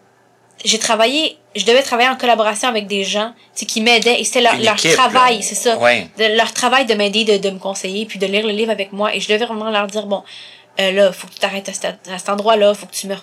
j'ai 0.64 0.78
travaillé 0.78 1.36
je 1.56 1.64
devais 1.64 1.82
travailler 1.82 2.08
en 2.08 2.16
collaboration 2.16 2.68
avec 2.68 2.86
des 2.86 3.02
gens 3.02 3.34
qui 3.54 3.80
m'aidaient 3.80 4.20
et 4.20 4.24
c'était 4.24 4.42
leur, 4.42 4.56
leur 4.58 4.76
travail 4.76 5.42
c'est 5.42 5.54
ça. 5.54 5.76
De, 5.76 6.36
leur 6.36 6.52
travail 6.52 6.86
de 6.86 6.94
m'aider 6.94 7.24
de, 7.24 7.36
de 7.36 7.50
me 7.50 7.58
conseiller 7.58 8.06
puis 8.06 8.18
de 8.18 8.26
lire 8.26 8.46
le 8.46 8.52
livre 8.52 8.70
avec 8.70 8.92
moi. 8.92 9.14
Et 9.14 9.20
je 9.20 9.28
devais 9.28 9.44
vraiment 9.44 9.70
leur 9.70 9.86
dire 9.86 10.06
bon 10.06 10.22
euh, 10.80 10.92
là 10.92 11.12
faut 11.12 11.26
que 11.26 11.34
tu 11.34 11.40
t'arrêtes 11.40 11.68
à, 11.68 11.72
cet, 12.18 12.28
endroit 12.28 12.56
là 12.56 12.74
faut 12.74 12.86
que 12.86 12.94
tu 12.94 13.06
me 13.08 13.16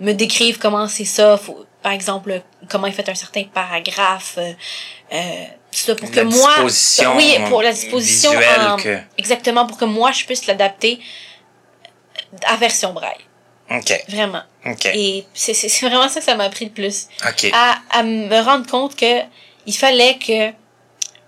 me 0.00 0.12
décrives 0.12 0.58
comment 0.58 0.86
c'est 0.88 1.04
ça. 1.04 1.36
Faut 1.36 1.64
par 1.82 1.92
exemple 1.92 2.42
comment 2.68 2.86
est 2.86 2.92
fait 2.92 3.08
un 3.08 3.14
certain 3.14 3.44
paragraphe 3.44 4.34
euh, 4.38 4.52
euh 5.12 5.44
ça 5.80 5.94
pour 5.94 6.10
que 6.10 6.20
moi 6.20 6.66
oui 7.16 7.36
pour 7.48 7.62
la 7.62 7.72
disposition 7.72 8.30
exactement 9.18 9.66
pour 9.66 9.78
que 9.78 9.84
moi 9.84 10.12
je 10.12 10.24
puisse 10.24 10.46
l'adapter 10.46 11.00
à 12.44 12.56
version 12.56 12.92
braille. 12.92 13.24
Ok. 13.70 14.04
Vraiment. 14.08 14.42
Ok. 14.66 14.86
Et 14.86 15.24
c'est 15.34 15.80
vraiment 15.82 16.08
ça 16.08 16.20
que 16.20 16.26
ça 16.26 16.34
m'a 16.34 16.44
appris 16.44 16.66
le 16.66 16.70
plus. 16.72 17.08
Ok. 17.26 17.50
À 17.52 17.78
à 17.90 18.02
me 18.02 18.40
rendre 18.40 18.66
compte 18.66 18.96
que 18.96 19.20
il 19.66 19.76
fallait 19.76 20.18
que 20.18 20.50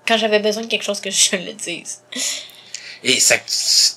quand 0.07 0.18
j'avais 0.18 0.40
besoin 0.40 0.62
de 0.62 0.68
quelque 0.68 0.84
chose 0.84 1.01
que 1.01 1.11
je 1.11 1.36
le 1.36 1.53
dise. 1.53 2.03
Et 3.03 3.20
ça 3.20 3.36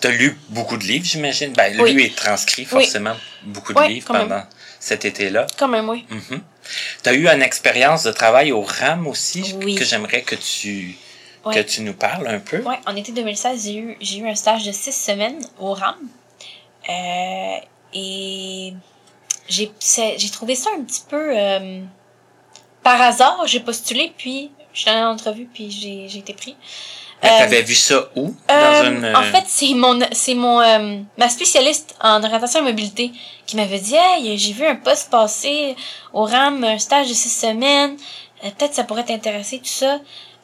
t'as 0.02 0.10
lu 0.10 0.38
beaucoup 0.50 0.78
de 0.78 0.84
livres 0.84 1.06
j'imagine? 1.06 1.54
Ben 1.54 1.76
lui 1.78 2.06
est 2.06 2.16
transcrit 2.16 2.66
forcément 2.66 3.16
beaucoup 3.44 3.74
de 3.74 3.82
livres 3.82 4.08
pendant 4.08 4.44
cet 4.80 5.06
été-là. 5.06 5.48
Quand 5.58 5.68
même, 5.68 5.90
oui. 5.90 6.06
Mm 6.10 6.38
Tu 7.04 7.10
as 7.10 7.14
eu 7.14 7.28
une 7.28 7.42
expérience 7.42 8.04
de 8.04 8.12
travail 8.12 8.52
au 8.52 8.62
RAM 8.62 9.08
aussi 9.08 9.42
que 9.60 9.84
j'aimerais 9.84 10.22
que 10.22 10.36
tu 10.36 10.98
que 11.54 11.60
tu 11.60 11.82
nous 11.82 11.94
parles 11.94 12.28
un 12.28 12.40
peu? 12.40 12.62
Oui, 12.66 12.76
en 12.86 12.96
été 12.96 13.12
2016, 13.12 13.64
j'ai 13.64 13.78
eu, 13.78 13.98
j'ai 14.02 14.20
eu 14.20 14.28
un 14.28 14.36
stage 14.36 14.66
de 14.66 14.72
six 14.72 14.92
semaines 14.92 15.40
au 15.60 15.74
RAM. 15.74 15.96
Euh, 16.90 17.58
et 17.94 18.74
j'ai, 19.48 19.72
j'ai 19.80 20.30
trouvé 20.30 20.56
ça 20.56 20.70
un 20.78 20.84
petit 20.84 21.04
peu 21.08 21.38
euh, 21.38 21.82
par 22.84 23.02
hasard. 23.02 23.48
J'ai 23.48 23.60
postulé, 23.60 24.14
puis 24.18 24.52
je 24.74 24.82
suis 24.82 24.90
allée 24.90 25.02
en 25.02 25.12
entrevue, 25.12 25.48
puis 25.52 25.72
j'ai, 25.72 26.08
j'ai 26.08 26.20
été 26.20 26.34
pris. 26.34 26.56
Tu 27.22 27.28
t'avais 27.28 27.64
vu 27.64 27.74
ça 27.74 28.10
où? 28.16 28.36
Dans 28.48 28.86
une... 28.86 29.16
En 29.16 29.24
fait, 29.24 29.44
c'est 29.48 29.74
mon, 29.74 30.00
c'est 30.12 30.36
mon, 30.36 30.62
euh, 30.62 31.00
ma 31.18 31.30
spécialiste 31.30 31.96
en 32.00 32.24
orientation 32.24 32.60
et 32.60 32.64
mobilité 32.64 33.12
qui 33.46 33.56
m'avait 33.56 33.80
dit, 33.80 33.96
hey, 33.96 34.38
j'ai 34.38 34.54
vu 34.54 34.66
un 34.66 34.76
poste 34.76 35.10
passer 35.10 35.76
au 36.14 36.24
RAM, 36.26 36.64
un 36.64 36.78
stage 36.78 37.10
de 37.10 37.14
six 37.14 37.30
semaines. 37.30 37.98
Euh, 38.44 38.50
peut-être 38.52 38.76
ça 38.76 38.84
pourrait 38.84 39.06
t'intéresser, 39.06 39.58
tout 39.58 39.66
ça. 39.66 40.00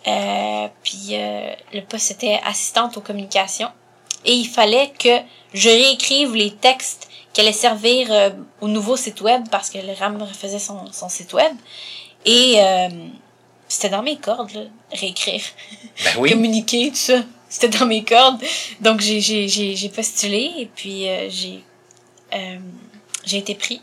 Euh, 0.08 0.68
puis 0.84 1.10
euh, 1.12 1.54
le 1.74 1.82
poste 1.82 2.12
était 2.12 2.40
assistante 2.44 2.98
aux 2.98 3.02
communications. 3.02 3.70
Et 4.26 4.34
il 4.34 4.48
fallait 4.48 4.92
que 4.98 5.20
je 5.54 5.70
réécrive 5.70 6.34
les 6.36 6.52
textes 6.52 7.08
qui 7.34 7.42
allaient 7.42 7.52
servir 7.52 8.32
au 8.62 8.68
nouveau 8.68 8.96
site 8.96 9.22
web 9.22 9.44
parce 9.52 9.70
que 9.70 9.80
le 9.80 9.94
RAM 10.00 10.22
refaisait 10.22 10.60
son, 10.60 10.92
son 10.92 11.10
site 11.10 11.34
web. 11.34 11.52
Et 12.26 12.58
c'était 13.74 13.90
dans 13.90 14.04
mes 14.04 14.18
cordes, 14.18 14.52
là, 14.52 14.62
réécrire. 14.92 15.42
Ben 16.04 16.12
oui. 16.20 16.30
Communiquer, 16.30 16.90
tout 16.90 16.96
ça. 16.96 17.24
C'était 17.50 17.76
dans 17.78 17.88
mes 17.88 18.04
cordes. 18.04 18.40
Donc, 18.82 19.02
j'ai, 19.02 19.20
j'ai, 19.20 19.48
j'ai, 19.48 19.76
j'ai 19.76 19.90
postulé 19.90 20.52
et 20.58 20.66
puis 20.68 21.10
euh, 21.10 21.28
j'ai, 21.30 21.64
euh, 22.34 22.60
j'ai 23.26 23.38
été 23.38 23.56
pris. 23.56 23.82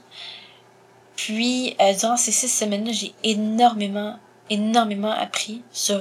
Puis, 1.16 1.76
euh, 1.80 1.93
durant 1.95 2.16
ces 2.16 2.30
six 2.30 2.49
semaines-là, 2.49 2.93
j'ai 2.93 3.12
énormément, 3.24 4.16
énormément 4.49 5.11
appris 5.11 5.62
sur 5.72 6.01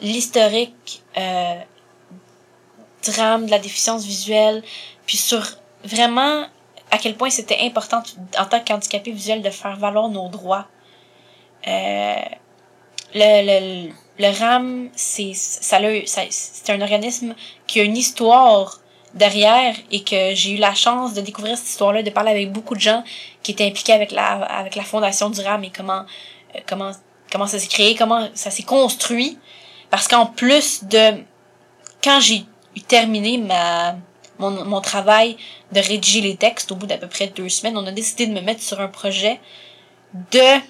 l'historique 0.00 1.02
drame 3.04 3.46
de 3.46 3.50
la 3.50 3.58
déficience 3.58 4.04
visuelle, 4.04 4.62
puis 5.06 5.16
sur 5.16 5.42
vraiment 5.84 6.46
à 6.90 6.98
quel 6.98 7.16
point 7.16 7.30
c'était 7.30 7.58
important 7.62 8.02
en 8.38 8.44
tant 8.44 8.60
qu'handicapé 8.60 9.10
visuel 9.10 9.42
de 9.42 9.50
faire 9.50 9.76
valoir 9.76 10.08
nos 10.08 10.28
droits. 10.28 10.66
Euh, 11.66 12.14
le, 13.14 13.86
le, 13.88 13.92
le 14.18 14.38
RAM, 14.38 14.90
c'est 14.94 15.32
ça, 15.34 15.78
c'est 16.30 16.72
un 16.72 16.80
organisme 16.80 17.34
qui 17.66 17.80
a 17.80 17.84
une 17.84 17.96
histoire 17.96 18.80
derrière 19.14 19.74
et 19.90 20.04
que 20.04 20.34
j'ai 20.34 20.52
eu 20.52 20.56
la 20.56 20.74
chance 20.74 21.14
de 21.14 21.20
découvrir 21.20 21.56
cette 21.56 21.68
histoire-là, 21.68 22.02
de 22.02 22.10
parler 22.10 22.30
avec 22.30 22.52
beaucoup 22.52 22.74
de 22.74 22.80
gens 22.80 23.02
qui 23.42 23.52
étaient 23.52 23.66
impliqués 23.66 23.92
avec 23.92 24.12
la, 24.12 24.42
avec 24.44 24.76
la 24.76 24.84
fondation 24.84 25.30
du 25.30 25.40
RAM 25.40 25.64
et 25.64 25.70
comment, 25.70 26.04
euh, 26.54 26.60
comment, 26.66 26.92
comment 27.32 27.46
ça 27.46 27.58
s'est 27.58 27.68
créé, 27.68 27.94
comment 27.94 28.28
ça 28.34 28.50
s'est 28.50 28.62
construit. 28.62 29.38
Parce 29.90 30.06
qu'en 30.06 30.26
plus 30.26 30.84
de, 30.84 31.14
quand 32.04 32.20
j'ai 32.20 32.44
terminé 32.86 33.38
ma, 33.38 33.96
mon, 34.38 34.64
mon 34.64 34.80
travail 34.80 35.36
de 35.72 35.80
rédiger 35.80 36.20
les 36.20 36.36
textes 36.36 36.70
au 36.70 36.76
bout 36.76 36.86
d'à 36.86 36.98
peu 36.98 37.08
près 37.08 37.26
deux 37.28 37.48
semaines, 37.48 37.76
on 37.76 37.86
a 37.86 37.92
décidé 37.92 38.26
de 38.26 38.32
me 38.32 38.40
mettre 38.40 38.62
sur 38.62 38.80
un 38.80 38.88
projet 38.88 39.40
de 40.32 40.60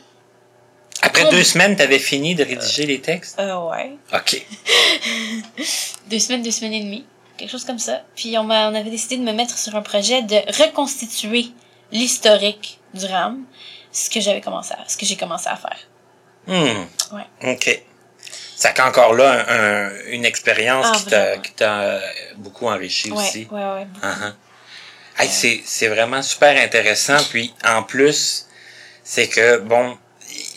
après 1.03 1.29
deux 1.31 1.45
semaines, 1.45 1.77
t'avais 1.77 1.99
fini 1.99 2.35
de 2.35 2.45
rédiger 2.45 2.87
les 2.87 3.01
textes? 3.01 3.39
Euh, 3.39 3.69
ouais. 3.69 3.93
OK. 4.13 4.43
deux 6.11 6.19
semaines, 6.19 6.43
deux 6.43 6.51
semaines 6.51 6.75
et 6.75 6.81
demie. 6.81 7.07
Quelque 7.37 7.51
chose 7.51 7.65
comme 7.65 7.79
ça. 7.79 8.03
Puis 8.15 8.37
on, 8.37 8.45
on 8.45 8.75
avait 8.75 8.91
décidé 8.91 9.17
de 9.17 9.23
me 9.23 9.33
mettre 9.33 9.57
sur 9.57 9.75
un 9.75 9.83
projet 9.83 10.23
de 10.23 10.37
reconstituer 10.63 11.47
l'historique 11.91 12.81
du 12.93 13.07
RAM. 13.07 13.45
Ce 13.93 14.09
que 14.11 14.21
j'avais 14.21 14.41
commencé 14.41 14.73
à, 14.75 14.85
ce 14.87 14.97
que 14.97 15.07
j'ai 15.07 15.17
commencé 15.17 15.49
à 15.49 15.57
faire. 15.57 15.79
Hmm. 16.47 17.17
Ouais. 17.17 17.53
OK. 17.53 17.83
Ça 18.55 18.73
fait 18.75 18.83
encore 18.83 19.15
là 19.15 19.47
un, 19.49 19.91
une 20.11 20.25
expérience 20.25 20.87
ah, 21.13 21.39
qui 21.39 21.53
t'a 21.53 22.01
beaucoup 22.37 22.67
enrichi 22.69 23.11
aussi. 23.11 23.49
Ouais, 23.51 23.59
ouais. 23.59 23.87
Uh 24.03 25.25
-huh. 25.25 25.63
c'est 25.65 25.89
vraiment 25.89 26.23
super 26.23 26.63
intéressant. 26.63 27.17
Puis 27.31 27.55
en 27.65 27.83
plus, 27.83 28.47
c'est 29.03 29.29
que, 29.29 29.59
bon, 29.59 29.99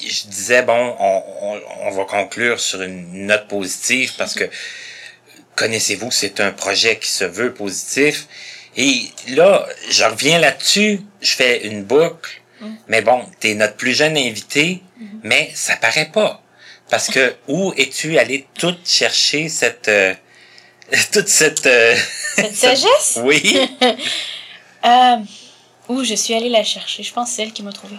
je 0.08 0.28
disais, 0.28 0.62
bon, 0.64 0.96
on, 1.00 1.24
on, 1.42 1.62
on, 1.88 1.92
va 1.92 2.06
conclure 2.06 2.60
sur 2.60 2.82
une 2.82 3.28
note 3.28 3.48
positive 3.48 4.14
parce 4.18 4.34
que 4.34 4.50
connaissez-vous, 5.56 6.12
c'est 6.12 6.40
un 6.40 6.52
projet 6.52 6.98
qui 6.98 7.10
se 7.10 7.24
veut 7.24 7.54
positif. 7.54 8.28
Et 8.76 9.06
là, 9.30 9.68
je 9.90 10.04
reviens 10.04 10.40
là-dessus, 10.40 11.02
je 11.22 11.34
fais 11.34 11.68
une 11.68 11.84
boucle. 11.84 12.42
Mm. 12.60 12.74
Mais 12.88 13.02
bon, 13.02 13.26
tu 13.40 13.50
es 13.50 13.56
notre 13.56 13.76
plus 13.76 13.94
jeune 13.94 14.18
invité, 14.18 14.82
mm-hmm. 15.00 15.06
mais 15.24 15.52
ça 15.54 15.76
paraît 15.76 16.10
pas. 16.12 16.42
Parce 16.90 17.08
que 17.08 17.36
où 17.48 17.74
es-tu 17.78 18.18
allé 18.18 18.48
tout 18.58 18.76
chercher 18.86 19.50
cette 19.50 19.88
euh, 19.88 20.14
toute 21.12 21.28
cette 21.28 21.66
euh, 21.66 21.96
cette 22.36 22.56
sagesse? 22.56 23.20
Oui. 23.22 23.60
euh, 24.86 25.18
où 25.90 26.04
je 26.04 26.16
suis 26.16 26.34
allée 26.34 26.50
la 26.50 26.64
chercher, 26.64 27.04
je 27.04 27.14
pense 27.14 27.30
que 27.30 27.36
c'est 27.36 27.44
elle 27.44 27.54
qui 27.54 27.64
m'a 27.64 27.74
trouvé 27.74 27.96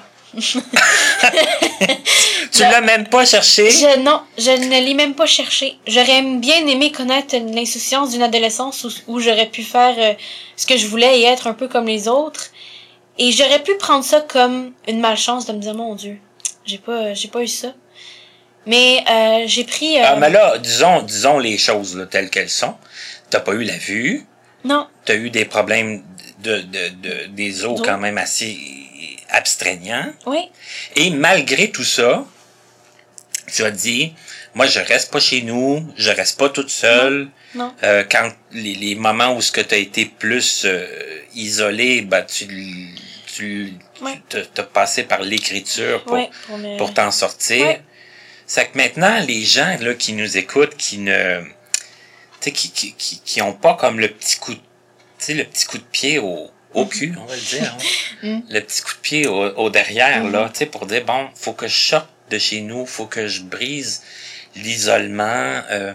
tu 2.52 2.60
l'as 2.60 2.80
même 2.80 3.06
pas 3.08 3.24
cherché? 3.24 3.70
Je, 3.70 3.98
non, 4.00 4.20
je 4.38 4.50
ne 4.50 4.84
l'ai 4.84 4.94
même 4.94 5.14
pas 5.14 5.26
cherché. 5.26 5.76
J'aurais 5.86 6.22
bien 6.22 6.66
aimé 6.66 6.92
connaître 6.92 7.36
l'insouciance 7.36 8.10
d'une 8.10 8.22
adolescence 8.22 8.86
où, 9.06 9.20
j'aurais 9.20 9.46
pu 9.46 9.62
faire 9.62 9.94
euh, 9.98 10.14
ce 10.56 10.66
que 10.66 10.76
je 10.76 10.86
voulais 10.86 11.20
et 11.20 11.24
être 11.24 11.46
un 11.46 11.54
peu 11.54 11.68
comme 11.68 11.86
les 11.86 12.08
autres. 12.08 12.50
Et 13.18 13.32
j'aurais 13.32 13.62
pu 13.62 13.76
prendre 13.76 14.04
ça 14.04 14.20
comme 14.20 14.72
une 14.88 15.00
malchance 15.00 15.46
de 15.46 15.52
me 15.52 15.58
dire, 15.58 15.74
mon 15.74 15.94
Dieu, 15.94 16.18
j'ai 16.64 16.78
pas, 16.78 17.14
j'ai 17.14 17.28
pas 17.28 17.42
eu 17.42 17.48
ça. 17.48 17.74
Mais 18.66 19.04
euh, 19.10 19.44
j'ai 19.46 19.64
pris... 19.64 19.98
Euh, 19.98 20.04
ah, 20.04 20.16
mais 20.16 20.30
là, 20.30 20.58
disons, 20.58 21.02
disons 21.02 21.38
les 21.38 21.58
choses 21.58 21.96
là, 21.96 22.06
telles 22.06 22.30
qu'elles 22.30 22.50
sont. 22.50 22.74
T'as 23.30 23.40
pas 23.40 23.52
eu 23.52 23.62
la 23.62 23.76
vue. 23.76 24.24
Non. 24.64 24.86
T'as 25.04 25.16
eu 25.16 25.30
des 25.30 25.44
problèmes 25.44 26.02
de, 26.42 26.58
de, 26.58 26.88
de 27.02 27.26
des 27.26 27.64
os 27.64 27.80
quand 27.82 27.98
même 27.98 28.18
assez 28.18 28.56
abstraignant. 29.34 30.12
Oui. 30.26 30.48
Et 30.96 31.10
malgré 31.10 31.70
tout 31.70 31.84
ça, 31.84 32.24
tu 33.52 33.64
as 33.64 33.70
dit, 33.70 34.14
moi, 34.54 34.66
je 34.66 34.78
reste 34.80 35.10
pas 35.10 35.20
chez 35.20 35.42
nous, 35.42 35.86
je 35.96 36.10
reste 36.10 36.38
pas 36.38 36.48
toute 36.48 36.70
seule. 36.70 37.28
Non. 37.54 37.74
Euh, 37.82 38.04
quand 38.10 38.32
les, 38.52 38.74
les, 38.74 38.94
moments 38.94 39.36
où 39.36 39.40
ce 39.40 39.52
que 39.52 39.60
tu 39.60 39.74
as 39.74 39.78
été 39.78 40.06
plus 40.06 40.64
euh, 40.64 40.86
isolé, 41.34 42.02
bah, 42.02 42.22
tu, 42.22 42.46
tu 43.26 43.72
ouais. 44.00 44.20
t'as 44.28 44.62
passé 44.62 45.04
par 45.04 45.22
l'écriture 45.22 46.02
pour, 46.04 46.30
pour, 46.78 46.94
t'en 46.94 47.10
sortir. 47.10 47.80
C'est 48.46 48.70
que 48.70 48.76
maintenant, 48.76 49.20
les 49.26 49.42
gens 49.42 49.76
là, 49.80 49.94
qui 49.94 50.12
nous 50.12 50.36
écoutent, 50.36 50.76
qui 50.76 50.98
ne 50.98 51.42
qui, 52.40 52.70
qui, 52.70 52.92
qui, 52.92 53.20
qui 53.24 53.42
ont 53.42 53.54
pas 53.54 53.74
comme 53.74 53.98
le 53.98 54.08
petit 54.08 54.36
coup, 54.36 54.54
le 55.28 55.44
petit 55.44 55.66
coup 55.66 55.78
de 55.78 55.84
pied 55.84 56.18
au, 56.18 56.50
au 56.74 56.86
cul, 56.86 57.14
on 57.20 57.24
va 57.24 57.34
le 57.34 57.40
dire. 57.40 57.74
Hein. 57.74 57.82
Mm. 58.22 58.40
Le 58.48 58.60
petit 58.60 58.80
coup 58.80 58.94
de 58.94 59.00
pied 59.00 59.26
au, 59.26 59.68
derrière, 59.68 60.24
là, 60.24 60.46
mm-hmm. 60.46 60.52
tu 60.52 60.58
sais, 60.60 60.66
pour 60.66 60.86
dire, 60.86 61.04
bon, 61.04 61.28
faut 61.34 61.52
que 61.52 61.68
je 61.68 61.76
sorte 61.76 62.08
de 62.30 62.38
chez 62.38 62.62
nous, 62.62 62.86
faut 62.86 63.04
que 63.04 63.26
je 63.26 63.42
brise 63.42 64.02
l'isolement. 64.56 65.60
Euh, 65.70 65.92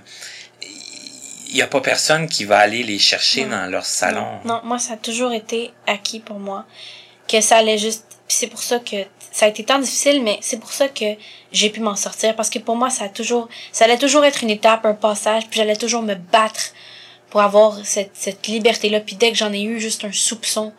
il 1.50 1.56
n'y 1.56 1.62
a 1.62 1.68
pas 1.68 1.82
personne 1.82 2.28
qui 2.28 2.46
va 2.46 2.60
aller 2.60 2.84
les 2.84 3.00
chercher 3.00 3.46
dans 3.46 3.66
leur 3.66 3.86
salon. 3.86 4.28
Non. 4.46 4.62
moi, 4.64 4.78
ça 4.78 4.94
a 4.94 4.98
toujours 4.98 5.32
été 5.32 5.72
acquis 5.88 6.20
pour 6.20 6.38
moi. 6.38 6.66
Que 7.28 7.42
ça 7.42 7.58
allait 7.58 7.80
juste... 7.80 8.06
c'est 8.28 8.48
pour 8.48 8.62
ça 8.62 8.78
que 8.78 8.98
ça 9.32 9.46
a 9.46 9.50
été 9.50 9.64
tant 9.64 9.80
difficile, 9.80 10.22
mais 10.22 10.38
c'est 10.42 10.60
pour 10.60 10.72
ça 10.72 10.88
que 10.88 11.06
j'ai 11.52 11.72
pu 11.72 11.80
m'en 11.80 11.96
sortir. 11.96 12.36
Parce 12.36 12.52
que 12.52 12.60
pour 12.60 12.76
moi, 12.76 12.92
ça 12.92 13.06
a 13.06 13.10
toujours... 13.10 13.50
Ça 13.72 13.86
allait 13.86 13.98
toujours 13.98 14.26
être 14.26 14.44
une 14.44 14.52
étape, 14.52 14.86
un 14.86 14.94
passage, 14.94 15.48
puis 15.50 15.60
j'allais 15.60 15.76
toujours 15.76 16.04
me 16.04 16.14
battre 16.14 16.74
pour 17.30 17.42
avoir 17.42 17.86
cette, 17.86 18.12
cette 18.14 18.48
liberté-là. 18.48 19.00
Puis 19.00 19.16
dès 19.16 19.32
que 19.32 19.38
j'en 19.38 19.54
ai 19.54 19.62
eu 19.62 19.80
juste 19.80 20.04
un 20.04 20.12
soupçon, 20.12 20.74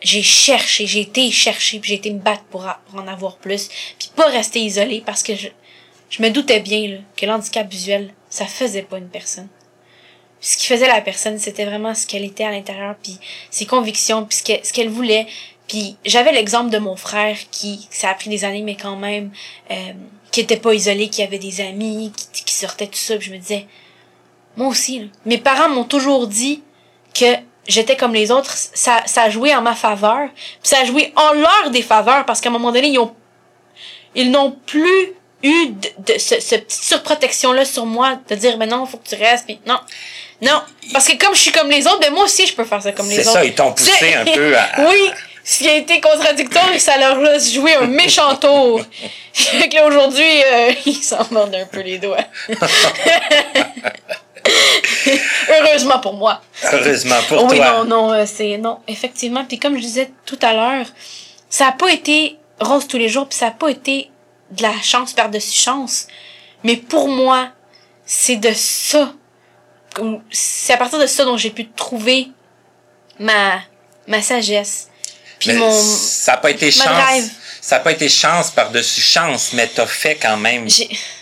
j'ai 0.00 0.22
cherché, 0.22 0.86
j'ai 0.86 1.00
été 1.00 1.30
chercher, 1.30 1.80
puis 1.80 1.90
j'ai 1.90 1.96
été 1.96 2.10
me 2.10 2.20
battre 2.20 2.44
pour, 2.44 2.66
en 2.94 3.08
avoir 3.08 3.36
plus. 3.36 3.68
Puis 3.98 4.10
pas 4.14 4.28
rester 4.28 4.60
isolée 4.60 5.02
parce 5.04 5.22
que 5.22 5.34
je, 5.34 5.48
je 6.10 6.22
me 6.22 6.30
doutais 6.30 6.60
bien 6.60 6.88
là, 6.88 6.96
que 7.16 7.26
l'handicap 7.26 7.68
visuel, 7.68 8.12
ça 8.30 8.46
faisait 8.46 8.82
pas 8.82 8.98
une 8.98 9.08
personne. 9.08 9.48
ce 10.40 10.56
qui 10.56 10.66
faisait 10.66 10.86
la 10.86 11.00
personne, 11.00 11.38
c'était 11.38 11.64
vraiment 11.64 11.94
ce 11.94 12.06
qu'elle 12.06 12.24
était 12.24 12.44
à 12.44 12.50
l'intérieur, 12.50 12.94
puis 13.02 13.18
ses 13.50 13.66
convictions, 13.66 14.24
puis 14.24 14.38
ce 14.62 14.72
qu'elle 14.72 14.88
voulait. 14.88 15.26
Puis 15.66 15.96
j'avais 16.04 16.32
l'exemple 16.32 16.70
de 16.70 16.78
mon 16.78 16.96
frère 16.96 17.36
qui, 17.50 17.86
ça 17.90 18.10
a 18.10 18.14
pris 18.14 18.30
des 18.30 18.44
années, 18.44 18.62
mais 18.62 18.76
quand 18.76 18.96
même, 18.96 19.32
euh, 19.70 19.92
qui 20.30 20.40
était 20.40 20.56
pas 20.56 20.72
isolé, 20.74 21.08
qui 21.08 21.22
avait 21.22 21.38
des 21.38 21.60
amis, 21.60 22.12
qui, 22.32 22.44
qui 22.44 22.54
sortait 22.54 22.86
tout 22.86 22.94
ça. 22.94 23.16
Puis 23.16 23.28
je 23.28 23.32
me 23.34 23.38
disais, 23.38 23.66
moi 24.58 24.68
aussi. 24.68 25.08
Mes 25.24 25.38
parents 25.38 25.68
m'ont 25.68 25.84
toujours 25.84 26.26
dit 26.26 26.62
que 27.14 27.26
j'étais 27.68 27.96
comme 27.96 28.12
les 28.12 28.30
autres. 28.32 28.52
Ça, 28.56 29.02
ça 29.06 29.22
a 29.22 29.30
joué 29.30 29.54
en 29.54 29.62
ma 29.62 29.74
faveur. 29.74 30.28
Puis 30.34 30.68
ça 30.68 30.80
a 30.80 30.84
joué 30.84 31.12
en 31.14 31.32
leur 31.32 31.70
défaveur 31.70 32.26
parce 32.26 32.40
qu'à 32.40 32.48
un 32.48 32.52
moment 32.52 32.72
donné, 32.72 32.88
ils 32.88 32.98
ont, 32.98 33.14
ils 34.16 34.30
n'ont 34.32 34.50
plus 34.66 35.12
eu 35.44 35.68
de, 35.68 36.12
de 36.12 36.18
ce, 36.18 36.40
cette 36.40 36.66
petite 36.66 36.82
surprotection-là 36.82 37.64
sur 37.64 37.86
moi 37.86 38.18
de 38.28 38.34
dire, 38.34 38.58
ben 38.58 38.68
non, 38.68 38.84
faut 38.84 38.98
que 38.98 39.08
tu 39.08 39.14
restes. 39.14 39.46
Puis 39.46 39.60
non. 39.64 39.78
Non. 40.42 40.60
Parce 40.92 41.06
que 41.06 41.16
comme 41.16 41.34
je 41.34 41.40
suis 41.40 41.52
comme 41.52 41.70
les 41.70 41.86
autres, 41.86 42.00
ben 42.00 42.12
moi 42.12 42.24
aussi, 42.24 42.44
je 42.44 42.54
peux 42.54 42.64
faire 42.64 42.82
ça 42.82 42.90
comme 42.90 43.08
les 43.08 43.20
autres. 43.20 43.28
C'est 43.28 43.34
ça, 43.34 43.44
ils 43.44 43.54
t'ont 43.54 43.72
poussé 43.72 44.14
un 44.14 44.24
peu 44.24 44.56
à... 44.56 44.68
oui. 44.88 45.10
Ce 45.44 45.60
qui 45.60 45.68
a 45.68 45.76
été 45.76 45.98
contradictoire 46.00 46.70
et 46.74 46.78
ça 46.78 46.98
leur 46.98 47.24
a 47.24 47.38
joué 47.38 47.74
un 47.74 47.86
méchant 47.86 48.36
tour. 48.36 48.82
fait 49.32 49.68
que 49.68 49.76
là, 49.76 49.86
aujourd'hui, 49.86 50.42
euh, 50.44 50.72
ils 50.86 51.02
s'en 51.02 51.26
mordent 51.30 51.54
un 51.54 51.64
peu 51.64 51.80
les 51.80 51.98
doigts. 51.98 52.24
Heureusement 55.48 55.98
pour 56.00 56.14
moi. 56.14 56.40
Heureusement 56.72 57.20
pour 57.28 57.38
toi. 57.38 57.48
Oui, 57.50 57.60
non, 57.60 57.84
non, 57.84 58.12
euh, 58.12 58.24
c'est 58.26 58.58
non, 58.58 58.80
effectivement. 58.86 59.44
Puis 59.44 59.58
comme 59.58 59.76
je 59.76 59.82
disais 59.82 60.10
tout 60.26 60.38
à 60.42 60.52
l'heure, 60.52 60.86
ça 61.48 61.66
n'a 61.66 61.72
pas 61.72 61.90
été 61.90 62.38
rose 62.60 62.86
tous 62.86 62.98
les 62.98 63.08
jours, 63.08 63.28
puis 63.28 63.38
ça 63.38 63.46
n'a 63.46 63.52
pas 63.52 63.68
été 63.68 64.10
de 64.50 64.62
la 64.62 64.72
chance 64.82 65.12
par-dessus 65.12 65.58
chance. 65.58 66.06
Mais 66.64 66.76
pour 66.76 67.08
moi, 67.08 67.48
c'est 68.04 68.36
de 68.36 68.52
ça, 68.54 69.12
c'est 70.30 70.72
à 70.72 70.76
partir 70.76 70.98
de 70.98 71.06
ça 71.06 71.24
dont 71.24 71.36
j'ai 71.36 71.50
pu 71.50 71.68
trouver 71.68 72.28
ma 73.18 73.60
ma 74.06 74.22
sagesse. 74.22 74.88
Puis 75.38 75.52
mon 75.52 75.70
ça 75.70 76.32
n'a 76.32 76.38
pas 76.38 76.50
été 76.50 76.70
chance 76.70 77.30
ça 77.68 77.76
n'a 77.76 77.82
pas 77.82 77.92
été 77.92 78.08
chance 78.08 78.50
par-dessus 78.50 79.02
chance, 79.02 79.52
mais 79.52 79.66
t'as 79.66 79.86
fait 79.86 80.14
quand 80.14 80.38
même 80.38 80.66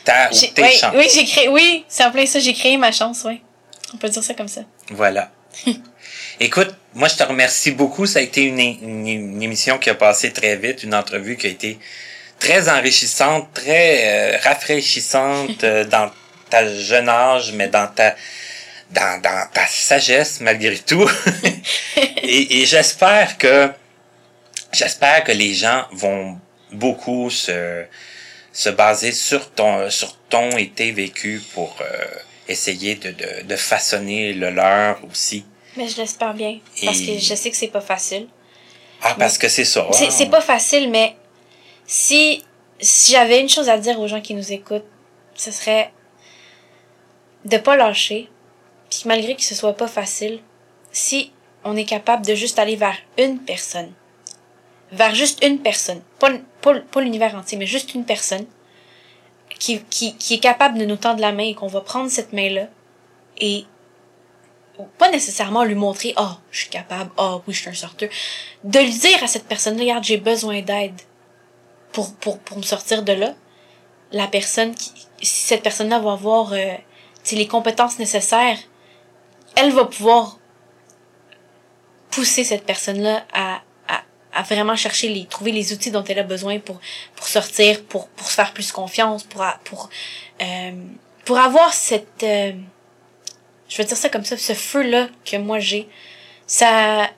ta 0.07 0.31
ou 0.33 0.39
tes 0.55 0.63
oui, 0.63 0.73
chances. 0.73 0.95
Oui, 0.95 1.09
j'ai 1.13 1.25
créé, 1.27 1.49
oui, 1.49 1.85
c'est 1.89 2.05
en 2.05 2.11
plein 2.11 2.25
ça, 2.25 2.39
j'ai 2.39 2.55
créé 2.55 2.79
ma 2.79 2.93
chance, 2.93 3.23
oui. 3.27 3.43
On 3.93 3.99
peut 3.99 4.09
dire 4.09 4.23
ça 4.23 4.33
comme 4.33 4.49
ça. 4.49 4.63
Voilà. 4.91 5.31
Écoute, 6.41 6.75
moi, 6.95 7.09
je 7.09 7.17
te 7.17 7.23
remercie 7.23 7.73
beaucoup. 7.73 8.07
Ça 8.07 8.21
a 8.21 8.23
été 8.23 8.43
une, 8.43 8.59
une, 8.59 9.43
émission 9.43 9.79
qui 9.79 9.91
a 9.91 9.95
passé 9.95 10.33
très 10.33 10.57
vite, 10.57 10.83
une 10.83 10.95
entrevue 10.95 11.37
qui 11.37 11.47
a 11.47 11.51
été 11.51 11.79
très 12.39 12.69
enrichissante, 12.69 13.49
très 13.53 14.35
euh, 14.35 14.39
rafraîchissante 14.43 15.65
euh, 15.65 15.85
dans 15.97 16.11
ta 16.49 16.67
jeune 16.75 17.09
âge, 17.09 17.53
mais 17.53 17.69
dans 17.69 17.89
ta 17.89 18.15
dans, 18.91 19.21
dans 19.21 19.47
ta 19.53 19.67
sagesse 19.67 20.41
malgré 20.41 20.79
tout. 20.79 21.11
et, 22.23 22.61
et 22.61 22.67
j'espère 22.67 23.37
que 23.37 23.71
J'espère 24.73 25.25
que 25.25 25.33
les 25.33 25.55
gens 25.55 25.87
vont 25.93 26.39
beaucoup 26.71 27.31
se, 27.31 27.85
se 28.57 28.71
baser 28.71 29.13
sur 29.13 29.51
ton, 29.51 29.91
sur 29.91 30.17
ton 30.31 30.49
et 30.53 30.71
tes 30.71 30.91
vécus 30.91 31.43
pour 31.53 31.77
euh, 31.83 32.05
essayer 32.49 32.95
de, 32.95 33.11
de, 33.11 33.43
de, 33.43 33.57
façonner 33.57 34.33
le 34.33 34.49
leur 34.49 34.99
aussi. 35.05 35.45
Mais 35.77 35.87
je 35.87 35.99
l'espère 35.99 36.33
bien. 36.33 36.59
Parce 36.83 37.01
que 37.01 37.19
je 37.19 37.35
sais 37.35 37.51
que 37.51 37.57
c'est 37.57 37.69
pas 37.69 37.83
facile. 37.83 38.29
Ah, 39.03 39.15
parce 39.19 39.37
que 39.37 39.49
c'est 39.49 39.67
ça. 39.67 39.87
C'est 39.93 40.31
pas 40.31 40.41
facile, 40.41 40.91
mais 40.91 41.17
si, 41.87 42.43
si 42.81 43.13
j'avais 43.13 43.43
une 43.43 43.51
chose 43.51 43.69
à 43.69 43.77
dire 43.77 44.01
aux 44.01 44.09
gens 44.09 44.23
qui 44.23 44.33
nous 44.33 44.53
écoutent, 44.53 44.87
ce 45.35 45.51
serait 45.51 45.93
de 47.45 47.59
pas 47.59 47.77
lâcher. 47.77 48.31
Puis 48.89 49.03
malgré 49.05 49.37
que 49.37 49.43
ce 49.43 49.55
soit 49.55 49.77
pas 49.77 49.87
facile, 49.87 50.41
si 50.93 51.31
on 51.63 51.77
est 51.77 51.85
capable 51.85 52.25
de 52.25 52.35
juste 52.35 52.59
aller 52.59 52.77
vers 52.77 52.97
une 53.19 53.39
personne, 53.39 53.93
vers 54.93 55.15
juste 55.15 55.45
une 55.45 55.59
personne, 55.59 56.01
pas, 56.19 56.31
pas, 56.75 57.01
l'univers 57.01 57.35
entier, 57.35 57.59
mais 57.59 57.67
juste 57.67 57.95
une 57.95 58.05
personne, 58.05 58.47
qui, 59.59 59.83
qui, 59.85 60.17
qui 60.17 60.35
est 60.35 60.39
capable 60.39 60.79
de 60.79 60.85
nous 60.85 60.97
tendre 60.97 61.21
la 61.21 61.33
main 61.33 61.45
et 61.45 61.55
qu'on 61.55 61.67
va 61.67 61.81
prendre 61.81 62.11
cette 62.11 62.33
main-là 62.33 62.69
et 63.39 63.64
pas 64.99 65.11
nécessairement 65.11 65.64
lui 65.64 65.75
montrer 65.75 66.12
oh 66.19 66.33
je 66.51 66.61
suis 66.61 66.69
capable. 66.69 67.11
Oh 67.17 67.43
oui 67.47 67.55
je 67.55 67.61
suis 67.61 67.71
un 67.71 67.75
sorteur 67.75 68.11
de 68.64 68.79
lui 68.79 68.91
dire 68.91 69.23
à 69.23 69.27
cette 69.27 69.47
personne 69.47 69.79
regarde 69.79 70.05
j'ai 70.05 70.19
besoin 70.19 70.61
d'aide 70.61 71.01
pour, 71.93 72.14
pour 72.17 72.39
pour 72.41 72.59
me 72.59 72.62
sortir 72.62 73.03
de 73.03 73.12
là 73.12 73.33
la 74.12 74.27
personne 74.27 74.75
qui 74.75 74.93
si 75.23 75.47
cette 75.47 75.62
personne 75.62 75.89
là 75.89 75.99
va 75.99 76.12
avoir 76.12 76.53
euh, 76.53 76.75
les 77.33 77.47
compétences 77.47 77.99
nécessaires 77.99 78.59
elle 79.55 79.73
va 79.73 79.87
pouvoir 79.87 80.39
pousser 82.11 82.45
cette 82.45 82.67
personne 82.67 83.01
là 83.01 83.25
à, 83.33 83.62
à, 84.37 84.43
vraiment 84.43 84.76
chercher 84.76 85.09
les 85.09 85.26
trouver 85.26 85.53
les 85.53 85.72
outils 85.72 85.91
dont 85.91 86.05
elle 86.05 86.18
a 86.18 86.22
besoin 86.24 86.59
pour 86.59 86.80
pour 87.14 87.28
sortir 87.28 87.82
pour 87.84 88.09
pour 88.09 88.28
se 88.28 88.34
faire 88.34 88.53
plus 88.53 88.72
confiance 88.72 89.24
pour 89.24 89.45
pour 89.64 89.89
euh, 90.43 90.72
pour 91.24 91.39
avoir 91.39 91.72
cette 91.72 92.22
euh, 92.22 92.53
je 93.68 93.78
veux 93.78 93.84
dire 93.84 93.97
ça 93.97 94.09
comme 94.09 94.24
ça, 94.24 94.37
ce 94.37 94.53
feu-là 94.53 95.09
que 95.24 95.37
moi 95.37 95.59
j'ai, 95.59 95.89
ça, 96.47 97.11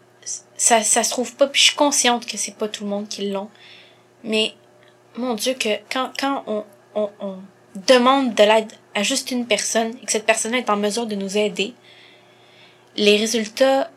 ça, 0.56 0.82
ça 0.82 1.02
se 1.02 1.10
trouve 1.10 1.34
pas, 1.34 1.46
puis 1.46 1.60
je 1.60 1.66
suis 1.68 1.76
consciente 1.76 2.26
que 2.26 2.36
c'est 2.36 2.56
pas 2.56 2.68
tout 2.68 2.84
le 2.84 2.90
monde 2.90 3.08
qui 3.08 3.30
l'ont. 3.30 3.50
Mais, 4.24 4.54
mon 5.16 5.34
Dieu, 5.34 5.54
que 5.54 5.68
quand, 5.90 6.12
quand 6.18 6.44
on, 6.46 6.64
on, 6.94 7.10
on 7.20 7.38
demande 7.86 8.34
de 8.34 8.42
l'aide 8.42 8.72
à 8.94 9.02
juste 9.02 9.30
une 9.30 9.46
personne 9.46 9.96
et 10.02 10.06
que 10.06 10.12
cette 10.12 10.26
personne 10.26 10.54
est 10.54 10.70
en 10.70 10.76
mesure 10.76 11.06
de 11.06 11.14
nous 11.14 11.36
aider, 11.36 11.74
les 12.96 13.16
résultats, 13.16 13.90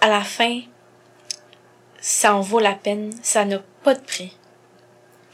à 0.00 0.08
la 0.08 0.22
fin, 0.22 0.60
ça 2.00 2.34
en 2.34 2.40
vaut 2.40 2.60
la 2.60 2.74
peine, 2.74 3.12
ça 3.22 3.44
n'a 3.44 3.58
pas 3.82 3.94
de 3.94 4.00
prix. 4.00 4.36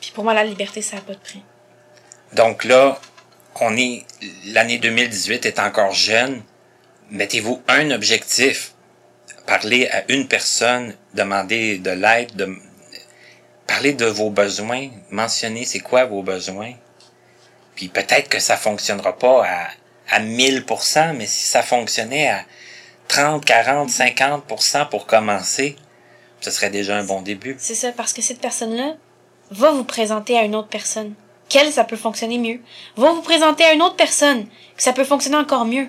Puis 0.00 0.12
pour 0.14 0.24
moi, 0.24 0.34
la 0.34 0.44
liberté, 0.44 0.82
ça 0.82 0.96
n'a 0.96 1.02
pas 1.02 1.14
de 1.14 1.18
prix. 1.18 1.42
Donc 2.32 2.64
là, 2.64 3.00
on 3.60 3.76
est, 3.76 4.04
l'année 4.46 4.78
2018 4.78 5.46
est 5.46 5.58
encore 5.58 5.92
jeune, 5.92 6.42
mettez-vous 7.10 7.62
un 7.68 7.90
objectif. 7.90 8.72
Parlez 9.46 9.88
à 9.88 10.04
une 10.10 10.26
personne, 10.26 10.94
demandez 11.12 11.78
de 11.78 11.90
l'aide, 11.90 12.34
de, 12.34 12.56
parlez 13.66 13.92
de 13.92 14.06
vos 14.06 14.30
besoins, 14.30 14.88
mentionnez 15.10 15.64
c'est 15.64 15.80
quoi 15.80 16.06
vos 16.06 16.22
besoins. 16.22 16.72
Puis 17.76 17.88
peut-être 17.88 18.28
que 18.28 18.40
ça 18.40 18.56
fonctionnera 18.56 19.18
pas 19.18 19.44
à, 19.46 19.68
à 20.10 20.20
1000%, 20.20 21.14
mais 21.14 21.26
si 21.26 21.44
ça 21.46 21.62
fonctionnait 21.62 22.28
à 22.28 22.44
30, 23.08 23.44
40, 23.44 23.90
50% 23.90 24.88
pour 24.88 25.06
commencer, 25.06 25.76
ce 26.44 26.50
serait 26.50 26.68
déjà 26.70 26.96
un 26.96 27.04
bon 27.04 27.22
début. 27.22 27.56
C'est 27.58 27.74
ça, 27.74 27.90
parce 27.92 28.12
que 28.12 28.20
cette 28.20 28.40
personne-là 28.40 28.96
va 29.50 29.70
vous 29.70 29.84
présenter 29.84 30.36
à 30.36 30.42
une 30.42 30.54
autre 30.54 30.68
personne. 30.68 31.14
Quelle, 31.48 31.72
ça 31.72 31.84
peut 31.84 31.96
fonctionner 31.96 32.36
mieux. 32.36 32.60
Va 32.96 33.12
vous 33.12 33.22
présenter 33.22 33.64
à 33.64 33.72
une 33.72 33.80
autre 33.80 33.96
personne, 33.96 34.46
que 34.76 34.82
ça 34.82 34.92
peut 34.92 35.04
fonctionner 35.04 35.36
encore 35.36 35.64
mieux. 35.64 35.88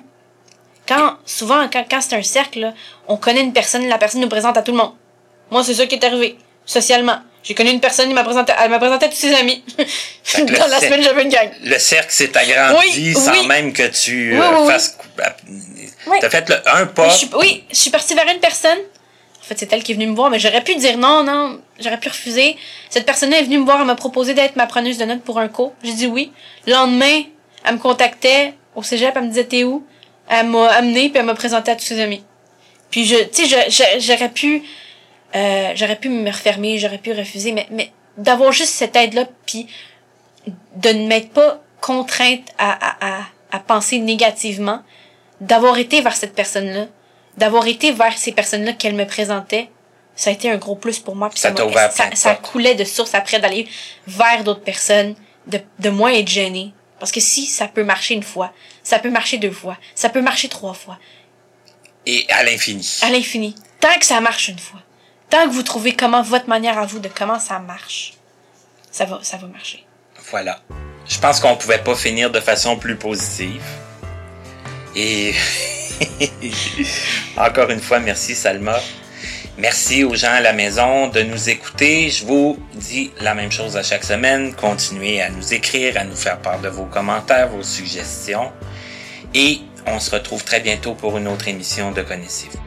Quand, 0.87 1.17
souvent, 1.25 1.67
quand, 1.71 1.83
quand 1.89 1.99
c'est 1.99 2.15
un 2.15 2.23
cercle, 2.23 2.73
on 3.07 3.17
connaît 3.17 3.41
une 3.41 3.51
personne, 3.51 3.85
la 3.87 3.97
personne 3.97 4.21
nous 4.21 4.29
présente 4.29 4.55
à 4.55 4.61
tout 4.61 4.71
le 4.71 4.77
monde. 4.77 4.93
Moi, 5.51 5.63
c'est 5.63 5.73
ça 5.73 5.85
qui 5.87 5.95
est 5.95 6.03
arrivé, 6.05 6.37
socialement. 6.65 7.19
J'ai 7.43 7.53
connu 7.53 7.71
une 7.71 7.81
personne, 7.81 8.09
il 8.09 8.15
m'a 8.15 8.23
présenté, 8.23 8.53
elle 8.59 8.71
m'a 8.71 8.79
présenté 8.79 9.05
à 9.05 9.09
tous 9.09 9.17
ses 9.17 9.33
amis. 9.35 9.63
Dans 9.77 10.67
la 10.67 10.79
semaine, 10.79 11.03
j'avais 11.03 11.23
une 11.23 11.29
gang. 11.29 11.49
Le 11.63 11.77
cercle 11.77 12.11
s'est 12.11 12.35
agrandi 12.35 13.13
sans 13.13 13.43
même 13.43 13.73
que 13.73 13.87
tu 13.87 14.33
oui, 14.33 14.39
euh, 14.41 14.67
fasses. 14.67 14.97
T'as 16.21 16.29
fait 16.29 16.49
le, 16.49 16.55
un 16.69 16.85
pas. 16.87 17.09
oui, 17.39 17.63
je 17.69 17.75
suis 17.75 17.91
partie 17.91 18.15
vers 18.15 18.27
une 18.33 18.39
personne. 18.39 18.79
En 19.45 19.47
fait, 19.47 19.59
c'est 19.59 19.71
elle 19.73 19.83
qui 19.83 19.91
est 19.91 19.95
venue 19.95 20.07
me 20.07 20.15
voir, 20.15 20.31
mais 20.31 20.39
j'aurais 20.39 20.63
pu 20.63 20.75
dire 20.75 20.97
non, 20.97 21.23
non, 21.23 21.61
j'aurais 21.79 21.99
pu 21.99 22.09
refuser. 22.09 22.57
Cette 22.89 23.05
personne-là 23.05 23.39
est 23.39 23.43
venue 23.43 23.59
me 23.59 23.65
voir, 23.65 23.79
elle 23.79 23.85
m'a 23.85 23.95
proposé 23.95 24.33
d'être 24.33 24.55
ma 24.55 24.65
preneuse 24.65 24.97
de 24.97 25.05
notes 25.05 25.21
pour 25.21 25.37
un 25.37 25.47
cours. 25.47 25.73
J'ai 25.83 25.93
dit 25.93 26.07
oui. 26.07 26.31
Le 26.65 26.73
lendemain, 26.73 27.21
elle 27.63 27.75
me 27.75 27.79
contactait 27.79 28.55
au 28.75 28.81
cégep, 28.81 29.13
elle 29.15 29.23
me 29.23 29.27
disait 29.27 29.43
t'es 29.43 29.63
où? 29.63 29.85
elle 30.27 30.47
m'a 30.47 30.67
amené 30.69 31.09
puis 31.09 31.19
elle 31.19 31.25
m'a 31.25 31.35
présenté 31.35 31.71
à 31.71 31.75
tous 31.75 31.85
ses 31.85 31.99
amis. 31.99 32.23
Puis 32.89 33.05
je, 33.05 33.15
tu 33.25 33.45
sais, 33.45 33.99
j'aurais 33.99 34.29
pu, 34.29 34.63
euh, 35.35 35.71
j'aurais 35.75 35.97
pu 35.97 36.09
me 36.09 36.29
refermer, 36.29 36.77
j'aurais 36.77 36.97
pu 36.97 37.11
refuser, 37.11 37.51
mais, 37.51 37.67
mais 37.69 37.91
d'avoir 38.17 38.51
juste 38.51 38.73
cette 38.73 38.95
aide-là, 38.95 39.25
puis 39.45 39.67
de 40.75 40.89
ne 40.89 41.07
m'être 41.07 41.29
pas 41.31 41.61
contrainte 41.81 42.47
à, 42.57 43.17
à, 43.17 43.19
à 43.51 43.59
penser 43.59 43.99
négativement, 43.99 44.81
d'avoir 45.41 45.77
été 45.77 46.01
vers 46.01 46.15
cette 46.15 46.33
personne-là, 46.33 46.87
d'avoir 47.37 47.67
été 47.67 47.91
vers 47.91 48.17
ces 48.17 48.31
personnes-là 48.31 48.73
qu'elle 48.73 48.95
me 48.95 49.05
présentait, 49.05 49.69
ça 50.15 50.29
a 50.29 50.33
été 50.33 50.49
un 50.49 50.57
gros 50.57 50.75
plus 50.75 50.99
pour 50.99 51.15
moi. 51.15 51.29
Puis 51.29 51.39
ça, 51.39 51.53
ça, 51.91 52.09
ça, 52.13 52.35
coulait 52.35 52.75
de 52.75 52.83
source 52.83 53.13
après 53.13 53.39
d'aller 53.39 53.67
vers 54.07 54.43
d'autres 54.43 54.63
personnes, 54.63 55.15
de, 55.47 55.59
de 55.79 55.89
moins 55.89 56.13
être 56.13 56.29
gênée. 56.29 56.73
Parce 56.99 57.11
que 57.11 57.19
si 57.19 57.45
ça 57.45 57.67
peut 57.67 57.83
marcher 57.83 58.13
une 58.13 58.23
fois, 58.23 58.53
ça 58.83 58.99
peut 58.99 59.09
marcher 59.09 59.37
deux 59.37 59.51
fois, 59.51 59.77
ça 59.93 60.09
peut 60.09 60.21
marcher 60.21 60.47
trois 60.47 60.73
fois. 60.73 60.97
Et 62.05 62.25
à 62.29 62.43
l'infini. 62.43 62.99
À 63.01 63.09
l'infini. 63.09 63.55
Tant 63.79 63.99
que 63.99 64.05
ça 64.05 64.21
marche 64.21 64.47
une 64.47 64.59
fois. 64.59 64.79
Tant 65.29 65.47
que 65.47 65.53
vous 65.53 65.63
trouvez 65.63 65.93
comment 65.95 66.21
votre 66.21 66.47
manière 66.47 66.77
à 66.77 66.85
vous 66.85 66.99
de 66.99 67.09
comment 67.09 67.39
ça 67.39 67.59
marche, 67.59 68.13
ça 68.91 69.05
va, 69.05 69.19
ça 69.23 69.37
va 69.37 69.47
marcher. 69.47 69.85
Voilà. 70.29 70.59
Je 71.07 71.19
pense 71.19 71.39
qu'on 71.39 71.55
pouvait 71.55 71.83
pas 71.83 71.95
finir 71.95 72.31
de 72.31 72.39
façon 72.39 72.77
plus 72.77 72.95
positive. 72.95 73.63
Et 74.95 75.33
encore 77.37 77.69
une 77.69 77.79
fois, 77.79 77.99
merci 77.99 78.35
Salma. 78.35 78.79
Merci 79.57 80.03
aux 80.03 80.15
gens 80.15 80.33
à 80.33 80.41
la 80.41 80.51
maison 80.51 81.07
de 81.07 81.21
nous 81.21 81.49
écouter. 81.49 82.09
Je 82.09 82.25
vous 82.25 82.59
dis 82.73 83.11
la 83.21 83.33
même 83.33 83.51
chose 83.51 83.77
à 83.77 83.83
chaque 83.83 84.03
semaine. 84.03 84.53
Continuez 84.53 85.21
à 85.21 85.29
nous 85.29 85.53
écrire, 85.53 85.97
à 85.97 86.03
nous 86.03 86.15
faire 86.15 86.39
part 86.39 86.59
de 86.59 86.67
vos 86.67 86.85
commentaires, 86.85 87.47
vos 87.47 87.63
suggestions. 87.63 88.51
Et 89.33 89.61
on 89.87 89.99
se 89.99 90.11
retrouve 90.11 90.43
très 90.43 90.59
bientôt 90.59 90.93
pour 90.93 91.17
une 91.17 91.27
autre 91.27 91.47
émission 91.47 91.91
de 91.91 92.01
Connaissez-vous. 92.01 92.64